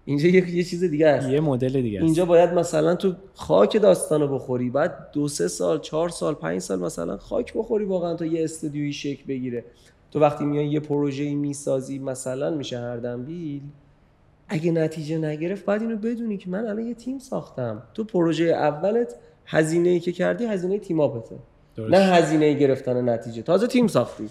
اینجا 0.05 0.29
یه, 0.29 0.55
یه 0.57 0.65
چیز 0.65 0.85
دیگه 0.85 1.09
است. 1.09 1.29
یه 1.29 1.41
مدل 1.41 1.83
دیگه 1.83 2.03
اینجا 2.03 2.25
باید 2.25 2.51
مثلا 2.51 2.95
تو 2.95 3.13
خاک 3.35 3.83
داستانو 3.83 4.29
بخوری 4.29 4.71
بعد 4.71 5.11
دو 5.13 5.29
سه 5.29 5.49
سال 5.49 5.81
چهار 5.81 6.09
سال 6.09 6.35
پنج 6.35 6.61
سال 6.61 6.79
مثلا 6.79 7.17
خاک 7.17 7.55
بخوری 7.55 7.85
واقعا 7.85 8.15
تا 8.15 8.27
یه 8.27 8.45
استودیوی 8.45 8.93
شکل 8.93 9.23
بگیره. 9.29 9.65
تو 10.11 10.21
وقتی 10.21 10.45
میای 10.45 10.67
یه 10.67 10.81
پروژه 10.81 11.35
می‌سازی 11.35 11.99
مثلا 11.99 12.51
میشه 12.51 12.79
هر 12.79 12.97
دنبیل 12.97 13.63
اگه 14.49 14.71
نتیجه 14.71 15.19
نگرفت 15.19 15.65
باید 15.65 15.83
اینو 15.83 15.97
بدونی 15.97 16.37
که 16.37 16.51
من 16.51 16.67
الان 16.67 16.87
یه 16.87 16.95
تیم 16.95 17.19
ساختم. 17.19 17.83
تو 17.95 18.05
پروژه 18.05 18.45
اولت 18.45 19.15
هزینه 19.47 19.89
ای 19.89 20.01
که 20.01 20.13
کردی 20.13 20.45
هزینه 20.45 20.79
team 20.79 21.01
up 21.01 21.15
ته. 21.15 21.37
نه 21.79 21.99
هزینه 21.99 22.53
گرفتن 22.53 23.09
نتیجه. 23.09 23.43
تازه 23.43 23.67
تیم 23.67 23.87
ساختی. 23.87 24.29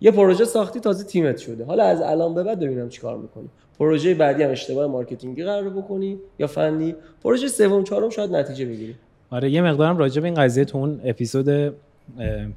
یه 0.00 0.10
پروژه 0.10 0.44
ساختی 0.44 0.80
تازه 0.80 1.04
تیمت 1.04 1.36
شده. 1.36 1.64
حالا 1.64 1.84
از 1.84 2.02
الان 2.02 2.34
به 2.34 2.42
بعد 2.42 2.60
ببینم 2.60 2.88
چیکار 2.88 3.16
می‌کنی. 3.18 3.48
پروژه 3.78 4.14
بعدی 4.14 4.42
هم 4.42 4.50
اشتباه 4.50 4.86
marketing 4.86 5.38
ی 5.38 5.44
قرار 5.44 5.70
بکنی 5.70 6.18
یا 6.38 6.46
فنی. 6.46 6.94
پروژه 7.22 7.48
سوم 7.48 7.84
چهارم 7.84 8.10
شاید 8.10 8.30
نتیجه 8.30 8.66
بگیری. 8.66 8.94
آره 9.30 9.50
یه 9.50 9.62
مقدارم 9.62 9.98
راجع 9.98 10.20
به 10.20 10.28
این 10.28 10.34
قضیه 10.34 10.64
تو 10.64 10.78
اون 10.78 11.00
اپیزود 11.04 11.74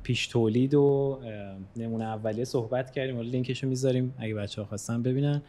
پیش 0.04 0.28
تولید 0.28 0.74
و 0.74 1.20
نمونه 1.76 2.06
اولیه 2.06 2.46
صحبت 2.46 2.92
کردیم. 2.92 3.18
ولی 3.18 3.30
لینکشو 3.30 3.68
می‌ذاریم 3.68 4.14
اگه 4.18 4.36
بچه 4.36 4.62
ها 4.62 4.68
خواستن 4.68 5.02
ببینن. 5.02 5.42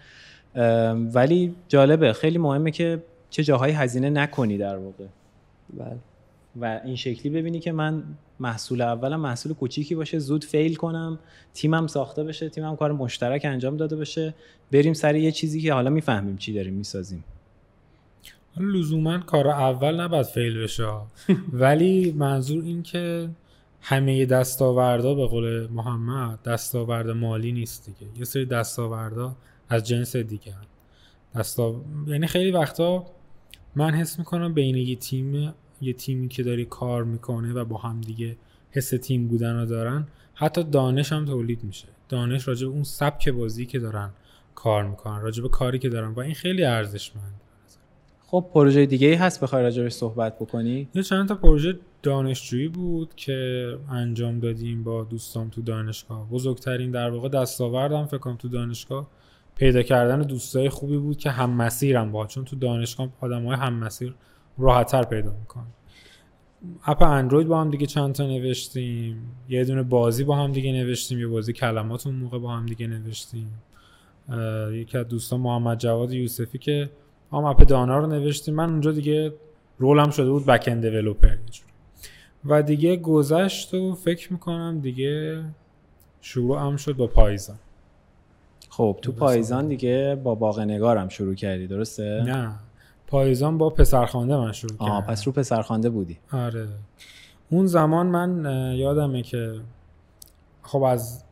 ولی 1.15 1.55
جالبه 1.69 2.13
خیلی 2.13 2.39
مهمه 2.39 2.71
که 2.71 3.03
چه 3.31 3.45
جاهایی 3.45 3.75
هزینه 3.75 4.11
نکنی 4.11 4.59
در 4.59 4.77
واقع. 4.77 5.05
بله. 5.75 5.97
و 6.61 6.81
این 6.85 6.97
شکلی 6.97 7.33
ببینی 7.33 7.61
که 7.61 7.73
من 7.73 8.03
محصول 8.41 8.81
اولم 8.81 9.21
محصول 9.21 9.53
کوچیکی 9.55 9.95
باشه 9.95 10.19
زود 10.19 10.45
فیل 10.45 10.75
کنم 10.75 11.19
تیمم 11.55 11.87
ساخته 11.87 12.25
بشه 12.25 12.49
تیمم 12.49 12.77
کار 12.77 12.93
مشترک 12.93 13.45
انجام 13.45 13.77
داده 13.77 13.97
باشه 13.97 14.35
بریم 14.73 14.93
سر 14.93 15.15
یه 15.15 15.33
چیزی 15.33 15.61
که 15.61 15.73
حالا 15.73 15.91
می‌فهمیم 15.91 16.37
چی 16.37 16.53
داریم 16.53 16.75
می‌سازیم. 16.75 17.25
لزوما 18.61 19.19
کار 19.19 19.49
اول 19.49 20.01
نباید 20.01 20.27
فیل 20.27 20.63
بشه 20.63 20.85
ولی 21.53 22.13
منظور 22.13 22.65
این 22.65 22.83
که 22.83 23.29
همه 23.85 24.27
دستاوردا 24.27 25.15
به 25.15 25.27
قول 25.27 25.67
محمد 25.67 26.43
دستاورد 26.43 27.11
مالی 27.11 27.53
نیست 27.53 27.87
دیگه. 27.87 28.19
یه 28.19 28.25
سری 28.25 28.47
دستاوردا 28.47 29.37
از 29.69 29.87
جنس 29.87 30.17
دیگه 30.17 30.55
دستا... 31.37 31.85
یعنی 32.07 32.27
خیلی 32.27 32.51
وقتا 32.51 33.05
من 33.77 33.95
حس 33.95 34.19
می‌کنم 34.19 34.55
بین 34.55 34.77
یه 34.77 34.97
تیم 34.97 35.55
یه 35.81 35.93
تیمی 35.93 36.29
که 36.29 36.43
داری 36.43 36.65
کار 36.65 37.05
می‌کنه 37.05 37.53
و 37.53 37.65
با 37.65 37.79
هم 37.79 38.01
دیگه 38.01 38.37
حس 38.71 38.91
تیم 38.91 39.29
بودن 39.29 39.57
رو 39.57 39.67
دارن 39.67 40.07
حتی 40.35 40.65
دانش 40.65 41.13
هم 41.13 41.25
تولید 41.25 41.65
میشه. 41.65 41.89
دانش 42.09 42.49
راجع 42.49 42.67
به 42.67 42.73
اون 42.73 42.83
سبک 42.83 43.29
بازی 43.29 43.67
که 43.67 43.79
دارن 43.79 44.11
کار 44.55 44.85
می‌کنن 44.85 45.21
راجع 45.21 45.43
به 45.43 45.49
کاری 45.49 45.79
که 45.79 45.89
دارن 45.89 46.09
و 46.09 46.21
این 46.21 46.35
خیلی 46.35 46.65
ارزشمند. 46.65 47.41
خب 48.27 48.51
پروژه 48.55 48.87
دیگه 48.87 49.09
ای 49.09 49.15
هست 49.15 49.41
بخوای 49.41 49.63
راجع 49.63 49.89
صحبت 49.89 50.39
بکنی؟ 50.39 50.89
یه 50.95 51.03
چند 51.03 51.29
تا 51.29 51.35
پروژه 51.35 51.79
دانشجویی 52.03 52.69
بود 52.69 53.15
که 53.15 53.69
انجام 53.91 54.39
دادیم 54.39 54.85
با 54.85 55.05
دوستام 55.05 55.49
تو 55.49 55.63
دانشگاه. 55.63 56.29
بزرگترین 56.31 56.91
در 56.91 57.11
واقع 57.11 57.29
دستاوردم 57.29 58.07
فکر 58.07 58.19
کنم 58.19 58.37
تو 58.37 58.49
دانشگاه. 58.49 59.07
پیدا 59.57 59.83
کردن 59.83 60.23
دوستای 60.23 60.69
خوبی 60.69 60.97
بود 60.97 61.17
که 61.17 61.31
هم 61.31 61.51
مسیرم 61.51 62.13
با 62.13 62.27
چون 62.27 62.45
تو 62.45 62.57
دانشگاه 62.57 63.09
آدمای 63.21 63.57
هم 63.57 63.75
مسیر 63.75 64.15
راحتتر 64.59 65.03
پیدا 65.03 65.31
می‌کنن. 65.41 65.67
اپ 66.85 67.03
اندروید 67.03 67.47
با 67.47 67.61
هم 67.61 67.71
دیگه 67.71 67.87
چند 67.87 68.15
تا 68.15 68.27
نوشتیم. 68.27 69.31
یه 69.49 69.65
دونه 69.65 69.83
بازی 69.83 70.25
با 70.25 70.37
هم 70.37 70.53
دیگه 70.53 70.73
نوشتیم 70.73 71.19
یه 71.19 71.27
بازی 71.27 71.53
کلمات 71.53 72.07
اون 72.07 72.17
موقع 72.17 72.39
با 72.39 72.57
هم 72.57 72.67
دیگه 72.67 72.87
نوشتیم. 72.87 73.51
یکی 74.73 74.99
از 74.99 75.09
دوستان 75.09 75.41
محمد 75.41 75.79
جواد 75.79 76.13
یوسفی 76.13 76.59
که 76.59 76.91
هم 77.33 77.45
اپ 77.45 77.63
دانا 77.63 77.99
رو 77.99 78.07
نوشتیم. 78.07 78.55
من 78.55 78.71
اونجا 78.71 78.93
دیگه 78.93 79.33
رولم 79.79 80.11
شده 80.11 80.31
بود 80.31 80.47
بک 80.47 80.65
اند 80.69 80.89
دیولپر 80.89 81.37
و 82.45 82.63
دیگه 82.63 82.97
گذشت 82.97 83.75
و 83.75 83.95
فکر 83.95 84.33
می‌کنم 84.33 84.81
دیگه 84.81 85.45
شروع 86.21 86.61
هم 86.61 86.77
شد 86.77 86.97
با 86.97 87.07
پایزان 87.07 87.59
خب 88.69 88.99
تو 89.03 89.13
پایزان 89.13 89.69
دیگه 89.69 90.21
با 90.25 90.35
باغ 90.35 90.61
نگارم 90.61 91.09
شروع 91.09 91.35
کردی 91.35 91.67
درسته؟ 91.67 92.23
نه. 92.27 92.55
پایزان 93.07 93.59
با 93.59 93.71
پسرخوانده 93.71 94.37
من 94.37 94.53
شروع 94.53 94.79
کردم. 94.79 94.91
آه 94.91 95.07
پس 95.07 95.27
رو 95.27 95.33
پسرخوانده 95.33 95.91
بودی. 95.91 96.19
آره. 96.33 96.69
اون 97.51 97.67
زمان 97.67 98.07
من 98.07 98.45
یادمه 98.77 99.23
که 99.23 99.61
خب 100.63 100.83
از 100.83 101.25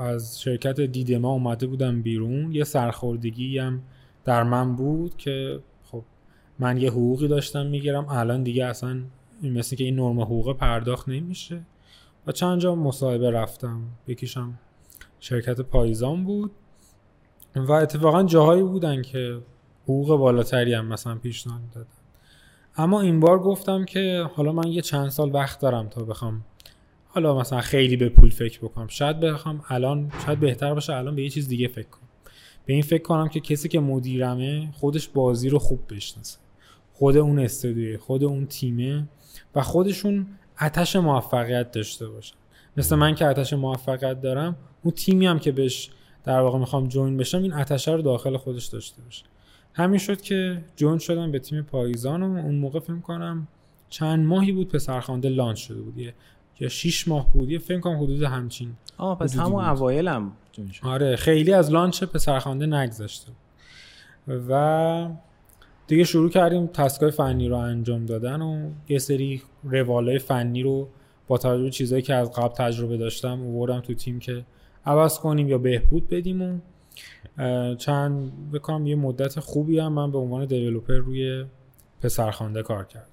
از 0.00 0.40
شرکت 0.40 0.80
دیدما 0.80 1.32
اومده 1.32 1.66
بودم 1.66 2.02
بیرون. 2.02 2.52
یه 2.52 2.64
سرخوردگی 2.64 3.58
هم 3.58 3.82
در 4.24 4.42
من 4.42 4.76
بود 4.76 5.16
که 5.16 5.60
خب 5.84 6.02
من 6.58 6.78
یه 6.78 6.90
حقوقی 6.90 7.28
داشتم 7.28 7.66
می‌گیرم. 7.66 8.08
الان 8.08 8.42
دیگه 8.42 8.64
اصلا 8.64 9.00
مثل 9.42 9.76
که 9.76 9.84
این 9.84 9.96
نرم 9.96 10.20
حقوق 10.20 10.56
پرداخت 10.56 11.08
نمیشه. 11.08 11.62
و 12.26 12.32
چند 12.32 12.60
جا 12.60 12.74
مصاحبه 12.74 13.30
رفتم. 13.30 13.82
یکیشم 14.06 14.58
شرکت 15.20 15.60
پایزان 15.60 16.24
بود. 16.24 16.50
و 17.56 17.72
اتفاقا 17.72 18.22
جاهایی 18.22 18.62
بودن 18.62 19.02
که 19.02 19.38
حقوق 19.84 20.18
بالاتری 20.18 20.74
هم 20.74 20.86
مثلا 20.86 21.14
پیشنهاد 21.14 21.60
دادن 21.74 21.88
اما 22.76 23.00
این 23.00 23.20
بار 23.20 23.38
گفتم 23.38 23.84
که 23.84 24.28
حالا 24.34 24.52
من 24.52 24.68
یه 24.68 24.82
چند 24.82 25.08
سال 25.08 25.34
وقت 25.34 25.60
دارم 25.60 25.88
تا 25.88 26.04
بخوام 26.04 26.44
حالا 27.08 27.38
مثلا 27.38 27.60
خیلی 27.60 27.96
به 27.96 28.08
پول 28.08 28.30
فکر 28.30 28.60
بکنم. 28.60 28.86
شاید 28.88 29.20
بخوام 29.20 29.64
الان 29.68 30.12
شاید 30.26 30.40
بهتر 30.40 30.74
باشه 30.74 30.94
الان 30.94 31.16
به 31.16 31.22
یه 31.22 31.30
چیز 31.30 31.48
دیگه 31.48 31.68
فکر 31.68 31.88
کنم. 31.88 32.08
به 32.66 32.72
این 32.72 32.82
فکر 32.82 33.02
کنم 33.02 33.28
که 33.28 33.40
کسی 33.40 33.68
که 33.68 33.80
مدیرمه 33.80 34.72
خودش 34.72 35.08
بازی 35.08 35.48
رو 35.48 35.58
خوب 35.58 35.80
بشناسه. 35.90 36.38
خود 36.94 37.16
اون 37.16 37.38
استودیوی 37.38 37.96
خود 37.96 38.24
اون 38.24 38.46
تیمه. 38.46 39.08
و 39.58 39.62
خودشون 39.62 40.26
آتش 40.60 40.96
موفقیت 40.96 41.72
داشته 41.72 42.08
باشن. 42.08 42.34
مثل 42.76 42.96
من 42.96 43.14
که 43.14 43.26
آتش 43.26 43.52
موفقیت 43.52 44.20
دارم 44.20 44.56
اون 44.82 44.94
تیمی 44.94 45.26
هم 45.26 45.38
که 45.38 45.52
بهش 45.52 45.90
در 46.24 46.40
واقع 46.40 46.58
می‌خوام 46.58 46.88
join 46.88 47.16
بشم 47.16 47.42
این 47.42 47.52
آتش 47.52 47.88
رو 47.88 48.02
داخل 48.02 48.36
خودش 48.36 48.66
داشته 48.66 49.02
باشه. 49.02 49.24
همین 49.74 49.98
شد 49.98 50.20
که 50.20 50.64
join 50.76 50.98
شدم 50.98 51.32
به 51.32 51.38
تیم 51.38 51.62
پاییزان 51.62 52.22
و 52.22 52.36
اون 52.36 52.54
موقع 52.54 52.80
فکر 52.80 53.00
کنم 53.00 53.48
چند 53.88 54.26
ماهی 54.26 54.52
بود 54.52 54.68
پسرخوانده 54.68 55.28
launch 55.28 55.58
شده 55.58 55.80
بود. 55.80 56.14
یا 56.60 56.68
6 56.68 57.08
ماه 57.08 57.32
بود. 57.32 57.50
یه 57.50 57.58
فکر 57.58 57.80
کنم 57.80 58.02
حدود 58.02 58.22
همچین 58.22 58.72
آه 58.96 59.18
پس 59.18 59.36
همون 59.36 59.64
اوایلم 59.64 60.32
آره 60.82 61.16
خیلی 61.16 61.52
از 61.52 61.70
launch 61.70 62.04
پسرخوانده 62.04 62.66
نگذشته 62.66 63.32
و 64.28 65.08
دیگه 65.88 66.04
شروع 66.04 66.30
کردیم 66.30 66.66
تسکای 66.66 67.10
فنی 67.10 67.48
رو 67.48 67.56
انجام 67.56 68.06
دادن 68.06 68.42
و 68.42 68.70
یه 68.88 68.98
سری 68.98 69.42
روالای 69.64 70.18
فنی 70.18 70.62
رو 70.62 70.88
با 71.26 71.38
توجه 71.38 71.62
به 71.62 71.70
چیزایی 71.70 72.02
که 72.02 72.14
از 72.14 72.32
قبل 72.32 72.54
تجربه 72.54 72.96
داشتم 72.96 73.46
آوردم 73.46 73.80
تو 73.80 73.94
تیم 73.94 74.18
که 74.18 74.44
عوض 74.86 75.18
کنیم 75.18 75.48
یا 75.48 75.58
بهبود 75.58 76.08
بدیم 76.08 76.42
و 76.42 76.58
چند 77.74 78.32
بکنم 78.50 78.86
یه 78.86 78.96
مدت 78.96 79.40
خوبی 79.40 79.78
هم 79.78 79.92
من 79.92 80.12
به 80.12 80.18
عنوان 80.18 80.46
دیولوپر 80.46 80.94
روی 80.94 81.44
پسرخوانده 82.02 82.62
کار 82.62 82.84
کردم. 82.84 83.08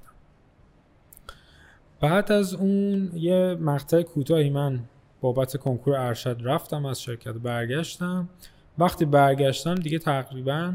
بعد 2.01 2.31
از 2.31 2.53
اون 2.53 3.11
یه 3.13 3.57
مقطع 3.61 4.01
کوتاهی 4.01 4.49
من 4.49 4.79
بابت 5.21 5.57
کنکور 5.57 5.95
ارشد 5.95 6.37
رفتم 6.43 6.85
از 6.85 7.01
شرکت 7.01 7.33
برگشتم. 7.33 8.29
وقتی 8.77 9.05
برگشتم 9.05 9.75
دیگه 9.75 9.99
تقریبا 9.99 10.73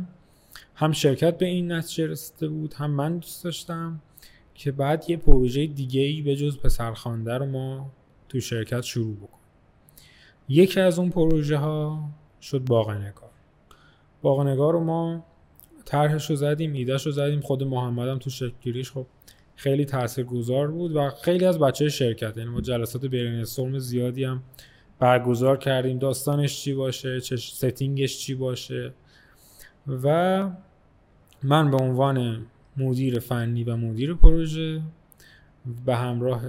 هم 0.74 0.92
شرکت 0.92 1.38
به 1.38 1.46
این 1.46 1.72
نتیجه 1.72 2.06
رسیده 2.06 2.48
بود 2.48 2.74
هم 2.74 2.90
من 2.90 3.18
دوست 3.18 3.44
داشتم 3.44 4.02
که 4.54 4.72
بعد 4.72 5.10
یه 5.10 5.16
پروژه 5.16 5.66
دیگه 5.66 6.00
ای 6.00 6.22
به 6.22 6.36
جز 6.36 6.58
پسرخوانده 6.58 7.38
رو 7.38 7.46
ما 7.46 7.92
تو 8.28 8.40
شرکت 8.40 8.80
شروع 8.80 9.16
بکنیم. 9.16 9.30
یکی 10.48 10.80
از 10.80 10.98
اون 10.98 11.10
پروژه 11.10 11.56
ها 11.56 12.10
شد 12.40 12.58
باغنگار. 12.58 13.30
باغنگار 14.22 14.72
رو 14.72 14.84
ما 14.84 15.24
طرحش 15.84 16.30
رو 16.30 16.36
زدیم 16.36 16.72
ایدهش 16.72 17.06
رو 17.06 17.12
زدیم 17.12 17.40
خود 17.40 17.62
محمدم 17.62 18.18
تو 18.18 18.30
شکلگیریش 18.30 18.90
خب 18.90 19.06
خیلی 19.56 19.84
تاثیرگذار 19.84 20.70
بود 20.70 20.96
و 20.96 21.10
خیلی 21.10 21.44
از 21.44 21.58
بچه 21.58 21.88
شرکت 21.88 22.36
یعنی 22.36 22.50
ما 22.50 22.60
جلسات 22.60 23.06
برین 23.06 23.44
زیادی 23.78 24.24
هم 24.24 24.42
برگزار 24.98 25.56
کردیم 25.56 25.98
داستانش 25.98 26.62
چی 26.62 26.74
باشه 26.74 27.20
چه 27.20 27.36
setting 27.36 28.00
ش 28.00 28.18
چی 28.18 28.34
باشه. 28.34 28.92
و 30.04 30.50
من 31.42 31.70
به 31.70 31.76
عنوان 31.76 32.46
مدیر 32.76 33.18
فنی 33.18 33.64
و 33.64 33.76
مدیر 33.76 34.14
پروژه 34.14 34.82
به 35.86 35.96
همراه 35.96 36.42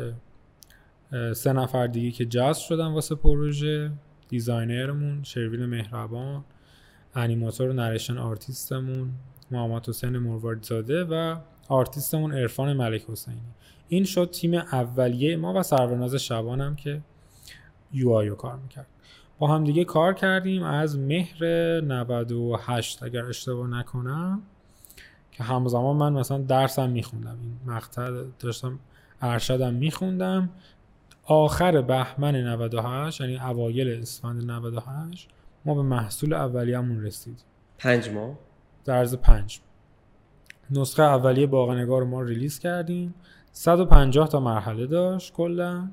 سه 1.34 1.54
نفر 1.54 1.88
دیگه 1.88 2.12
که 2.12 2.26
جذب 2.26 2.62
شدن 2.62 2.88
واسه 2.88 3.16
پروژه 3.16 3.92
designer 4.30 4.98
مون 4.98 5.24
شروین 5.24 5.66
مهربان 5.66 6.44
انیماتور 7.16 7.70
و 7.70 7.74
narration 7.74 8.18
artist 8.18 8.81
مون 8.81 9.12
محمد 9.52 9.90
حسین 9.90 10.18
مرواردزاده 10.18 11.04
و 11.04 11.36
آرتیستمون 11.68 12.34
عرفان 12.34 12.74
ملک 12.74 13.06
حسینی. 13.10 13.42
این 13.88 14.04
شد 14.04 14.30
تیم 14.32 14.54
اولیه 14.54 15.36
ما 15.36 15.54
و 15.54 15.64
سرورناز 15.64 16.16
شبانم 16.16 16.76
که 16.76 17.02
یو 17.94 18.12
آیو 18.12 18.36
کار 18.36 18.56
می‌کرد. 18.56 18.88
با 19.42 19.48
هم 19.48 19.64
دیگه 19.64 19.86
کار 19.86 20.14
کردیم 20.14 20.64
از 20.64 21.00
مهر 21.00 21.46
98 21.82 23.04
اگر 23.04 23.26
اشتباه 23.26 23.68
نکنم 23.68 24.42
که 25.32 25.44
همزمان 25.44 25.96
من 25.96 26.14
مثلا 26.14 26.38
درسم 26.38 26.90
میخوندم. 26.90 27.38
این 27.42 27.58
مقطع 27.66 28.10
داشتم 28.40 28.80
ارشدم 29.22 29.74
میخوندم. 29.74 30.50
آخر 31.24 31.82
بهمن 31.82 32.36
98 32.36 33.22
یعنی 33.22 33.38
اوایل 33.38 34.02
اسفند 34.02 34.52
98 34.52 35.30
ما 35.66 35.76
به 35.76 35.82
محصول 35.82 36.34
اولیه‌مون 36.34 37.04
رسیدیم 37.04 37.46
پنج 37.78 38.10
ماه؟ 38.10 38.38
در 38.86 38.96
عرض 38.96 39.16
پنج. 39.16 39.60
نسخه 40.72 41.04
اولیه 41.04 41.48
باغ 41.48 41.70
نگار 41.70 42.04
ما 42.04 42.22
release 42.22 42.60
کردیم. 42.60 43.14
150 43.52 44.28
تا 44.28 44.40
مرحله 44.40 44.88
داشت 44.88 45.34
کلا. 45.34 45.88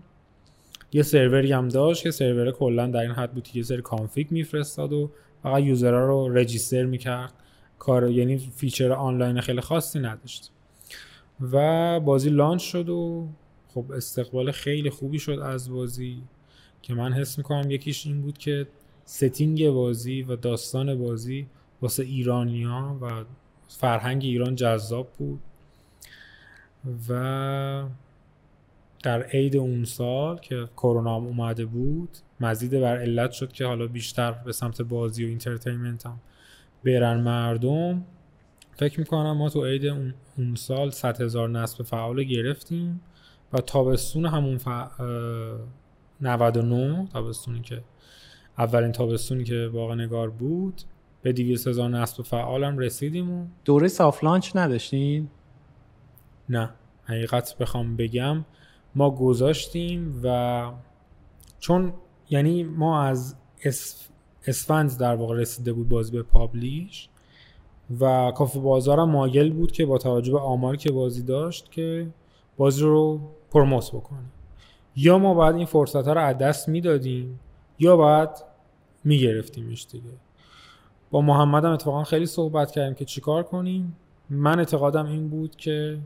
یه 0.93 1.03
سروری 1.03 1.53
هم 1.53 1.69
داشت 1.69 2.03
که 2.03 2.11
سرور 2.11 2.51
کلا 2.51 2.87
در 2.87 3.01
این 3.01 3.11
حد 3.11 3.33
بود 3.33 3.43
که 3.43 3.65
یه 3.71 3.81
config 3.81 4.31
میفرستاد 4.31 4.93
و 4.93 5.11
فقط 5.43 5.63
user 5.63 5.98
ها 5.98 6.07
رو 6.07 6.29
register 6.29 6.85
می‌کرد. 6.85 7.33
کار 7.79 8.11
یعنی 8.11 8.39
feature 8.39 8.93
آنلاین 8.93 9.41
خیلی 9.41 9.61
خاصی 9.61 9.99
نداشت. 9.99 10.51
و 11.53 12.01
بازی 12.01 12.31
launch 12.31 12.63
شد 12.63 12.89
و 12.89 13.29
خب 13.69 13.93
استقبال 13.93 14.51
خیلی 14.51 14.91
خوبی 14.91 15.19
شد 15.19 15.39
از 15.39 15.71
بازی 15.71 16.23
که 16.83 16.95
من 16.95 17.13
حس 17.13 17.39
می‌کنم 17.39 17.71
یکیش 17.71 18.07
این 18.07 18.21
بود 18.21 18.39
که 18.39 18.67
setting 19.05 19.71
بازی 19.71 20.23
و 20.23 20.37
داستان 20.37 20.99
بازی 20.99 21.47
واسه 21.83 22.03
ایرانیا 22.03 22.99
و 23.03 23.25
فرهنگ 23.69 24.25
ایران 24.25 24.55
جذاب 24.55 25.09
بود. 25.19 25.41
و 27.09 27.85
در 29.03 29.23
عید 29.23 29.57
اون 29.57 29.85
سال 29.85 30.39
که 30.39 30.69
کرونا 30.77 31.17
هم 31.17 31.27
اومده 31.27 31.65
بود 31.65 32.09
مزید 32.41 32.81
بر 32.81 32.97
علت 32.97 33.33
شد 33.33 33.53
که 33.53 33.67
حالا 33.67 33.87
بیشتر 33.87 34.33
به 34.33 34.53
سمت 34.53 34.83
بازی 34.83 35.25
و 35.25 35.29
entertainment 35.29 36.07
هم 36.07 36.21
برن 36.85 37.21
مردم 37.21 38.05
فکر 38.77 39.01
می‌کنم 39.01 39.37
ما 39.37 39.49
تو 39.49 39.65
عید 39.65 39.87
اون 40.37 40.55
سال 40.55 40.91
100 40.91 41.21
هزار 41.21 41.49
نصب 41.49 41.83
فعال 41.83 42.23
گرفتیم 42.23 43.01
و 43.53 43.61
تابستون 43.61 44.27
همون 44.27 44.59
ف... 44.59 44.69
99 46.21 47.09
تابستونی 47.13 47.61
که 47.61 47.83
اولین 48.59 48.93
تابستونی 48.93 49.45
که 49.45 49.71
واقع 49.73 49.95
نگار 49.95 50.31
بود 50.31 50.83
به 51.23 51.33
200 51.33 51.69
هزار 51.69 51.91
نصب 51.91 52.23
فعال 52.23 52.65
هم 52.65 52.79
رسیدیم 52.79 53.31
و 53.31 53.47
دوره 53.65 53.89
ساف 53.89 54.25
لانچ 54.25 54.57
نداشتین؟ 54.57 55.29
نه 56.49 56.71
حقیقت 57.05 57.59
بخوام 57.59 57.97
بگم 57.97 58.45
ما 58.95 59.11
گذاشتیم 59.11 60.21
و 60.25 60.71
چون 61.59 61.93
یعنی 62.31 62.65
ما 62.65 63.03
از 63.03 63.35
اسفند 64.47 64.99
در 64.99 65.15
واقع 65.15 65.37
رسیده 65.37 65.73
بود 65.73 65.89
بازی 65.89 66.13
به 66.13 66.23
پابلیش 66.23 67.09
و 68.01 68.33
کافه 68.37 68.61
بازارم 68.61 69.11
مایل 69.11 69.53
بود 69.53 69.73
که 69.73 69.87
با 69.87 69.99
توجه 69.99 70.33
به 70.33 70.41
آماری 70.41 70.79
که 70.79 70.93
بازی 70.93 71.23
داشت 71.23 71.71
که 71.71 72.07
بازی 72.57 72.83
رو 72.83 73.21
پروموت 73.51 73.91
بکنه. 73.91 74.25
یا 74.97 75.19
ما 75.19 75.35
باید 75.35 75.57
این 75.57 75.67
فرصت 75.67 76.07
ها 76.07 76.13
رو 76.13 76.21
از 76.21 76.39
دست 76.39 76.69
می‌دادیم 76.69 77.41
یا 77.79 77.97
باید 77.97 78.31
میگرفتیمش 79.05 79.87
دیگه. 79.91 80.11
با 81.11 81.21
محمدم 81.21 81.71
اتفاقا 81.71 82.05
خیلی 82.05 82.27
صحبت 82.27 82.71
کردیم 82.71 82.95
که 82.95 83.05
چیکار 83.05 83.43
کنیم. 83.43 83.97
من 84.31 84.59
اعتقادم 84.59 85.07
این 85.07 85.29
بود 85.29 85.57
که 85.57 85.99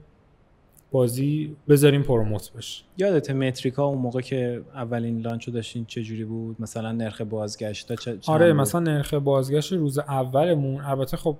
بازی 0.92 1.56
بذاریم 1.68 2.02
پروموت 2.02 2.52
بشه. 2.52 2.84
یادت 2.98 3.30
متریکا 3.30 3.84
اون 3.84 3.98
موقع 3.98 4.20
که 4.20 4.62
اولین 4.74 5.20
لانچو 5.20 5.50
داشتین 5.50 5.84
چه 5.84 6.02
جوری 6.02 6.24
بود؟ 6.24 6.56
مثلا 6.58 6.92
نرخ 6.92 7.20
بازگشت 7.20 7.94
چه 7.94 8.18
آره 8.26 8.52
بود؟ 8.52 8.60
مثلا 8.60 8.80
نرخ 8.80 9.14
بازگشت 9.14 9.72
روز 9.72 9.98
اولمون 9.98 10.80
البته 10.84 11.16
خب 11.16 11.36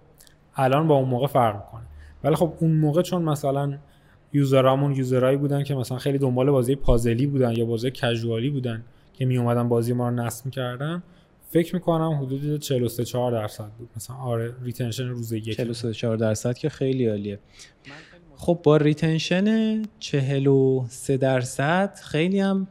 الان 0.57 0.89
با 0.89 0.95
اون 0.95 1.09
موقع 1.09 1.27
فرق 1.27 1.57
می‌کنه. 1.57 1.83
ولی 2.25 2.35
خب 2.35 2.53
اون 2.61 2.73
موقع 2.73 3.03
چون 3.03 3.23
مثلا 3.23 3.79
user 4.33 4.69
امون 4.69 4.97
user 4.97 5.23
ایی 5.23 5.37
بودن 5.37 5.63
که 5.63 5.75
مثلا 5.75 5.99
خیلی 5.99 6.19
دنبال 6.19 6.51
بازی 6.51 6.75
پازلی 6.75 7.27
بودن 7.27 7.53
یا 7.53 7.65
بازی 7.65 7.91
casual 7.91 8.42
ی 8.42 8.51
بودن 8.51 8.85
که 9.13 9.25
می 9.25 9.39
اومدن 9.39 9.69
بازی 9.69 9.93
ما 9.93 10.09
رو 10.09 10.15
نصب 10.15 10.47
می‌کردن 10.47 11.03
فکر 11.49 11.75
می‌کنم 11.75 12.23
حدود 12.23 12.59
43 12.59 13.05
4 13.05 13.33
درصد 13.33 13.71
بود. 13.79 13.89
مثلا 13.97 14.17
آره 14.17 14.55
retention 14.63 15.09
روز 15.09 15.33
یک. 15.33 15.57
43 15.57 15.93
4 15.93 16.17
درصد 16.17 16.55
که 16.55 16.69
خیلی 16.69 17.07
عالیه. 17.07 17.39
خب 18.43 18.59
با 18.63 18.77
retention 18.77 19.83
43 19.99 21.17
درصد 21.17 21.95
خیلی 22.03 22.41
هم 22.41 22.67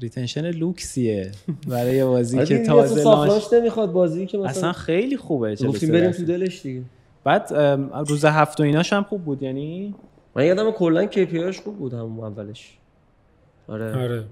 retention 0.00 0.50
لوکسیه 0.50 1.30
برای 1.68 2.04
بازی 2.04 2.44
که 2.44 2.58
تازه 2.58 3.02
launch 3.04 3.42
نمی‌خواد 3.52 3.92
بازی 3.92 4.26
که 4.26 4.38
مثلا 4.38 4.50
اصلا 4.50 4.72
خیلی 4.72 5.16
خوبه 5.16 5.54
گفتیم 5.54 5.92
بریم 5.92 6.10
تو 6.10 6.24
دلش 6.24 6.62
دیگه. 6.62 6.82
بعد 7.24 7.52
روز 8.08 8.24
هفت 8.24 8.60
و 8.60 8.62
ایناش 8.62 8.92
هم 8.92 9.02
خوب 9.02 9.24
بود 9.24 9.42
یعنی؟ 9.42 9.94
من 10.36 10.46
یادم 10.46 10.70
کلا 10.70 11.06
KPIش 11.06 11.60
خوب 11.60 11.76
بود 11.76 11.92
همون 11.92 12.24
اولش. 12.24 12.78
آره. 13.68 13.96
آره. 13.96 14.24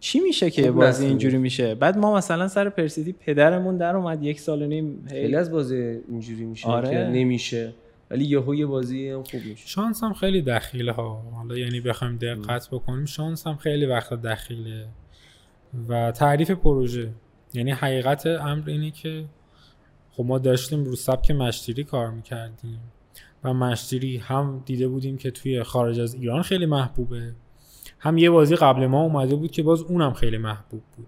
چی 0.00 0.20
میشه 0.20 0.50
که 0.50 0.70
بازی 0.70 1.06
اینجوری 1.06 1.38
میشه؟ 1.38 1.74
بعد 1.74 1.98
ما 1.98 2.16
مثلا 2.16 2.48
سر 2.48 2.68
پرسیدی 2.68 3.12
پدرمون 3.12 3.76
در 3.76 3.96
اومد 3.96 4.22
یک 4.22 4.40
سال 4.40 4.62
و 4.62 4.66
نیم 4.66 5.06
خیلی 5.08 5.36
از 5.36 5.50
بازی 5.50 5.98
اینجوری 6.08 6.44
میشه 6.44 6.68
آره. 6.68 6.90
که 6.90 6.96
نمیشه. 6.96 7.72
ولی 8.10 8.24
یهو 8.24 8.54
یه 8.54 8.66
بازی 8.66 9.08
هم 9.08 9.22
خوب 9.22 9.40
میشه. 9.44 9.66
شانس 9.66 10.04
هم 10.04 10.12
خیلی 10.12 10.42
دخیله 10.42 10.92
ها. 10.92 11.22
حالا 11.34 11.58
یعنی 11.58 11.80
بخوایم 11.80 12.16
دقت 12.16 12.68
بکنیم 12.70 13.04
شانس 13.04 13.46
هم 13.46 13.56
خیلی 13.56 13.86
وقت 13.86 14.14
دخیله. 14.14 14.88
و 15.88 16.12
تعریف 16.12 16.50
پروژه. 16.50 17.10
یعنی 17.54 17.70
حقیقت 17.70 18.26
امر 18.26 18.70
اینه 18.70 18.90
که 18.90 19.24
خب 20.12 20.24
ما 20.24 20.38
داشتیم 20.38 20.84
رو 20.84 20.96
سبک 20.96 21.30
مشتری 21.30 21.84
کار 21.84 22.10
می‌کردیم 22.10 22.80
و 23.44 23.54
مشتری 23.54 24.16
هم 24.16 24.62
دیده 24.66 24.88
بودیم 24.88 25.16
که 25.16 25.30
توی 25.30 25.62
خارج 25.62 26.00
از 26.00 26.14
ایران 26.14 26.42
خیلی 26.42 26.66
محبوبه. 26.66 27.32
هم 27.98 28.18
یه 28.18 28.30
بازی 28.30 28.56
قبل 28.56 28.86
ما 28.86 29.02
اومده 29.02 29.36
بود 29.36 29.50
که 29.50 29.62
باز 29.62 29.82
اونم 29.82 30.12
خیلی 30.12 30.38
محبوب 30.38 30.82
بود. 30.96 31.06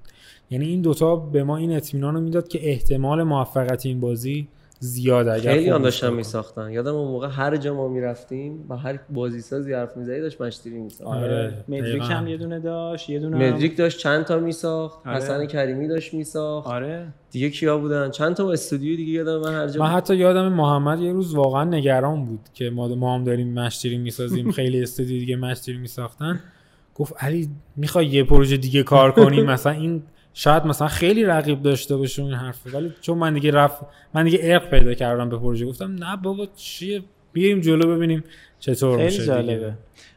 یعنی 0.51 0.67
این 0.67 0.83
دوتا 0.83 1.17
به 1.17 1.45
ما 1.45 1.57
این 1.57 1.73
اطمینان 1.73 2.15
رو 2.15 2.21
می‌داد 2.21 2.49
که 2.49 2.71
احتمال 2.71 3.23
موفقیت 3.23 3.87
این 3.87 4.01
بازی 4.01 4.49
زیاده 4.85 5.33
اگر 5.33 5.53
خیلی 5.53 5.69
هم 5.71 5.83
داشتن. 5.83 6.13
میساختن. 6.13 6.71
یادم 6.71 6.95
اون 6.95 7.09
موقع 7.09 7.29
هر 7.29 7.57
جا 7.57 7.75
ما 7.75 7.89
می‌رفتیم 7.89 8.63
با 8.69 8.77
هر 8.77 8.99
بازی 9.11 9.41
سازی 9.41 9.73
حرف 9.73 9.97
می‌زدی 9.97 10.21
داشت 10.21 10.41
مشتری 10.41 10.73
میساخت. 10.73 11.11
آره، 11.11 11.25
آره. 11.25 11.65
مدریک. 11.69 12.03
هم 12.03 12.27
یه 12.29 12.37
دونه 12.37 12.61
داشت 12.61 13.11
یه 13.11 13.19
دونه 13.19 13.51
مدریک 13.53 13.77
داشت 13.77 13.99
چند 13.99 14.25
تا 14.25 14.39
میساخت 14.39 15.07
آره. 15.07 15.17
حسن 15.17 15.47
کریمی 15.47 15.89
داشت 15.89 16.15
میساخت. 16.15 16.67
آره. 16.69 17.07
دیگه 17.31 17.51
کیا 17.51 17.79
بودن؟ 17.79 18.11
چند 18.11 18.35
تا 18.35 18.53
استودیو 18.53 18.97
دیگه 18.97 19.13
یادم 19.13 19.41
من 19.41 19.55
هر 19.55 19.69
جا 19.69 19.81
من 19.81 19.89
حتی 19.91 20.17
یادم 20.17 20.49
محمد 20.53 21.01
یه 21.01 21.13
روز 21.13 21.35
واقعا 21.35 21.65
نگران 21.65 22.25
بود 22.25 22.41
که 22.55 22.71
ما 22.71 22.89
ما 22.89 23.15
هم 23.15 23.25
داریم 23.25 23.55
مشتری 23.55 23.99
می‌سازیم 23.99 24.51
خیلی 24.59 24.83
استودیو 24.83 25.19
دیگه 25.21 25.37
مشتری 25.37 25.77
میساختن. 25.79 26.41
گفت 26.95 27.15
علی 27.25 27.49
می‌خوای 27.77 28.07
یه 28.07 28.25
پروژه 28.25 28.57
دیگه 28.57 28.83
کار 28.83 29.13
کنیم؟ 29.13 29.47
مثلا 29.55 29.73
این 29.73 30.03
شاید 30.35 30.67
مثلا 30.67 30.89
خیلی 30.89 31.25
رقیب 31.25 31.63
داشته 31.63 31.97
باشه 31.97 32.23
این 32.23 32.35
حرفه 32.35 32.71
ولی 32.71 32.93
چون 33.01 33.19
من 33.19 33.35
دیگه 33.35 33.51
رفت 33.51 33.81
من 34.15 34.25
دیگه 34.25 34.39
ارق 34.43 34.71
پیدا 34.71 34.95
کردم 34.95 35.29
به 35.29 35.39
پروژه 35.39 35.67
گفتم 35.67 35.95
نه 35.95 36.17
بابا 36.17 36.47
چیه؟ 36.57 37.03
بیایم 37.33 37.61
جلو 37.61 37.97
ببینیم 37.97 38.25
چطور 38.59 38.97
خیلی 38.97 39.05
میشه 39.05 39.25
جالبه. 39.25 39.55
دیگه. 39.55 39.75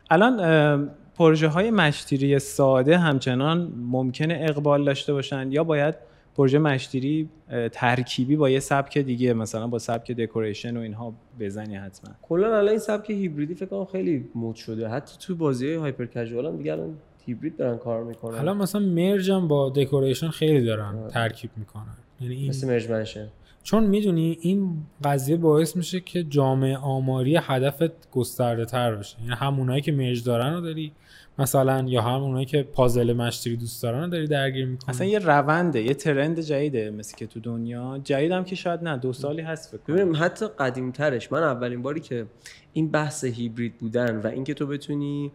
الان 0.10 0.90
پروژه 1.18 1.48
های 1.48 1.72
مشتری 1.72 2.40
ساده 2.40 2.98
همچنان 2.98 3.74
ممکنه 3.78 4.40
اقبال 4.42 4.86
داشته 4.86 5.14
باشن 5.14 5.52
یا 5.52 5.64
باید 5.64 5.96
پروژه 6.38 6.60
مشتری 6.60 7.30
ترکیبی 7.72 8.36
با 8.36 8.50
یه 8.50 8.60
سبک 8.60 8.98
دیگه 8.98 9.34
مثلا 9.34 9.68
با 9.68 9.80
سبک 9.80 10.12
دکوریشن 10.12 10.78
و 10.78 10.80
اینها 10.80 11.14
بزنی 11.40 11.76
حتما. 11.76 12.16
کلا 12.22 12.48
الان 12.48 12.70
این 12.70 12.80
سبک 12.80 13.10
هیبریدی 13.10 13.56
فکر 13.56 13.66
کنم 13.66 13.86
خیلی 13.86 14.26
مود 14.36 14.56
شده. 14.56 14.88
حتی 14.90 15.18
تو 15.20 15.36
بازی 15.36 15.74
هایپر 15.74 16.06
کژوال 16.06 16.46
هم 16.46 16.58
دیگه 16.58 16.72
الان 16.72 16.98
هیبرید 17.26 17.58
دارن 17.58 17.78
کار 17.78 18.04
می‌کنن. 18.04 18.38
حالا 18.38 18.54
مثلا 18.54 18.82
مرج 18.82 19.32
هم 19.32 19.48
با 19.48 19.70
دکوریشن 19.70 20.30
خیلی 20.30 20.66
دارن 20.66 20.96
آره. 20.96 21.12
ترکیب 21.12 21.50
می‌کنن. 21.58 21.98
یعنی 22.22 22.36
این 22.36 22.50
مثل 22.50 22.68
مرج 22.68 22.90
منشن 22.92 23.28
چون 23.64 23.84
می‌دونی 23.84 24.38
این 24.42 24.78
قضیه 25.04 25.38
باعث 25.38 25.76
میشه 25.76 26.00
که 26.00 26.24
جامعه 26.24 26.78
آماری 26.78 27.38
هدفت 27.42 28.12
گسترده 28.12 28.66
تر 28.66 28.96
بشه. 28.96 29.18
یعنی 29.22 29.34
همونایی 29.36 29.82
که 29.82 29.92
مرج 29.92 30.24
دارن 30.24 30.54
رو 30.54 30.62
داری 30.62 30.92
مثلا 31.40 31.86
یا 31.88 32.02
همونایی 32.02 32.46
که 32.46 32.64
پازل 32.64 33.14
match 33.14 33.36
three 33.36 33.58
دوست 33.58 33.84
دارن 33.84 34.04
رو 34.04 34.10
داری 34.10 34.28
درگیر 34.28 34.66
می‌کنی. 34.66 34.90
اصلا 34.90 35.08
یه 35.08 35.20
رونده 35.20 35.82
یه 35.82 35.94
trend 35.94 36.40
جدیده 36.40 36.90
مثل 36.90 37.18
که 37.18 37.28
تو 37.28 37.40
دنیا. 37.40 38.00
جدیدم 38.04 38.44
که 38.44 38.56
شاید 38.56 38.84
نه 38.84 38.98
دو 38.98 39.14
سالی 39.14 39.42
هست 39.42 39.72
فکر 39.72 39.78
کنم. 39.78 39.96
ببینیم 39.96 40.16
حتی 40.20 40.48
قدیمترش. 40.60 41.32
من 41.32 41.44
اولین 41.44 41.82
باری 41.82 42.00
که 42.00 42.26
این 42.74 42.92
بحث 42.92 43.24
هیبرید 43.24 43.78
بودن 43.78 44.18
و 44.18 44.28
اینکه 44.28 44.54
تو 44.54 44.68
بتونی 44.68 45.32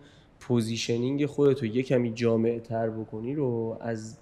positioning 0.51 1.27
خودتو 1.27 1.67
یه 1.67 1.83
کمی 1.83 2.13
جامعه 2.15 2.61
تر 2.61 2.91
بکنی 2.91 3.35
رو 3.35 3.77
از 3.81 4.17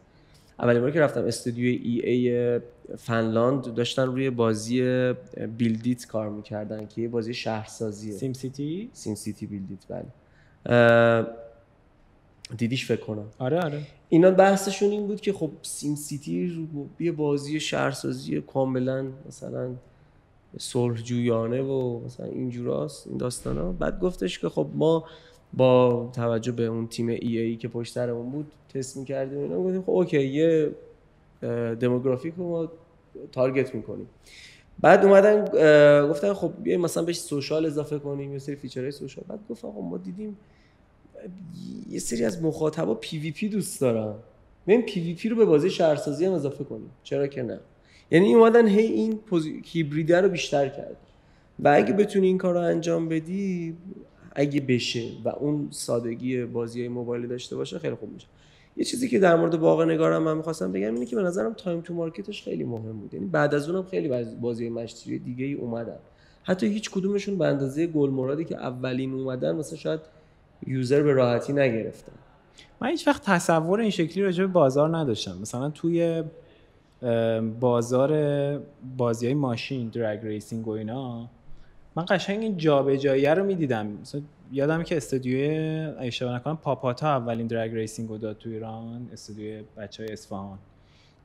اولین 0.59 0.81
باری 0.81 0.93
که 0.93 1.01
رفتم 1.01 1.25
استودیو 1.25 1.81
EA 1.83 2.61
فنلاند 2.99 3.75
داشتن 3.75 4.07
روی 4.07 4.31
بازی 4.31 4.83
BuildIt 5.59 6.07
کار 6.07 6.29
می‌کردن 6.29 6.87
که 6.87 7.01
یه 7.01 7.09
بازی 7.09 7.35
شهرسازیه. 7.35 8.13
SimCity؟ 8.13 8.91
SimCity 8.93 9.47
BuildIt 9.47 9.79
بله. 9.89 11.27
دیدیش 12.57 12.87
فکر 12.87 13.01
کنم. 13.01 13.27
آره 13.39 13.61
آره. 13.61 13.83
اینا 14.09 14.31
بحثشون 14.31 14.91
این 14.91 15.07
بود 15.07 15.21
که 15.21 15.33
خب 15.33 15.51
SimCity 15.63 16.49
رو 16.49 16.87
یه 17.01 17.13
بازی 17.13 17.61
شهرسازی 17.61 18.41
کاملا 18.41 19.07
مثلا 19.29 19.71
صلحجویانه 20.59 21.63
و 21.63 22.01
مثلا 22.05 22.27
اینجوراست 22.27 23.07
این 23.07 23.17
داستانا. 23.17 23.73
بعد 23.73 24.01
گفتش 24.01 24.39
که 24.39 24.49
خب 24.49 24.67
ما 24.75 25.05
با 25.55 26.11
توجه 26.15 26.53
به 26.53 26.65
اون 26.65 26.87
تیم 26.87 27.09
EA 27.09 27.57
که 27.57 27.69
پشت 27.69 27.93
سرمون 27.93 28.31
بود 28.31 28.53
تست 28.75 28.97
می‌کردیم 28.97 29.39
اینا. 29.39 29.59
گفتیم 29.59 29.83
خب 29.83 29.91
okay 29.91 30.27
یه 30.27 30.71
demographic 31.81 32.35
رو 32.37 32.49
ما 32.49 32.73
target 33.33 33.75
می‌کنیم. 33.75 34.09
بعد 34.81 35.05
اومدن 35.05 35.45
گفتن 36.09 36.35
خب 36.35 36.53
بیایم 36.63 36.81
مثلا 36.81 37.03
بهش 37.03 37.19
social 37.21 37.67
اضافه 37.67 37.99
کنیم 37.99 38.33
یه 38.33 38.39
سری 38.39 38.57
feature 38.57 38.91
های 38.91 38.98
social. 38.98 39.25
بعد 39.29 39.39
گفت 39.51 39.65
آقا 39.65 39.81
ما 39.81 39.99
دیدیم 39.99 40.37
یه 41.91 41.99
سری 41.99 42.25
از 42.25 42.43
مخاطبا 42.43 42.95
PvP 42.95 43.49
دوست 43.49 43.81
دارن. 43.81 44.15
بیایم 44.67 44.83
PvP 44.83 45.29
رو 45.29 45.37
به 45.37 45.45
بازی 45.45 45.71
شهرسازی 45.71 46.25
هم 46.25 46.33
اضافه 46.33 46.65
کنیم. 46.65 46.91
چرا 47.03 47.27
که 47.27 47.43
نه؟ 47.43 47.61
یعنی 48.11 48.35
اومدن 48.35 48.69
هی 48.69 48.87
این 48.87 49.19
posi... 49.19 49.63
hybrid 49.65 50.13
ه 50.13 50.21
رو 50.21 50.29
بیشتر 50.29 50.69
کرد 50.69 50.97
و 51.59 51.69
اگه 51.69 51.93
بتونی 51.93 52.27
این 52.27 52.39
کار 52.39 52.55
رو 52.55 52.61
انجام 52.61 53.09
بدی 53.09 53.77
اگه 54.39 54.61
بشه 54.61 55.05
و 55.25 55.29
اون 55.29 55.69
سادگی 55.71 56.45
بازی 56.45 56.81
های 56.81 56.89
موبایلی 56.89 57.27
داشته 57.27 57.57
باشه 57.57 57.79
خیلی 57.79 57.95
خوب 57.95 58.13
میشه. 58.13 58.27
یه 58.77 58.85
چیزی 58.85 59.09
که 59.09 59.19
در 59.19 59.37
مورد 59.37 59.61
باغ 59.61 59.83
نگارم 59.83 60.23
من 60.23 60.37
می‌خواستم 60.37 60.73
بگم 60.73 60.95
اینه 60.95 61.07
که 61.07 61.17
به 61.17 61.23
نظرم 61.23 61.53
time 61.53 61.81
to 61.81 61.95
market 61.95 62.31
ش 62.31 62.43
خیلی 62.43 62.65
مهم 62.65 62.99
بود. 62.99 63.15
یعنی 63.15 63.27
بعد 63.27 63.55
از 63.55 63.71
اونم 63.71 63.83
خیلی 63.83 64.25
بازی 64.41 64.69
match 64.69 64.94
three 64.94 65.19
دیگه 65.19 65.45
ای 65.45 65.55
اومدن. 65.55 65.97
حتی 66.43 66.67
هیچ 66.67 66.91
کدومشون 66.91 67.39
به 67.39 67.47
اندازه 67.47 67.87
گل 67.87 68.11
مرادی 68.11 68.45
که 68.45 68.57
اولین 68.57 69.15
اومدن 69.15 69.57
مثلا 69.57 69.79
شاید 69.79 70.01
user 70.67 71.03
به 71.03 71.13
راحتی 71.13 71.53
نگرفتن. 71.53 72.13
من 72.81 72.89
هیچ 72.89 73.09
وقت 73.09 73.23
تصور 73.25 73.81
این 73.81 73.91
شکلی 73.91 74.23
راجع 74.23 74.45
به 74.45 74.53
بازار 74.53 74.97
نداشتم. 74.97 75.39
مثلا 75.41 75.71
توی 75.71 76.23
بازار 77.61 78.13
بازی 78.97 79.27
های 79.27 79.35
ماشین 79.35 79.89
drag 79.89 80.21
racing 80.23 80.69
و 80.69 80.71
اینا 80.71 81.29
من 81.99 82.05
قشنگ 82.09 82.41
این 82.41 82.57
جابجاییه 82.57 83.35
رو 83.35 83.45
می‌دیدم. 83.45 83.87
مثلا 83.87 84.21
یادم 84.53 84.83
که 84.83 84.97
استودیوی 84.97 85.49
اشتباه 85.99 86.35
نکنم 86.35 86.57
پاپاتا 86.57 87.09
اولین 87.09 87.47
drag 87.47 87.75
racing 87.75 88.09
رو 88.09 88.19
داد 88.19 88.39
تو 88.39 88.51
ایران 88.51 89.09
استودیوی 89.13 89.63
بچه 89.77 90.03
های 90.03 90.13
اصفهان 90.13 90.59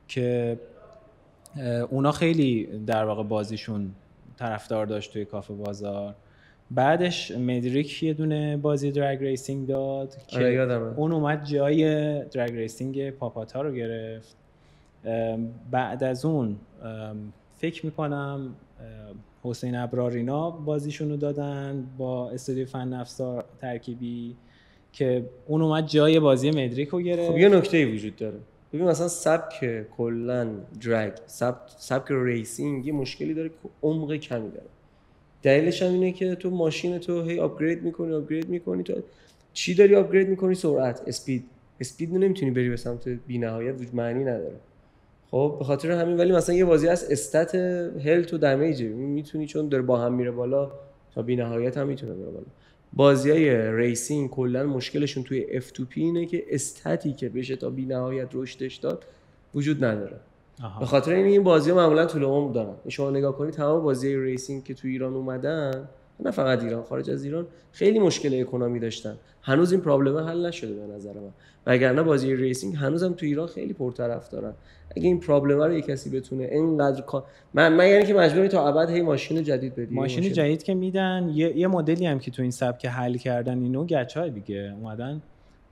که 0.08 0.60
اونا 1.90 2.12
خیلی 2.12 2.70
در 2.86 3.06
واقع 3.06 3.24
بازیشون 3.24 3.92
طرفدار 4.38 4.86
داشت 4.86 5.14
توی 5.14 5.26
کافه 5.26 5.54
بازار. 5.54 6.16
بعدش 6.72 7.32
مدریک 7.32 8.04
یه 8.04 8.14
دونه 8.14 8.58
بازی 8.58 8.92
drag 8.92 9.20
racing 9.24 9.68
داد 9.68 10.18
که 10.28 10.38
آره 10.38 10.94
اون 10.96 11.12
اومد 11.12 11.46
جای 11.46 11.86
drag 12.26 12.56
racing 12.56 13.10
پاپاتا 13.10 13.62
رو 13.62 13.72
گرفت. 13.72 14.36
بعد 15.72 16.04
از 16.04 16.26
اون 16.26 16.56
فکر 17.58 17.86
می‌کنم 17.86 18.56
حسین 19.44 19.76
ابرارینا 19.76 20.52
بازیشون 20.52 21.10
رو 21.10 21.18
دادن 21.18 21.88
با 21.98 22.30
استودیو 22.30 22.66
فن 22.66 22.94
افزار 22.94 23.46
ترکیبی 23.62 24.36
که 24.94 25.26
اون 25.48 25.62
اومد 25.62 25.88
جای 25.88 26.20
بازی 26.20 26.52
مدریک 26.52 26.90
رو 26.90 27.02
گرفت. 27.02 27.32
خب 27.32 27.38
یه 27.38 27.50
نکته 27.50 27.86
وجود 27.86 28.16
داره. 28.16 28.38
ببین 28.74 28.88
مثلا 28.88 29.08
سبک 29.08 29.90
کلا 29.98 30.48
drag 30.82 31.14
سبک 31.26 31.60
سبک 31.78 32.08
racing 32.10 32.86
یه 32.86 32.94
مشکلی 32.94 33.34
داره 33.34 33.50
که 33.50 33.56
عمق 33.84 34.16
کمی 34.16 34.50
داره. 34.50 34.68
دلیلش 35.44 35.82
هم 35.84 35.94
اینه 35.94 36.12
که 36.12 36.36
تو 36.36 36.50
ماشین 36.50 36.98
تو 36.98 37.24
هی 37.24 37.40
upgrade 37.40 37.84
می‌کنی 37.84 38.14
upgrade 38.14 38.50
می‌کنی. 38.50 38.84
تو 38.84 38.94
چی 39.54 39.76
داری 39.76 39.96
upgrade 39.96 40.30
می‌کنی؟ 40.30 40.56
سرعت 40.56 41.02
speed 41.08 41.44
speed 41.80 42.14
نمی‌تونی 42.14 42.52
بری 42.52 42.70
به 42.70 42.78
سمت 42.78 43.08
بی‌نهایت 43.08 43.94
معنی 43.94 44.24
نداره. 44.24 44.56
خب 45.34 45.56
به 45.60 45.66
خاطر 45.66 45.92
همین 45.92 46.18
ولی 46.18 46.32
مثلا 46.32 46.56
یه 46.56 46.66
بازی 46.66 46.88
هست 46.88 47.12
stat 47.12 47.56
health 48.06 48.34
و 48.34 48.38
damage 48.38 48.84
می‌تونی 48.84 49.46
چون 49.46 49.70
داره 49.70 49.84
با 49.84 49.98
هم 49.98 50.14
میره 50.14 50.32
بالا 50.32 50.72
تا 51.16 51.22
بی‌نهایت 51.22 51.78
هم 51.78 51.88
می‌تونه 51.88 52.14
بره 52.14 52.32
بالا. 52.32 52.46
بازی 52.94 53.32
های 53.32 53.72
racing 53.72 54.30
کلا 54.30 54.64
مشکلشون 54.64 55.24
توی 55.24 55.62
F2P 55.62 55.96
اینه 55.96 56.26
که 56.26 56.44
stat 56.50 57.01
ی 57.01 57.14
که 57.14 57.30
بشه 57.30 57.56
تا 57.56 57.70
بی‌نهایت 57.70 58.28
رشدش 58.34 58.76
داد 58.76 59.06
وجود 59.56 59.84
نداره. 59.84 60.20
به 60.80 60.86
خاطر 60.86 61.14
این 61.14 61.26
این 61.26 61.44
بازی 61.44 61.70
ها 61.70 61.76
معمولا 61.76 62.06
طول 62.06 62.24
عمر 62.24 62.54
دارن. 62.54 62.76
شما 62.88 63.10
نگاه 63.10 63.38
کنید 63.38 63.54
تمام 63.54 63.84
بازی 63.84 64.16
racing 64.18 64.64
که 64.64 64.74
تو 64.74 64.88
ایران 64.88 65.14
اومدن 65.14 65.90
نه 66.20 66.32
فقط 66.32 66.64
ایران 66.64 66.84
خارج 66.84 67.10
از 67.10 67.24
ایران 67.24 67.48
خیلی 67.72 68.00
مشکل 68.00 68.42
economy 68.42 68.80
داشتن. 68.80 69.18
هنوز 69.42 69.72
این 69.72 69.82
problem 69.82 70.18
حل 70.18 70.46
نشده 70.46 70.74
به 70.74 70.94
نظر 70.94 71.14
من. 71.14 71.32
وگرنه 71.68 72.04
بازی 72.04 72.36
racing 72.36 72.76
هنوزم 72.76 73.14
تو 73.14 73.26
ایران 73.26 73.48
خیلی 73.48 73.74
پرطرف 73.74 74.30
دارن 74.30 74.54
اگه 74.98 75.08
این 75.08 75.20
problem 75.20 75.62
رو 75.62 75.74
یه 75.74 75.82
کسی 75.82 76.10
بتونه 76.10 76.44
اینقدر 76.44 77.04
من 77.54 77.74
من 77.74 77.88
یعنی 77.88 78.06
که 78.06 78.14
مجبوری 78.14 78.48
تا 78.48 78.68
ابد 78.68 78.90
هی 78.90 79.02
ماشین 79.02 79.44
جدید 79.44 79.76
بدی 79.76 79.96
ماشین, 79.96 80.20
ماشین. 80.20 80.34
جدید 80.34 80.64
که 80.64 80.74
میدن. 80.74 81.32
یه, 81.34 81.58
یه 81.58 81.68
مدلی 81.68 82.06
هم 82.06 82.20
که 82.20 82.32
تو 82.32 82.42
این 82.42 82.52
سبک 82.52 82.86
حل 82.86 83.18
کردن 83.18 83.64
اینو 83.64 83.86
gacha 83.86 84.18
دیگه 84.18 84.74
اومدن. 84.82 85.22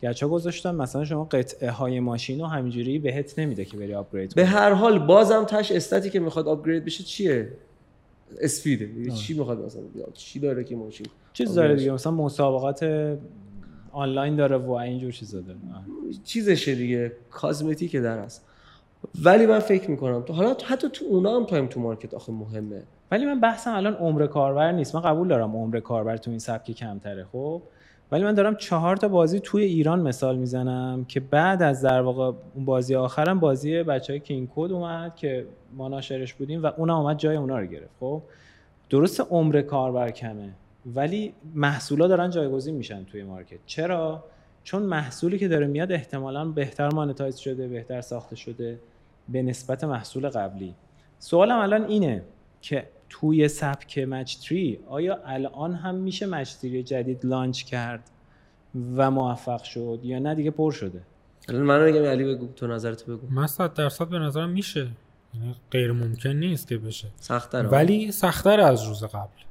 gacha 0.04 0.28
گذاشتن. 0.28 0.76
مثلا 0.76 1.06
شما 1.06 1.24
قطعه 1.24 1.72
های 1.72 2.00
ماشین 2.00 2.40
رو 2.40 2.46
همینجوری 2.46 3.00
بهت 3.00 3.40
نمیده 3.40 3.66
که 3.66 3.78
بری 3.78 3.94
upgrade 3.94 4.36
به 4.36 4.46
هر 4.46 4.74
حال 4.74 5.00
بازم 5.00 5.44
تهش 5.44 5.72
stat 5.72 6.02
ی 6.02 6.10
که 6.10 6.20
می‌خواد 6.20 6.48
upgrade 6.48 6.86
بشه 6.86 7.04
چیه؟ 7.04 7.48
speed 8.42 8.92
ه. 8.92 9.12
چی 9.12 9.34
می‌خواد 9.34 9.66
مثلا 9.66 9.82
چی 10.14 10.40
داره 10.40 10.64
که 10.64 10.76
ماشین؟ 10.76 11.08
چیز 11.34 11.54
داره 11.54 11.76
دیگه 11.76 11.92
مثلا 11.92 12.12
مسابقات 12.12 13.18
آنلاین 13.92 14.36
داره 14.36 14.58
و 14.58 14.72
اینجور 14.72 15.12
چیزا 15.12 15.42
داره. 15.42 15.60
چیزشه 16.24 16.76
دیگه 16.76 17.12
cosmetic 17.32 17.96
در 17.96 18.20
هست 18.20 18.46
ولی 19.24 19.46
من 19.46 19.60
فکر 19.60 19.92
می‌کنم 19.92 20.22
تو 20.22 20.34
حالا 20.34 20.56
حتی 20.66 20.90
تو 20.94 21.06
اونا 21.06 21.36
هم 21.36 21.46
time 21.46 21.68
to 21.68 21.80
market 21.80 22.14
آخه 22.14 22.32
مهمه. 22.32 22.84
ولی 23.12 23.26
من 23.26 23.40
بحثم 23.40 23.74
الان 23.74 23.94
عمر 23.94 24.28
کاربر 24.28 24.72
نیست. 24.72 24.96
من 24.96 25.02
قبول 25.02 25.28
دارم 25.28 25.56
عمر 25.56 25.80
کاربر 25.80 26.18
تو 26.18 26.30
این 26.30 26.40
سبک 26.40 26.72
کمتره 26.72 27.26
خب؟ 27.32 27.62
ولی 28.12 28.24
من 28.24 28.34
دارم 28.34 28.56
چهار 28.56 28.98
تا 28.98 29.08
بازی 29.08 29.40
توی 29.40 29.64
ایران 29.64 30.02
مثال 30.02 30.38
می‌زنم 30.38 31.06
که 31.08 31.20
بعد 31.20 31.64
از 31.64 31.82
در 31.82 32.02
واقع 32.02 32.38
اون 32.56 32.66
بازی 32.66 32.96
آخرم 32.96 33.40
بازی 33.40 33.84
بچه 33.84 34.14
های 34.14 34.20
کینگ 34.20 34.50
کود 34.50 34.72
اومد 34.72 35.16
که 35.16 35.46
ما 35.74 35.88
ناشرش 35.88 36.34
بودیم 36.34 36.64
و 36.64 36.72
اونم 36.78 36.96
اومد 36.96 37.18
جای 37.18 37.36
اونا 37.36 37.60
رو 37.60 37.66
گرفت. 37.66 37.92
خب 38.00 38.22
درست 38.90 39.22
عمر 39.22 39.62
کاربر 39.62 40.12
کمه 40.12 40.50
ولی 40.96 41.34
محصولا 41.56 42.08
دارن 42.08 42.30
جایگزین 42.30 42.76
میشن 42.76 43.04
توی 43.04 43.24
مارکت. 43.24 43.60
چرا؟ 43.66 44.24
چون 44.64 44.84
محصولی 44.84 45.40
که 45.40 45.48
داره 45.48 45.68
میاد 45.68 45.92
احتمالا 45.92 46.46
بهتر 46.46 46.90
مانتایز 46.90 47.38
شده 47.38 47.68
بهتر 47.68 48.02
ساخته 48.02 48.36
شده 48.36 48.80
به 49.30 49.42
نسبت 49.42 49.84
محصول 49.84 50.30
قبلی. 50.30 50.74
سوالم 51.20 51.60
الان 51.60 51.86
اینه 51.86 52.24
که 52.62 52.88
توی 53.12 53.48
سبک 53.48 54.00
مچ 54.00 54.38
تری 54.38 54.80
آیا 54.88 55.20
الان 55.26 55.76
هم 55.76 55.96
میشه 55.96 56.26
مچ 56.26 56.54
تری 56.54 56.84
جدید 56.84 57.26
لانچ 57.26 57.64
کرد 57.64 58.10
و 58.96 59.12
موفق 59.12 59.64
شد 59.64 60.00
یا 60.04 60.20
نه؟ 60.20 60.36
دیگه 60.36 60.52
پر 60.52 60.72
شده. 60.72 61.02
الان 61.50 61.62
من 61.62 61.84
میگم 61.84 62.04
علی 62.04 62.24
بگو 62.24 62.48
تو 62.48 62.68
نظرت 62.68 63.06
بگو. 63.06 63.28
من 63.30 63.48
100 63.48 63.74
درصد 63.74 64.08
به 64.08 64.20
نظرم 64.20 64.50
میشه. 64.50 64.88
یعنی 65.34 65.56
غیر 65.72 65.92
ممکن 65.92 66.30
نیست 66.30 66.68
که 66.68 66.78
بشه. 66.78 67.08
سخت‌تر 67.16 67.66
ولی 67.66 68.12
سختتر 68.12 68.60
از 68.60 68.84
روز 68.84 69.04
قبل. 69.04 69.42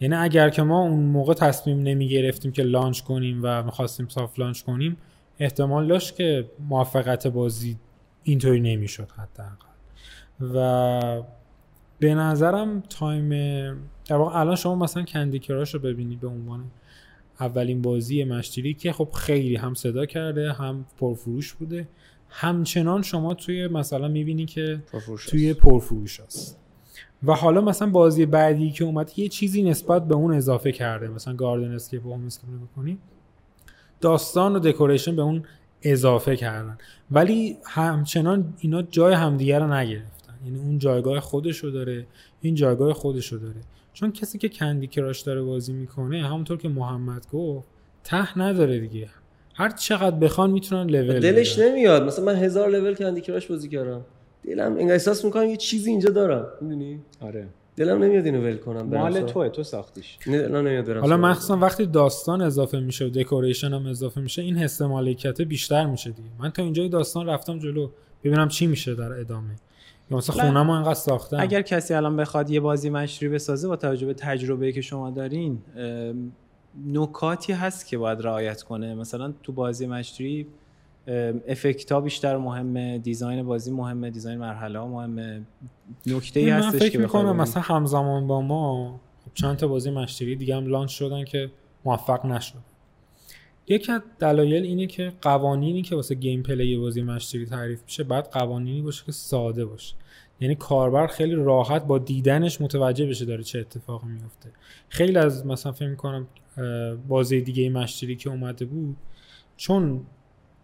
یعنی 0.00 0.14
اگر 0.14 0.50
که 0.50 0.62
ما 0.62 0.82
اون 0.82 1.00
موقع 1.00 1.34
تصمیم 1.34 1.82
نمی 1.82 2.08
گرفتیم 2.08 2.52
که 2.52 2.62
لانچ 2.62 3.00
کنیم 3.00 3.40
و 3.42 3.62
می‌خواستیم 3.62 4.08
صاف 4.08 4.38
لانچ 4.38 4.62
کنیم 4.62 4.96
احتمال 5.38 5.86
داشت 5.86 6.16
که 6.16 6.50
موفقیت 6.68 7.26
بازی 7.26 7.78
اینطوری 8.22 8.60
نمی‌شد 8.60 9.08
حداقل. 9.10 9.68
و 10.54 11.22
به 11.98 12.14
نظرم 12.14 12.80
time 12.80 13.28
در 14.06 14.16
واقع 14.16 14.40
الان 14.40 14.56
شما 14.56 14.74
مثلا 14.74 15.02
Candy 15.02 15.38
Crush 15.38 15.74
رو 15.74 15.80
ببینید 15.80 16.20
به 16.20 16.28
عنوان 16.28 16.64
اولین 17.40 17.82
بازی 17.82 18.24
match 18.24 18.49
three 18.49 18.74
که 18.74 18.92
خب 18.92 19.08
خیلی 19.14 19.56
هم 19.56 19.74
صدا 19.74 20.06
کرده 20.06 20.52
هم 20.52 20.84
پرفروش 20.98 21.52
بوده. 21.52 21.88
همچنان 22.28 23.02
شما 23.02 23.34
توی 23.34 23.68
مثلا 23.68 24.08
می‌بینی 24.08 24.46
که 24.46 24.82
توی 25.28 25.54
پرفروش 25.54 26.20
هست. 26.20 26.58
و 27.22 27.34
حالا 27.34 27.60
مثلا 27.60 27.90
بازی 27.90 28.26
بعدی 28.26 28.70
که 28.70 28.84
اومد 28.84 29.12
یه 29.16 29.28
چیزی 29.28 29.62
نسبت 29.62 30.08
به 30.08 30.14
اون 30.14 30.34
اضافه 30.34 30.72
کرده. 30.72 31.08
مثلا 31.08 31.34
Gardenscape 31.34 32.06
و 32.06 32.12
هوم 32.12 32.28
بکنی 32.72 32.98
داستان 34.00 34.56
و 34.56 34.58
دکوریشن 34.58 35.16
به 35.16 35.22
اون 35.22 35.42
اضافه 35.82 36.36
کردن. 36.36 36.78
ولی 37.10 37.56
همچنان 37.64 38.54
اینا 38.58 38.82
جای 38.82 39.14
همدیگه 39.14 39.58
رو 39.58 39.74
نگرفتن 39.74 40.17
یعنی 40.44 40.58
اون 40.58 40.78
جایگاه 40.78 41.20
خودشو 41.20 41.68
داره 41.68 42.06
این 42.40 42.54
جایگاه 42.54 42.92
خودشو 42.92 43.36
داره. 43.36 43.60
چون 43.92 44.12
کسی 44.12 44.38
که 44.38 44.48
کندی 44.48 44.86
کراش 44.86 45.20
داره 45.20 45.42
بازی 45.42 45.72
می‌کنه 45.72 46.26
همونطور 46.26 46.58
که 46.58 46.68
محمد 46.68 47.26
گفت 47.32 47.68
ته 48.04 48.38
نداره 48.38 48.80
دیگه. 48.80 49.08
هر 49.54 49.70
چقدر 49.70 50.16
بخوان 50.16 50.50
می‌تونن 50.50 50.90
لول 50.90 51.20
دلش 51.20 51.58
نمیاد. 51.58 52.02
مثلا 52.02 52.24
من 52.24 52.36
هزار 52.36 52.68
لول 52.68 52.94
کندی 52.94 53.20
کراش 53.20 53.46
بازی 53.46 53.68
کردم. 53.68 54.00
دلم 54.44 54.72
انگار 54.72 54.92
احساس 54.92 55.24
می‌کنم 55.24 55.44
یه 55.44 55.56
چیزی 55.56 55.90
اینجا 55.90 56.10
دارم. 56.10 56.46
می‌دونی؟ 56.60 57.00
آره. 57.20 57.48
دلم 57.76 58.02
نمیاد 58.02 58.26
اینو 58.26 58.42
ول 58.42 58.56
کنم 58.56 58.82
مال 58.82 59.20
توه 59.20 59.48
تو 59.48 59.62
ساختیش. 59.62 60.18
نه 60.26 60.48
نمیاد 60.48 60.88
حالا 60.88 61.16
مخصوصا 61.16 61.56
وقتی 61.56 61.86
داستان 61.86 62.42
اضافه 62.42 62.80
میشه 62.80 63.04
و 63.04 63.08
دکوریشن 63.08 63.74
هم 63.74 63.86
اضافه 63.86 64.20
میشه 64.20 64.42
این 64.42 64.56
حس 64.56 64.82
مالکیت 64.82 65.42
بیشتر 65.42 65.86
میشه 65.86 66.10
دیگه. 66.10 66.28
من 66.38 66.50
تا 66.50 66.62
اینجای 66.62 66.88
داستان 66.88 67.26
رفتم 67.26 67.58
جلو. 67.58 67.90
ببینم 68.24 68.48
چی 68.48 68.66
میشه 68.66 68.94
در 68.94 69.12
ادامه. 69.12 69.56
یا 70.10 70.16
مثلا 70.16 70.44
خونمو 70.44 70.72
انقدر 70.72 70.94
ساختم 70.94 71.36
اگر 71.40 71.62
کسی 71.62 71.94
الان 71.94 72.16
بخواد 72.16 72.50
یه 72.50 72.60
بازی 72.60 72.90
مشتری 72.90 73.28
بسازه 73.28 73.68
با 73.68 73.76
توجه 73.76 74.06
به 74.06 74.14
تجربه 74.14 74.72
که 74.72 74.80
شما 74.80 75.10
دارین 75.10 75.58
نکاتی 76.86 77.52
هست 77.52 77.86
که 77.86 77.98
باید 77.98 78.20
رعایت 78.20 78.62
کنه. 78.62 78.94
مثلا 78.94 79.32
تو 79.42 79.52
بازی 79.52 79.86
مشتری 79.86 80.46
افکت 81.48 81.92
ها 81.92 82.00
بیشتر 82.00 82.36
مهمه 82.36 82.98
دیزاین 82.98 83.42
بازی 83.42 83.70
مهمه 83.70 84.10
دیزاین 84.10 84.38
مرحله 84.38 84.78
ها 84.78 84.86
مهمه. 84.86 85.42
نکته 86.06 86.40
ای 86.40 86.50
هستش 86.50 86.78
فکر 86.78 86.88
که 86.88 86.98
می‌کنم 86.98 87.36
مثلا 87.36 87.62
همزمان 87.62 88.26
با 88.26 88.40
ما 88.40 89.00
چند 89.34 89.56
تا 89.56 89.68
بازی 89.68 89.90
match 89.90 90.13
three 90.13 90.36
دیگه 90.36 90.56
هم 90.56 90.66
launch 90.66 90.90
شدن 90.90 91.24
که 91.24 91.50
موفق 91.84 92.26
نشد. 92.26 92.67
یکی 93.68 93.92
از 93.92 94.00
دلایل 94.18 94.62
اینه 94.62 94.86
که 94.86 95.12
قوانینی 95.22 95.82
که 95.82 95.96
واسه 95.96 96.14
gameplay 96.14 96.76
بازی 96.76 97.02
match 97.02 97.24
three 97.24 97.46
تعریف 97.46 97.82
میشه 97.84 98.04
باید 98.04 98.30
قوانینی 98.30 98.82
باشه 98.82 99.04
که 99.06 99.12
ساده 99.12 99.64
باشه. 99.64 99.94
یعنی 100.40 100.54
کاربر 100.54 101.06
خیلی 101.06 101.34
راحت 101.34 101.84
با 101.84 101.98
دیدنش 101.98 102.60
متوجه 102.60 103.06
بشه 103.06 103.24
داره 103.24 103.42
چه 103.42 103.58
اتفاقی 103.58 104.06
میفته 104.08 104.50
خیلی 104.88 105.18
از 105.18 105.46
مثلا 105.46 105.72
فکر 105.72 105.88
می‌کنم 105.88 106.26
بازی 107.08 107.40
دیگه 107.40 107.70
match 107.70 107.93
three 107.93 108.16
که 108.16 108.30
اومده 108.30 108.64
بود 108.64 108.96
چون 109.56 110.00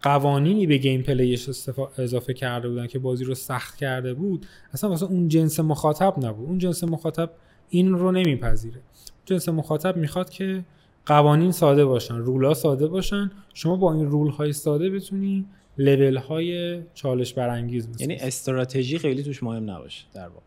قوانینی 0.01 0.67
به 0.67 0.77
gameplay 0.77 1.01
ش 1.01 1.49
اضافه 1.97 2.33
کرده 2.33 2.69
بودن 2.69 2.87
که 2.87 2.99
بازی 2.99 3.23
رو 3.23 3.35
سخت 3.35 3.77
کرده 3.77 4.13
بود 4.13 4.45
اصلا 4.73 4.89
واسه 4.89 5.05
اون 5.05 5.27
جنس 5.27 5.59
مخاطب 5.59 6.25
نبود. 6.25 6.49
اون 6.49 6.57
جنس 6.57 6.83
مخاطب 6.83 7.31
این 7.69 7.93
رو 7.93 8.11
نمیپذیره. 8.11 8.81
جنس 9.25 9.49
مخاطب 9.49 9.97
می‌خواد 9.97 10.29
که 10.29 10.65
قوانین 11.05 11.51
ساده 11.51 11.85
باشن 11.85 12.15
رول 12.15 12.45
ها 12.45 12.53
ساده 12.53 12.87
باشن. 12.87 13.31
شما 13.53 13.75
با 13.75 13.93
این 13.93 14.09
رول 14.09 14.29
های 14.29 14.53
ساده 14.53 14.89
بتونی 14.89 15.45
لول 15.77 16.17
های 16.17 16.79
چالش 16.93 17.33
برانگیز 17.33 17.87
بسازی 17.87 18.03
یعنی 18.03 18.15
استراتژی 18.21 18.97
خیلی 18.97 19.23
توش 19.23 19.43
مهم 19.43 19.69
نباشه 19.69 20.05
در 20.13 20.27
واقع. 20.27 20.41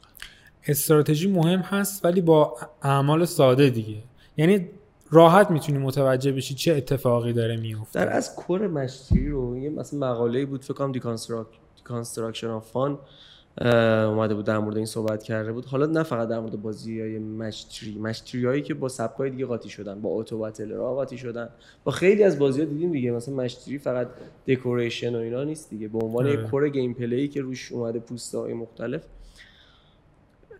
استراتژی 0.66 1.28
مهم 1.28 1.60
هست 1.60 2.05
ولی 2.05 2.20
با 2.20 2.56
اعمال 2.82 3.24
ساده 3.24 3.70
دیگه. 3.70 4.02
یعنی 4.36 4.68
راحت 5.10 5.51
می‌تونی 5.51 5.78
متوجه 5.78 6.32
بشی 6.32 6.55
چه 6.55 6.74
اتفاقی 6.74 7.32
داره 7.32 7.56
میفته 7.56 8.01
در 8.01 8.12
از 8.12 8.35
کور 8.35 8.66
مشتی 8.66 9.28
رو 9.28 9.59
یه 9.59 9.70
مثلا 9.70 9.98
مقاله 9.98 10.47
بود 10.47 10.62
فکر 10.62 10.74
کنم 10.74 10.93
Deconstruction 11.77 12.47
of 12.47 12.70
Fun 12.70 12.99
اومده 13.60 14.35
بود 14.35 14.44
در 14.44 14.59
مورد 14.59 14.76
این 14.76 14.86
صحبت 14.86 15.22
کرده 15.22 15.52
بود. 15.52 15.64
حالا 15.64 15.86
نه 15.86 16.02
فقط 16.02 16.28
در 16.28 16.40
مورد 16.40 16.62
بازی 16.62 17.01
های 17.01 17.18
match 17.19 17.59
three 17.59 17.99
match 17.99 18.23
three 18.23 18.47
هایی 18.47 18.62
که 18.62 18.74
با 18.74 18.89
سبک 18.89 19.22
دیگه 19.22 19.47
قاطی 19.47 19.68
شدن 19.68 20.01
با 20.01 20.09
اتو 20.10 20.47
را 20.70 20.94
قاطی 20.94 21.18
شدن. 21.18 21.48
با 21.85 21.93
خیلی 21.93 22.22
از 22.22 22.39
بازی 22.39 22.60
ها 22.60 22.66
دیدیم 22.66 22.93
دیگه 22.93 23.10
مثلا 23.10 23.35
match 23.35 23.57
three 23.57 23.78
فقط 23.78 24.09
decoration 24.49 25.15
و 25.14 25.18
اینا 25.18 25.44
نیست 25.44 25.70
دیگه. 25.70 25.89
به 25.89 25.98
عنوان 25.98 26.26
یک 26.26 26.40
core 26.40 26.69
gameplay 26.69 27.28
که 27.28 27.40
روش 27.40 27.72
اومده 27.72 27.98
پوست 27.98 28.35
های 28.35 28.52
مختلف. 28.52 29.02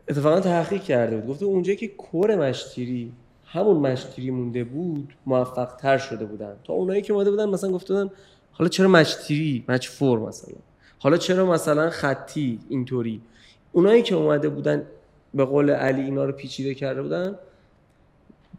اتفاقا 0.09 0.41
تحقیق 0.41 0.83
کرده 0.83 1.17
بود. 1.17 1.31
گفته 1.31 1.45
اونجا 1.45 1.75
که 1.75 1.89
core 1.89 2.37
match 2.37 2.75
three 2.75 3.13
همون 3.45 3.77
match 3.77 4.04
three 4.04 4.31
مونده 4.31 4.65
بود 4.65 5.15
موفق 5.27 5.77
تر 5.77 5.99
شده 5.99 6.25
بودن. 6.25 6.57
تا 6.65 6.73
اونایی 6.73 7.03
که 7.03 7.13
اومده 7.13 7.31
بودن 7.31 7.49
مثلا 7.49 7.73
گفته 7.73 7.95
بودن 7.95 8.11
حالا 8.53 8.69
چرا 8.69 8.89
match 8.89 9.27
three 9.27 9.65
match 9.69 9.89
four 9.89 10.19
مثلا؟ 10.19 10.55
حالا 10.99 11.17
چرا 11.17 11.47
مثلا 11.47 11.91
خطی 11.91 12.59
اینطوری؟ 12.69 13.21
اونایی 13.73 14.03
که 14.03 14.15
اومده 14.15 14.49
بودن 14.49 14.87
به 15.35 15.45
قول 15.45 15.71
علی 15.71 16.03
اینا 16.03 16.25
رو 16.25 16.33
پیچیده 16.33 16.75
کرده 16.75 17.03
بودن 17.03 17.39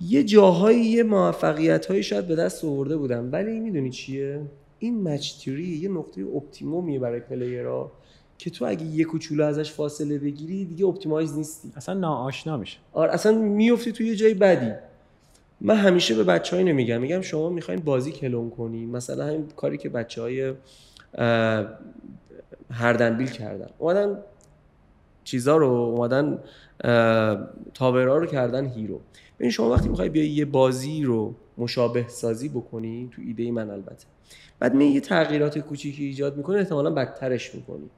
یه 0.01 0.23
جاهایی 0.23 0.85
یه 0.85 1.03
موفقیت 1.03 1.85
هایی 1.85 2.03
شاید 2.03 2.27
به 2.27 2.35
دست 2.35 2.65
آورده 2.65 2.97
بودن. 2.97 3.29
ولی 3.29 3.59
می‌دونی 3.59 3.89
چیه؟ 3.89 4.41
این 4.79 5.03
match 5.03 5.35
three 5.35 5.67
یه 5.67 5.89
نقطه 5.89 6.21
optimum 6.35 6.85
یه 6.85 6.99
برای 6.99 7.19
player 7.19 7.81
ها 7.81 7.91
که 8.37 8.49
تو 8.49 8.65
اگه 8.65 8.85
یه 8.85 9.03
کوچولو 9.03 9.45
ازش 9.45 9.71
فاصله 9.71 10.17
بگیری 10.17 10.65
دیگه 10.65 10.85
optimize 10.85 11.37
نیستی. 11.37 11.71
اصلا 11.75 11.95
ناآشنا 11.95 12.57
میشه. 12.57 12.77
آره 12.93 13.13
اصلا 13.13 13.31
میفتی 13.31 13.91
توی 13.91 14.07
یه 14.07 14.15
جای 14.15 14.33
بدی. 14.33 14.71
من 15.61 15.75
همیشه 15.75 16.15
به 16.15 16.23
بچه 16.23 16.55
های 16.55 16.65
نمیگم. 16.65 17.01
میگم 17.01 17.21
شما 17.21 17.49
می‌خواین 17.49 17.79
بازی 17.79 18.11
کلون 18.11 18.49
کنی. 18.49 18.85
مثلا 18.85 19.25
همین 19.25 19.47
کاری 19.55 19.77
که 19.77 19.89
بچه 19.89 20.21
های 20.21 20.53
هردنبیل 22.71 23.27
کردن. 23.27 23.67
اومدن 23.77 24.17
چیزا 25.23 25.57
رو 25.57 25.67
اومدن 25.67 26.39
تابرا 27.73 28.17
رو 28.17 28.25
کردن 28.25 28.65
هیرو. 28.65 29.01
ببین 29.39 29.51
شما 29.51 29.69
وقتی 29.69 29.89
می‌خوای 29.89 30.09
بیای 30.09 30.29
یه 30.29 30.45
بازی 30.45 31.03
رو 31.03 31.35
مشابه 31.57 32.07
سازی 32.07 32.49
بکنی 32.49 33.09
تو 33.15 33.21
ایده 33.21 33.51
من 33.51 33.69
البته. 33.69 34.05
بعد 34.59 34.73
می 34.73 34.85
یه 34.85 35.01
تغییرات 35.01 35.59
کوچیکی 35.59 36.03
ایجاد 36.03 36.37
می‌کنی 36.37 36.57
احتمالا 36.57 36.89
بدترش 36.89 37.55
می‌کنی. 37.55 37.89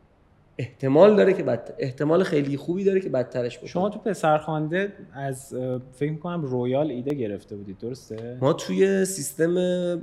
احتمال 0.58 1.16
داره 1.16 1.34
که 1.34 1.44
بد... 1.44 1.74
احتمال 1.78 2.24
خیلی 2.24 2.58
خوبی 2.58 2.84
داره 2.84 3.00
که 3.00 3.10
بدترش 3.10 3.58
بکنی. 3.58 3.70
شما 3.70 3.90
تو 3.90 4.00
پسرخوانده 4.00 4.94
از 5.14 5.56
فکر 5.94 6.12
می‌کنم 6.12 6.42
Royale 6.42 6.92
ایده 6.92 7.16
گرفته 7.16 7.56
بودید 7.56 7.78
درسته؟ 7.78 8.38
ما 8.42 8.54
توی 8.54 9.06
سیستم 9.06 9.56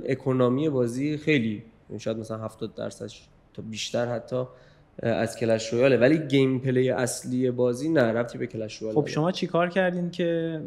economy 0.07 0.69
بازی 0.69 1.17
خیلی 1.17 1.63
شاید 1.97 2.17
مثلا 2.17 2.37
70 2.37 2.75
درصد 2.75 3.07
تا 3.59 3.69
بیشتر 3.69 4.05
حتی 4.05 4.43
از 5.03 5.37
Clash 5.37 5.73
Royale 5.73 5.91
ه. 5.91 5.97
ولی 5.97 6.17
gameplay 6.17 6.89
اصلی 6.89 7.51
بازی 7.51 7.89
نه 7.89 8.01
ربطی 8.03 8.37
به 8.37 8.47
Clash 8.47 8.77
Royale 8.77 8.95
خب 8.95 9.07
شما 9.07 9.31
چیکار 9.31 9.69
کردین 9.69 10.11
که 10.11 10.61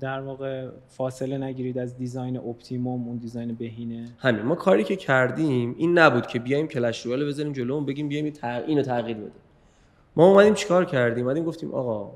در 0.00 0.20
واقع 0.20 0.68
فاصله 0.88 1.38
نگیرید 1.38 1.78
از 1.78 1.96
design 1.96 2.36
optimum 2.36 3.08
اون 3.08 3.16
design 3.16 3.54
بهینه؟ 3.54 4.08
همین. 4.18 4.42
ما 4.42 4.54
کاری 4.54 4.84
که 4.84 4.96
کردیم 4.96 5.74
این 5.78 5.98
نبود 5.98 6.26
که 6.26 6.38
بیایم 6.38 6.68
Clash 6.68 7.06
Royale 7.06 7.28
بزنیم 7.28 7.52
جلو 7.52 7.80
بگیم 7.80 8.08
بیایم 8.08 8.32
اینو 8.66 8.82
تغییر 8.82 9.16
بدیم. 9.16 9.32
ما 10.16 10.26
اومدیم 10.26 10.54
چیکار 10.54 10.84
کردیم؟ 10.84 11.24
اومدیم 11.24 11.44
گفتیم 11.44 11.74
آقا 11.74 12.12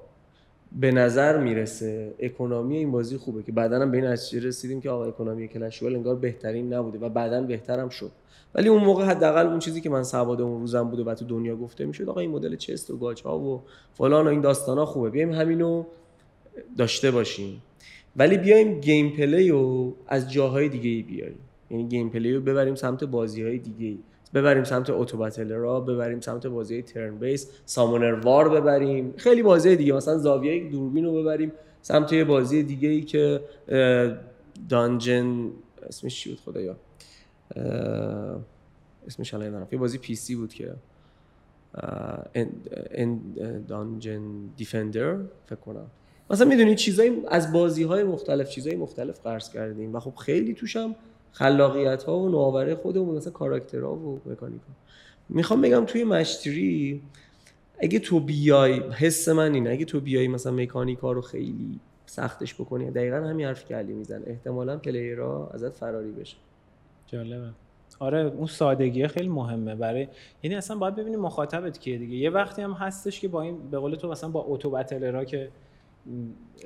به 0.81 0.93
نظر 0.93 1.39
می‌رسه 1.39 2.15
economy 2.19 2.77
این 2.77 2.91
بازی 2.91 3.17
خوبه 3.17 3.43
که 3.43 3.53
بعدا 3.53 3.81
هم 3.81 3.91
به 3.91 3.97
این 3.97 4.07
نتیجه 4.07 4.49
رسیدیم 4.49 4.81
که 4.81 4.91
آقا 4.91 5.05
economy 5.05 5.49
Clash 5.49 5.83
انگار 5.83 6.17
بهترین 6.17 6.73
نبوده 6.73 6.99
و 6.99 7.09
بعدا 7.09 7.43
بهترم 7.43 7.89
شد. 7.89 8.11
ولی 8.55 8.69
اون 8.69 8.85
موقع 8.85 9.05
حداقل 9.05 9.47
اون 9.47 9.59
چیزی 9.59 9.81
که 9.81 9.91
من 9.91 10.03
سواد 10.03 10.41
اون 10.41 10.61
روزم 10.61 10.83
بوده 10.83 11.05
و 11.05 11.15
تو 11.15 11.25
دنیا 11.25 11.57
گفته 11.57 11.85
می‌شد 11.85 12.09
آقا 12.09 12.21
این 12.21 12.31
مدل 12.31 12.57
chest 12.57 12.91
و 12.91 12.97
gacha 12.97 13.23
ها 13.23 13.39
و 13.39 13.63
فلان 13.95 14.27
و 14.27 14.31
این 14.31 14.41
داستان 14.41 14.79
ها 14.79 14.87
خوبه. 14.87 15.11
بیایم 15.11 15.33
همینو 15.33 15.85
داشته 16.79 17.11
باشیم. 17.11 17.63
ولی 18.17 18.39
بیایم 18.39 18.81
gameplay 18.81 19.49
رو 19.49 19.95
از 20.09 20.33
جاهای 20.33 20.69
دیگه 20.69 20.91
ای 20.91 21.03
بیاریم. 21.03 21.39
یعنی 21.71 21.85
gameplay 21.85 22.35
رو 22.35 22.41
ببریم 22.41 22.75
سمت 22.75 23.05
بازی 23.05 23.43
های 23.43 23.59
دیگه 23.59 23.87
ای 23.87 23.99
ببریم 24.35 24.65
سمت 24.65 24.91
اتو 24.91 25.29
را 25.49 25.81
ببریم 25.81 26.21
سمت 26.21 26.47
بازی 26.47 26.83
ترن 26.83 27.19
بیس 27.19 27.51
سامونر 27.65 28.13
وار 28.13 28.49
ببریم. 28.49 29.15
خیلی 29.17 29.43
بازی 29.43 29.77
دیگه 29.77 29.93
مثلا 29.93 30.19
زاویه 30.19 30.71
دوربین 30.71 31.05
رو 31.05 31.23
ببریم 31.23 31.53
سمت 31.83 32.13
یه 32.13 32.25
بازی 32.25 32.63
دیگه 32.63 32.89
ای 32.89 33.01
که 33.01 33.41
دانجن 34.69 35.51
اسمش 35.83 36.21
چی 36.21 36.31
بود 36.31 36.41
خدایا؟ 36.41 36.77
اسمش 39.07 39.35
الان 39.35 39.67
یه 39.73 39.79
بازی 39.79 39.99
پی 39.99 40.15
سی 40.15 40.37
بود 40.37 40.55
که 40.55 40.75
ان 42.95 43.21
دانجن 43.69 44.23
دیفندر 44.57 45.17
فکر 45.47 45.61
کنم. 45.61 45.87
مثلا 46.31 46.49
می‌دونید 46.49 46.77
چیزایی 46.77 47.23
از 47.29 47.53
بازی 47.53 47.83
های 47.83 48.05
مختلف 48.05 48.51
چیزهای 48.51 48.77
مختلف 48.77 49.21
قرض 49.21 49.51
کردیم 49.51 49.95
و 49.95 50.01
خب 50.01 50.15
خیلی 50.15 50.55
توش 50.55 50.77
هم 50.77 50.95
خلاقیت 51.33 52.03
ها 52.03 52.19
و 52.19 52.29
نوآوری 52.29 52.75
خودمون 52.75 53.17
مثلا 53.17 53.33
کاراکترها 53.33 53.95
و 53.95 54.21
مکانیکا. 54.27 54.65
می‌خوام 55.29 55.61
بگم 55.61 55.85
توی 55.85 56.05
مشتری 56.05 57.03
اگه 57.79 57.99
تو 57.99 58.21
بیای 58.21 58.81
حس 58.91 59.29
من 59.29 59.55
اینه 59.55 59.71
اگه 59.71 59.85
تو 59.85 60.01
بیای 60.01 60.29
مثلا 60.29 60.53
مکانیکا 60.53 61.13
رو 61.13 61.21
خیلی 61.21 61.81
سختش 62.07 62.55
بکنی 62.55 62.91
دقیقا 62.91 63.17
همین 63.17 63.47
حرفی 63.47 63.69
که 63.69 63.77
علی 63.77 63.93
می‌زنه. 63.93 64.23
احتمالا 64.27 64.77
پلیرها 64.77 65.51
ازت 65.55 65.77
فراری 65.77 66.13
بشه. 66.13 66.37
جالبه. 67.07 67.49
آره 67.99 68.21
اون 68.21 68.47
سادگیه 68.47 69.09
خیلی 69.09 69.29
مهمه. 69.29 69.75
برای 69.75 70.09
یعنی 70.43 70.57
اصلا 70.57 70.77
باید 70.77 70.97
ببینیم 70.97 71.21
مخاطبت 71.21 71.79
کیه 71.79 71.99
دیگه. 71.99 72.17
یه 72.17 72.31
وقتی 72.31 72.63
هم 72.63 72.73
هستش 72.73 73.21
که 73.21 73.29
با 73.29 73.43
این 73.43 73.71
به 73.71 73.79
قول 73.79 73.95
تو 73.95 74.09
مثلا 74.09 74.31
با 74.31 74.45
اتو 74.49 74.71
بتلرا 74.71 75.25
که 75.25 75.49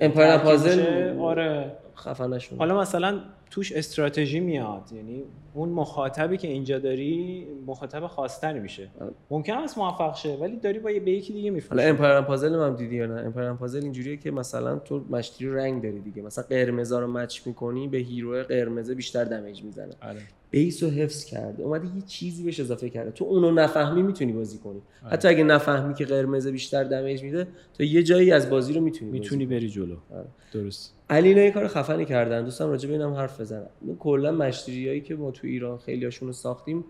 امپایر 0.01 0.39
پازل 0.39 0.81
آره. 1.19 1.73
خفنشون. 1.97 2.59
حالا 2.59 2.81
مثلا 2.81 3.21
توش 3.51 3.73
استراتژی 3.73 4.41
میاد. 4.41 4.93
یعنی 4.93 5.25
اون 5.55 5.69
مخاطبی 5.69 6.37
که 6.37 6.49
اینجا 6.49 6.79
داری 6.79 7.47
مخاطب 7.67 8.07
خاصتری 8.07 8.61
میشه. 8.61 8.89
ممکن 9.31 9.55
است 9.55 9.79
موفق 9.79 10.15
شه 10.17 10.37
ولی 10.41 10.57
داری 10.57 10.79
با 10.79 10.91
به 11.05 11.11
یکی 11.11 11.33
دیگه 11.33 11.51
میفروشی. 11.51 11.83
حالا 11.83 11.95
Empire 11.95 12.21
Puzzle 12.21 12.55
هم 12.55 12.77
دیدی 12.77 12.97
یا 12.97 13.07
نه؟ 13.07 13.21
Empire 13.21 13.53
Puzzle 13.53 13.83
اینجوریه 13.83 14.17
که 14.17 14.31
مثلا 14.31 14.79
تو 14.79 15.05
match 15.11 15.31
three 15.31 15.51
رنگ 15.51 15.83
داری 15.83 16.01
دیگه. 16.01 16.23
مثلا 16.23 16.45
قرمزا 16.49 17.01
رو 17.01 17.07
match 17.07 17.47
می‌کنی 17.47 17.89
به 17.89 17.99
hero 17.99 18.43
قرمز 18.43 18.91
بیشتر 18.91 19.25
damage 19.25 19.63
می‌زنه. 19.63 19.95
آره. 20.03 20.21
base 20.51 20.83
رو 20.83 20.91
حفظ 20.91 21.25
کرده 21.25 21.63
اومده 21.63 21.87
یه 21.97 22.03
چیزی 22.07 22.45
بهش 22.45 22.61
اضافه 22.61 22.91
کرده. 22.91 23.11
تو 23.11 23.25
اونو 23.25 23.51
نفهمی 23.51 24.03
می‌تونی 24.03 24.33
بازی 24.33 24.59
کنی. 24.59 24.83
آره. 25.03 25.13
حتی 25.13 25.29
اگه 25.29 25.45
نفهمی 25.45 25.95
که 25.95 26.05
قرمز 26.05 26.47
بیشتر 26.47 26.85
damage 26.85 27.23
میده 27.23 27.47
تو 27.75 27.83
یه 27.83 28.03
جایی 28.03 28.33
از 28.33 28.51
بازی 28.51 28.73
رو 28.73 28.81
می‌تونی 28.81 29.11
می‌تونی 29.11 29.47
بری 29.47 29.69
جلو. 29.69 29.97
آره. 30.15 30.27
درست. 30.53 30.96
علی 31.11 31.29
اینا 31.29 31.41
یه 31.41 31.51
کار 31.51 31.69
خفنی 31.69 32.05
کردن. 32.05 32.45
دوستم 32.45 32.69
راجع 32.69 32.89
به 32.89 32.95
اینم 32.95 33.15
حرف 33.15 33.41
بزنم. 33.41 33.67
کلا 33.99 34.33
مشتریایی 34.33 35.01
که 35.01 35.15
ما 35.17 35.31
تو 35.31 35.47
ایران 35.47 35.79
خیلی 35.79 36.05
هاشون 36.05 36.29
رو 36.29 36.33
ساختیم 36.33 36.85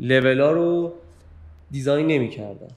لولا 0.00 0.52
رو 0.52 0.92
دیزاین 1.70 2.06
نمی‌کردن. 2.06 2.68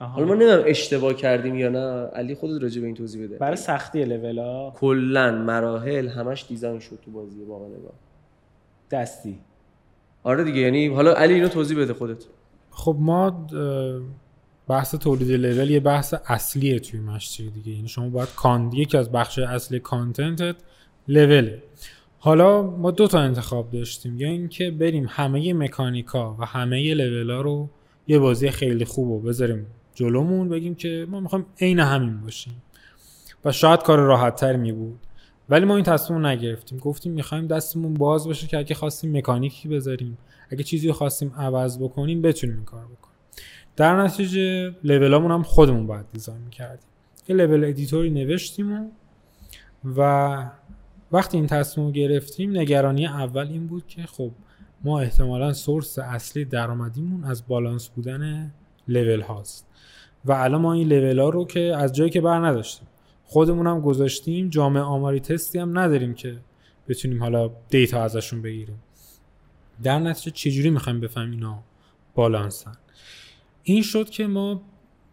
حالا 0.00 0.26
ما 0.26 0.34
نمی‌دونم 0.34 0.62
اشتباه 0.66 1.14
کردیم 1.14 1.54
یا 1.54 1.68
نه. 1.68 2.06
علی 2.06 2.34
خودت 2.34 2.62
راجع 2.62 2.80
به 2.80 2.86
این 2.86 2.96
توضیح 2.96 3.24
بده. 3.24 3.36
برای 3.36 3.56
سختی 3.56 4.04
لولا 4.04 4.70
کلا 4.70 5.32
مراحل 5.32 6.08
همش 6.08 6.46
دیزاین 6.48 6.78
شد 6.78 6.98
تو 7.04 7.10
بازی 7.10 7.44
واقعا 7.44 7.68
نگاه 7.68 7.92
دستی. 8.90 9.38
آره 10.22 10.44
دیگه 10.44 10.60
یعنی 10.60 10.86
حالا 10.86 11.12
علی 11.12 11.34
اینو 11.34 11.48
توضیح 11.48 11.78
بده 11.78 11.94
خودت. 11.94 12.24
خب 12.70 12.96
ما 12.98 13.46
بحث 14.68 14.94
تولید 14.94 15.30
لول 15.30 15.70
یه 15.70 15.80
بحث 15.80 16.14
اصلیه 16.26 16.78
توی 16.78 17.00
مشتی 17.00 17.50
دیگه. 17.50 17.72
یعنی 17.72 17.88
شما 17.88 18.08
باید 18.08 18.28
کان 18.36 18.72
یکی 18.72 18.96
از 18.96 19.12
بخش 19.12 19.38
اصلی 19.38 19.78
کانتنتت 19.78 20.56
لوله. 21.08 21.62
حالا 22.18 22.62
ما 22.62 22.90
دو 22.90 23.06
تا 23.06 23.20
انتخاب 23.20 23.70
داشتیم. 23.70 24.18
یا 24.18 24.28
اینکه 24.28 24.70
بریم 24.70 25.06
همه 25.08 25.52
مکانیکا 25.54 26.36
و 26.38 26.44
همه 26.44 26.94
لولا 26.94 27.40
رو 27.40 27.70
یه 28.06 28.18
بازی 28.18 28.50
خیلی 28.50 28.84
خوب 28.84 29.08
رو 29.08 29.20
بذاریم 29.20 29.66
جلومون 29.94 30.48
بگیم 30.48 30.74
که 30.74 31.06
ما 31.10 31.20
می‌خوایم 31.20 31.46
عین 31.60 31.80
همین 31.80 32.20
باشیم. 32.20 32.62
و 33.44 33.52
شاید 33.52 33.82
کار 33.82 33.98
راحت 33.98 34.36
تر 34.36 34.56
می 34.56 34.72
بود. 34.72 34.98
ولی 35.48 35.64
ما 35.64 35.74
این 35.74 35.84
تصمیم 35.84 36.26
نگرفتیم. 36.26 36.78
گفتیم 36.78 37.12
می‌خوایم 37.12 37.46
دستمون 37.46 37.94
باز 37.94 38.26
باشه 38.26 38.46
که 38.46 38.58
اگه 38.58 38.74
خواستیم 38.74 39.16
مکانیکی 39.16 39.68
بذاریم 39.68 40.18
اگه 40.50 40.64
چیزی 40.64 40.92
خواستیم 40.92 41.32
عوض 41.36 41.78
بکنیم 41.78 42.22
بتونیم 42.22 42.56
این 42.56 42.64
کار 42.64 42.84
بکنیم. 42.84 43.07
در 43.78 44.02
نتیجه 44.02 44.74
لولامون 44.84 45.30
هم 45.30 45.42
خودمون 45.42 45.86
باید 45.86 46.06
design 46.12 46.38
می‌کردیم. 46.38 46.88
یه 47.28 47.36
level 47.36 47.64
editor 47.64 48.03
ی 48.03 48.10
نوشتیم 48.10 48.90
و 49.96 50.50
وقتی 51.12 51.36
این 51.36 51.46
تصمیم 51.46 51.86
رو 51.86 51.92
گرفتیم 51.92 52.56
نگرانی 52.56 53.06
اول 53.06 53.46
این 53.46 53.66
بود 53.66 53.86
که 53.86 54.02
خب 54.02 54.30
ما 54.84 55.00
احتمالا 55.00 55.52
source 55.52 55.98
اصلی 55.98 56.44
درآمدیمون 56.44 57.24
از 57.24 57.46
بالانس 57.46 57.88
بودن 57.88 58.52
لول 58.88 59.20
هاست. 59.20 59.66
و 60.24 60.32
الان 60.32 60.60
ما 60.60 60.72
این 60.72 60.88
لول 60.88 61.18
ها 61.18 61.28
رو 61.28 61.44
که 61.44 61.60
از 61.76 61.92
جایی 61.92 62.10
که 62.10 62.20
بر 62.20 62.46
نداشتیم. 62.46 62.88
خودمون 63.24 63.66
هم 63.66 63.80
گذاشتیم 63.80 64.48
جامعه 64.48 64.82
آماری 64.82 65.20
تستی 65.20 65.58
هم 65.58 65.78
نداریم 65.78 66.14
که 66.14 66.38
بتونیم 66.88 67.22
حالا 67.22 67.50
data 67.68 68.02
ازشون 68.02 68.42
بگیریم. 68.42 68.82
در 69.82 69.98
نتیجه 69.98 70.30
چجوری 70.30 70.70
می‌خوایم 70.70 71.00
بفهمیم 71.00 71.30
اینا 71.30 71.62
بالانسن؟ 72.14 72.72
این 73.72 73.82
شد 73.82 74.10
که 74.10 74.26
ما 74.26 74.60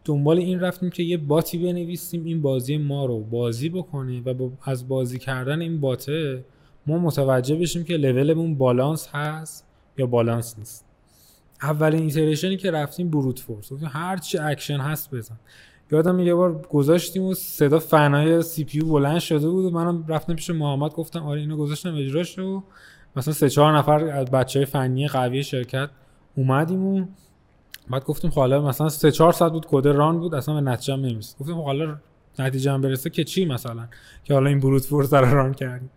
دنبال 0.06 0.38
این 0.38 0.60
رفتیم 0.60 0.90
که 0.90 1.04
یه 1.04 1.18
bot 1.18 1.48
ی 1.48 1.58
بنویسیم 1.58 2.26
این 2.26 2.42
بازی 2.42 2.78
ما 2.78 3.06
رو 3.06 3.20
بازی 3.20 3.70
بکنه 3.70 4.22
و 4.26 4.34
با 4.34 4.52
از 4.64 4.88
بازی 4.88 5.20
کردن 5.20 5.62
این 5.62 5.82
bot 5.82 6.30
ه 6.30 6.46
ما 6.88 6.98
متوجه 6.98 7.56
بشیم 7.56 7.84
که 7.84 7.98
لولمون 7.98 8.56
بالانس 8.56 9.08
هست 9.08 9.68
یا 9.98 10.06
بالانس 10.06 10.56
نیست. 10.58 10.86
اولین 11.62 12.04
iteration 12.04 12.52
ی 12.52 12.58
که 12.58 12.72
رفتیم 12.72 13.10
brute 13.10 13.40
force. 13.40 13.72
هر 13.84 14.18
چی 14.18 14.38
اکشن 14.38 14.78
هست 14.78 15.16
بزن. 15.16 15.40
یادم 15.92 16.20
یه 16.20 16.36
بار 16.36 16.62
گذاشتیم 16.70 17.24
و 17.24 17.34
صدا 17.34 17.80
fan 17.80 18.42
ای 18.42 18.64
CPU 18.64 18.80
بلند 18.80 19.20
شده 19.20 19.50
بود 19.50 19.66
و 19.66 19.70
منم 19.70 20.06
رفتم 20.08 20.36
پیش 20.36 20.50
محمد 20.50 20.92
گفتم 20.92 21.24
آره 21.24 21.40
اینو 21.40 21.58
گذاشتم 21.58 21.96
اجراش 21.96 22.38
رو. 22.38 22.64
مثلا 23.16 23.34
سه 23.34 23.50
چهار 23.50 23.78
نفر 23.78 24.06
از 24.06 24.32
بچه 24.32 24.60
های 24.60 24.66
فنی 24.66 25.08
قوی 25.08 25.44
شرکت 25.44 25.90
اومدیم 26.36 26.86
و 26.86 27.06
بعد 27.90 28.06
گفتیم 28.06 28.32
خب 28.32 28.40
حالا 28.40 28.62
مثلا 28.62 28.90
سه 28.90 29.12
چهار 29.12 29.34
ساعت 29.34 29.52
بود 29.52 29.66
کد 29.70 29.88
ران 29.88 30.20
بود 30.20 30.36
اصلا 30.36 30.56
به 30.56 30.62
نتیجه 30.62 30.94
هم 30.94 31.00
نمی‌رسید. 31.00 31.38
گفتیم 31.40 31.56
خب 31.56 31.64
حالا 31.64 31.98
نتیجه 32.40 32.72
هم 32.72 32.82
برسه 32.82 33.10
که 33.10 33.24
چی 33.24 33.46
مثلا؟ 33.46 33.88
که 34.24 34.34
حالا 34.34 34.50
این 34.50 34.60
بروت 34.60 34.86
فورس 34.86 35.14
رو 35.14 35.36
ران 35.36 35.54
کردیم. 35.54 35.90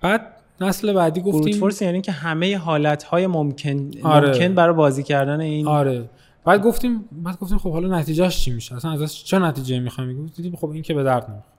بعد 0.00 0.32
نسل 0.60 0.92
بعدی 0.92 1.20
گفتیم 1.20 1.40
بروت 1.40 1.54
فورس 1.54 1.82
یعنی 1.82 2.00
که 2.00 2.12
همه 2.12 2.58
حالت 2.58 3.02
های 3.02 3.26
ممکن 3.26 3.90
آره. 4.02 4.28
ممکن 4.28 4.54
برای 4.54 4.74
بازی 4.74 5.02
کردن 5.02 5.40
این 5.40 5.68
آره. 5.68 6.10
بعد 6.44 6.62
گفتیم 6.62 7.04
بعد 7.12 7.38
گفتیم 7.38 7.58
خب 7.58 7.72
حالا 7.72 7.98
نتیجهش 7.98 8.44
چی 8.44 8.50
میشه؟ 8.50 8.74
اصلا 8.74 8.92
ازش 8.92 9.24
چه 9.24 9.38
نتیجه 9.38 9.80
می‌خوایم؟ 9.80 10.26
دیدیم 10.36 10.56
خب 10.56 10.70
این 10.70 10.82
که 10.82 10.94
به 10.94 11.02
درد 11.02 11.22
نمی‌خوره. 11.22 11.56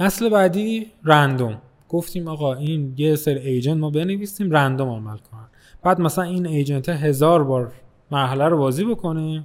نسل 0.00 0.28
بعدی 0.28 0.86
random 1.04 1.58
گفتیم 1.88 2.28
آقا 2.28 2.54
این 2.54 2.94
یه 2.96 3.16
سری 3.16 3.34
agent 3.34 3.76
ما 3.76 3.90
بنویسیم 3.90 4.50
random 4.50 4.88
عمل 4.88 5.16
کنن. 5.16 5.48
بعد 5.82 6.00
مثلا 6.00 6.24
این 6.24 6.46
agent 6.46 6.88
هزار 6.88 7.44
بار 7.44 7.72
مرحله 8.10 8.44
رو 8.44 8.58
بازی 8.58 8.84
بکنه 8.84 9.44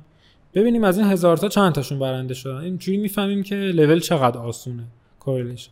ببینیم 0.54 0.84
از 0.84 0.98
این 0.98 1.08
هزار 1.08 1.38
تا 1.38 1.50
چند 1.50 1.74
تاشون 1.74 2.00
برنده 2.00 2.34
شدن. 2.34 2.58
اینجوری 2.58 2.98
می‌فهمیم 2.98 3.44
که 3.44 3.56
لول 3.56 4.00
چقدر 4.00 4.38
آسونه 4.38 4.84
correlation 5.20 5.72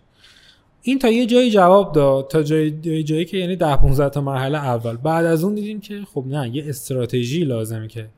این 0.81 0.99
تا 0.99 1.09
یه 1.09 1.25
جایی 1.25 1.51
جواب 1.51 1.91
داد 1.91 2.27
تا 2.27 2.43
جایی, 2.43 3.03
جایی 3.03 3.25
که 3.25 3.37
یعنی 3.37 3.55
10 3.55 3.75
15 3.75 4.09
تا 4.09 4.21
مرحله 4.21 4.57
اول. 4.57 4.97
بعد 4.97 5.25
از 5.25 5.43
اون 5.43 5.55
دیدیم 5.55 5.79
که 5.79 6.01
خب 6.13 6.23
نه 6.27 6.55
یه 6.55 6.69
استراتژی 6.69 7.43
لازمه 7.43 7.87
که 7.87 8.09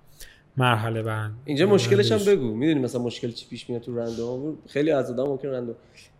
مرحله 0.57 1.01
ببرند 1.01 1.35
اینجا 1.45 1.67
مشکلش 1.67 2.11
هم 2.11 2.33
بگو. 2.33 2.53
می‌دونی 2.55 2.79
مثلا 2.79 3.01
مشکل 3.01 3.31
چی 3.31 3.45
پیش 3.49 3.69
میاد 3.69 3.81
تو 3.81 3.95
رندوم؟ 3.97 4.57
خیلی 4.67 4.91
از 4.91 5.11
آدم 5.11 5.23
ممکن 5.23 5.47
رندوم. 5.47 5.75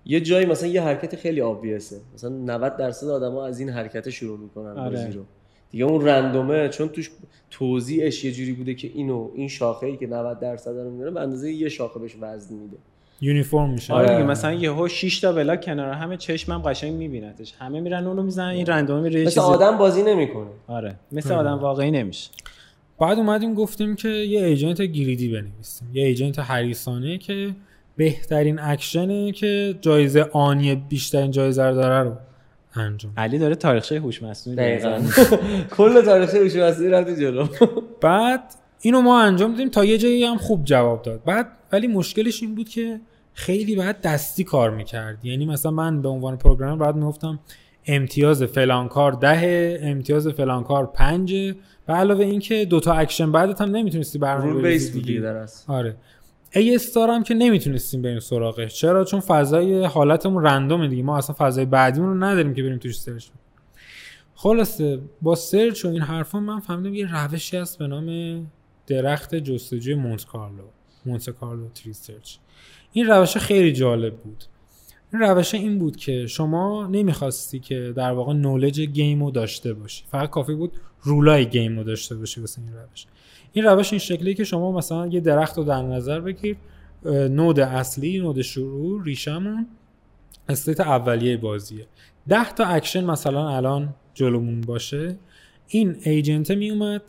یه 0.06 0.22
جایی 0.22 0.46
مثلا 0.46 0.70
یه 0.70 0.82
حرکت 0.82 1.16
خیلی 1.16 1.42
آبویسه 1.42 2.02
مثلا 2.14 2.30
90 2.30 2.78
درصد 2.78 3.08
آدما 3.08 3.46
از 3.46 3.60
این 3.60 3.70
حرکت 3.70 4.10
شروع 4.10 4.40
می‌کنن 4.40 4.78
آره. 4.78 4.90
بازی 4.90 5.12
رو 5.12 5.24
دیگه 5.72 5.86
اون 5.86 6.08
رندومه 6.08 6.70
چون 6.70 6.90
توش 6.90 7.12
توضیحش 7.52 8.24
یه 8.24 8.32
جوری 8.32 8.54
بوده 8.54 8.74
که 8.74 8.92
اینو 8.94 9.30
این 9.36 9.48
شاخه 9.48 9.88
ای 9.88 9.98
که 9.98 10.08
90 10.08 10.40
درصد 10.40 10.78
رو 10.78 10.92
میاره 10.92 11.12
به 11.12 11.20
اندازه 11.22 11.52
یه 11.52 11.70
شاخه 11.70 12.00
بهش 12.00 12.16
وزن 12.22 12.56
میده. 12.56 12.78
یونیفرم 13.22 13.70
میشه. 13.70 13.94
آره 13.94 14.08
دیگه 14.08 14.24
مثلا 14.24 14.54
یهو 14.54 14.88
6 14.88 15.20
تا 15.20 15.32
بلاک 15.34 15.66
کنار 15.66 15.94
همه 15.94 16.18
چشمم 16.18 16.62
قشنگ 16.62 16.94
میبینتش. 16.94 17.54
همه 17.60 17.80
میرن 17.80 18.08
اونو 18.08 18.24
می‌زنن 18.24 18.48
این 18.48 18.66
رندوم 18.66 19.00
میره 19.00 19.26
مثل 19.26 19.42
آدم 19.42 19.78
بازی 19.78 20.04
نمی‌کنه. 20.04 20.50
آره 20.68 20.96
مثل 21.12 21.34
آدم 21.34 21.60
واقعی 21.60 21.92
نمیشه. 21.92 22.30
بعد 23.00 23.18
اومدیم 23.18 23.54
گفتیم 23.54 23.96
که 23.96 24.10
یه 24.10 24.46
ایجنت 24.46 24.82
گریدی 24.82 25.28
بنویسیم. 25.28 25.88
یه 25.94 26.06
ایجنت 26.06 26.40
حریصانه 26.40 27.18
که 27.18 27.56
بهترین 27.98 28.60
اکشنه 28.60 29.32
که 29.32 29.76
جایزه 29.82 30.30
آنی 30.34 30.76
بیشترین 30.76 31.32
جایزه 31.32 31.64
رو 31.64 31.76
داره 31.76 32.10
رو. 32.10 32.16
انجام. 32.76 33.14
علی 33.18 33.38
داره 33.38 33.56
تاریخچه 33.56 34.00
هوش 34.00 34.24
مصنوعی 34.24 34.58
دقیقاً. 34.58 35.02
کل 35.78 36.02
تاریخچه 36.02 36.40
هوش 36.40 36.56
مصنوعی 36.56 36.92
رفت 36.92 37.10
جلو. 37.20 37.48
بعد 38.02 38.44
اینو 38.82 39.02
ما 39.02 39.22
انجام 39.22 39.52
دادیم 39.52 39.70
تا 39.70 39.86
یه 39.86 39.98
جایی 39.98 40.24
هم 40.24 40.38
خوب 40.38 40.66
جواب 40.66 41.02
داد. 41.02 41.22
بعد 41.26 41.48
ولی 41.72 41.88
مشکلش 41.88 42.44
این 42.44 42.56
بود 42.56 42.70
که 42.70 43.00
خیلی 43.34 43.76
باید 43.76 44.02
دستی 44.02 44.44
کار 44.44 44.72
می‌کرد. 44.72 45.26
یعنی 45.26 45.46
مثلا 45.46 45.72
من 45.72 46.02
به 46.02 46.10
عنوان 46.10 46.38
پروگرامر 46.38 46.86
بعد 46.86 46.96
می‌گفتم 46.96 47.40
امتیاز 47.88 48.44
فلان 48.44 48.88
کار 48.88 49.12
ده 49.12 49.80
امتیاز 49.84 50.28
فلان 50.28 50.64
کار 50.64 50.86
پنج 50.86 51.34
به 51.88 51.94
علاوه 51.94 52.26
اینکه 52.26 52.66
دوتا 52.66 52.94
اکشن 52.94 53.32
بعدت 53.32 53.62
هم 53.62 53.76
نمی‌تونستی 53.76 54.20
برنامه 54.20 54.62
بریزی 54.62 55.02
دیگه. 55.02 55.46
آره. 55.68 55.96
A 56.56 56.67
star 56.67 57.10
هم 57.10 57.24
که 57.24 57.34
نمی‌تونستیم 57.34 58.02
بریم 58.02 58.20
سراغش. 58.20 58.76
چرا؟ 58.76 59.04
چون 59.04 59.20
فضای 59.20 59.86
حالتمون 59.86 60.44
random 60.44 60.82
ه 60.82 60.88
دیگه. 60.88 61.04
ما 61.04 61.18
اصلا 61.18 61.36
فضای 61.40 61.66
بعدیمون 61.66 62.10
رو 62.10 62.24
نداریم 62.24 62.54
که 62.54 62.64
بریم 62.64 62.78
توش 62.78 63.00
search 63.00 63.28
خلاصه 64.36 65.00
با 65.22 65.36
search 65.36 65.86
و 65.86 65.88
این 65.88 66.02
حرفا 66.02 66.40
من 66.40 66.60
فهمیدم 66.60 66.94
یه 66.94 67.26
روشی 67.26 67.58
هست 67.58 67.80
به 67.80 67.88
نام 67.88 68.48
درخت 68.88 69.36
جستجوی 69.36 69.96
مونت 69.96 70.26
کارلو 70.26 70.64
Monte 71.06 71.30
Carlo 71.30 71.70
tree 71.70 71.94
search. 71.94 72.36
این 72.92 73.08
روش 73.08 73.38
خیلی 73.38 73.74
جالب 73.74 74.16
بود. 74.18 74.44
این 75.14 75.22
روش 75.22 75.54
این 75.54 75.80
بود 75.80 75.96
که 75.96 76.28
شما 76.28 76.88
نمی‌خواستی 76.88 77.60
که 77.60 77.94
در 77.96 78.12
واقع 78.12 78.34
knowledge 78.34 78.82
game 78.82 79.24
رو 79.24 79.32
داشته 79.32 79.74
باشی. 79.74 80.04
فقط 80.12 80.30
کافی 80.30 80.54
بود 80.56 80.72
rule 81.02 81.46
ای 81.46 81.52
game 81.52 81.78
رو 81.78 81.84
داشته 81.84 82.16
باشی 82.16 82.42
واسه 82.42 82.62
این 82.62 82.74
روش. 82.74 83.06
این 83.52 83.66
روش 83.66 83.94
این 83.94 84.00
شکلی 84.00 84.34
که 84.34 84.44
شما 84.44 84.72
مثلا 84.72 85.08
یه 85.08 85.20
درخت 85.20 85.58
رو 85.58 85.64
در 85.64 85.82
نظر 85.82 86.20
بگیر 86.20 86.58
node 87.06 87.60
اصلی 87.60 88.20
node 88.20 88.42
شروع 88.42 89.04
ریشمون 89.04 89.68
state 90.50 90.80
اولیه 90.80 91.38
بازیه. 91.38 91.88
ده 92.28 92.52
تا 92.52 92.66
اکشن 92.66 93.04
مثلا 93.04 93.50
الان 93.50 93.96
جلومون 94.14 94.62
باشه. 94.62 95.18
این 95.68 95.96
agent 96.04 96.52
می 96.52 96.72
اومد 96.72 97.02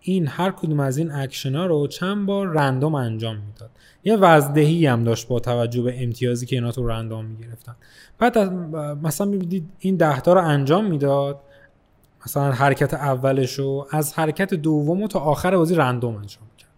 این 0.00 0.26
هر 0.26 0.50
کدوم 0.50 0.80
از 0.80 0.98
این 0.98 1.12
اکشن 1.12 1.54
ها 1.54 1.66
رو 1.66 1.86
چند 1.86 2.26
بار 2.26 2.48
random 2.48 2.94
انجام 2.94 3.36
می‌داد. 3.36 3.70
یه 4.04 4.16
وزدهی 4.16 4.86
هم 4.86 5.04
داشت 5.04 5.28
با 5.28 5.40
توجه 5.40 5.82
به 5.82 6.02
امتیازی 6.02 6.46
که 6.46 6.56
اینا 6.56 6.72
تو 6.72 6.86
random 6.86 7.24
می‌گرفتن. 7.24 7.76
بعد 8.18 8.38
مثلا 9.02 9.26
می‌بینید 9.26 9.70
این 9.78 9.96
ده 9.96 10.20
تا 10.20 10.32
رو 10.32 10.40
انجام 10.40 10.84
می‌داد. 10.84 11.40
مثلا 12.26 12.52
حرکت 12.52 12.94
اولش 12.94 13.52
رو 13.54 13.86
از 13.90 14.14
حرکت 14.14 14.54
دوم 14.54 15.06
تا 15.06 15.20
آخر 15.20 15.56
بازی 15.56 15.74
random 15.74 16.16
انجام 16.16 16.48
کرد 16.58 16.70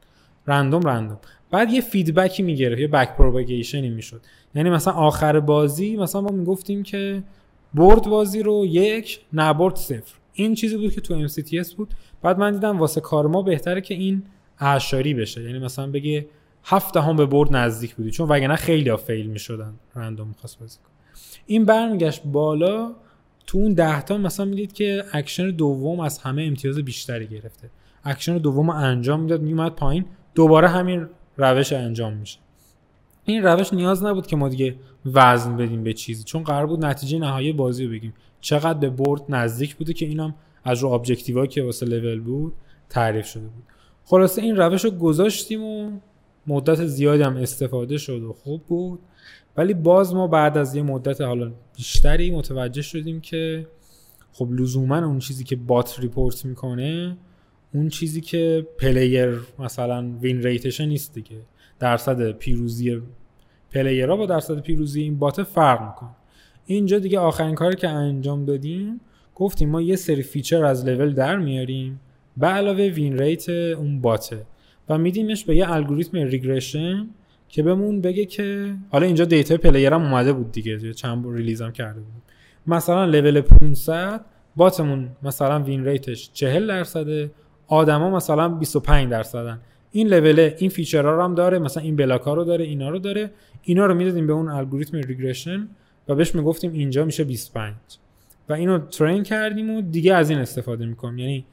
random 0.46 0.82
random. 0.82 1.18
بعد 1.50 1.72
یه 1.72 1.80
feedback 1.80 2.35
ی 2.35 2.42
می‌گرفت 2.42 2.80
یه 2.80 2.88
back 2.88 3.16
propagation 3.16 3.84
ی 3.84 3.90
می‌شد. 3.90 4.20
یعنی 4.54 4.70
مثلا 4.70 4.94
آخر 4.94 5.40
بازی 5.40 5.96
مثلا 5.96 6.20
ما 6.20 6.30
می‌گفتیم 6.30 6.82
که 6.82 7.22
برد 7.74 8.02
بازی 8.02 8.42
رو 8.42 8.66
یک 8.66 9.20
نبرد 9.32 9.76
صفر. 9.76 10.14
این 10.32 10.54
چیزی 10.54 10.76
بود 10.76 10.92
که 10.92 11.00
تو 11.00 11.28
MCTS 11.28 11.74
بود. 11.74 11.94
بعد 12.22 12.38
من 12.38 12.52
دیدم 12.52 12.78
واسه 12.78 13.00
کار 13.00 13.26
ما 13.26 13.42
بهتره 13.42 13.80
که 13.80 13.94
این 13.94 14.22
اعشاری 14.58 15.14
بشه. 15.14 15.42
یعنی 15.42 15.58
مثلا 15.58 15.86
بگه 15.86 16.26
هفت 16.64 16.96
دهم 16.96 17.16
به 17.16 17.26
برد 17.26 17.56
نزدیک 17.56 17.94
بودی. 17.94 18.10
چون 18.10 18.28
وگرنه 18.28 18.56
خیلی 18.56 18.88
ها 18.90 18.96
fail 18.96 19.26
می‌شدن. 19.26 19.74
random 19.96 20.28
می‌خواست 20.28 20.58
بازی 20.58 20.78
کن 20.78 20.90
این 21.46 21.64
برمیگشت 21.64 22.22
بالا. 22.24 22.92
تو 23.50 23.58
اون 23.58 23.72
ده 23.72 24.02
تا 24.02 24.16
مثلا 24.16 24.46
می‌دید 24.46 24.72
که 24.72 25.04
اکشن 25.12 25.50
دوم 25.50 26.00
از 26.00 26.18
همه 26.18 26.42
امتیاز 26.42 26.78
بیشتری 26.78 27.26
گرفته. 27.26 27.70
اکشن 28.04 28.38
دوم 28.38 28.70
انجام 28.70 29.20
می‌داد 29.20 29.42
میومد 29.42 29.72
پایین. 29.72 30.04
دوباره 30.34 30.68
همین 30.68 31.06
روش 31.36 31.72
انجام 31.72 32.12
میشه. 32.12 32.38
این 33.24 33.42
روش 33.42 33.72
نیاز 33.72 34.04
نبود 34.04 34.26
که 34.26 34.36
ما 34.36 34.48
دیگه 34.48 34.74
وزن 35.06 35.56
بدیم 35.56 35.84
به 35.84 35.92
چیزی 35.92 36.24
چون 36.24 36.42
قرار 36.42 36.66
بود 36.66 36.84
نتیجه 36.84 37.18
نهایی 37.18 37.52
بازی 37.52 37.84
رو 37.84 37.90
بگیم. 37.90 38.14
چقدر 38.40 38.78
به 38.78 38.90
برد 38.90 39.22
نزدیک 39.28 39.76
بوده 39.76 39.92
که 39.92 40.06
اینم 40.06 40.34
از 40.64 40.78
رو 40.78 40.88
objective 40.88 41.40
ها 41.40 41.46
که 41.46 41.62
واسه 41.62 41.86
لول 41.86 42.20
بود 42.20 42.52
تعریف 42.88 43.26
شده 43.26 43.42
بود. 43.42 43.64
خلاصه 44.04 44.42
این 44.42 44.56
روش 44.56 44.84
رو 44.84 44.90
گذاشتیم 44.90 45.62
و 45.62 45.90
مدت 46.46 46.86
زیادی 46.86 47.22
هم 47.22 47.36
استفاده 47.36 47.98
شد 47.98 48.22
و 48.22 48.32
خوب 48.32 48.62
بود. 48.62 48.98
ولی 49.56 49.74
باز 49.74 50.14
ما 50.14 50.26
بعد 50.26 50.58
از 50.58 50.74
یه 50.74 50.82
مدت 50.82 51.20
حالا 51.20 51.52
بیشتری 51.76 52.30
متوجه 52.30 52.82
شدیم 52.82 53.20
که 53.20 53.66
خب 54.32 54.48
لزوما 54.52 54.96
اون 54.96 55.18
چیزی 55.18 55.44
که 55.44 55.56
bot 55.56 56.00
report 56.00 56.44
می‌کنه 56.44 57.16
اون 57.74 57.88
چیزی 57.88 58.20
که 58.20 58.66
player 58.78 59.40
مثلا 59.58 60.10
win 60.20 60.42
rate 60.42 60.68
ش 60.68 60.80
نیست 60.80 61.14
دیگه. 61.14 61.36
درصد 61.78 62.30
پیروزی 62.30 63.02
player 63.70 64.10
ها 64.10 64.16
با 64.16 64.26
درصد 64.26 64.60
پیروزی 64.60 65.02
این 65.02 65.18
bot 65.18 65.42
فرق 65.42 65.82
می‌کنه. 65.82 66.10
اینجا 66.66 66.98
دیگه 66.98 67.18
آخرین 67.18 67.54
کاری 67.54 67.76
که 67.76 67.88
انجام 67.88 68.44
دادیم 68.44 69.00
گفتیم 69.34 69.70
ما 69.70 69.80
یه 69.82 69.96
سری 69.96 70.22
feature 70.22 70.64
از 70.64 70.84
لول 70.84 71.14
در 71.14 71.36
میاریم 71.36 72.00
به 72.36 72.46
علاوه 72.46 72.84
win 72.84 73.18
rate 73.18 73.48
اون 73.48 74.00
bot 74.00 74.28
ـه. 74.28 74.46
و 74.88 74.98
میدیمش 74.98 75.44
به 75.44 75.56
یه 75.56 75.70
الگوریتم 75.70 76.18
regression 76.18 77.08
که 77.50 77.62
بهمون 77.62 78.00
بگه 78.00 78.24
که 78.24 78.74
حالا 78.90 79.06
اینجا 79.06 79.24
دیتا 79.24 79.56
player 79.56 79.92
هم 79.94 80.02
اومده 80.02 80.32
بود 80.32 80.52
دیگه 80.52 80.92
چند 80.92 81.22
بار 81.22 81.34
release 81.34 81.62
هم 81.62 81.72
کرده 81.72 82.00
بود. 82.00 82.22
مثلا 82.66 83.04
level 83.04 83.40
500 83.40 84.20
bot 84.56 84.82
مون 84.82 85.08
مثلا 85.22 85.62
win 85.62 85.84
rate 85.84 86.15
ش 86.15 86.30
40 86.32 86.66
درصده 86.66 87.30
آدما 87.66 88.10
مثلا 88.10 88.48
25 88.48 89.10
درصدن. 89.10 89.60
این 89.92 90.08
level 90.08 90.50
این 90.58 90.70
feature 90.70 91.05
ها 91.05 91.10
رو 91.10 91.22
هم 91.22 91.34
داره 91.34 91.58
مثلا 91.58 91.82
این 91.82 91.96
block 91.96 92.20
ها 92.20 92.34
رو 92.34 92.44
داره 92.44 92.64
اینا 92.64 92.90
رو 92.90 92.98
داره. 92.98 93.30
اینا 93.62 93.86
رو 93.86 93.94
می‌دادیم 93.94 94.26
به 94.26 94.32
اون 94.32 94.48
الگوریتم 94.48 94.96
regression 94.96 95.68
و 96.08 96.14
بهش 96.14 96.34
می‌گفتیم 96.34 96.72
اینجا 96.72 97.04
میشه 97.04 97.24
25 97.24 97.74
و 98.48 98.52
اینو 98.52 98.78
train 98.78 99.22
کردیم 99.22 99.70
و 99.70 99.82
دیگه 99.82 100.14
از 100.14 100.30
این 100.30 100.38
استفاده 100.38 100.86
می‌کنیم. 100.86 101.18
یعنی 101.18 101.44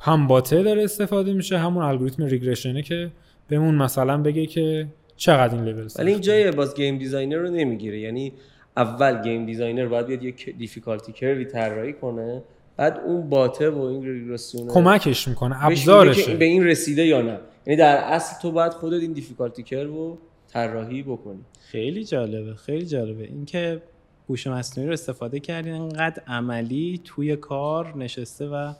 هم 0.00 0.26
bot 0.26 0.53
ـه 0.53 0.62
داره 0.62 0.84
استفاده 0.84 1.32
میشه 1.32 1.58
همون 1.58 1.84
الگوریتم 1.84 2.24
regression 2.24 2.77
ـه 2.77 2.82
که 2.82 3.10
بهمون 3.48 3.74
مثلا 3.74 4.18
بگه 4.18 4.46
که 4.46 4.86
چقدر 5.16 5.54
این 5.54 5.64
لول 5.64 5.88
ولی 5.98 6.12
این 6.12 6.20
جای 6.20 6.50
باز 6.50 6.74
game 6.74 6.98
designer 6.98 7.36
رو 7.36 7.50
نمی‌گیره. 7.50 8.00
یعنی 8.00 8.32
اول 8.76 9.22
game 9.22 9.46
designer 9.46 9.86
باید 9.86 10.06
بیاد 10.06 10.22
یک 10.22 10.56
difficulty 10.58 11.12
curve 11.12 11.39
ی 11.39 11.44
طراحی 11.44 11.92
کنه 11.92 12.42
بعد 12.76 13.00
اون 13.06 13.28
bot 13.28 13.59
ـه 13.59 13.70
و 13.70 13.80
این 13.80 14.04
ریگرسیون 14.04 14.68
کمکش 14.68 15.28
می‌کنه 15.28 15.64
ابزارشه. 15.64 16.36
به 16.36 16.44
این 16.44 16.64
رسیده 16.64 17.06
یا 17.06 17.22
نه. 17.22 17.40
یعنی 17.66 17.76
در 17.76 17.96
اصل 17.96 18.42
تو 18.42 18.52
باید 18.52 18.72
خودت 18.72 19.02
این 19.02 19.12
difficulty 19.12 19.62
curve 19.62 19.94
رو 19.94 20.18
طراحی 20.48 21.02
بکنی. 21.02 21.40
خیلی 21.60 22.04
جالبه 22.04 22.54
خیلی 22.54 22.86
جالبه. 22.86 23.24
اینکه 23.24 23.82
هوش 24.28 24.46
مصنوعی 24.46 24.86
رو 24.86 24.92
استفاده 24.92 25.40
کردین 25.40 25.72
انقدر 25.72 26.22
عملی 26.26 27.00
توی 27.04 27.36
کار 27.36 27.96
نشسته 27.96 28.46
و 28.46 28.72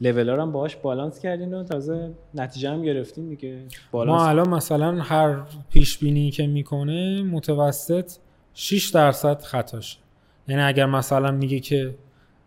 لول 0.00 0.28
هم 0.28 0.52
باهاش 0.52 0.76
بالانس 0.76 1.20
کردین 1.20 1.54
و 1.54 1.64
تازه 1.64 2.14
نتیجه 2.34 2.70
هم 2.70 2.82
گرفتین 2.82 3.28
دیگه. 3.28 3.58
ما 3.92 4.28
الان 4.28 4.48
مثلا 4.48 5.02
هر 5.02 5.42
پیش 5.70 5.98
بینی 5.98 6.30
که 6.30 6.46
می‌کنه 6.46 7.22
متوسط 7.22 8.12
6 8.54 8.88
درصد 8.88 9.42
خطاشه 9.42 9.98
یعنی 10.48 10.62
اگر 10.62 10.86
مثلا 10.86 11.30
میگه 11.30 11.60
که 11.60 11.94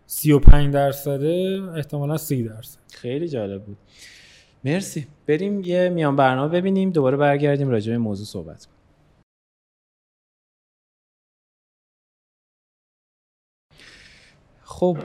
35 0.06 0.74
درصده 0.74 1.62
احتمالا 1.76 2.16
30 2.16 2.42
درصد. 2.42 2.78
خیلی 2.92 3.28
جالب 3.28 3.62
بود. 3.64 3.76
مرسی. 4.64 5.06
بریم 5.26 5.60
یه 5.60 5.88
میان 5.88 6.16
برنامه 6.16 6.48
ببینیم. 6.48 6.90
دوباره 6.90 7.16
برگردیم 7.16 7.68
راجع 7.68 7.92
به 7.92 7.98
موضوع 7.98 8.26
صحبت 8.26 8.66
خب 14.80 14.98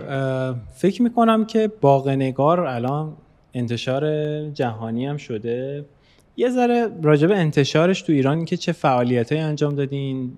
فکر 0.73 1.02
می‌کنم 1.02 1.45
که 1.45 1.72
باغنگار 1.81 2.60
الان 2.60 3.14
انتشار 3.53 4.03
جهانی 4.49 5.06
هم 5.06 5.18
شده. 5.18 5.85
یه 6.38 6.49
ذره 6.49 6.89
راجب 7.03 7.31
انتشارش 7.31 8.02
تو 8.02 8.14
ایران 8.14 8.45
که 8.45 8.57
چه 8.57 8.72
فعالیتایی 8.72 9.41
انجام 9.41 9.76
دادین 9.76 10.38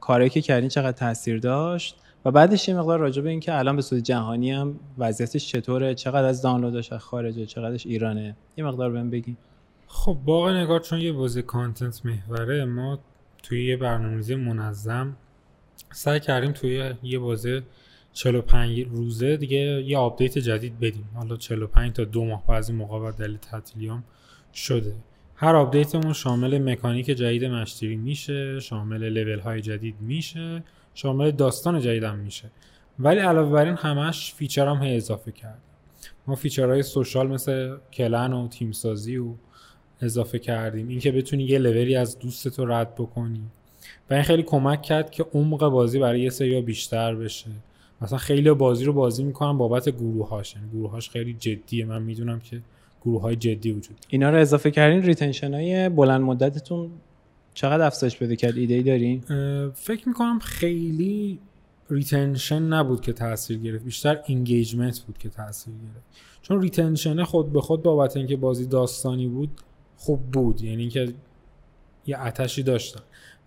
کاری 0.00 0.28
که 0.28 0.40
کردین 0.40 0.68
چقدر 0.68 0.92
تاثیر 0.92 1.38
داشت 1.38 1.96
و 2.24 2.30
بعدش 2.30 2.68
یه 2.68 2.74
مقدار 2.74 2.98
راجع 2.98 3.26
این 3.26 3.40
که 3.40 3.58
الان 3.58 3.76
به 3.76 3.82
صورت 3.82 4.02
جهانی 4.02 4.52
هم 4.52 4.80
وضعیتش 4.98 5.48
چطوره 5.48 5.94
چقدر 5.94 6.28
از 6.28 6.42
دانلودش 6.42 6.92
از 6.92 7.00
خارجه 7.00 7.46
چقدرش 7.46 7.86
ایرانه. 7.86 8.36
یه 8.56 8.64
مقدار 8.64 8.90
بهم 8.90 9.10
بگین. 9.10 9.36
خب 9.86 10.16
باغ 10.24 10.48
نگار 10.48 10.80
چون 10.80 11.00
یه 11.00 11.12
بازی 11.12 11.42
کانتنت 11.42 12.06
محوره 12.06 12.64
ما 12.64 12.98
توی 13.42 13.66
یه 13.66 13.76
برنامه‌ریزی 13.76 14.34
منظم 14.34 15.16
سعی 15.92 16.20
کردیم 16.20 16.52
توی 16.52 16.92
یه 17.02 17.18
بازه 17.18 17.62
45 18.16 18.86
روزه 18.90 19.36
دیگه 19.36 19.82
یه 19.86 19.98
update 19.98 20.38
جدید 20.38 20.80
بدیم. 20.80 21.08
حالا 21.14 21.36
45 21.36 21.92
تا 21.92 22.04
دو 22.04 22.24
ماه 22.24 22.46
بعضی 22.46 22.72
موقع 22.72 23.10
دلیل 23.10 23.36
تعطیلیا 23.36 24.04
شده. 24.54 24.92
هر 25.34 25.56
update 25.56 25.93
مون 25.93 26.12
شامل 26.12 26.58
مکانیک 26.72 27.06
جدید 27.06 27.44
match-3 27.44 27.96
میشه 27.96 28.60
شامل 28.60 29.08
لول 29.08 29.38
های 29.38 29.60
جدید 29.60 29.94
میشه 30.00 30.64
شامل 30.94 31.30
داستان 31.30 31.80
جدید 31.80 32.04
هم 32.04 32.18
میشه. 32.18 32.50
ولی 32.98 33.20
علاوه 33.20 33.52
بر 33.52 33.64
این 33.64 33.74
همش 33.74 34.34
feature 34.34 34.66
هم 34.66 34.80
اضافه 34.82 35.32
کرد 35.32 35.62
ما 36.26 36.34
feature 36.34 36.82
های 36.82 36.93
social 36.93 37.26
مثل 37.26 37.76
clan 37.92 38.32
و 38.32 38.48
تیم 38.48 38.72
سازی 38.72 39.16
و 39.16 39.34
اضافه 40.00 40.38
کردیم. 40.38 40.88
اینکه 40.88 41.12
بتونی 41.12 41.44
یه 41.44 41.58
لولی 41.58 41.96
از 41.96 42.18
دوستتو 42.18 42.64
رد 42.64 42.94
بکنی. 42.94 43.42
و 44.10 44.14
این 44.14 44.22
خیلی 44.22 44.42
کمک 44.42 44.82
کرد 44.82 45.10
که 45.10 45.26
عمق 45.34 45.68
بازی 45.68 45.98
برای 45.98 46.20
یه 46.20 46.30
سری 46.30 46.60
بیشتر 46.60 47.14
بشه. 47.14 47.50
مثلا 48.00 48.18
خیلی 48.18 48.52
بازی 48.52 48.84
رو 48.84 48.92
بازی 48.92 49.24
می‌کنن 49.24 49.58
بابت 49.58 49.88
گروهاش 49.88 50.54
یعنی 50.54 50.68
گروهاش 50.70 51.10
خیلی 51.10 51.32
جدیه. 51.32 51.84
من 51.84 52.02
می‌دونم 52.02 52.40
که 52.40 52.62
گروه 53.04 53.22
های 53.22 53.36
جدی 53.36 53.72
وجود 53.72 53.96
اینا 54.08 54.30
رو 54.30 54.38
اضافه 54.38 54.70
کردین 54.70 55.02
retention 55.02 55.54
های 55.54 55.88
بلند 55.88 56.20
مدتتون 56.20 56.90
چقدر 57.54 57.86
افزایش 57.86 58.16
بده 58.16 58.36
کرد 58.36 58.56
ایده 58.56 58.74
ای 58.74 58.82
دارین 58.82 59.20
فکر 59.74 60.08
می‌کنم 60.08 60.38
خیلی 60.38 61.38
retention 61.90 62.62
نبود 62.62 63.00
که 63.00 63.12
تاثیر 63.12 63.58
گرفت. 63.58 63.84
بیشتر 63.84 64.20
engagement 64.28 65.00
بود 65.00 65.18
که 65.18 65.28
تاثیر 65.28 65.74
گرفت. 65.74 66.06
چون 66.42 66.62
retention 66.62 67.24
خود 67.24 67.52
به 67.52 67.60
خود 67.60 67.82
بابت 67.82 68.16
اینکه 68.16 68.36
بازی 68.36 68.66
داستانی 68.66 69.26
بود 69.26 69.50
خوب 69.96 70.22
بود. 70.22 70.62
یعنی 70.62 70.80
اینکه 70.82 71.12
یه 72.06 72.16
آتشی 72.16 72.62
داشتن. 72.62 73.00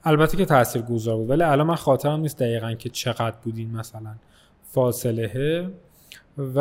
البته 0.04 0.38
که 0.38 0.46
تاثیر 0.46 0.82
گذار 0.82 1.18
بود. 1.18 1.30
ولی 1.30 1.44
الان 1.44 1.68
من 1.68 1.76
خاطرم 1.76 2.20
نیست 2.20 2.40
دقیقا 2.40 2.74
که 2.74 2.90
چقدر 2.90 3.36
بودین 3.44 3.72
مثلا. 3.72 4.16
فاصله 4.72 5.70
و 6.38 6.60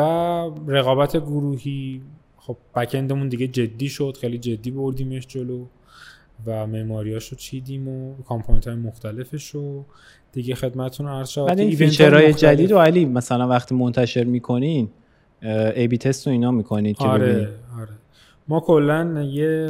رقابت 0.67 1.17
گروهی 1.17 2.01
خب 2.37 2.57
بکندمون 2.75 3.29
دیگه 3.29 3.47
جدی 3.47 3.89
شد 3.89 4.17
خیلی 4.21 4.37
جدی 4.37 4.71
بردیمش 4.71 5.27
جلو 5.27 5.65
و 6.45 6.67
معماریاشو 6.67 7.35
چیدیم 7.35 7.87
و 7.87 8.15
کامپوننت 8.27 8.67
های 8.67 8.75
مختلفش 8.75 9.49
رو 9.49 9.85
دیگه 10.31 10.55
خدمتتون 10.55 11.07
عرض 11.07 11.29
شد 11.29 11.45
بعد 11.45 11.59
این 11.59 11.75
فیچرهای 11.75 12.33
جدید 12.33 12.71
و 12.71 12.79
علی 12.79 13.05
مثلا 13.05 13.47
وقتی 13.47 13.75
منتشر 13.75 14.23
می‌کنین 14.23 14.89
A/B 15.75 15.97
test 15.97 16.27
و 16.27 16.29
اینا 16.29 16.51
می‌کنید 16.51 16.95
آره 16.99 17.49
آره. 17.79 17.89
ما 18.47 18.59
کلا 18.59 19.23
یه 19.23 19.69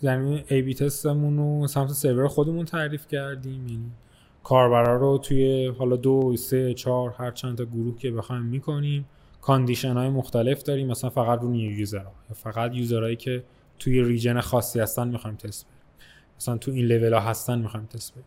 زمین 0.00 0.40
A/B 0.48 0.62
test 0.62 0.74
مون 0.74 1.36
رو 1.36 1.66
سمت 1.66 1.88
سرور 1.88 2.28
خودمون 2.28 2.64
تعریف 2.64 3.08
کردیم 3.08 3.68
یعنی 3.68 3.90
کاربرا 4.44 4.96
رو 4.96 5.18
توی 5.18 5.66
حالا 5.66 5.96
دو 5.96 6.36
سه 6.36 6.74
چهار 6.74 7.14
هر 7.18 7.30
چند 7.30 7.58
تا 7.58 7.64
گروه 7.64 7.98
که 7.98 8.10
بخوایم 8.10 8.42
می‌کنیم 8.42 9.06
condition 9.40 9.96
های 9.96 10.08
مختلف 10.08 10.62
داریم 10.62 10.86
مثلا 10.86 11.10
فقط 11.10 11.40
رو 11.40 11.50
new 11.50 11.78
user 11.78 11.96
یا 11.96 12.34
فقط 12.34 12.74
user 12.74 12.98
هایی 12.98 13.16
که 13.16 13.44
توی 13.78 14.02
region 14.02 14.40
خاصی 14.40 14.80
هستن 14.80 15.08
می‌خوایم 15.08 15.36
تست 15.36 15.66
بریم 15.66 15.76
مثلا 16.36 16.56
تو 16.56 16.70
این 16.70 16.86
لول 16.86 17.12
ها 17.12 17.20
هستن 17.20 17.58
می‌خوایم 17.58 17.86
تست 17.86 18.14
بریم 18.14 18.26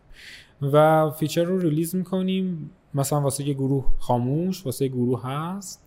و 0.74 1.10
feature 1.10 1.44
رو 1.44 1.58
release 1.58 1.94
می‌کنیم 1.94 2.70
مثلا 2.94 3.20
واسه 3.20 3.48
یه 3.48 3.54
گروه 3.54 3.86
خاموش 3.98 4.66
واسه 4.66 4.84
یه 4.84 4.90
گروه 4.90 5.26
هست. 5.26 5.84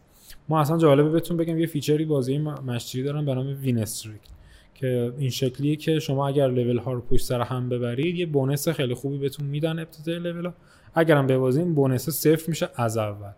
ما 0.50 0.60
اصلا 0.60 0.78
جالبه 0.78 1.10
بهتون 1.10 1.38
بگم 1.38 1.60
یه 1.60 1.68
feature 1.68 2.01
ی 2.01 2.06
بازی 2.06 2.38
match-3 2.38 3.04
دارن 3.04 3.26
به 3.26 3.36
نام 3.36 3.58
win 3.62 3.84
streak. 3.84 4.37
که 4.78 5.14
این 5.18 5.30
شکلیه 5.30 5.76
که 5.76 6.00
شما 6.00 6.28
اگر 6.28 6.48
لول 6.48 6.78
ها 6.78 6.94
رو 6.94 7.02
پشت 7.02 7.26
سر 7.26 7.42
هم 7.42 7.70
ببرید 7.70 8.16
یه 8.16 8.26
bonus 8.26 8.70
خیلی 8.70 8.94
خوبی 8.94 9.18
بهتون 9.18 9.46
میدن 9.46 9.80
ابتدای 9.80 10.20
لول 10.20 10.46
ها. 10.46 10.54
اگرم 10.94 11.28
ببازیم 11.28 11.74
bonus 11.74 12.10
صفر 12.10 12.44
میشه 12.48 12.70
از 12.76 12.98
اول. 12.98 13.32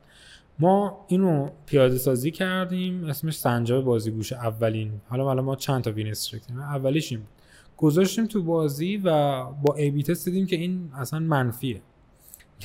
ما 0.59 1.05
اینو 1.07 1.49
پیاده 1.65 1.97
سازی 1.97 2.31
کردیم 2.31 3.03
اسمش 3.03 3.37
سنجاب 3.37 3.83
بازیگوش 3.83 4.33
اولین. 4.33 4.91
حالا 5.09 5.23
حالا 5.23 5.41
ما 5.41 5.55
چند 5.55 5.83
تا 5.83 5.91
وین 5.91 6.13
اولیش 6.59 7.11
این 7.11 7.21
گذاشتیم 7.77 8.25
تو 8.25 8.43
بازی 8.43 8.97
و 8.97 9.43
با 9.45 9.75
A/B 9.75 10.03
test 10.03 10.25
دیدیم 10.25 10.47
که 10.47 10.55
این 10.55 10.89
اصلا 10.93 11.19
منفیه. 11.19 11.81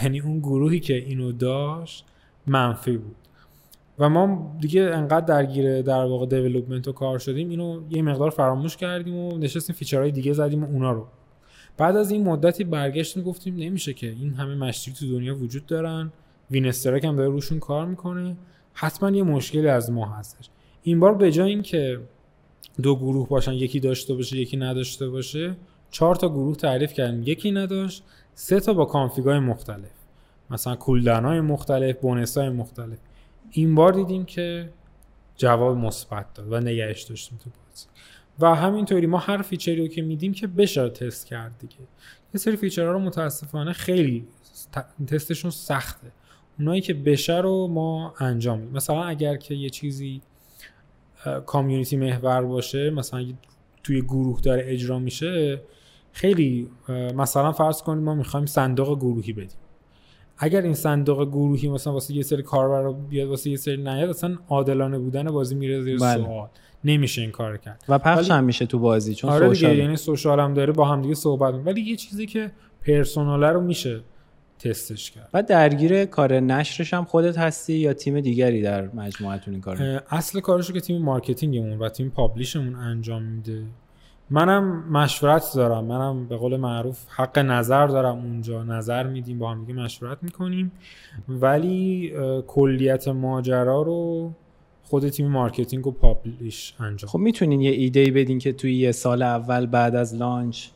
یعنی 0.02 0.20
اون 0.20 0.38
گروهی 0.38 0.80
که 0.80 0.94
اینو 0.94 1.32
داشت 1.32 2.05
منفی 2.46 2.96
بود. 2.96 3.16
و 3.99 4.09
ما 4.09 4.57
دیگه 4.61 4.83
انقدر 4.83 5.27
درگیر 5.27 5.83
در 5.83 6.05
واقع 6.05 6.27
development 6.27 6.89
و 6.89 6.93
کار 6.93 7.19
شدیم 7.19 7.49
اینو 7.49 7.81
یه 7.91 8.03
مقدار 8.03 8.31
فراموش 8.31 8.77
کردیم 8.77 9.16
و 9.16 9.39
نشستیم 9.39 9.77
feature 9.77 10.03
های 10.03 10.11
دیگه 10.11 10.33
زدیم 10.33 10.65
و 10.65 10.66
اونا 10.66 10.93
رو. 10.93 11.07
بعد 11.77 11.97
از 11.97 12.11
این 12.11 12.25
مدتی 12.25 12.65
برگشتیم 12.65 13.23
گفتیم 13.23 13.57
نمیشه 13.57 13.95
که 13.95 14.07
این 14.07 14.35
همه 14.35 14.55
match-3 14.55 14.94
تو 14.95 15.07
دنیا 15.07 15.37
وجود 15.37 15.66
دارن. 15.66 16.12
win 16.51 16.69
streak 16.69 17.05
هم 17.05 17.16
داره 17.16 17.29
روشون 17.29 17.59
کار 17.59 17.87
می‌کنه. 17.87 18.37
حتما 18.73 19.11
یه 19.11 19.23
مشکلی 19.23 19.69
از 19.69 19.91
ما 19.91 20.07
هستش. 20.07 20.49
این 20.83 21.01
بار 21.01 21.15
به 21.15 21.33
جای 21.33 21.51
اینکه 21.51 22.01
دو 22.83 22.97
گروه 22.97 23.29
باشن 23.29 23.53
یکی 23.53 23.81
داشته 23.81 24.15
باشه 24.15 24.37
یکی 24.37 24.57
نداشته 24.57 25.09
باشه 25.09 25.57
چهار 25.91 26.15
تا 26.15 26.29
گروه 26.29 26.57
تعریف 26.57 26.93
کردیم. 26.93 27.23
یکی 27.27 27.51
نداشت 27.51 28.03
سه 28.35 28.61
تا 28.61 28.73
با 28.73 28.85
config 28.85 29.31
ای 29.31 29.39
مختلف. 29.39 29.91
مثلا 30.51 30.77
cooldown 30.77 31.24
های 31.25 31.41
مختلف 31.41 31.97
bonus 32.01 32.39
های 32.39 32.49
مختلف. 32.49 32.99
این 33.56 33.74
بار 33.74 33.93
دیدیم 33.93 34.24
که 34.24 34.70
جواب 35.36 35.76
مثبت 35.76 36.35
داد 36.35 36.52
و 36.52 36.60
نگهش 36.60 37.02
داشتیم 37.02 37.39
تو 37.44 37.51
بازی. 37.51 37.86
و 38.39 38.55
همینطوری 38.55 39.06
ما 39.06 39.18
هر 39.18 39.43
feature 39.43 39.72
ی 39.72 39.77
رو 39.76 39.89
که 39.89 40.02
میدیم 40.02 40.32
که 40.32 40.47
بشه 40.47 40.89
تست 40.89 41.26
کرد 41.26 41.59
دیگه. 41.59 41.74
یه 42.35 42.40
سری 42.40 42.56
feature 42.56 42.88
ها 42.88 42.93
رو 42.93 42.98
متاسفانه 42.98 43.72
خیلی 43.72 44.26
تستشون 45.06 45.51
سخته. 45.51 46.12
اونایی 46.59 46.81
که 46.81 46.94
بشه 46.94 47.39
رو 47.39 47.66
ما 47.66 48.14
انجام 48.18 48.59
میدیم. 48.59 48.76
مثلا 48.76 49.05
اگر 49.05 49.36
که 49.36 49.55
یه 49.55 49.70
چیزی 49.70 50.20
کامیونیتی 51.47 51.97
محور 51.97 52.43
باشه 52.43 52.90
مثلا 52.90 53.26
توی 53.82 54.02
گروه 54.02 54.40
داره 54.40 54.62
اجرا 54.66 54.98
میشه 54.98 55.60
خیلی 56.12 56.70
مثلا 57.14 57.52
فرض 57.52 57.82
کنیم 57.82 58.05
ما 58.05 58.14
می‌خوایم 58.14 58.47
صندوق 58.47 58.98
گروهی 58.98 59.32
بدیم. 59.32 59.59
اگر 60.39 60.62
این 60.62 60.74
صندوق 60.74 61.28
گروهی 61.28 61.69
مثلا 61.69 61.93
واسه 61.93 62.15
یه 62.15 62.23
سری 62.23 62.43
کاربر 62.43 62.93
بیاد 62.93 63.28
واسه 63.28 63.51
یه 63.51 63.56
سری 63.56 63.77
نیاد 63.77 64.11
اصلا 64.11 64.36
عادلانه 64.48 64.98
بودن 64.98 65.24
بازی 65.24 65.55
میره 65.55 65.82
زیر 65.82 65.98
بله. 65.98 66.24
سوال. 66.24 66.48
نمیشه 66.85 67.23
این 67.23 67.31
کار 67.31 67.56
کرد. 67.56 67.85
و 67.89 67.98
پخش 67.98 68.31
هم 68.31 68.44
میشه 68.44 68.66
تو 68.66 68.78
بازی 68.78 69.15
چون 69.15 69.31
آره 69.31 69.48
دیگه 69.48 69.77
یعنی 69.77 69.97
سوشال 69.97 70.40
هم 70.40 70.55
داره 70.55 70.73
با 70.73 70.85
هم 70.85 71.02
دیگه 71.02 71.15
صحبت 71.15 71.55
ولی 71.55 71.81
یه 71.81 71.97
چیزی 71.97 72.27
که 72.27 72.52
پرسوناله 72.86 73.48
رو 73.48 73.61
میشه 73.61 74.01
تستش 74.59 75.11
کرد. 75.11 75.28
و 75.35 75.43
درگیر 75.43 76.05
کار 76.05 76.40
نشرش 76.40 76.94
هم 76.94 77.05
خودت 77.05 77.39
هستی 77.39 77.74
یا 77.74 77.93
تیم 77.93 78.20
دیگری 78.20 78.62
در 78.62 78.86
مجموعتون 78.86 79.55
این 79.55 79.61
کار 79.61 80.02
اصل 80.11 80.40
کارشو 80.40 80.73
که 80.73 80.81
تیم 80.81 81.02
marketing 81.02 81.60
مون 81.60 81.78
و 81.78 81.89
تیم 81.89 82.11
publish 82.11 82.55
مون 82.55 82.74
انجام 82.74 83.23
میده. 83.23 83.62
منم 84.30 84.90
مشورت 84.90 85.52
دارم. 85.55 85.84
منم 85.84 86.26
به 86.26 86.36
قول 86.36 86.56
معروف 86.56 86.98
حق 87.09 87.38
نظر 87.38 87.86
دارم 87.86 88.16
اونجا. 88.16 88.64
نظر 88.64 89.06
میدیم 89.06 89.38
با 89.38 89.51
هم 89.51 89.64
دیگه 89.64 89.80
مشورت 89.80 90.18
می‌کنیم. 90.22 90.72
ولی 91.28 92.12
کلیت 92.46 93.09
ماجرا 93.09 93.82
رو 93.82 94.32
خود 94.82 95.09
تیم 95.09 95.28
marketing 95.28 95.86
و 95.86 95.90
publish 95.90 96.74
انجام 96.80 97.10
خب 97.10 97.18
می‌تونین 97.18 97.60
یه 97.60 97.70
ایده 97.70 98.01
ای 98.01 98.10
بدین 98.10 98.38
که 98.38 98.52
توی 98.52 98.74
یه 98.74 98.92
سال 98.92 99.22
اول 99.22 99.66
بعد 99.66 99.94
از 99.94 100.14
launch 100.15 100.66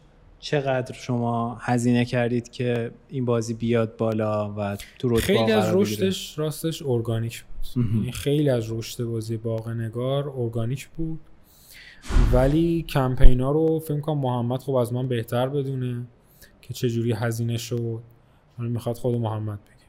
چقدر 0.40 0.94
شما 0.94 1.58
هزینه 1.60 2.04
کردید 2.04 2.50
که 2.50 2.90
این 3.08 3.24
بازی 3.24 3.54
بیاد 3.54 3.96
بالا 3.96 4.54
و 4.56 4.76
تو 4.98 5.08
رتبه 5.08 5.20
خیلی 5.20 5.52
از 5.52 5.74
رشدش 5.74 6.38
راستش 6.38 6.82
ارگانیک 6.86 7.44
بود. 7.74 7.84
یعنی 7.94 8.12
خیلی 8.12 8.50
از 8.50 8.72
رشد 8.72 9.04
بازی 9.04 9.36
باغ 9.36 9.68
نگار 9.68 10.32
ارگانیک 10.36 10.88
بود. 10.88 11.20
ولی 12.32 12.82
کمپینا 12.82 13.50
رو 13.50 13.78
فکر 13.78 14.00
کنم 14.00 14.18
محمد 14.18 14.62
خب 14.62 14.74
از 14.74 14.92
من 14.92 15.08
بهتر 15.08 15.48
بدونه 15.48 16.06
که 16.62 16.74
چه 16.74 16.88
جوری 16.88 17.12
هزینه 17.12 17.56
شد. 17.56 18.02
حالا 18.58 18.70
می‌خواد 18.70 18.96
خود 18.96 19.14
محمد 19.14 19.58
بگه. 19.64 19.86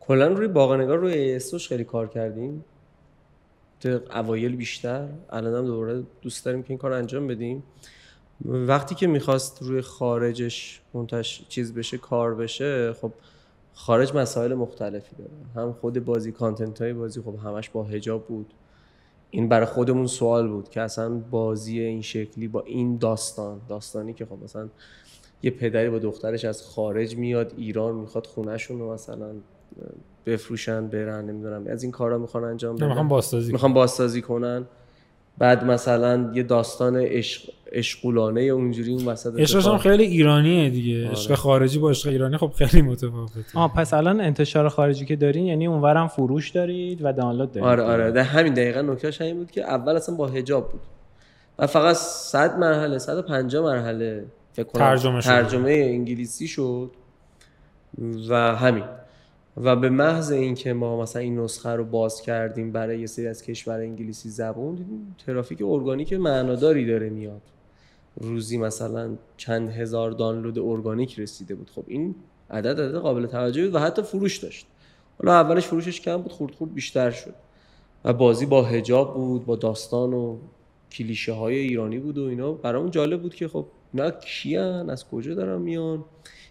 کلا 0.00 0.28
روی 0.28 0.48
باغ 0.48 0.72
نگار 0.72 0.98
روی 0.98 1.34
استوش 1.34 1.68
خیلی 1.68 1.84
کار 1.84 2.08
کردیم. 2.08 2.64
اوایل 4.14 4.56
بیشتر. 4.56 5.08
الان 5.30 5.54
هم 5.54 5.66
دوباره 5.66 6.02
دوست 6.22 6.44
داریم 6.44 6.62
که 6.62 6.70
این 6.70 6.78
کار 6.78 6.92
انجام 6.92 7.26
بدیم. 7.26 7.62
وقتی 8.44 8.94
که 8.94 9.06
می‌خواست 9.06 9.62
روی 9.62 9.80
خارجش 9.80 10.80
منتش 10.94 11.44
چیز 11.48 11.74
بشه 11.74 11.98
کار 11.98 12.34
بشه 12.34 12.92
خب 12.92 13.12
خارج 13.74 14.14
مسائل 14.14 14.54
مختلفی 14.54 15.16
داره. 15.16 15.66
هم 15.66 15.72
خود 15.72 16.04
بازی 16.04 16.32
کانتنت 16.32 16.82
های 16.82 16.92
بازی 16.92 17.22
خب 17.22 17.36
همش 17.44 17.70
با 17.70 17.84
هجاب 17.84 18.26
بود. 18.26 18.46
این 19.34 19.48
برای 19.48 19.66
خودمون 19.66 20.06
سوال 20.06 20.48
بود 20.48 20.68
که 20.68 20.80
اصلا 20.80 21.08
بازی 21.30 21.80
این 21.80 22.02
شکلی 22.02 22.48
با 22.48 22.62
این 22.62 22.96
داستان 22.98 23.60
داستانی 23.68 24.12
که 24.12 24.26
خب 24.26 24.38
مثلا 24.44 24.68
یه 25.42 25.50
پدری 25.50 25.90
با 25.90 25.98
دخترش 25.98 26.44
از 26.44 26.62
خارج 26.62 27.16
میاد 27.16 27.52
ایران 27.56 27.94
می‌خواد 27.94 28.26
خونهشون 28.26 28.78
رو 28.78 28.92
مثلا 28.92 29.34
بفروشن 30.26 30.86
برن 30.88 31.24
نمی‌دونم 31.24 31.66
از 31.66 31.82
این 31.82 31.92
کارا 31.92 32.18
می‌خوان 32.18 32.44
انجام 32.44 32.76
بدن 32.76 32.86
می‌خوان 32.86 33.08
بازسازی 33.08 33.52
می‌خوان 33.52 33.72
بازسازی 33.72 34.22
کنن. 34.22 34.66
بعد 35.38 35.64
مثلا 35.64 36.30
یه 36.34 36.42
داستان 36.42 36.96
عشق 36.96 37.42
اشغولانه 37.72 38.40
اونجوری 38.40 38.92
اون 38.92 39.04
وسط 39.04 39.40
عشقش 39.40 39.66
هم 39.66 39.78
خیلی 39.78 40.04
ایرانیه 40.04 40.70
دیگه. 40.70 40.98
آره. 41.04 41.10
عشق 41.10 41.34
خارجی 41.34 41.78
با 41.78 41.90
عشق 41.90 42.08
ایرانی 42.08 42.36
خب 42.36 42.52
خیلی 42.56 42.82
متفاوته. 42.82 43.44
آه 43.54 43.74
پس 43.74 43.94
الان 43.94 44.20
انتشار 44.20 44.68
خارجی 44.68 45.04
که 45.04 45.16
دارین 45.16 45.46
یعنی 45.46 45.66
اونورم 45.66 46.08
فروش 46.08 46.50
دارید 46.50 47.00
و 47.02 47.12
دانلود 47.12 47.52
دارید. 47.52 47.68
آره 47.68 47.82
آره. 47.82 48.10
در 48.10 48.22
همین 48.22 48.54
دقیقا 48.54 48.80
نکتهش 48.80 49.20
همین 49.20 49.36
بود 49.36 49.50
که 49.50 49.62
اول 49.64 49.96
اصلا 49.96 50.14
با 50.14 50.26
هجاب 50.26 50.72
بود. 50.72 50.80
و 51.58 51.66
فقط 51.66 51.96
100 51.96 52.58
مرحله 52.58 52.98
150 52.98 53.64
مرحله 53.64 54.24
فکر 54.52 54.64
کنم 54.64 54.82
ترجمه 54.82 55.20
شد. 55.20 55.26
ترجمه 55.26 55.70
انگلیسی 55.70 56.48
شد 56.48 56.90
و 58.28 58.34
همین. 58.56 58.84
و 59.56 59.76
به 59.76 59.88
محض 59.88 60.32
اینکه 60.32 60.72
ما 60.72 61.02
مثلا 61.02 61.22
این 61.22 61.38
نسخه 61.38 61.70
رو 61.70 61.84
باز 61.84 62.22
کردیم 62.22 62.72
برای 62.72 63.00
یه 63.00 63.06
سری 63.06 63.26
از 63.26 63.42
کشور 63.42 63.80
انگلیسی 63.80 64.28
زبون 64.28 64.74
دیدیم 64.74 65.16
ترافیک 65.26 65.62
ارگانیک 65.62 66.12
معناداری 66.12 66.86
داره 66.86 67.10
میاد. 67.10 67.42
روزی 68.16 68.58
مثلا 68.58 69.16
چند 69.36 69.68
هزار 69.68 70.10
دانلود 70.10 70.58
ارگانیک 70.58 71.20
رسیده 71.20 71.54
بود. 71.54 71.70
خب 71.70 71.84
این 71.86 72.14
عدد 72.50 72.80
عدد 72.80 72.94
قابل 72.94 73.26
توجهی 73.26 73.64
بود 73.64 73.74
و 73.74 73.78
حتی 73.78 74.02
فروش 74.02 74.36
داشت. 74.36 74.66
حالا 75.18 75.32
اولش 75.32 75.66
فروشش 75.66 76.00
کم 76.00 76.16
بود 76.16 76.32
خورد 76.32 76.54
خورد 76.54 76.74
بیشتر 76.74 77.10
شد. 77.10 77.34
و 78.04 78.12
بازی 78.12 78.46
با 78.46 78.62
هجاب 78.62 79.14
بود 79.14 79.46
با 79.46 79.56
داستان 79.56 80.12
و 80.12 80.36
کلیشه 80.92 81.32
های 81.32 81.56
ایرانی 81.56 81.98
بود 81.98 82.18
و 82.18 82.24
اینا. 82.24 82.52
برامون 82.52 82.90
جالب 82.90 83.22
بود 83.22 83.34
که 83.34 83.48
خب 83.48 83.66
اینا 83.92 84.10
کیان 84.10 84.90
از 84.90 85.08
کجا 85.08 85.34
دارن 85.34 85.62
میان؟ 85.62 86.04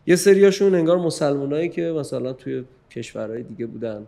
یه 0.08 0.16
سریاشون 0.16 0.76
انگار 0.76 0.98
مسلمانایی 0.98 1.70
که 1.70 1.82
مثلا 1.82 2.34
توی 2.34 2.64
کشورهای 2.94 3.44
دیگه 3.44 3.66
بودن. 3.66 4.08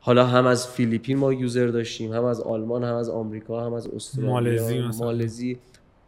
حالا 0.00 0.26
هم 0.26 0.46
از 0.46 0.68
فیلیپین 0.68 1.18
ما 1.18 1.32
یوزر 1.32 1.66
داشتیم 1.66 2.12
هم 2.12 2.24
از 2.24 2.40
آلمان 2.40 2.84
هم 2.84 2.94
از 2.94 3.10
آمریکا 3.10 3.66
هم 3.66 3.72
از 3.72 3.86
استرالیا 3.86 4.30
مالزی 4.32 4.80
مثلا. 4.80 5.06
مالزی. 5.06 5.58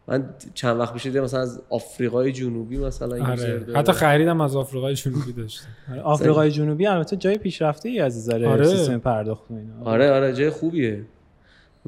من 0.07 0.29
چند 0.53 0.79
وقت 0.79 0.93
پیش 0.93 1.05
دیدم 1.05 1.23
مثلا 1.23 1.39
از 1.39 1.61
آفریقای 1.69 2.31
جنوبی 2.31 2.77
مثلا 2.77 3.17
user 3.17 3.31
آره. 3.31 3.59
داره. 3.59 3.79
حتی 3.79 3.91
خریدم 3.91 4.41
از 4.41 4.55
آفریقای 4.55 4.95
جنوبی 4.95 5.33
داشتم. 5.33 5.67
آفریقای 6.03 6.51
جنوبی 6.51 6.87
البته 6.87 7.15
جای 7.15 7.37
پیشرفته 7.37 7.89
ای 7.89 7.99
از 7.99 8.17
نظر 8.17 8.45
آره. 8.45 8.65
سیستم 8.65 8.97
پرداخت 8.97 9.51
و 9.51 9.53
اینا. 9.53 9.73
آره 9.83 10.11
آره 10.11 10.33
جای 10.33 10.49
خوبیه. 10.49 11.05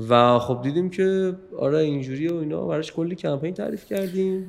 و 0.10 0.40
خب 0.40 0.60
دیدیم 0.64 0.90
که 0.90 1.34
آره 1.60 1.78
اینجوری 1.78 2.28
و 2.28 2.36
اینا 2.36 2.66
براش 2.66 2.92
کلی 2.92 3.16
کمپین 3.16 3.54
تعریف 3.54 3.86
کردیم. 3.86 4.46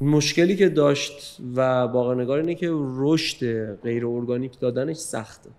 مشکلی 0.00 0.56
که 0.56 0.68
داشت 0.68 1.40
باغ 1.56 2.14
نگار 2.14 2.38
اینه 2.38 2.54
که 2.54 2.70
رشد 2.72 3.74
غیر 3.74 4.06
ارگانیک 4.06 4.60
دادنش 4.60 4.96
سخته. 4.96 5.50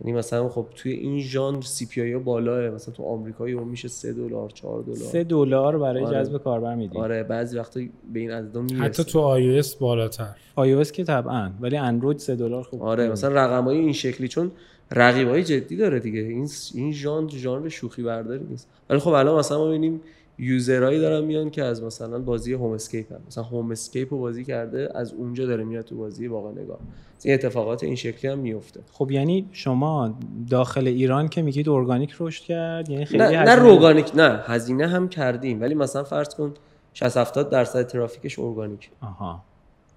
یعنی 0.00 0.18
مثلا 0.18 0.48
خب 0.48 0.66
توی 0.74 0.92
این 0.92 1.20
ژانر 1.20 1.60
سی 1.60 1.86
پی 1.86 2.00
آی 2.00 2.18
بالاه 2.18 2.70
مثلا 2.70 2.94
تو 2.94 3.02
آمریکا 3.02 3.48
یهو 3.48 3.64
میشه 3.64 3.88
3 3.88 4.12
دلار 4.12 4.50
4 4.50 4.82
دلار. 4.82 4.96
سه 4.96 5.24
دلار 5.24 5.78
برای 5.78 6.04
آره. 6.04 6.20
جذب 6.20 6.38
کاربر 6.38 6.74
می‌دید 6.74 6.98
آره 6.98 7.22
بعضی 7.22 7.58
وقتا 7.58 7.80
به 8.12 8.20
این 8.20 8.30
عددا 8.30 8.62
می‌رسه. 8.62 8.82
حتی 8.82 9.04
تو 9.04 9.20
آی 9.20 9.62
بالاتر. 9.80 10.36
iOS 10.58 10.90
که 10.90 11.04
طبعا 11.04 11.50
ولی 11.60 11.76
اندروید 11.76 12.18
سه 12.18 12.36
دلار 12.36 12.62
خوب 12.62 12.82
آره 12.82 13.08
مثلا 13.08 13.34
رقمای 13.34 13.78
این 13.78 13.92
شکلی 13.92 14.28
چون 14.28 14.50
رقیبای 14.90 15.44
جدی 15.44 15.76
داره 15.76 16.00
دیگه. 16.00 16.20
این 16.20 16.48
این 16.74 16.92
ژانر 16.92 17.30
ژانر 17.30 17.68
شوخی 17.68 18.02
برداری 18.02 18.44
نیست. 18.44 18.68
ولی 18.90 18.98
خب 18.98 19.10
الان 19.10 19.38
مثلا 19.38 19.58
ما 19.58 19.68
ببینیم 19.68 20.00
یوزرهایی 20.38 21.00
دارن 21.00 21.24
میان 21.24 21.50
که 21.50 21.62
از 21.64 21.82
مثلا 21.82 22.18
بازی 22.18 22.52
هوم 22.52 22.70
اسکیپ 22.72 23.12
هم. 23.12 23.18
مثلا 23.26 23.44
هوم 23.44 23.70
اسکیپ 23.70 24.12
رو 24.12 24.18
بازی 24.20 24.44
کرده 24.44 24.88
از 24.94 25.12
اونجا 25.12 25.46
داره 25.46 25.64
میاد 25.64 25.84
تو 25.84 25.96
بازی 25.96 26.26
واقع 26.26 26.50
نگاه. 26.62 26.78
این 27.24 27.34
اتفاقات 27.34 27.84
این 27.84 27.94
شکلی 27.94 28.30
هم 28.30 28.38
میفته. 28.38 28.80
خب 28.92 29.10
یعنی 29.10 29.48
شما 29.52 30.18
داخل 30.50 30.86
ایران 30.86 31.28
که 31.28 31.42
میگید 31.42 31.68
ارگانیک 31.68 32.14
رشد 32.20 32.44
کرد 32.44 32.88
یعنی 32.90 33.04
خیلی 33.04 33.22
نه 33.22 33.30
نه 33.30 33.38
هزینه- 33.38 33.54
روگانیک 33.54 34.10
نه 34.14 34.40
هزینه 34.46 34.86
هم 34.88 35.08
کردیم. 35.08 35.60
ولی 35.60 35.74
مثلا 35.74 36.04
فرض 36.04 36.34
کن 36.34 36.54
60 36.94 37.16
70 37.16 37.50
درصد 37.50 37.86
ترافیکش 37.86 38.38
ارگانیک. 38.38 38.90
آها. 39.00 39.42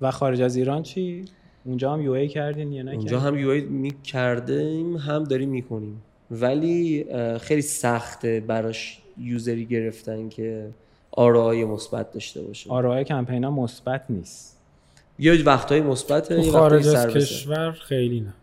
و 0.01 0.11
خارج 0.11 0.41
از 0.41 0.55
ایران 0.55 0.83
چی؟ 0.83 1.25
اونجا 1.65 1.93
هم 1.93 2.01
یو 2.01 2.11
ای 2.11 2.27
کردین 2.27 2.71
یا 2.71 2.83
نه 2.83 2.91
اونجا 2.91 3.19
هم 3.19 3.37
یو 3.37 3.69
می 3.69 3.91
کردیم 4.03 4.95
هم 4.97 5.23
داریم 5.23 5.49
می‌کنیم 5.49 6.01
ولی 6.31 7.05
خیلی 7.39 7.61
سخته 7.61 8.39
براش 8.47 9.01
یوزری 9.19 9.65
گرفتن 9.65 10.29
که 10.29 10.69
آرای 11.11 11.65
مثبت 11.65 12.11
داشته 12.11 12.41
باشه. 12.41 12.69
آرای 12.69 13.03
کمپین 13.03 13.43
ها 13.43 13.51
مثبت 13.51 14.03
نیست. 14.09 14.57
یه 15.19 15.43
وقتهای 15.43 15.81
مثبته 15.81 16.35
تو 16.35 16.41
یه 16.41 16.51
خارج 16.51 16.87
از. 16.87 17.07
کشور 17.07 17.71
خیلی 17.71 18.21
نه. 18.21 18.33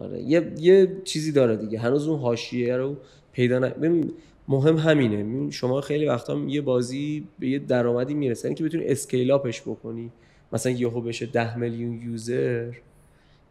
آره 0.00 0.22
یه 0.22 0.52
یه 0.58 0.96
چیزی 1.04 1.32
داره 1.32 1.56
دیگه. 1.56 1.78
هنوز 1.78 2.08
اون 2.08 2.20
حاشیه 2.20 2.76
رو 2.76 2.96
پیدا 3.32 3.58
ن... 3.58 3.68
ببین، 3.68 4.12
مهم 4.48 4.76
همینه. 4.76 5.50
شما 5.50 5.80
خیلی 5.80 6.06
وقتا 6.06 6.38
یه 6.48 6.60
بازی 6.60 7.24
به 7.38 7.48
یه 7.48 7.58
درآمدی 7.58 8.14
می‌رسه. 8.14 8.54
که 8.54 8.64
بتونی 8.64 8.84
scale 8.84 9.30
up 9.30 9.46
ش 9.46 9.62
بکنی. 9.62 10.10
مثلا 10.52 10.72
یهو 10.72 11.00
بشه 11.00 11.26
10 11.26 11.58
میلیون 11.58 12.02
user. 12.02 12.72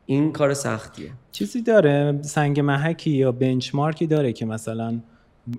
این 0.06 0.32
کار 0.32 0.54
سختیه. 0.54 1.10
چیزی 1.32 1.62
داره. 1.62 2.20
سنگ 2.22 2.60
محکی 2.60 3.12
یا 3.12 3.32
benchmark 3.32 4.00
ی 4.00 4.08
داره 4.08 4.34
که 4.34 4.46
مثلا 4.46 5.00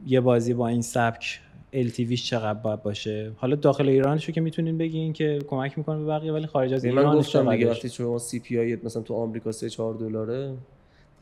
یه 0.06 0.20
بازی 0.20 0.54
با 0.54 0.68
این 0.68 0.82
سبک 0.82 1.40
LTVش 1.72 2.22
چقدر 2.22 2.58
باید 2.58 2.82
باشه؟ 2.82 3.32
حالا 3.36 3.56
داخل 3.56 3.88
ایرانشو 3.88 4.32
که 4.32 4.40
می‌تونین 4.40 4.78
بگین 4.78 5.12
که 5.12 5.38
کمک 5.48 5.78
می‌کنه 5.78 5.98
به 5.98 6.04
بقیه 6.04 6.32
ولی 6.32 6.46
خارج 6.46 6.74
از 6.74 6.84
من 6.84 6.98
ایران 6.98 7.18
گفتم 7.18 7.52
دیگه 7.52 7.70
وقتی 7.70 7.88
شما 7.88 8.18
CPI 8.18 8.78
مثلا 8.84 9.02
تو 9.02 9.14
آمریکا 9.14 9.52
3 9.52 9.70
4 9.70 9.94
دلاره 9.94 10.54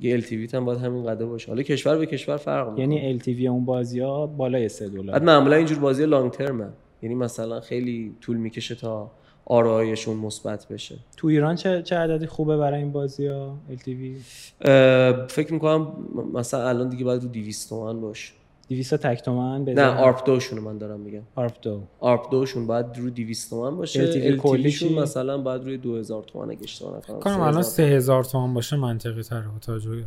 یه 0.01 0.15
LTV 0.15 0.49
هم 0.53 0.65
باید 0.65 0.79
همین 0.79 1.05
قدر 1.05 1.25
باشه. 1.25 1.49
حالا 1.49 1.63
کشور 1.63 1.99
به 1.99 2.07
کشور 2.07 2.37
فرق 2.37 2.69
می‌کنه. 2.69 2.81
یعنی 2.81 3.19
LTV 3.19 3.47
اون 3.47 3.65
بازی 3.65 4.01
ها 4.01 4.27
بالای 4.27 4.69
3 4.69 4.89
بعد 4.89 4.95
دلار 4.97 5.19
معمولا 5.23 5.57
اینجور 5.57 5.79
بازی 5.79 6.07
long 6.07 6.31
term 6.31 6.61
ه 6.61 6.69
یعنی 7.03 7.15
مثلا 7.15 7.61
خیلی 7.61 8.15
طول 8.21 8.37
می‌کشه 8.37 8.75
تا 8.75 9.11
ROI 9.45 9.76
شون 9.76 10.17
مثبت 10.17 10.69
بشه. 10.69 10.95
تو 11.17 11.29
ایران 11.29 11.55
چه 11.55 11.83
چه 11.83 11.97
عددی 11.97 12.27
خوبه 12.27 12.57
برای 12.57 12.79
این 12.79 12.93
بازی 12.93 13.27
ها 13.27 13.57
LTV 13.71 14.21
فکر 15.29 15.53
می‌کنم 15.53 15.93
مثلا 16.35 16.69
الان 16.69 16.89
دیگه 16.89 17.05
باید 17.05 17.23
رو 17.23 17.29
200 17.29 17.69
تومن 17.69 18.01
باشه. 18.01 18.33
200 18.69 18.97
تک 18.97 19.23
تومن 19.23 19.65
نه 19.65 19.87
ARPDAU 19.87 20.27
شون 20.27 20.59
من 20.59 20.79
دارم 20.79 21.01
میگم. 21.01 21.23
ARPDAU. 21.35 21.81
ARPDAU 22.01 22.31
شون 22.31 22.67
باید 22.67 22.87
رو 22.99 23.11
200 23.11 23.51
تومن 23.51 23.77
باشه. 23.77 24.01
LTV 24.01 24.37
کلی 24.37 24.71
شون 24.71 24.89
چی؟ 24.89 24.95
مثلا 24.95 25.39
باید 25.39 25.65
روی 25.65 25.77
2000 25.77 26.23
تومن 26.23 26.51
اگه 26.51 26.63
اشتباه 26.63 26.97
نکنم 26.97 27.21
کنم 27.21 27.33
3000 27.33 27.49
الان 27.49 27.63
3000 27.63 28.25
تومان 28.25 28.55
باشه 28.55 28.77
منطقی 28.77 29.23
تره 29.23 29.49
با 29.49 29.59
توجه 29.59 29.91
به 29.91 30.05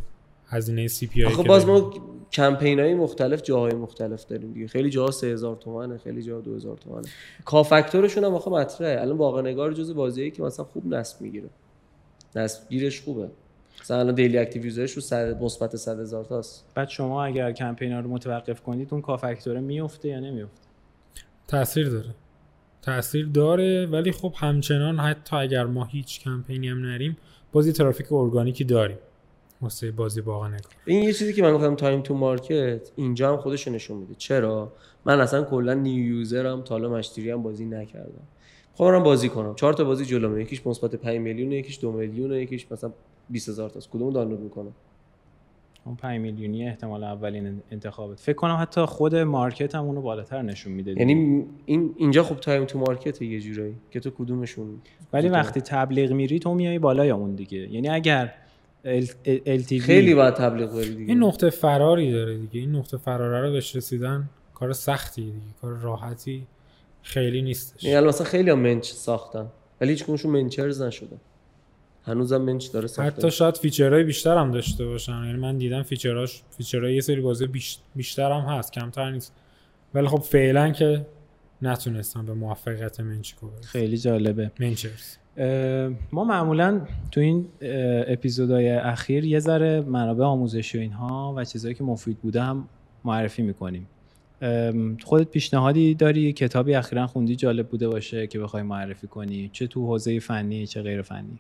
هزینه 0.48 0.88
CPI 0.88 1.34
آخه 1.34 1.44
باز 1.44 1.66
ما 1.66 1.94
کمپین 2.32 2.80
های 2.80 2.94
مختلف 2.94 3.42
جاهای 3.42 3.74
مختلف 3.74 4.26
داریم 4.26 4.54
دیگه. 4.54 4.68
خیلی 4.68 4.90
جاها 4.90 5.12
3000 5.12 5.56
تومنه 5.56 5.98
خیلی 5.98 6.24
جاها 6.24 6.42
2000 6.42 6.78
تومنه. 6.78 7.08
K 7.46 7.53
factor 7.53 7.95
شون 7.95 8.24
هم 8.24 8.34
آخه 8.34 8.52
مطرحه. 8.52 9.02
الان 9.02 9.18
باغ 9.18 9.42
نگار 9.42 9.74
جز 9.74 9.94
بازیایی 9.94 10.32
که 10.32 10.44
مثلا 10.44 10.66
خوب 10.66 10.94
نصب 10.94 11.22
می‌گیره. 11.22 11.50
نصب 12.36 12.70
گیرش 12.70 13.02
خوبه. 13.02 13.30
مثلا 13.82 14.00
الان 14.00 14.16
daily 14.16 14.38
active 14.38 14.66
user 14.66 14.83
ش 14.83 14.92
رو 14.92 15.02
صد 15.02 15.44
مثبت 15.44 15.76
100 15.76 16.00
هزار 16.00 16.26
تاست. 16.26 16.66
بعد 16.76 16.90
شما 16.90 17.24
اگر 17.24 17.52
کمپین 17.52 17.94
ها 17.94 18.00
رو 18.00 18.10
متوقف 18.10 18.62
کنید 18.62 18.88
اون 18.92 19.02
K 19.02 19.09
factor 19.09 19.52
ه 19.52 19.60
میفته 19.60 20.08
یا 20.08 20.20
نمیفته 20.20 20.68
تاثیر 21.48 21.90
داره. 21.90 22.16
تاثیر 22.82 23.26
داره 23.26 23.86
ولی 23.86 24.12
خب 24.12 24.34
همچنان 24.38 25.00
حتی 25.00 25.36
اگر 25.36 25.66
ما 25.66 25.86
هیچ 25.86 26.20
کمپینی 26.20 26.68
هم 26.68 26.82
نریم 26.86 27.18
بازی 27.52 27.74
ترافیک 27.74 28.12
ارگانیکی 28.12 28.64
داریم. 28.64 28.98
واسه 29.62 29.92
بازی 29.92 30.22
واقعا 30.22 30.58
این 30.86 31.04
یه 31.04 31.14
چیزی 31.14 31.34
که 31.34 31.42
من 31.42 31.54
گفتم 31.54 31.76
time 31.76 32.02
to 32.02 32.14
market 32.14 32.92
اینجا 32.96 33.32
هم 33.32 33.38
خودش 33.38 33.68
رو 33.68 33.74
نشون 33.74 33.98
میده. 33.98 34.16
چرا؟ 34.18 34.74
من 35.06 35.22
اصلا 35.22 35.44
کلا 35.44 35.74
new 35.74 36.06
user 36.06 36.51
م 36.51 36.62
تا 36.62 36.76
حالا 36.76 36.90
مشتری 36.90 37.32
هم 37.32 37.44
بازی 37.44 37.66
نکردم. 37.66 38.28
خب 38.74 39.00
بازی 39.00 39.30
کنم. 39.30 39.56
چهار 39.56 39.74
تا 39.74 39.84
بازی 39.84 40.06
جلومه. 40.06 40.42
یکیش 40.42 40.68
مثبت 40.68 40.96
5 40.96 41.18
میلیون 41.18 41.52
یکیش 41.52 41.80
2 41.80 41.92
میلیون 41.92 42.32
یکیش 42.32 42.72
مثلا 42.72 42.92
20 43.30 43.50
هزار 43.50 43.70
تاست. 43.70 43.90
کدومو 43.90 44.12
دانلود 44.12 44.40
می‌کنم؟ 44.40 44.72
اون 45.86 45.96
5 45.96 46.22
میلیونی 46.22 46.68
احتمال 46.68 47.04
اولین 47.04 47.62
انتخابت. 47.72 48.20
فکر 48.20 48.36
کنم 48.36 48.58
حتی 48.62 48.86
خود 48.86 49.16
مارکت 49.16 49.76
هم 49.76 49.84
اونو 49.86 50.02
بالاتر 50.02 50.42
نشون 50.42 50.74
میده. 50.74 50.92
یعنی 50.92 51.46
این 51.66 51.94
اینجا 51.98 52.24
خب 52.24 52.36
time 52.36 52.66
to 52.66 52.80
market 52.80 53.22
یه 53.22 53.42
جورایی 53.42 53.76
که 53.92 54.00
تو 54.00 54.10
کدومشون؟ 54.10 54.82
ولی؟ 55.14 55.30
وقتی 55.30 55.62
تبلیغ 55.62 56.12
میری 56.12 56.40
تو 56.40 56.54
میای 56.54 56.80
بالای 56.80 57.10
اون 57.10 57.36
دیگه. 57.36 57.74
یعنی 57.74 57.90
اگر 57.90 58.34
LTV 59.46 59.74
خیلی 59.82 60.16
باید 60.16 60.34
تبلیغ 60.34 60.74
بری 60.74 60.96
دیگه. 60.96 61.14
این 61.14 61.24
نقطه 61.24 61.50
فراری 61.50 62.12
داره 62.12 62.38
دیگه. 62.38 62.60
این 62.60 62.76
نقطه 62.76 62.98
فراره 62.98 63.42
رو 63.42 63.52
بهش 63.52 63.76
رسیدن 63.76 64.30
کار 64.54 64.74
سختیه 64.74 65.26
دیگه. 65.26 65.38
کار 65.62 65.74
راحتی 65.74 66.48
خیلی 67.02 67.42
نیستش. 67.42 67.84
یعنی 67.84 68.08
مثلا 68.08 68.28
خیلی 68.28 68.50
هم 68.50 68.60
منچ 68.60 68.92
ساختن 68.92 69.48
ولی 69.82 69.92
هیچ 69.92 70.26
منچرز 70.26 70.82
نشدن. 70.82 71.18
هنوزم 72.10 72.42
منچ 72.42 72.72
داره 72.72 72.88
ساخته 72.88 73.12
حتی 73.12 73.32
شاید 73.32 73.58
feature 73.58 73.93
های 73.93 74.04
بیشتر 74.04 74.38
هم 74.38 74.52
داشته 74.52 74.86
باشن. 74.86 75.24
یعنی 75.26 75.38
من 75.38 75.58
دیدم 75.58 75.84
feature 75.84 76.24
هاش 76.24 76.42
feature 76.58 76.87
های 76.87 76.96
یه 76.96 77.02
سری 77.02 77.22
بازی 77.22 77.48
بیشتر 77.96 78.32
هم 78.32 78.42
هست 78.42 78.74
کمتر 78.74 79.12
نیست. 79.12 79.34
ولی 79.94 80.08
خب 80.08 80.18
فعلا 80.18 80.72
که 80.72 81.06
نتونستم 81.62 82.26
به 82.26 82.34
موفقیت 82.34 83.00
منچیکو 83.00 83.48
برسن 83.48 83.68
خیلی 83.68 83.98
جالبه. 83.98 84.52
منچرز. 84.60 85.18
ما 86.12 86.24
معمولا 86.24 86.82
تو 87.12 87.22
این 87.22 87.48
اپیزودهای 88.08 88.70
اخیر 88.70 89.26
یه 89.26 89.40
ذره 89.40 89.82
منابع 89.82 90.24
آموزشی 90.24 90.78
و 90.78 90.82
اینها 90.82 91.34
و 91.38 91.46
چیزهایی 91.46 91.76
که 91.76 91.84
مفید 91.84 92.18
بوده 92.18 92.42
هم 92.42 92.68
معرفی 93.06 93.42
می‌کنیم. 93.42 93.88
خودت 95.04 95.30
پیشنهادی 95.30 95.96
داری؟ 95.96 96.34
کتابی 96.34 96.74
اخیرا 96.74 97.08
خوندی؟ 97.08 97.36
جالب 97.36 97.68
بوده 97.68 97.88
باشه 97.88 98.28
که 98.28 98.40
بخوای 98.40 98.64
معرفی 98.64 99.08
کنی. 99.08 99.50
چه 99.54 99.68
تو 99.68 99.88
حوزه 99.88 100.20
فنی 100.20 100.68
چه 100.68 100.82
غیر 100.82 101.02
فنی؟ 101.02 101.40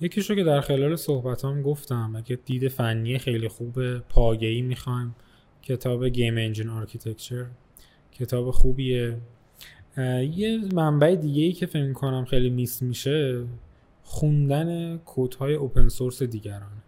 یکیشو 0.00 0.34
که 0.34 0.44
در 0.44 0.60
خلال 0.60 0.96
صحبتام 0.96 1.62
گفتم 1.62 2.16
اگه 2.16 2.38
دید 2.44 2.68
فنی 2.68 3.18
خیلی 3.18 3.48
خوب 3.48 3.98
پایه‌ای 3.98 4.62
می‌خوایم 4.62 5.14
کتاب 5.62 6.08
Game 6.08 6.38
Engine 6.38 6.68
Architecture 6.68 7.46
کتاب 8.12 8.50
خوبیه. 8.50 9.16
یه 10.34 10.60
منبع 10.74 11.14
دیگه 11.14 11.42
ای 11.42 11.52
که 11.52 11.66
فکر 11.66 11.92
کنم 11.92 12.24
خیلی 12.24 12.50
miss 12.50 12.82
میشه 12.82 13.44
خوندن 14.02 14.96
کدهای 14.96 15.54
open 15.54 15.88
source 15.88 16.22
دیگران 16.22 16.82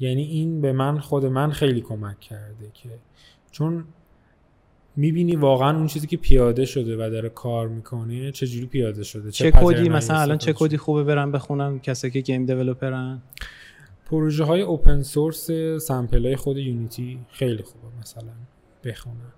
یعنی 0.00 0.22
این 0.22 0.60
به 0.60 0.72
من 0.72 0.98
خود 0.98 1.26
من 1.26 1.50
خیلی 1.50 1.80
کمک 1.80 2.20
کرده 2.20 2.70
که 2.74 2.88
چون 3.50 3.84
می‌بینی 4.98 5.36
واقعا 5.36 5.76
اون 5.76 5.86
چیزی 5.86 6.06
که 6.06 6.16
پیاده 6.16 6.64
شده 6.64 6.96
و 6.96 7.10
داره 7.10 7.28
کار 7.28 7.68
می‌کنه 7.68 8.32
چجوری 8.32 8.66
پیاده 8.66 9.04
شده؟ 9.04 9.30
چه, 9.30 9.50
چه 9.52 9.58
کدی 9.60 9.88
مثلا 9.88 10.18
الان 10.18 10.38
چه 10.38 10.52
کدی 10.52 10.76
خوبه 10.76 11.04
برن 11.04 11.32
بخونن 11.32 11.78
کسی 11.78 12.10
که 12.10 12.20
گیم 12.20 12.46
دیولپرن؟ 12.46 13.22
پروژه 14.06 14.44
های 14.44 14.60
اوپن 14.60 15.02
سورس 15.02 15.50
سمپل 15.80 16.26
های 16.26 16.36
خود 16.36 16.56
یونیتی 16.56 17.18
خیلی 17.30 17.62
خوبه 17.62 17.86
مثلا 18.00 18.32
بخونن. 18.84 19.32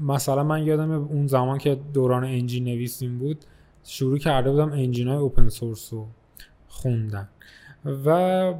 مثلا 0.00 0.44
من 0.44 0.66
یادم 0.66 0.90
اون 0.90 1.26
زمان 1.26 1.58
که 1.58 1.78
دوران 1.94 2.24
انجین 2.24 2.64
نویسیم 2.64 3.18
بود 3.18 3.44
شروع 3.84 4.18
کرده 4.18 4.50
بودم 4.50 4.72
انجین 4.72 5.08
های 5.08 5.16
اوپن 5.16 5.48
سورس 5.48 5.92
رو 5.92 6.06
خوندن. 6.68 7.28
و 7.84 8.54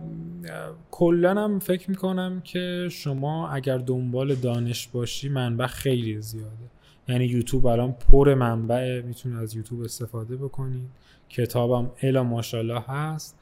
کلا 0.90 1.44
هم 1.44 1.58
فکر 1.58 1.90
می‌کنم 1.90 2.40
که 2.44 2.88
شما 2.90 3.48
اگر 3.48 3.78
دنبال 3.78 4.34
دانش 4.34 4.88
باشی 4.88 5.28
منبع 5.28 5.66
خیلی 5.66 6.20
زیاده. 6.20 6.70
یعنی 7.08 7.24
یوتیوب 7.24 7.66
الان 7.66 7.92
پر 7.92 8.34
منبع 8.34 9.02
می‌تونید 9.02 9.38
از 9.38 9.54
یوتیوب 9.54 9.82
استفاده 9.82 10.36
بکنید 10.36 10.88
کتابم 11.28 11.90
الا 12.02 12.22
ماشاءالله 12.22 12.80
هست. 12.80 13.38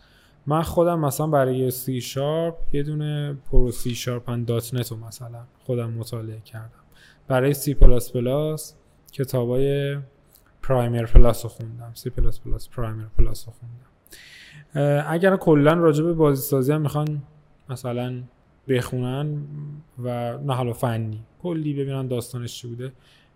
من 0.46 0.62
خودم 0.62 1.00
مثلا 1.00 1.26
برای 1.26 1.70
سی 1.70 2.00
شارپ 2.00 2.54
یه 2.72 2.82
دونه 2.82 3.36
پرو 3.50 3.70
سی 3.70 3.94
شارپ 3.94 4.30
دات 4.46 4.74
نت 4.74 4.92
رو 4.92 4.96
مثلا 4.96 5.44
خودم 5.64 5.90
مطالعه 5.90 6.40
کردم. 6.40 6.82
برای 7.28 7.54
سی 7.54 7.74
پلاس 7.74 8.12
پلاس 8.12 8.74
کتابای 9.12 9.98
Primer 10.62 11.06
Plus 11.06 11.44
رو 11.44 11.48
خوندم. 11.48 11.90
C++ 11.94 12.10
Primer 12.10 13.04
Plus 13.18 13.46
رو 13.46 13.52
خوندم. 13.52 13.86
اگر 15.06 15.36
کلا 15.36 15.72
راجع 15.72 16.04
به 16.04 16.12
بازی 16.12 16.42
سازی 16.42 16.72
هم 16.72 16.80
می‌خوان 16.80 17.22
مثلا 17.68 18.22
بخونن 18.68 19.42
و 19.98 20.38
نه 20.38 20.54
حالا 20.54 20.72
فنی 20.72 21.20
کلی 21.42 21.74
ببینن 21.74 22.06
داستانش 22.06 22.54
چی 22.54 22.68
بوده. 22.68 22.92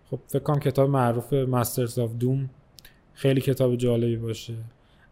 خب 0.09 0.19
فکر 0.27 0.43
کنم 0.43 0.59
کتاب 0.59 0.89
معروف 0.89 1.33
Masters 1.33 1.99
of 1.99 2.13
Doom 2.13 2.49
خیلی 3.13 3.41
کتاب 3.41 3.75
جالبی 3.75 4.17
باشه. 4.17 4.53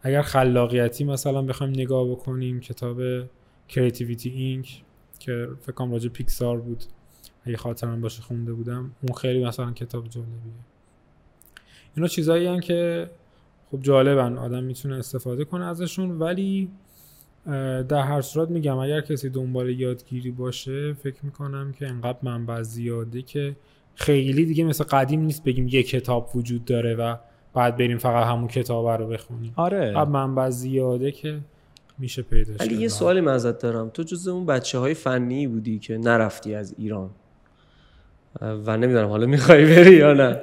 اگر 0.01 0.21
خلاقیتی 0.21 1.03
مثلا 1.03 1.41
بخوایم 1.41 1.73
نگاه 1.73 2.07
بکنیم 2.07 2.59
کتاب 2.59 3.01
Creativity 3.67 4.29
Inc 4.29 4.83
که 5.19 5.47
فکر 5.61 5.71
کنم 5.71 5.91
راجع 5.91 6.09
پیکسار 6.09 6.57
بود. 6.57 6.83
اگه 7.43 7.57
خاطرم 7.57 8.01
باشه 8.01 8.21
خونده 8.21 8.53
بودم. 8.53 8.91
اون 9.01 9.17
خیلی 9.17 9.45
مثلا 9.45 9.71
کتاب 9.71 10.07
جالبیه. 10.07 10.35
اینا 11.95 12.07
چیزایی 12.07 12.59
که 12.59 13.09
خب 13.71 13.81
جالبن 13.81 14.37
آدم 14.37 14.63
می‌تونه 14.63 14.95
استفاده 14.95 15.45
کنه 15.45 15.65
ازشون 15.65 16.11
ولی 16.11 16.69
در 17.87 18.01
هر 18.01 18.21
صورت 18.21 18.49
میگم 18.49 18.77
اگر 18.77 19.01
کسی 19.01 19.29
دنبال 19.29 19.69
یادگیری 19.69 20.31
باشه 20.31 20.93
فکر 20.93 21.17
می‌کنم 21.23 21.73
که 21.79 21.87
انقدر 21.87 22.17
منبع 22.21 22.61
زیاده 22.61 23.21
که 23.21 23.55
خیلی 23.95 24.45
دیگه 24.45 24.63
مثل 24.63 24.83
قدیم 24.83 25.21
نیست 25.21 25.43
بگیم 25.43 25.67
یه 25.67 25.83
کتاب 25.83 26.29
وجود 26.35 26.65
داره 26.65 26.95
و 26.95 27.15
بعد 27.53 27.77
بریم 27.77 27.97
فقط 27.97 28.27
همون 28.27 28.47
کتاب 28.47 28.87
رو 28.87 29.07
بخونیم. 29.07 29.53
آره. 29.55 30.05
منبع 30.05 30.49
زیاده 30.49 31.11
که 31.11 31.39
میشه 31.97 32.21
پیدا 32.21 32.53
ولی 32.59 32.75
یه 32.75 32.87
سوالی 32.87 33.21
مزد 33.21 33.59
دارم. 33.59 33.89
تو 33.89 34.03
جز 34.03 34.27
اون 34.27 34.45
بچه 34.45 34.79
های 34.79 34.93
فنی 34.93 35.47
بودی 35.47 35.79
که 35.79 35.97
نرفتی 35.97 36.55
از 36.55 36.75
ایران؟ 36.77 37.09
و 38.41 38.77
نمی‌دونم 38.77 39.07
حالا 39.07 39.25
می‌خوای 39.25 39.65
بری 39.65 39.95
یا 39.95 40.13
نه. 40.13 40.39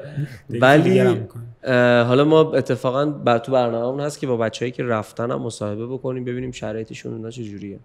ولی 0.51 1.01
حالا 2.07 2.25
ما 2.25 2.53
اتفاقا 2.53 3.39
تو 3.39 3.53
برنامه 3.53 4.03
هست 4.03 4.19
که 4.19 4.27
با 4.27 4.37
بچههایی 4.37 4.73
که 4.73 4.83
رفتن 4.83 5.31
هم 5.31 5.43
مصاحبه 5.43 5.87
بکنیم 5.87 6.25
ببینیم 6.25 6.51
شرایطشون 6.51 7.13
اونا 7.13 7.31
چجوریه. 7.31 7.79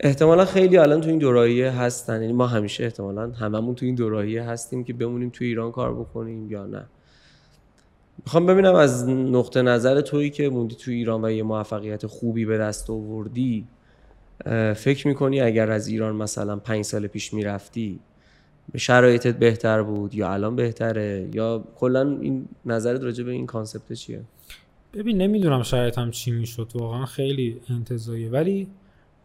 احتمالا 0.00 0.44
خیلی 0.44 0.78
الان 0.78 1.00
تو 1.00 1.08
این 1.08 1.18
دوراییه 1.18 1.70
هستن 1.70 2.20
یعنی 2.20 2.32
ما 2.32 2.46
همیشه 2.46 2.84
احتمالا 2.84 3.30
هممون 3.30 3.74
تو 3.74 3.86
این 3.86 3.94
دوراییه 3.94 4.42
هستیم 4.42 4.84
که 4.84 4.92
بمونیم 4.92 5.30
تو 5.30 5.44
ایران 5.44 5.72
کار 5.72 5.94
بکنیم 5.94 6.50
یا 6.50 6.66
نه. 6.66 6.86
می‌خوام 8.24 8.46
ببینم 8.46 8.74
از 8.74 9.08
نقطه 9.08 9.62
نظر 9.62 10.00
تویی 10.00 10.30
که 10.30 10.48
موندی 10.48 10.74
تو 10.74 10.90
ایران 10.90 11.24
و 11.24 11.30
یه 11.30 11.42
موفقیت 11.42 12.06
خوبی 12.06 12.44
به 12.44 12.58
دست 12.58 12.90
آوردی 12.90 13.66
فکر 14.74 15.08
می‌کنی 15.08 15.40
اگر 15.40 15.70
از 15.70 15.88
ایران 15.88 16.16
مثلا 16.16 16.56
پنج 16.56 16.84
سال 16.84 17.06
پیش 17.06 17.34
می‌رفتی 17.34 18.00
شرایطت 18.76 19.38
بهتر 19.38 19.82
بود 19.82 20.14
یا 20.14 20.32
الان 20.32 20.56
بهتره 20.56 21.28
یا 21.32 21.64
کلا 21.76 22.18
این 22.20 22.48
نظرت 22.66 23.02
راجع 23.02 23.24
به 23.24 23.32
این 23.32 23.46
کانسپت 23.46 23.92
چیه؟ 23.92 24.22
ببین 24.94 25.18
نمی‌دونم 25.18 25.62
شرایطم 25.62 26.10
چی 26.10 26.30
می‌شد. 26.30 26.70
واقعا 26.74 27.04
خیلی 27.04 27.60
انتظاییه. 27.70 28.30
ولی 28.30 28.68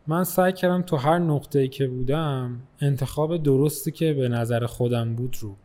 من 0.07 0.23
سعی 0.23 0.53
کردم 0.53 0.81
تو 0.81 0.97
هر 0.97 1.19
نقطه‌ای 1.19 1.67
که 1.67 1.87
بودم 1.87 2.59
انتخاب 2.81 3.43
درستی 3.43 3.91
که 3.91 4.13
به 4.13 4.29
نظر 4.29 4.65
خودم 4.65 5.15
بود 5.15 5.37
رو 5.41 5.55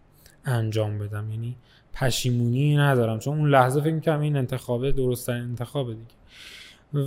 انجام 0.44 0.98
بدم. 0.98 1.31
یعنی 1.31 1.57
پشیمونی 1.93 2.77
ندارم. 2.77 3.19
چون 3.19 3.39
اون 3.39 3.51
لحظه 3.51 3.81
فکر 3.81 3.94
می‌کردم 3.94 4.20
این 4.20 4.36
انتخاب 4.36 4.90
درست 4.90 5.28
انتخاب 5.28 5.86
دیگه. 5.93 6.16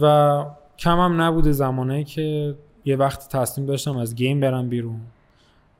و 0.02 0.46
کمم 0.80 1.22
نبوده 1.22 1.52
زمانه 1.52 2.04
که 2.04 2.56
یه 2.86 2.96
وقت 2.96 3.30
تصمیم 3.30 3.68
داشتم 3.68 3.98
از 3.98 4.16
گیم 4.16 4.40
برم 4.40 4.70
بیرون. 4.70 5.02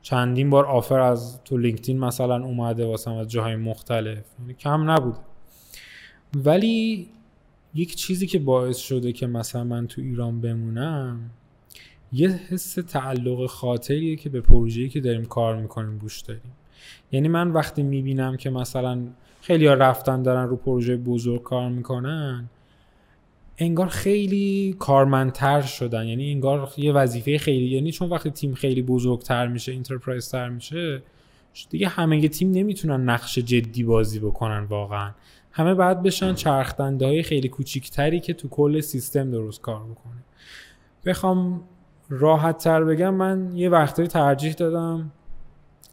چندین 0.02 0.50
بار 0.50 0.66
آفر 0.66 1.00
از 1.00 1.44
تو 1.44 1.56
لینکدین 1.56 1.98
مثلا 1.98 2.44
اومده 2.44 2.86
واسم 2.86 3.12
از 3.12 3.28
جاهای 3.28 3.56
مختلف. 3.56 4.24
یعنی 4.40 4.54
کم 4.54 4.90
نبود 4.90 5.16
ولی 6.34 7.08
یک 7.74 7.94
چیزی 7.94 8.26
که 8.26 8.38
باعث 8.38 8.76
شده 8.76 9.12
که 9.12 9.26
مثلا 9.26 9.64
من 9.64 9.86
تو 9.86 10.00
ایران 10.00 10.40
بمونم 10.40 11.30
یه 12.12 12.28
حس 12.28 12.74
تعلق 12.74 13.46
خاطریه 13.46 14.16
که 14.16 14.28
به 14.28 14.40
پروژه‌ای 14.40 14.88
که 14.88 15.00
داریم 15.00 15.24
کار 15.24 15.56
می‌کنیم 15.56 15.98
بوش 15.98 16.20
داریم 16.20 16.52
یعنی 17.12 17.28
من 17.28 17.50
وقتی 17.50 17.82
می‌بینم 17.82 18.36
که 18.36 18.50
مثلا 18.50 19.02
خیلی 19.40 19.66
رفتن 19.66 20.22
دارن 20.22 20.48
رو 20.48 20.56
پروژه 20.56 20.96
بزرگ 20.96 21.42
کار 21.42 21.68
می‌کنن 21.68 22.48
انگار 23.60 23.86
خیلی 23.86 24.76
کارمندتر 24.78 25.60
شدن. 25.60 26.06
یعنی 26.06 26.30
انگار 26.32 26.72
یه 26.76 26.92
وظیفه 26.92 27.38
خیلی 27.38 27.64
یعنی 27.64 27.92
چون 27.92 28.08
وقتی 28.08 28.30
تیم 28.30 28.54
خیلی 28.54 28.82
بزرگتر 28.82 29.46
میشه 29.46 29.72
انترپرایز 29.72 30.30
تر 30.30 30.48
میشه 30.48 31.02
دیگه 31.70 31.88
همه 31.88 32.28
تیم 32.28 32.50
نمی‌تونن 32.50 33.10
نقش 33.10 33.38
جدی 33.38 33.84
بازی 33.84 34.18
بکنن 34.18 34.64
واقعا. 34.64 35.10
همه 35.52 35.74
بعد 35.74 36.02
بشن 36.02 36.34
چرخدنده 36.34 37.06
های 37.06 37.22
خیلی 37.22 37.48
کوچیکتری 37.48 38.20
که 38.20 38.34
تو 38.34 38.48
کل 38.48 38.80
سیستم 38.80 39.30
درست 39.30 39.60
کار 39.60 39.84
بکنه. 39.84 40.24
بخوام 41.06 41.62
راحت 42.08 42.58
تر 42.58 42.84
بگم 42.84 43.14
من 43.14 43.56
یه 43.56 43.68
وقتایی 43.68 44.08
ترجیح 44.08 44.52
دادم 44.52 45.12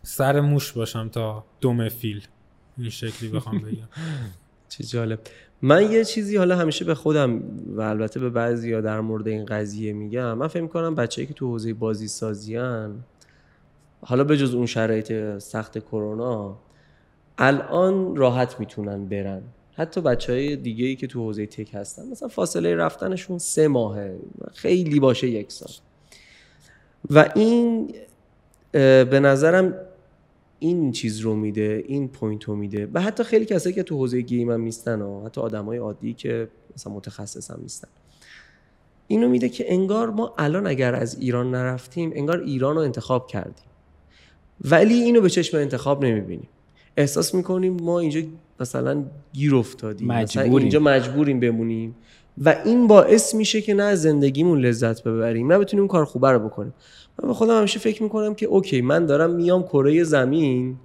سر 0.04 0.40
موش 0.40 0.72
باشم 0.72 1.10
تا 1.10 1.46
دوم 1.62 1.90
فیل. 1.90 2.28
این 2.78 2.90
شکلی 2.90 3.30
بخوام 3.30 3.58
بگم. 3.58 3.88
چه 4.70 4.84
جالب. 4.84 5.20
من 5.62 5.92
یه 5.92 6.06
چیزی 6.06 6.38
حالا 6.38 6.56
همیشه 6.56 6.86
به 6.86 6.96
خودم 6.96 7.42
و 7.68 7.82
البته 7.82 8.20
به 8.20 8.30
بعضی 8.30 8.74
ها 8.74 8.82
در 8.82 9.02
مورد 9.02 9.28
این 9.28 9.46
قضیه 9.46 9.94
میگم. 9.94 10.34
من 10.34 10.48
فکر 10.48 10.68
کنم 10.68 10.96
بچه‌ای 10.96 11.28
که 11.28 11.34
تو 11.34 11.48
حوزه 11.48 11.74
بازی 11.74 12.08
سازیان 12.08 13.04
حالا 14.02 14.24
به 14.24 14.38
جز 14.38 14.54
اون 14.54 14.66
شرایط 14.66 15.38
سخت 15.38 15.78
کرونا 15.80 16.58
الان 17.38 18.16
راحت 18.16 18.60
می‌تونن 18.60 19.06
برن. 19.06 19.42
حتی 19.74 20.02
بچه 20.02 20.34
های 20.34 20.56
دیگه 20.56 20.86
ای 20.86 20.96
که 20.96 21.08
تو 21.08 21.20
حوزه 21.24 21.46
tech 21.46 21.76
هستن 21.76 22.08
مثلا 22.08 22.28
فاصله 22.28 22.76
رفتنشون 22.76 23.38
سه 23.38 23.68
ماهه. 23.68 24.20
خیلی 24.54 25.00
باشه 25.00 25.28
یک 25.28 25.52
سال. 25.52 25.72
و 27.10 27.30
این 27.36 27.94
به 28.72 29.20
نظرم 29.20 29.74
این 30.60 30.92
چیز 30.92 31.20
رو 31.20 31.36
میده 31.36 31.84
این 31.88 32.08
point 32.08 32.44
رو 32.44 32.56
میده 32.56 32.88
و 32.94 33.02
حتی 33.02 33.24
خیلی 33.24 33.46
کسایی 33.46 33.76
که 33.76 33.84
تو 33.84 33.96
حوزه 33.96 34.22
game 34.22 34.52
هم 34.52 34.62
نیستن 34.62 35.02
و 35.02 35.26
حتی 35.26 35.42
آدمای 35.42 35.78
عادی 35.78 36.14
که 36.14 36.48
مثلا 36.76 36.94
متخصص 36.94 37.52
هم 37.52 37.60
نیستن. 37.62 37.88
اینو 39.08 39.30
میده 39.30 39.50
که 39.50 39.74
انگار 39.74 40.10
ما 40.10 40.34
الان 40.38 40.68
اگر 40.68 40.96
از 40.96 41.20
ایران 41.20 41.52
نرفتیم 41.52 42.12
انگار 42.16 42.40
ایران 42.40 42.76
رو 42.76 42.82
انتخاب 42.82 43.28
کردیم. 43.28 43.66
ولی 44.62 44.94
اینو 44.94 45.22
به 45.22 45.30
چشم 45.30 45.58
انتخاب 45.58 46.06
نمی‌بینیم. 46.06 46.48
احساس 46.98 47.36
می‌کنیم 47.36 47.74
ما 47.74 48.00
اینجا 48.00 48.22
مثلا 48.60 49.04
گیر 49.34 49.56
افتادیم 49.56 50.08
مثلا 50.08 50.44
مجبوریم. 50.44 50.56
اینجا 50.56 50.80
مجبوریم 50.80 51.40
بمونیم 51.40 51.96
و 52.38 52.56
این 52.66 52.88
باعث 52.88 53.36
میشه 53.36 53.62
که 53.62 53.74
نه 53.74 53.96
زندگیمون 53.96 54.60
لذت 54.60 55.04
ببریم 55.04 55.52
نه 55.52 55.60
بتونیم 55.60 55.82
اون 55.82 55.88
کار 55.88 56.06
خوبه 56.06 56.32
رو 56.32 56.40
بکنیم. 56.40 56.74
من 57.24 57.34
خودم 57.34 57.58
همیشه 57.58 57.80
فکر 57.80 58.04
می‌کنم 58.04 58.36
که 58.36 58.46
اوکی 58.46 58.82
من 58.82 59.06
دارم 59.06 59.32
میام 59.32 59.64
کره 59.64 60.04
زمین 60.04 60.76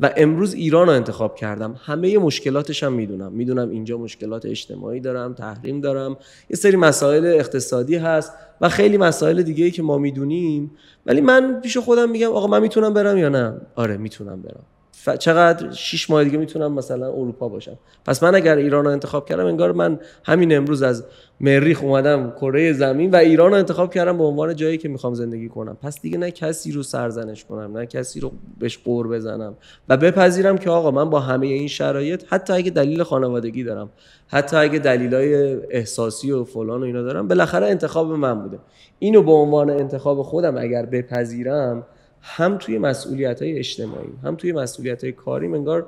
و 0.00 0.10
امروز 0.16 0.54
ایران 0.54 0.86
رو 0.86 0.92
انتخاب 0.92 1.36
کردم. 1.36 1.74
همه 1.84 2.18
مشکلاتش 2.18 2.82
هم 2.82 2.92
می‌دونم. 2.92 3.32
می‌دونم 3.32 3.70
اینجا 3.70 3.98
مشکلات 3.98 4.46
اجتماعی 4.46 5.00
دارم 5.00 5.34
تحریم 5.34 5.80
دارم. 5.80 6.16
یه 6.50 6.56
سری 6.56 6.76
مسائل 6.76 7.26
اقتصادی 7.26 7.96
هست 7.96 8.32
و 8.60 8.68
خیلی 8.68 8.96
مسائل 8.96 9.42
دیگه 9.42 9.64
ای 9.64 9.70
که 9.70 9.82
ما 9.82 9.98
می‌دونیم. 9.98 10.70
ولی 11.06 11.20
من 11.20 11.60
پیش 11.60 11.76
خودم 11.76 12.10
میگم 12.10 12.32
آقا 12.32 12.46
من 12.46 12.62
می‌تونم 12.62 12.94
برم 12.94 13.18
یا 13.18 13.28
نه؟ 13.28 13.54
آره 13.74 13.96
می‌تونم 13.96 14.42
برم. 14.42 14.64
ف- 15.04 15.16
چقدر 15.16 15.70
شیش 15.72 16.10
ماه 16.10 16.24
دیگه 16.24 16.38
می‌تونم 16.38 16.72
مثلا 16.72 17.06
اروپا 17.06 17.48
باشم. 17.48 17.78
پس 18.04 18.22
من 18.22 18.34
اگر 18.34 18.56
ایران 18.56 18.84
رو 18.84 18.90
انتخاب 18.90 19.28
کردم 19.28 19.46
انگار 19.46 19.72
من 19.72 19.98
همین 20.24 20.56
امروز 20.56 20.82
از 20.82 21.04
مریخ 21.40 21.82
اومدم 21.82 22.30
کره 22.30 22.72
زمین 22.72 23.10
و 23.10 23.16
ایران 23.16 23.50
رو 23.50 23.56
انتخاب 23.56 23.94
کردم 23.94 24.18
به 24.18 24.24
عنوان 24.24 24.56
جایی 24.56 24.78
که 24.78 24.88
می‌خوام 24.88 25.14
زندگی 25.14 25.48
کنم. 25.48 25.76
پس 25.82 26.00
دیگه 26.00 26.18
نه 26.18 26.30
کسی 26.30 26.72
رو 26.72 26.82
سرزنش 26.82 27.44
کنم 27.44 27.78
نه 27.78 27.86
کسی 27.86 28.20
رو 28.20 28.32
بهش 28.58 28.78
قور 28.78 29.08
بزنم 29.08 29.54
و 29.88 29.96
بپذیرم 29.96 30.58
که 30.58 30.70
آقا 30.70 30.90
من 30.90 31.10
با 31.10 31.20
همه 31.20 31.46
این 31.46 31.68
شرایط 31.68 32.24
حتی 32.28 32.52
اگه 32.52 32.70
دلیل 32.70 33.02
خانوادگی 33.02 33.64
دارم 33.64 33.90
حتی 34.28 34.56
اگه 34.56 34.78
دلیلای 34.78 35.56
احساسی 35.70 36.32
و 36.32 36.44
فلان 36.44 36.80
و 36.80 36.84
اینا 36.84 37.02
دارم 37.02 37.28
بالاخره 37.28 37.66
انتخاب 37.66 38.12
من 38.12 38.42
بوده. 38.42 38.58
اینو 38.98 39.22
به 39.22 39.32
عنوان 39.32 39.70
انتخاب 39.70 40.22
خودم 40.22 40.58
اگر 40.58 40.86
بپذیرم 40.86 41.86
هم 42.22 42.58
توی 42.58 42.78
مسئولیت 42.78 43.42
های 43.42 43.58
اجتماعی 43.58 44.08
هم 44.24 44.36
توی 44.36 44.52
مسئولیت 44.52 45.04
های 45.04 45.12
کاری 45.12 45.46
انگار 45.46 45.86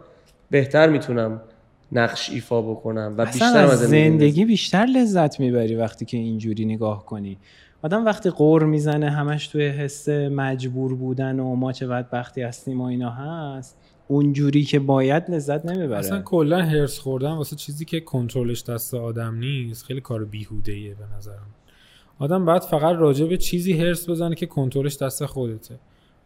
بهتر 0.50 0.88
می‌تونم 0.88 1.40
نقش 1.92 2.30
ایفا 2.30 2.62
بکنم 2.62 3.14
و 3.18 3.20
اصلا 3.20 3.46
بیشتر 3.46 3.64
از 3.64 3.78
زندگی 3.78 4.10
زندگی 4.10 4.44
بیشتر 4.44 4.86
لذت 4.86 5.40
می‌بری 5.40 5.76
وقتی 5.76 6.04
که 6.04 6.16
اینجوری 6.16 6.64
نگاه 6.64 7.06
کنی. 7.06 7.38
آدم 7.82 8.04
وقتی 8.04 8.30
قور 8.30 8.64
می‌زنه 8.64 9.10
همش 9.10 9.48
توی 9.48 9.66
حس 9.66 10.08
مجبور 10.08 10.94
بودن 10.94 11.40
و 11.40 11.54
ما 11.54 11.72
چه 11.72 11.86
بدبختی 11.86 12.42
هستیم 12.42 12.80
و 12.80 12.84
اینا 12.84 13.10
هست 13.10 13.76
اونجوری 14.08 14.62
که 14.62 14.78
باید 14.78 15.30
لذت 15.30 15.66
نمی‌بره. 15.66 15.98
اصلا 15.98 16.22
کلا 16.22 16.62
هرس 16.62 16.98
خوردن 16.98 17.32
واسه 17.32 17.56
چیزی 17.56 17.84
که 17.84 18.00
کنترلش 18.00 18.62
دست 18.62 18.94
آدم 18.94 19.34
نیست 19.34 19.84
خیلی 19.84 20.00
کار 20.00 20.24
بیهوده 20.24 20.72
ایه 20.72 20.94
به 20.94 21.04
نظرم. 21.16 21.46
آدم 22.18 22.44
باید 22.44 22.62
فقط 22.62 22.96
راجع 22.96 23.26
به 23.26 23.36
چیزی 23.36 23.72
هرس 23.72 24.08
بزنه 24.08 24.34
که 24.34 24.46
کنترلش 24.46 24.96
دست 24.96 25.26
خودته. 25.26 25.74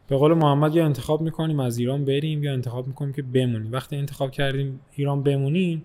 به 0.08 0.16
قول 0.16 0.34
محمد 0.34 0.74
یا 0.74 0.84
انتخاب 0.84 1.20
می‌کنیم 1.20 1.60
از 1.60 1.78
ایران 1.78 2.04
بریم 2.04 2.44
یا 2.44 2.52
انتخاب 2.52 2.86
می‌کنیم 2.86 3.12
که 3.12 3.22
بمونیم. 3.22 3.72
وقتی 3.72 3.96
انتخاب 3.96 4.30
کردیم 4.30 4.80
ایران 4.92 5.22
بمونیم 5.22 5.84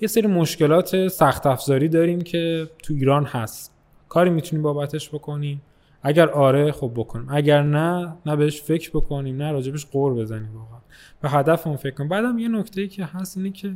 یه 0.00 0.08
سری 0.08 0.26
مشکلات 0.26 1.08
سخت 1.08 1.46
افزاری 1.46 1.88
داریم 1.88 2.20
که 2.20 2.68
تو 2.82 2.94
ایران 2.94 3.24
هست. 3.24 3.74
کاری 4.08 4.30
می‌تونیم 4.30 4.62
بابتش 4.62 5.08
بکنیم. 5.08 5.62
اگر 6.02 6.28
آره 6.28 6.72
خب 6.72 6.92
بکنیم. 6.96 7.26
اگر 7.30 7.62
نه 7.62 8.14
نه 8.26 8.36
بهش 8.36 8.60
فکر 8.60 8.90
بکنیم 8.90 9.36
نه 9.36 9.52
راجبش 9.52 9.86
قور 9.86 10.14
بزنیم 10.14 10.56
واقعا. 10.56 10.78
به 11.22 11.28
هدفمون 11.28 11.76
فکر 11.76 11.94
کنیم. 11.94 12.08
بعدم 12.08 12.38
یه 12.38 12.48
نکته 12.48 12.86
که 12.86 13.04
هست 13.04 13.36
اینه 13.36 13.50
که 13.50 13.74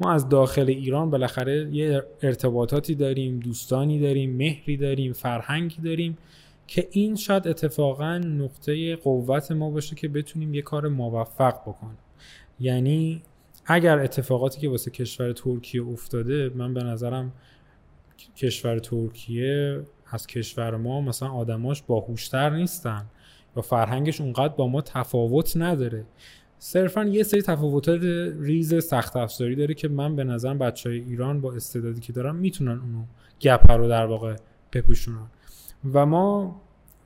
ما 0.00 0.12
از 0.12 0.28
داخل 0.28 0.68
ایران 0.68 1.10
بالاخره 1.10 1.68
یه 1.72 2.02
ارتباطاتی 2.22 2.94
داریم 2.94 3.38
دوستانی 3.38 4.00
داریم 4.00 4.36
مهری 4.36 4.76
داریم 4.76 5.12
فرهنگی 5.12 5.82
داریم. 5.82 6.18
که 6.66 6.88
این 6.90 7.16
شاید 7.16 7.48
اتفاقا 7.48 8.18
نقطه 8.18 8.96
قوت 8.96 9.52
ما 9.52 9.70
باشه 9.70 9.96
که 9.96 10.08
بتونیم 10.08 10.54
یه 10.54 10.62
کار 10.62 10.88
موفق 10.88 11.60
بکنیم. 11.60 11.98
یعنی 12.60 13.22
اگر 13.66 13.98
اتفاقاتی 13.98 14.60
که 14.60 14.68
واسه 14.68 14.90
کشور 14.90 15.32
ترکیه 15.32 15.86
افتاده 15.86 16.50
من 16.54 16.74
به 16.74 16.82
نظرم 16.82 17.32
کشور 18.36 18.78
ترکیه 18.78 19.82
از 20.06 20.26
کشور 20.26 20.76
ما 20.76 21.00
مثلا 21.00 21.28
آدماش 21.28 21.82
باهوشتر 21.82 22.50
نیستن 22.50 23.06
یا 23.56 23.62
فرهنگش 23.62 24.20
اونقدر 24.20 24.54
با 24.54 24.68
ما 24.68 24.80
تفاوت 24.80 25.56
نداره. 25.56 26.04
صرفا 26.58 27.04
یه 27.04 27.22
سری 27.22 27.42
تفاوتات 27.42 28.00
ریز 28.40 28.84
سخت 28.84 29.16
افزاری 29.16 29.56
داره 29.56 29.74
که 29.74 29.88
من 29.88 30.16
به 30.16 30.24
نظرم 30.24 30.58
بچه 30.58 30.90
های 30.90 30.98
ایران 30.98 31.40
با 31.40 31.52
استعدادی 31.52 32.00
که 32.00 32.12
دارن 32.12 32.36
می‌تونن 32.36 32.78
اونو 32.78 33.04
گپ 33.40 33.70
رو 33.70 33.88
در 33.88 34.06
واقع 34.06 34.36
بپوشونن. 34.72 35.26
و 35.94 36.06
ما 36.06 36.60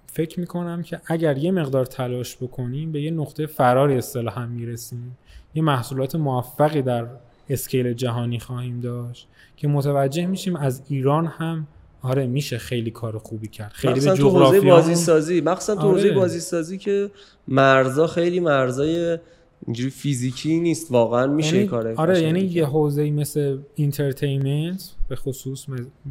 فکر 0.07 0.41
می‌کنم 0.41 0.83
که 0.83 1.01
اگر 1.07 1.39
یه 1.39 1.51
مقدار 1.51 1.87
تلاش 1.87 2.37
بکنیم 2.37 2.93
به 2.93 3.03
یه 3.03 3.11
نقطه 3.11 3.47
فراری 3.47 3.99
اصطلاحا 3.99 4.47
می‌رسیم. 4.47 5.17
یه 5.55 5.63
محصولات 5.63 6.17
موفقی 6.17 6.83
در 6.83 7.07
اسکیل 7.49 7.93
جهانی 7.93 8.39
خواهیم 8.39 8.81
داشت 8.81 9.29
که 9.57 9.69
متوجه 9.69 10.27
میشیم 10.27 10.57
از 10.57 10.83
ایران 10.89 11.27
هم 11.27 11.67
آره 12.03 12.27
میشه 12.27 12.59
خیلی 12.59 12.91
کار 12.91 13.19
خوبی 13.19 13.49
کرد. 13.49 13.73
خیلی 13.73 14.01
به 14.01 14.13
تو 14.15 14.31
حوزه 14.31 14.61
بازی 14.61 14.95
سازی 14.95 15.41
مخصوصا 15.41 15.75
تو 15.75 15.91
حوزه 15.91 16.09
آره. 16.09 16.17
بازی 16.17 16.41
سازی 16.41 16.79
که 16.79 17.11
مرزا 17.49 18.07
خیلی 18.07 18.41
مرزای 18.41 19.19
اینجوری 19.67 19.91
فیزیکی 19.91 20.61
نیست. 20.61 20.93
واقعا 20.93 21.27
میشه 21.27 21.57
یعنی- 21.57 21.69
کار 21.69 21.95
آره 21.97 22.23
یعنی 22.23 22.41
یه 22.41 22.67
حوزه 22.67 23.11
مثل 23.11 23.59
entertainment 23.75 24.91
به 25.09 25.17
خصوص 25.17 25.67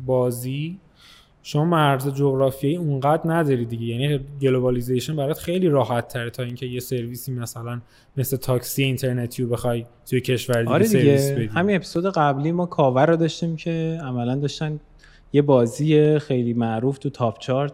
بازی 0.06 0.80
شما 1.48 1.66
مرز 1.66 2.14
جغرافیایی 2.14 2.76
اونقدر 2.78 3.22
نداری 3.26 3.66
دیگه. 3.66 3.86
یعنی 3.86 4.20
globalization 4.42 5.16
برات 5.16 5.38
خیلی 5.38 5.70
راحت 5.70 6.08
تره 6.08 6.30
تا 6.30 6.44
اینکه 6.44 6.66
یه 6.66 6.80
سرویسی 6.80 7.32
مثلا 7.32 7.82
مثل 8.18 8.38
تاکسی 8.38 8.84
اینترنتی 8.84 9.44
رو 9.44 9.50
بخوای 9.50 9.86
توی 10.10 10.22
کشور 10.22 10.62
دیگه 10.62 10.74
آره 10.74 10.86
سرویس 10.86 11.30
دیگه 11.30 11.36
بدی. 11.36 11.60
همین 11.60 11.76
اپیزود 11.76 12.14
قبلی 12.14 12.52
ما 12.52 12.66
کاور 12.66 13.06
رو 13.06 13.16
داشتیم 13.16 13.56
که 13.56 14.00
عملا 14.04 14.36
داشتن 14.36 14.80
یه 15.34 15.42
بازی 15.42 16.20
خیلی 16.20 16.54
معروف 16.54 16.98
تو 16.98 17.10
تاپ 17.10 17.40
چارت 17.40 17.74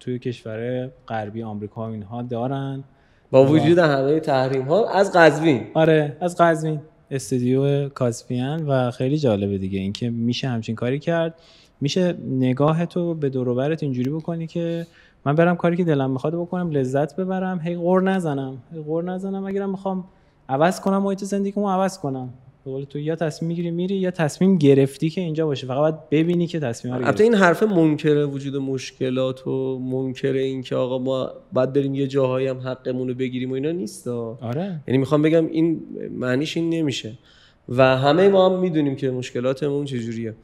توی 0.00 0.18
کشور 0.18 0.90
غربی 1.08 1.42
آمریکا 1.42 1.88
و 1.88 1.92
اینها 1.92 2.22
دارن. 2.22 2.84
با 3.30 3.46
وجود 3.46 3.78
همه 3.78 4.20
تحریم 4.20 4.62
ها 4.62 4.90
از 4.90 5.12
قزوین. 5.12 5.66
آره 5.74 6.16
از 6.20 6.36
قزوین. 6.36 6.80
استودیو 7.10 7.88
کاسپیان 7.88 8.66
و 8.66 8.90
خیلی 8.90 9.18
جالبه 9.18 9.58
دیگه. 9.58 9.78
اینکه 9.78 10.10
میشه 10.10 10.48
همچین 10.48 10.74
کاری 10.74 10.98
کرد. 10.98 11.34
میشه 11.80 12.14
نگاه 12.28 12.86
تو 12.86 13.14
به 13.14 13.28
دور 13.28 13.48
و 13.48 13.54
برت 13.54 13.82
اینجوری 13.82 14.10
بکنی 14.10 14.46
که 14.46 14.86
من 15.24 15.34
برم 15.34 15.56
کاری 15.56 15.76
که 15.76 15.84
دلم 15.84 16.10
می‌خواد 16.10 16.34
بکنم 16.34 16.70
لذت 16.70 17.16
ببرم 17.16 17.60
هی 17.60 17.76
غور 17.76 18.02
نزنم. 18.02 18.62
هی 18.72 18.80
غور 18.80 19.04
نزنم 19.04 19.46
اگرم 19.46 19.70
می‌خوام 19.70 20.04
عوض 20.48 20.80
کنم 20.80 21.02
محیط 21.02 21.24
زندگیمو 21.24 21.70
عوض 21.70 21.98
کنم. 21.98 22.34
به 22.64 22.70
قول 22.72 22.84
تو 22.84 22.98
یا 22.98 23.16
تصمیم 23.16 23.48
می‌گیری 23.48 23.70
میری 23.70 23.94
یا 23.94 24.10
تصمیم 24.10 24.58
گرفتی 24.58 25.10
که 25.10 25.20
اینجا 25.20 25.46
باشه. 25.46 25.66
فقط 25.66 25.78
باید 25.78 26.10
ببینی 26.10 26.46
که 26.46 26.60
تصمیم 26.60 26.94
رو 26.94 26.98
البته 26.98 27.12
گرفتی. 27.12 27.24
این 27.24 27.34
حرف 27.34 27.62
منکر 27.62 28.26
وجود 28.26 28.56
مشکلات 28.56 29.46
و 29.46 29.78
منکر 29.78 30.32
این 30.32 30.62
که 30.62 30.76
آقا 30.76 30.98
ما 30.98 31.30
باید 31.52 31.72
بریم 31.72 31.94
یه 31.94 32.06
جاهایی 32.06 32.46
هم 32.46 32.58
حقمون 32.58 33.08
رو 33.08 33.14
بگیریم 33.14 33.50
و 33.50 33.54
اینا 33.54 33.70
نیست. 33.70 34.08
آره. 34.08 34.80
یعنی 34.88 34.98
می‌خوام 34.98 35.22
بگم 35.22 35.46
این 35.46 35.82
معنیش 36.10 36.56
این 36.56 36.70
نمیشه. 36.70 37.18
و 37.68 37.96
همه 37.96 38.28
ما 38.28 38.48
هم 38.48 38.60
می‌دونیم 38.60 38.96
که 38.96 39.10
مشکلاتمون 39.10 39.84
چجوریه. 39.84 40.34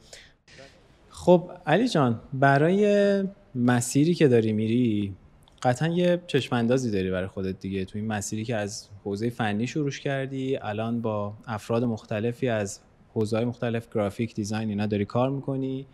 خب 1.23 1.51
علی 1.65 1.87
جان 1.87 2.19
برای 2.33 3.23
مسیری 3.55 4.13
که 4.13 4.27
داری 4.27 4.53
میری 4.53 5.15
قطعا 5.61 5.87
یه 5.87 6.21
چشم 6.27 6.55
اندازی 6.55 6.91
داری 6.91 7.11
برای 7.11 7.27
خودت 7.27 7.59
دیگه. 7.59 7.85
تو 7.85 7.97
این 7.97 8.07
مسیری 8.07 8.45
که 8.45 8.55
از 8.55 8.89
حوزه 9.03 9.29
فنی 9.29 9.67
شروع 9.67 9.91
کردی 9.91 10.57
الان 10.57 11.01
با 11.01 11.33
افراد 11.47 11.83
مختلفی 11.83 12.47
از 12.47 12.79
حوزه‌های 13.13 13.45
مختلف 13.45 13.87
گرافیک 13.93 14.35
دیزاین 14.35 14.69
اینا 14.69 14.85
داری 14.85 15.05
کار 15.05 15.29
می‌کنی 15.29 15.85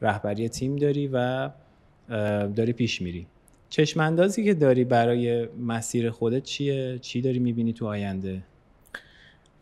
رهبری 0.00 0.48
تیم 0.48 0.76
داری 0.76 1.10
و 1.12 1.50
داری 2.56 2.72
پیش 2.72 3.02
میری. 3.02 3.26
چشم 3.68 4.00
اندازی 4.00 4.44
که 4.44 4.54
داری 4.54 4.84
برای 4.84 5.46
مسیر 5.46 6.10
خودت 6.10 6.42
چیه؟ 6.42 6.98
چی 6.98 7.20
داری 7.20 7.38
می‌بینی 7.38 7.72
تو 7.72 7.86
آینده؟ 7.86 8.42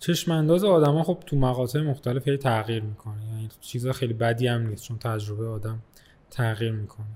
چشم 0.02 0.32
انداز 0.32 0.64
آدما 0.64 1.02
خب 1.02 1.18
تو 1.26 1.36
مقاطع 1.36 1.80
مختلف 1.80 2.28
هی 2.28 2.36
تغییر 2.36 2.82
می‌کنه. 2.82 3.26
یعنی 3.26 3.48
چیزا 3.60 3.92
خیلی 3.92 4.12
بدی 4.12 4.46
هم 4.46 4.66
نیست 4.66 4.84
چون 4.84 4.98
تجربه 4.98 5.48
آدم 5.48 5.82
تغییر 6.30 6.72
می‌کنه. 6.72 7.06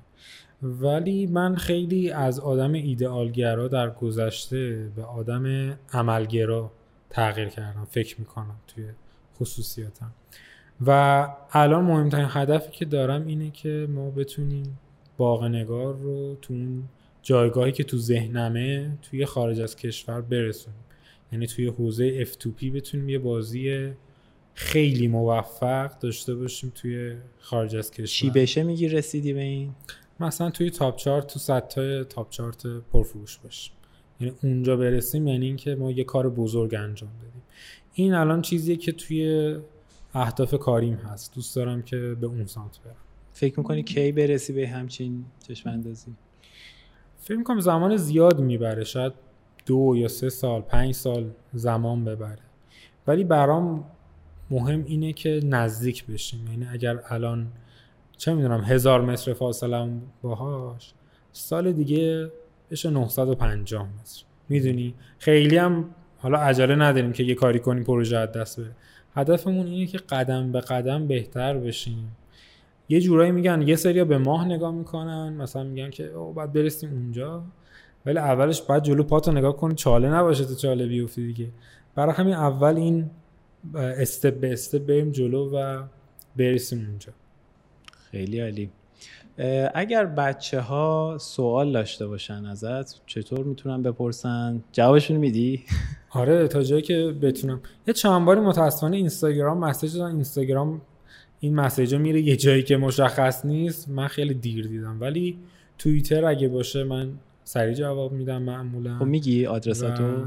ولی 0.62 1.26
من 1.26 1.56
خیلی 1.56 2.10
از 2.10 2.40
آدم 2.40 2.72
ایدئالگرا 2.72 3.68
در 3.68 3.90
گذشته 3.90 4.90
به 4.96 5.04
آدم 5.04 5.76
عملگرا 5.92 6.72
تغییر 7.10 7.48
کردم 7.48 7.84
فکر 7.90 8.20
می‌کنم 8.20 8.56
توی 8.66 8.84
خصوصیاتم 9.38 10.10
و 10.86 10.90
الان 11.52 11.84
مهمترین 11.84 12.28
هدفی 12.30 12.70
که 12.70 12.84
دارم 12.84 13.26
اینه 13.26 13.50
که 13.50 13.86
ما 13.90 14.10
بتونیم 14.10 14.78
باغ 15.16 15.44
نگار 15.44 15.94
رو 15.96 16.36
تو 16.42 16.54
اون 16.54 16.88
جایگاهی 17.22 17.72
که 17.72 17.84
تو 17.84 17.98
ذهنمه 17.98 18.98
توی 19.02 19.26
خارج 19.26 19.60
از 19.60 19.76
کشور 19.76 20.20
برسونیم. 20.20 20.85
یعنی 21.32 21.46
توی 21.46 21.66
حوزه 21.66 22.24
F2P 22.24 22.64
بتونیم 22.64 23.08
یه 23.08 23.18
بازی 23.18 23.92
خیلی 24.54 25.08
موفق 25.08 25.98
داشته 25.98 26.34
باشیم 26.34 26.72
توی 26.74 27.16
خارج 27.38 27.76
از 27.76 27.90
کشور. 27.90 28.06
چی 28.06 28.30
بشه 28.30 28.62
میگی 28.62 28.88
رسیدی 28.88 29.32
به 29.32 29.40
این؟ 29.40 29.74
مثلا 30.20 30.50
توی 30.50 30.70
تاپ 30.70 30.96
چارت 30.96 31.26
تو 31.26 31.38
سطح 31.38 32.02
تاپ 32.02 32.30
چارت 32.30 32.66
پرفروش 32.66 33.38
باشیم. 33.38 33.72
یعنی 34.20 34.34
اونجا 34.42 34.76
برسیم 34.76 35.26
یعنی 35.26 35.46
اینکه 35.46 35.74
ما 35.74 35.90
یه 35.90 36.04
کار 36.04 36.30
بزرگ 36.30 36.74
انجام 36.74 37.10
دادیم 37.22 37.42
این 37.94 38.14
الان 38.14 38.42
چیزیه 38.42 38.76
که 38.76 38.92
توی 38.92 39.56
اهداف 40.14 40.54
کاریم 40.54 40.94
هست. 40.94 41.34
دوست 41.34 41.56
دارم 41.56 41.82
که 41.82 41.96
به 42.20 42.26
اون 42.26 42.46
سمت 42.46 42.80
برم. 42.84 42.94
فکر 43.32 43.60
می‌کنی 43.60 43.82
کی 43.82 44.12
برسی 44.12 44.52
به 44.52 44.68
همچین 44.68 45.24
چشم 45.48 45.70
اندازی 45.70 46.12
فکر 47.18 47.36
می‌کنم 47.36 47.60
زمان 47.60 47.96
زیاد 47.96 48.40
می‌بره. 48.40 48.84
شاید 48.84 49.12
دو 49.66 49.94
یا 49.96 50.08
سه 50.08 50.28
سال 50.28 50.60
پنج 50.60 50.94
سال 50.94 51.30
زمان 51.52 52.04
ببره. 52.04 52.38
ولی 53.06 53.24
برام 53.24 53.84
مهم 54.50 54.84
اینه 54.86 55.12
که 55.12 55.40
نزدیک 55.44 56.06
بشیم. 56.06 56.46
یعنی 56.50 56.66
اگر 56.72 57.00
الان 57.08 57.46
چه 58.16 58.34
می‌دونم 58.34 58.64
هزار 58.64 59.00
متر 59.00 59.32
فاصله 59.32 59.90
باهاش 60.22 60.92
سال 61.32 61.72
دیگه 61.72 62.30
بشه 62.70 62.90
950 62.90 63.82
متر. 63.82 64.22
می‌دونی؟ 64.48 64.94
خیلی 65.18 65.56
هم 65.56 65.90
حالا 66.18 66.38
عجله 66.38 66.74
نداریم 66.74 67.12
که 67.12 67.22
یه 67.22 67.34
کاری 67.34 67.58
کنیم 67.58 67.84
پروژه 67.84 68.16
از 68.16 68.32
دست 68.32 68.60
بره 68.60 68.70
هدفمون 69.14 69.66
اینه 69.66 69.86
که 69.86 69.98
قدم 69.98 70.52
به 70.52 70.60
قدم 70.60 71.06
بهتر 71.06 71.58
بشیم. 71.58 72.16
یه 72.88 73.00
جورایی 73.00 73.32
میگن 73.32 73.62
یه 73.62 73.76
سریا 73.76 74.04
به 74.04 74.18
ماه 74.18 74.44
نگاه 74.44 74.74
می‌کنن 74.74 75.32
مثلا 75.32 75.64
میگن 75.64 75.90
که 75.90 76.04
او 76.04 76.32
باید 76.32 76.52
برسیم 76.52 76.90
اونجا. 76.90 77.42
ولی 78.06 78.18
اولش 78.18 78.62
باید 78.62 78.82
جلو 78.82 79.02
پاتو 79.02 79.32
نگاه 79.32 79.56
کنی 79.56 79.74
چاله 79.74 80.08
نباشه 80.08 80.44
تو 80.44 80.54
چاله 80.54 80.86
بیفتی 80.86 81.26
دیگه. 81.26 81.48
برای 81.94 82.14
همین 82.14 82.34
اول 82.34 82.76
این 82.76 83.10
استپ 83.74 84.40
به 84.40 84.52
استپ 84.52 84.86
بریم 84.86 85.10
جلو 85.10 85.50
و 85.56 85.82
برسیم 86.36 86.86
اونجا. 86.88 87.12
خیلی 88.10 88.40
عالی. 88.40 88.70
اگر 89.74 90.06
بچه 90.06 90.60
ها 90.60 91.16
سوال 91.20 91.72
داشته 91.72 92.06
باشن 92.06 92.46
ازت 92.46 93.06
چطور 93.06 93.44
می‌تونن 93.44 93.82
بپرسن؟ 93.82 94.62
جوابشون 94.72 95.16
میدی؟ 95.16 95.62
آره 96.10 96.48
تا 96.48 96.62
جایی 96.62 96.82
که 96.82 97.14
بتونم. 97.22 97.60
یه 97.86 97.94
چند 97.94 98.24
باری 98.24 98.40
متاسفانه 98.40 98.96
اینستاگرام 98.96 99.58
مسیج 99.58 99.96
دادن. 99.96 100.10
اینستاگرام 100.14 100.80
این 101.40 101.54
مسیج 101.54 101.94
میره 101.94 102.20
یه 102.20 102.36
جایی 102.36 102.62
که 102.62 102.76
مشخص 102.76 103.44
نیست. 103.44 103.88
من 103.88 104.06
خیلی 104.08 104.34
دیر 104.34 104.66
دیدم. 104.66 105.00
ولی 105.00 105.38
توییتر 105.78 106.24
اگه 106.24 106.48
باشه 106.48 106.84
من 106.84 107.12
سریع 107.48 107.74
جواب 107.74 108.12
میدم 108.12 108.42
معمولا. 108.42 108.98
خب 108.98 109.04
میگی 109.04 109.46
آدرساتو؟ 109.46 110.26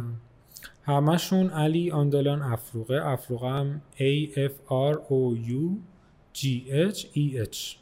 همشون 0.83 1.49
علی 1.49 1.91
آندالان 1.91 2.41
افروقه 2.41 3.01
افروقه 3.03 3.47
هم 3.47 3.81
A 3.97 4.29
F 4.35 4.51
R 4.69 4.95
O 4.95 5.49
U 5.49 5.77
G 6.37 6.45
H 6.91 6.99
E 7.15 7.47
H. 7.51 7.75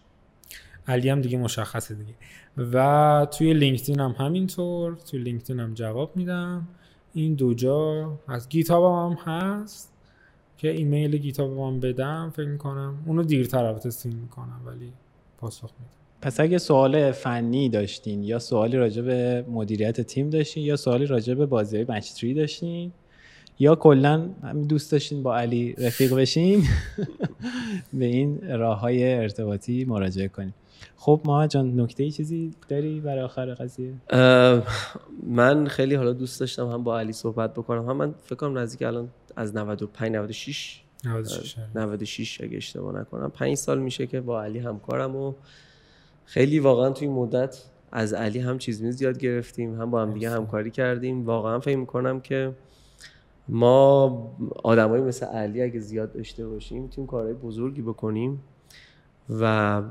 علی 0.88 1.10
هم 1.10 1.22
دیگه 1.22 1.38
مشخصه 1.38 1.96
دیگه. 1.96 2.14
و 2.58 3.28
توی 3.38 3.54
لینکدین 3.54 4.00
هم 4.00 4.16
همینطور. 4.20 4.96
توی 4.96 5.20
لینکدین 5.20 5.60
هم 5.60 5.74
جواب 5.74 6.12
میدم. 6.16 6.68
این 7.14 7.34
دو 7.34 7.54
جا 7.54 8.14
از 8.28 8.50
گیتاب 8.50 8.84
هم 8.84 9.34
هست 9.34 9.94
که 10.58 10.72
ایمیل 10.72 11.18
گیتاب 11.18 11.60
هم 11.60 11.80
بدم. 11.80 12.32
فکر 12.36 12.48
می‌کنم 12.48 13.04
اونو 13.06 13.24
دیرتر 13.24 13.66
البته 13.66 13.90
سین 13.90 14.16
می‌کنم 14.16 14.62
ولی 14.66 14.94
پاسخ 15.38 15.70
میدم. 15.80 15.92
پس 16.22 16.40
اگه 16.40 16.58
سوال 16.58 17.12
فنی 17.12 17.70
داشتین 17.70 18.24
یا 18.24 18.40
سوالی 18.40 18.78
راجع 18.78 19.02
به 19.02 19.46
مدیریت 19.50 20.02
تیم 20.02 20.30
داشتین 20.30 20.64
یا 20.64 20.76
سوالی 20.76 21.06
راجع 21.06 21.34
به 21.34 21.46
بازی 21.46 21.86
های 21.86 22.34
داشتین 22.34 22.92
یا 23.60 23.76
کلا 23.76 24.30
دوست 24.70 24.92
داشتین 24.92 25.24
با 25.24 25.38
علی 25.38 25.74
رفیق 25.78 26.14
بشین 26.14 26.64
به 28.00 28.06
این 28.06 28.42
راه 28.50 28.80
های 28.80 29.14
ارتباطی 29.14 29.86
مراجعه 29.86 30.28
کنید 30.28 30.54
خب 30.98 31.22
ما 31.26 31.48
جان 31.48 31.80
نکته 31.80 32.04
ای 32.04 32.12
چیزی 32.12 32.54
داری 32.68 33.00
برای 33.00 33.24
آخر 33.24 33.54
قضیه؟ 33.54 33.94
من 35.24 35.68
خیلی 35.68 35.96
حالا 35.96 36.14
دوست 36.14 36.40
داشتم 36.40 36.68
هم 36.68 36.84
با 36.84 37.00
علی 37.00 37.14
صحبت 37.14 37.54
بکنم. 37.54 37.90
هم 37.90 37.98
من 37.98 38.14
فکر 38.24 38.36
کنم 38.36 38.58
نزدیک 38.58 38.82
الان 38.82 39.10
از 39.36 39.56
95 39.56 40.12
96 40.12 40.82
96 41.06 41.56
96 41.76 42.42
اگه 42.42 42.58
اشتباه 42.58 43.00
نکنم. 43.00 43.30
5 43.30 43.56
سال 43.56 43.80
میشه 43.80 44.08
که 44.08 44.22
با 44.22 44.44
علی 44.44 44.60
همکارم 44.60 45.16
و 45.16 45.34
خیلی 46.28 46.60
واقعا 46.60 46.90
توی 46.90 47.08
مدت 47.08 47.64
از 47.92 48.14
علی 48.14 48.40
هم 48.40 48.58
چیز 48.58 48.84
میز 48.84 49.02
یاد 49.02 49.18
گرفتیم 49.18 49.82
هم 49.82 49.92
با 49.92 50.02
هم 50.02 50.14
دیگه 50.14 50.30
همکاری 50.30 50.72
کردیم. 50.72 51.26
واقعا 51.26 51.60
فکر 51.60 51.78
می‌کنم 51.78 52.20
که 52.20 52.52
ما 53.50 54.36
آدمایی 54.64 55.04
مثل 55.04 55.26
علی 55.26 55.62
اگه 55.62 55.80
زیاد 55.80 56.14
داشته 56.14 56.48
باشیم 56.48 56.82
می‌تونیم 56.82 57.08
کارهای 57.08 57.34
بزرگی 57.34 57.82
بکنیم 57.82 58.44
و 59.30 59.82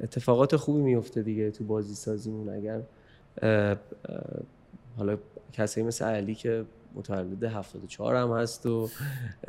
اتفاقات 0.00 0.56
خوبی 0.56 0.80
میفته 0.82 1.22
دیگه 1.22 1.50
تو 1.50 1.64
بازی 1.64 1.94
سازیمون 1.94 2.48
اگر 2.48 2.80
حالا 4.96 5.18
کسایی 5.52 5.86
مثل 5.86 6.04
علی 6.04 6.34
که 6.34 6.64
متولد 6.94 7.44
74 7.44 8.16
هم 8.16 8.32
هست 8.32 8.66
و 8.66 8.88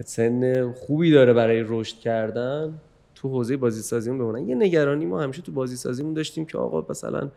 سن 0.05 0.71
خوبی 0.71 1.11
داره 1.11 1.33
برای 1.33 1.63
رشد 1.67 1.97
کردن 1.97 2.79
تو 3.21 3.29
حوزه 3.29 3.57
بازی 3.57 3.81
سازیمون 3.81 4.19
بمونن. 4.19 4.49
یه 4.49 4.55
نگرانی 4.55 5.05
ما 5.05 5.21
همیشه 5.21 5.41
تو 5.41 5.51
بازی 5.51 5.75
سازیمون 5.75 6.13
داشتیم 6.13 6.45
که 6.45 6.57
آقا 6.57 6.85
مثلا 6.89 7.29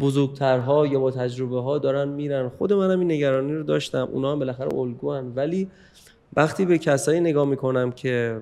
بزرگترها 0.00 0.86
یا 0.86 1.00
با 1.00 1.10
تجربه 1.10 1.60
ها 1.60 1.78
دارن 1.78 2.08
میرن. 2.08 2.48
خود 2.48 2.72
منم 2.72 3.00
این 3.00 3.12
نگرانی 3.12 3.54
رو 3.54 3.62
داشتم. 3.62 4.08
اونا 4.12 4.32
هم 4.32 4.38
بالاخره 4.38 4.74
الگوان. 4.74 5.32
ولی 5.36 5.68
وقتی 6.36 6.64
به 6.64 6.78
کسایی 6.78 7.20
نگاه 7.20 7.46
می‌کنم 7.46 7.92
که 7.92 8.40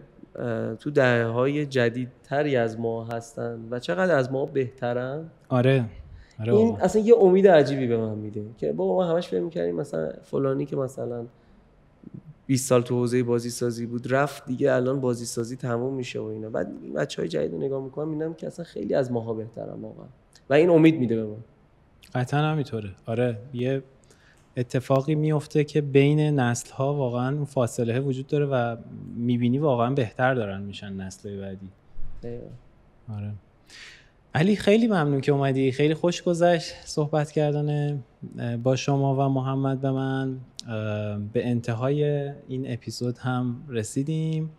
تو 0.80 0.90
دهه 0.90 1.24
های 1.24 1.66
جدیدتری 1.66 2.56
از 2.56 2.80
ما 2.80 3.04
هستن 3.04 3.60
و 3.70 3.78
چقدر 3.78 4.14
از 4.14 4.32
ما 4.32 4.46
بهترن 4.46 5.24
آره. 5.48 5.84
آره 6.40 6.54
این 6.54 6.76
اصلا 6.80 7.02
یه 7.02 7.14
امید 7.20 7.48
عجیبی 7.48 7.86
به 7.86 7.96
من 7.96 8.18
میده 8.18 8.44
که 8.58 8.72
با 8.72 8.86
ما 8.86 9.04
همش 9.04 9.28
فکر 9.28 9.40
می‌کردیم 9.40 9.74
مثلا 9.74 10.12
فلانی 10.22 10.66
که 10.66 10.76
مثلا 10.76 11.24
20 12.46 12.68
سال 12.68 12.82
تو 12.82 12.94
حوزه 12.94 13.22
بازی 13.22 13.50
سازی 13.50 13.86
بود. 13.86 14.12
رفت 14.14 14.46
دیگه 14.46 14.72
الان 14.72 15.00
بازی 15.00 15.24
سازی 15.24 15.56
تموم 15.56 15.94
میشه 15.94 16.20
و 16.20 16.24
اینا. 16.24 16.50
بعد 16.50 16.72
این 16.82 16.92
بچهای 16.92 17.28
جدید 17.28 17.52
رو 17.52 17.58
نگاه 17.58 17.84
می‌کنم 17.84 18.08
می‌بینم 18.08 18.34
که 18.34 18.46
اصلا 18.46 18.64
خیلی 18.64 18.94
از 18.94 19.12
ماها 19.12 19.34
بهترن 19.34 19.80
واقعا. 19.80 20.06
و 20.50 20.54
این 20.54 20.70
امید 20.70 20.98
میده 20.98 21.16
به 21.16 21.24
من 21.24 21.36
قطعا 22.14 22.40
همینطوره. 22.40 22.90
آره 23.06 23.38
یه 23.52 23.82
اتفاقی 24.56 25.14
میفته 25.14 25.64
که 25.64 25.80
بین 25.80 26.20
نسل 26.20 26.72
ها 26.72 26.94
واقعا 26.94 27.34
اون 27.34 27.44
فاصله 27.44 28.00
وجود 28.00 28.26
داره 28.26 28.46
و 28.46 28.76
می‌بینی 29.16 29.58
واقعا 29.58 29.94
بهتر 29.94 30.34
دارن 30.34 30.62
میشن 30.62 30.92
نسل 30.92 31.40
بعدی. 31.40 31.68
آره. 33.16 33.32
علی 34.34 34.56
خیلی 34.56 34.86
ممنون 34.86 35.20
که 35.20 35.32
اومدی. 35.32 35.72
خیلی 35.72 35.94
خوش 35.94 36.22
گذشت 36.22 36.74
صحبت 36.84 37.30
کردن 37.30 37.98
با 38.62 38.76
شما 38.76 39.14
و 39.14 39.32
محمد 39.32 39.80
به 39.80 39.90
من. 39.90 40.38
به 41.32 41.46
انتهای 41.48 42.30
این 42.48 42.72
اپیزود 42.72 43.18
هم 43.18 43.56
رسیدیم. 43.68 44.50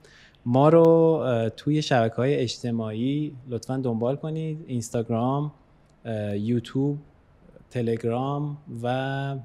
ما 0.46 0.70
رو 0.70 1.24
توی 1.58 1.82
شبکه 1.82 2.16
های 2.16 2.36
اجتماعی 2.36 3.34
لطفا 3.50 3.78
دنبال 3.78 4.16
کنید. 4.16 4.58
اینستاگرام 4.68 5.52
یوتیوب 6.36 6.98
تلگرام 7.70 8.58
و 8.84 9.36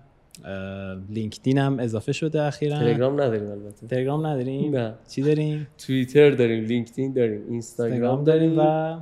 لینکدین 1.10 1.58
هم 1.58 1.78
اضافه 1.78 2.12
شده 2.12 2.42
اخیرا. 2.42 2.78
تلگرام 2.78 3.12
نداریم 3.12 3.50
البته. 3.50 3.86
تلگرام 3.86 4.26
نداریم؟ 4.26 4.76
نه. 4.76 4.94
چی 5.08 5.22
داریم؟ 5.22 5.66
توییتر 5.78 6.30
داریم 6.30 6.64
لینکدین 6.64 7.12
داریم 7.12 7.40
اینستاگرام 7.50 8.24
داریم. 8.24 8.58
و 8.58 8.96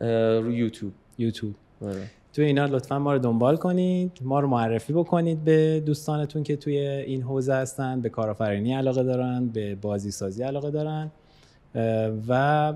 رو 0.00 0.52
یوتیوب. 0.52 0.92
یوتیوب. 1.18 1.54
آره. 1.82 2.02
تو 2.32 2.42
اینا 2.42 2.66
لطفا 2.66 2.98
ما 2.98 3.12
رو 3.12 3.18
دنبال 3.18 3.56
کنید. 3.56 4.12
ما 4.22 4.40
رو 4.40 4.48
معرفی 4.48 4.92
بکنید 4.92 5.44
به 5.44 5.82
دوستانتون 5.86 6.42
که 6.42 6.56
توی 6.56 6.78
این 6.78 7.22
حوزه 7.22 7.54
هستن 7.54 8.00
به 8.00 8.08
کارآفرینی 8.08 8.74
علاقه 8.74 9.02
دارن 9.02 9.46
به 9.46 9.74
بازی 9.74 10.10
سازی 10.10 10.42
علاقه 10.42 10.70
دارن. 10.70 11.10
و 12.28 12.72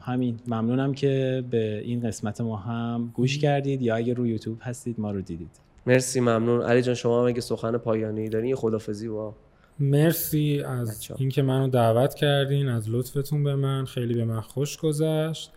همین 0.00 0.38
ممنونم 0.46 0.94
که 0.94 1.44
به 1.50 1.78
این 1.84 2.00
قسمت 2.00 2.40
ما 2.40 2.56
هم 2.56 3.10
گوش 3.14 3.38
کردید. 3.38 3.82
یا 3.82 3.96
اگه 3.96 4.14
روی 4.14 4.30
یوتیوب 4.30 4.58
هستید 4.60 5.00
ما 5.00 5.10
رو 5.10 5.20
دیدید. 5.20 5.50
مرسی 5.86 6.20
ممنون. 6.20 6.62
علی 6.62 6.82
جان 6.82 6.94
شما 6.94 7.20
هم 7.20 7.26
اگه 7.26 7.40
سخن 7.40 7.78
پایانی 7.78 8.28
دارین 8.28 8.48
یه 8.48 8.56
خدافزی 8.56 9.08
با 9.08 9.34
مرسی 9.78 10.62
از 10.66 11.08
اینکه 11.18 11.42
منو 11.42 11.68
دعوت 11.68 12.14
کردین 12.14 12.68
از 12.68 12.90
لطفتون 12.90 13.44
به 13.44 13.54
من. 13.54 13.84
خیلی 13.84 14.14
به 14.14 14.24
من 14.24 14.40
خوش 14.40 14.76
گذشت. 14.78 15.50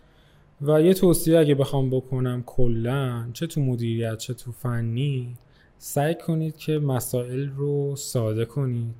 و 0.62 0.82
یه 0.82 0.94
توصیه 0.94 1.38
اگه 1.38 1.54
بخوام 1.54 1.90
بکنم 1.90 2.42
کلا 2.46 3.28
چه 3.32 3.46
تو 3.46 3.60
مدیریت 3.60 4.18
چه 4.18 4.34
تو 4.34 4.52
فنی 4.52 5.34
سعی 5.78 6.14
کنید 6.26 6.56
که 6.56 6.78
مسائل 6.78 7.48
رو 7.48 7.96
ساده 7.96 8.44
کنید 8.44 8.94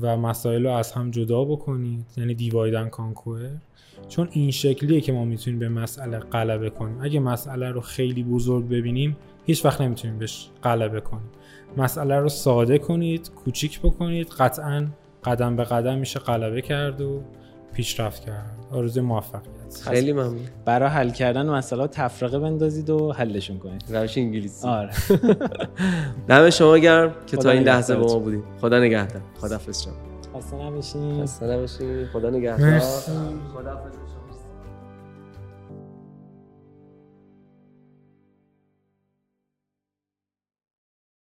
و 0.00 0.16
مسائل 0.16 0.62
رو 0.66 0.70
از 0.70 0.92
هم 0.92 1.10
جدا 1.10 1.44
بکنید 1.44 2.06
یعنی 2.16 2.34
دیوایدن 2.34 2.88
کانکوئر 2.88 3.50
چون 4.08 4.28
این 4.32 4.50
شکلیه 4.50 5.00
که 5.00 5.12
ما 5.12 5.24
می‌تونیم 5.24 5.58
به 5.58 5.68
مسئله 5.68 6.18
غلبه 6.18 6.70
کنیم. 6.70 6.98
اگه 7.00 7.20
مسئله 7.20 7.70
رو 7.70 7.80
خیلی 7.80 8.22
بزرگ 8.22 8.68
ببینیم 8.68 9.16
هیچ 9.44 9.64
وقت 9.64 9.80
نمی‌تونیم 9.80 10.18
بهش 10.18 10.48
غلبه 10.62 11.00
کنیم. 11.00 11.30
مسئله 11.76 12.16
رو 12.16 12.28
ساده 12.28 12.78
کنید 12.78 13.30
کوچیک 13.30 13.80
بکنید 13.80 14.28
قطعا 14.28 14.86
قدم 15.24 15.56
به 15.56 15.64
قدم 15.64 15.98
میشه 15.98 16.20
غلبه 16.20 16.62
کرد 16.62 17.00
و 17.00 17.22
پیشرفت 17.74 18.24
کرد 18.24 18.56
آرزوی 18.70 19.02
موفقیت. 19.02 19.42
خیلی 19.84 20.12
ممنون. 20.12 20.40
برای 20.64 20.88
حل 20.88 21.10
کردن 21.10 21.48
مسئله 21.48 21.86
تفرقه 21.86 22.38
بندازید 22.38 22.90
و 22.90 23.12
حلشون 23.12 23.58
کنید. 23.58 23.84
روش 23.88 24.18
انگلیسی. 24.18 24.68
آره. 24.68 24.90
دم 26.28 26.50
شما 26.50 26.78
گرم 26.78 27.14
که 27.26 27.36
تا 27.36 27.42
خدا 27.42 27.50
این 27.50 27.62
لحظه 27.62 27.96
با. 27.96 28.06
ما 28.06 28.18
بودیم 28.18 28.42
خدا 28.60 28.78
نگهدار. 28.80 29.22
خدافظ 29.40 29.82
شما. 29.84 29.92
خسته 30.36 30.56
نباشین. 30.56 31.22
خسته 31.22 31.46
نباشید 31.46 32.06
خدا 32.12 32.30
نگهدار. 32.30 32.78
خداحافظ. 32.78 34.01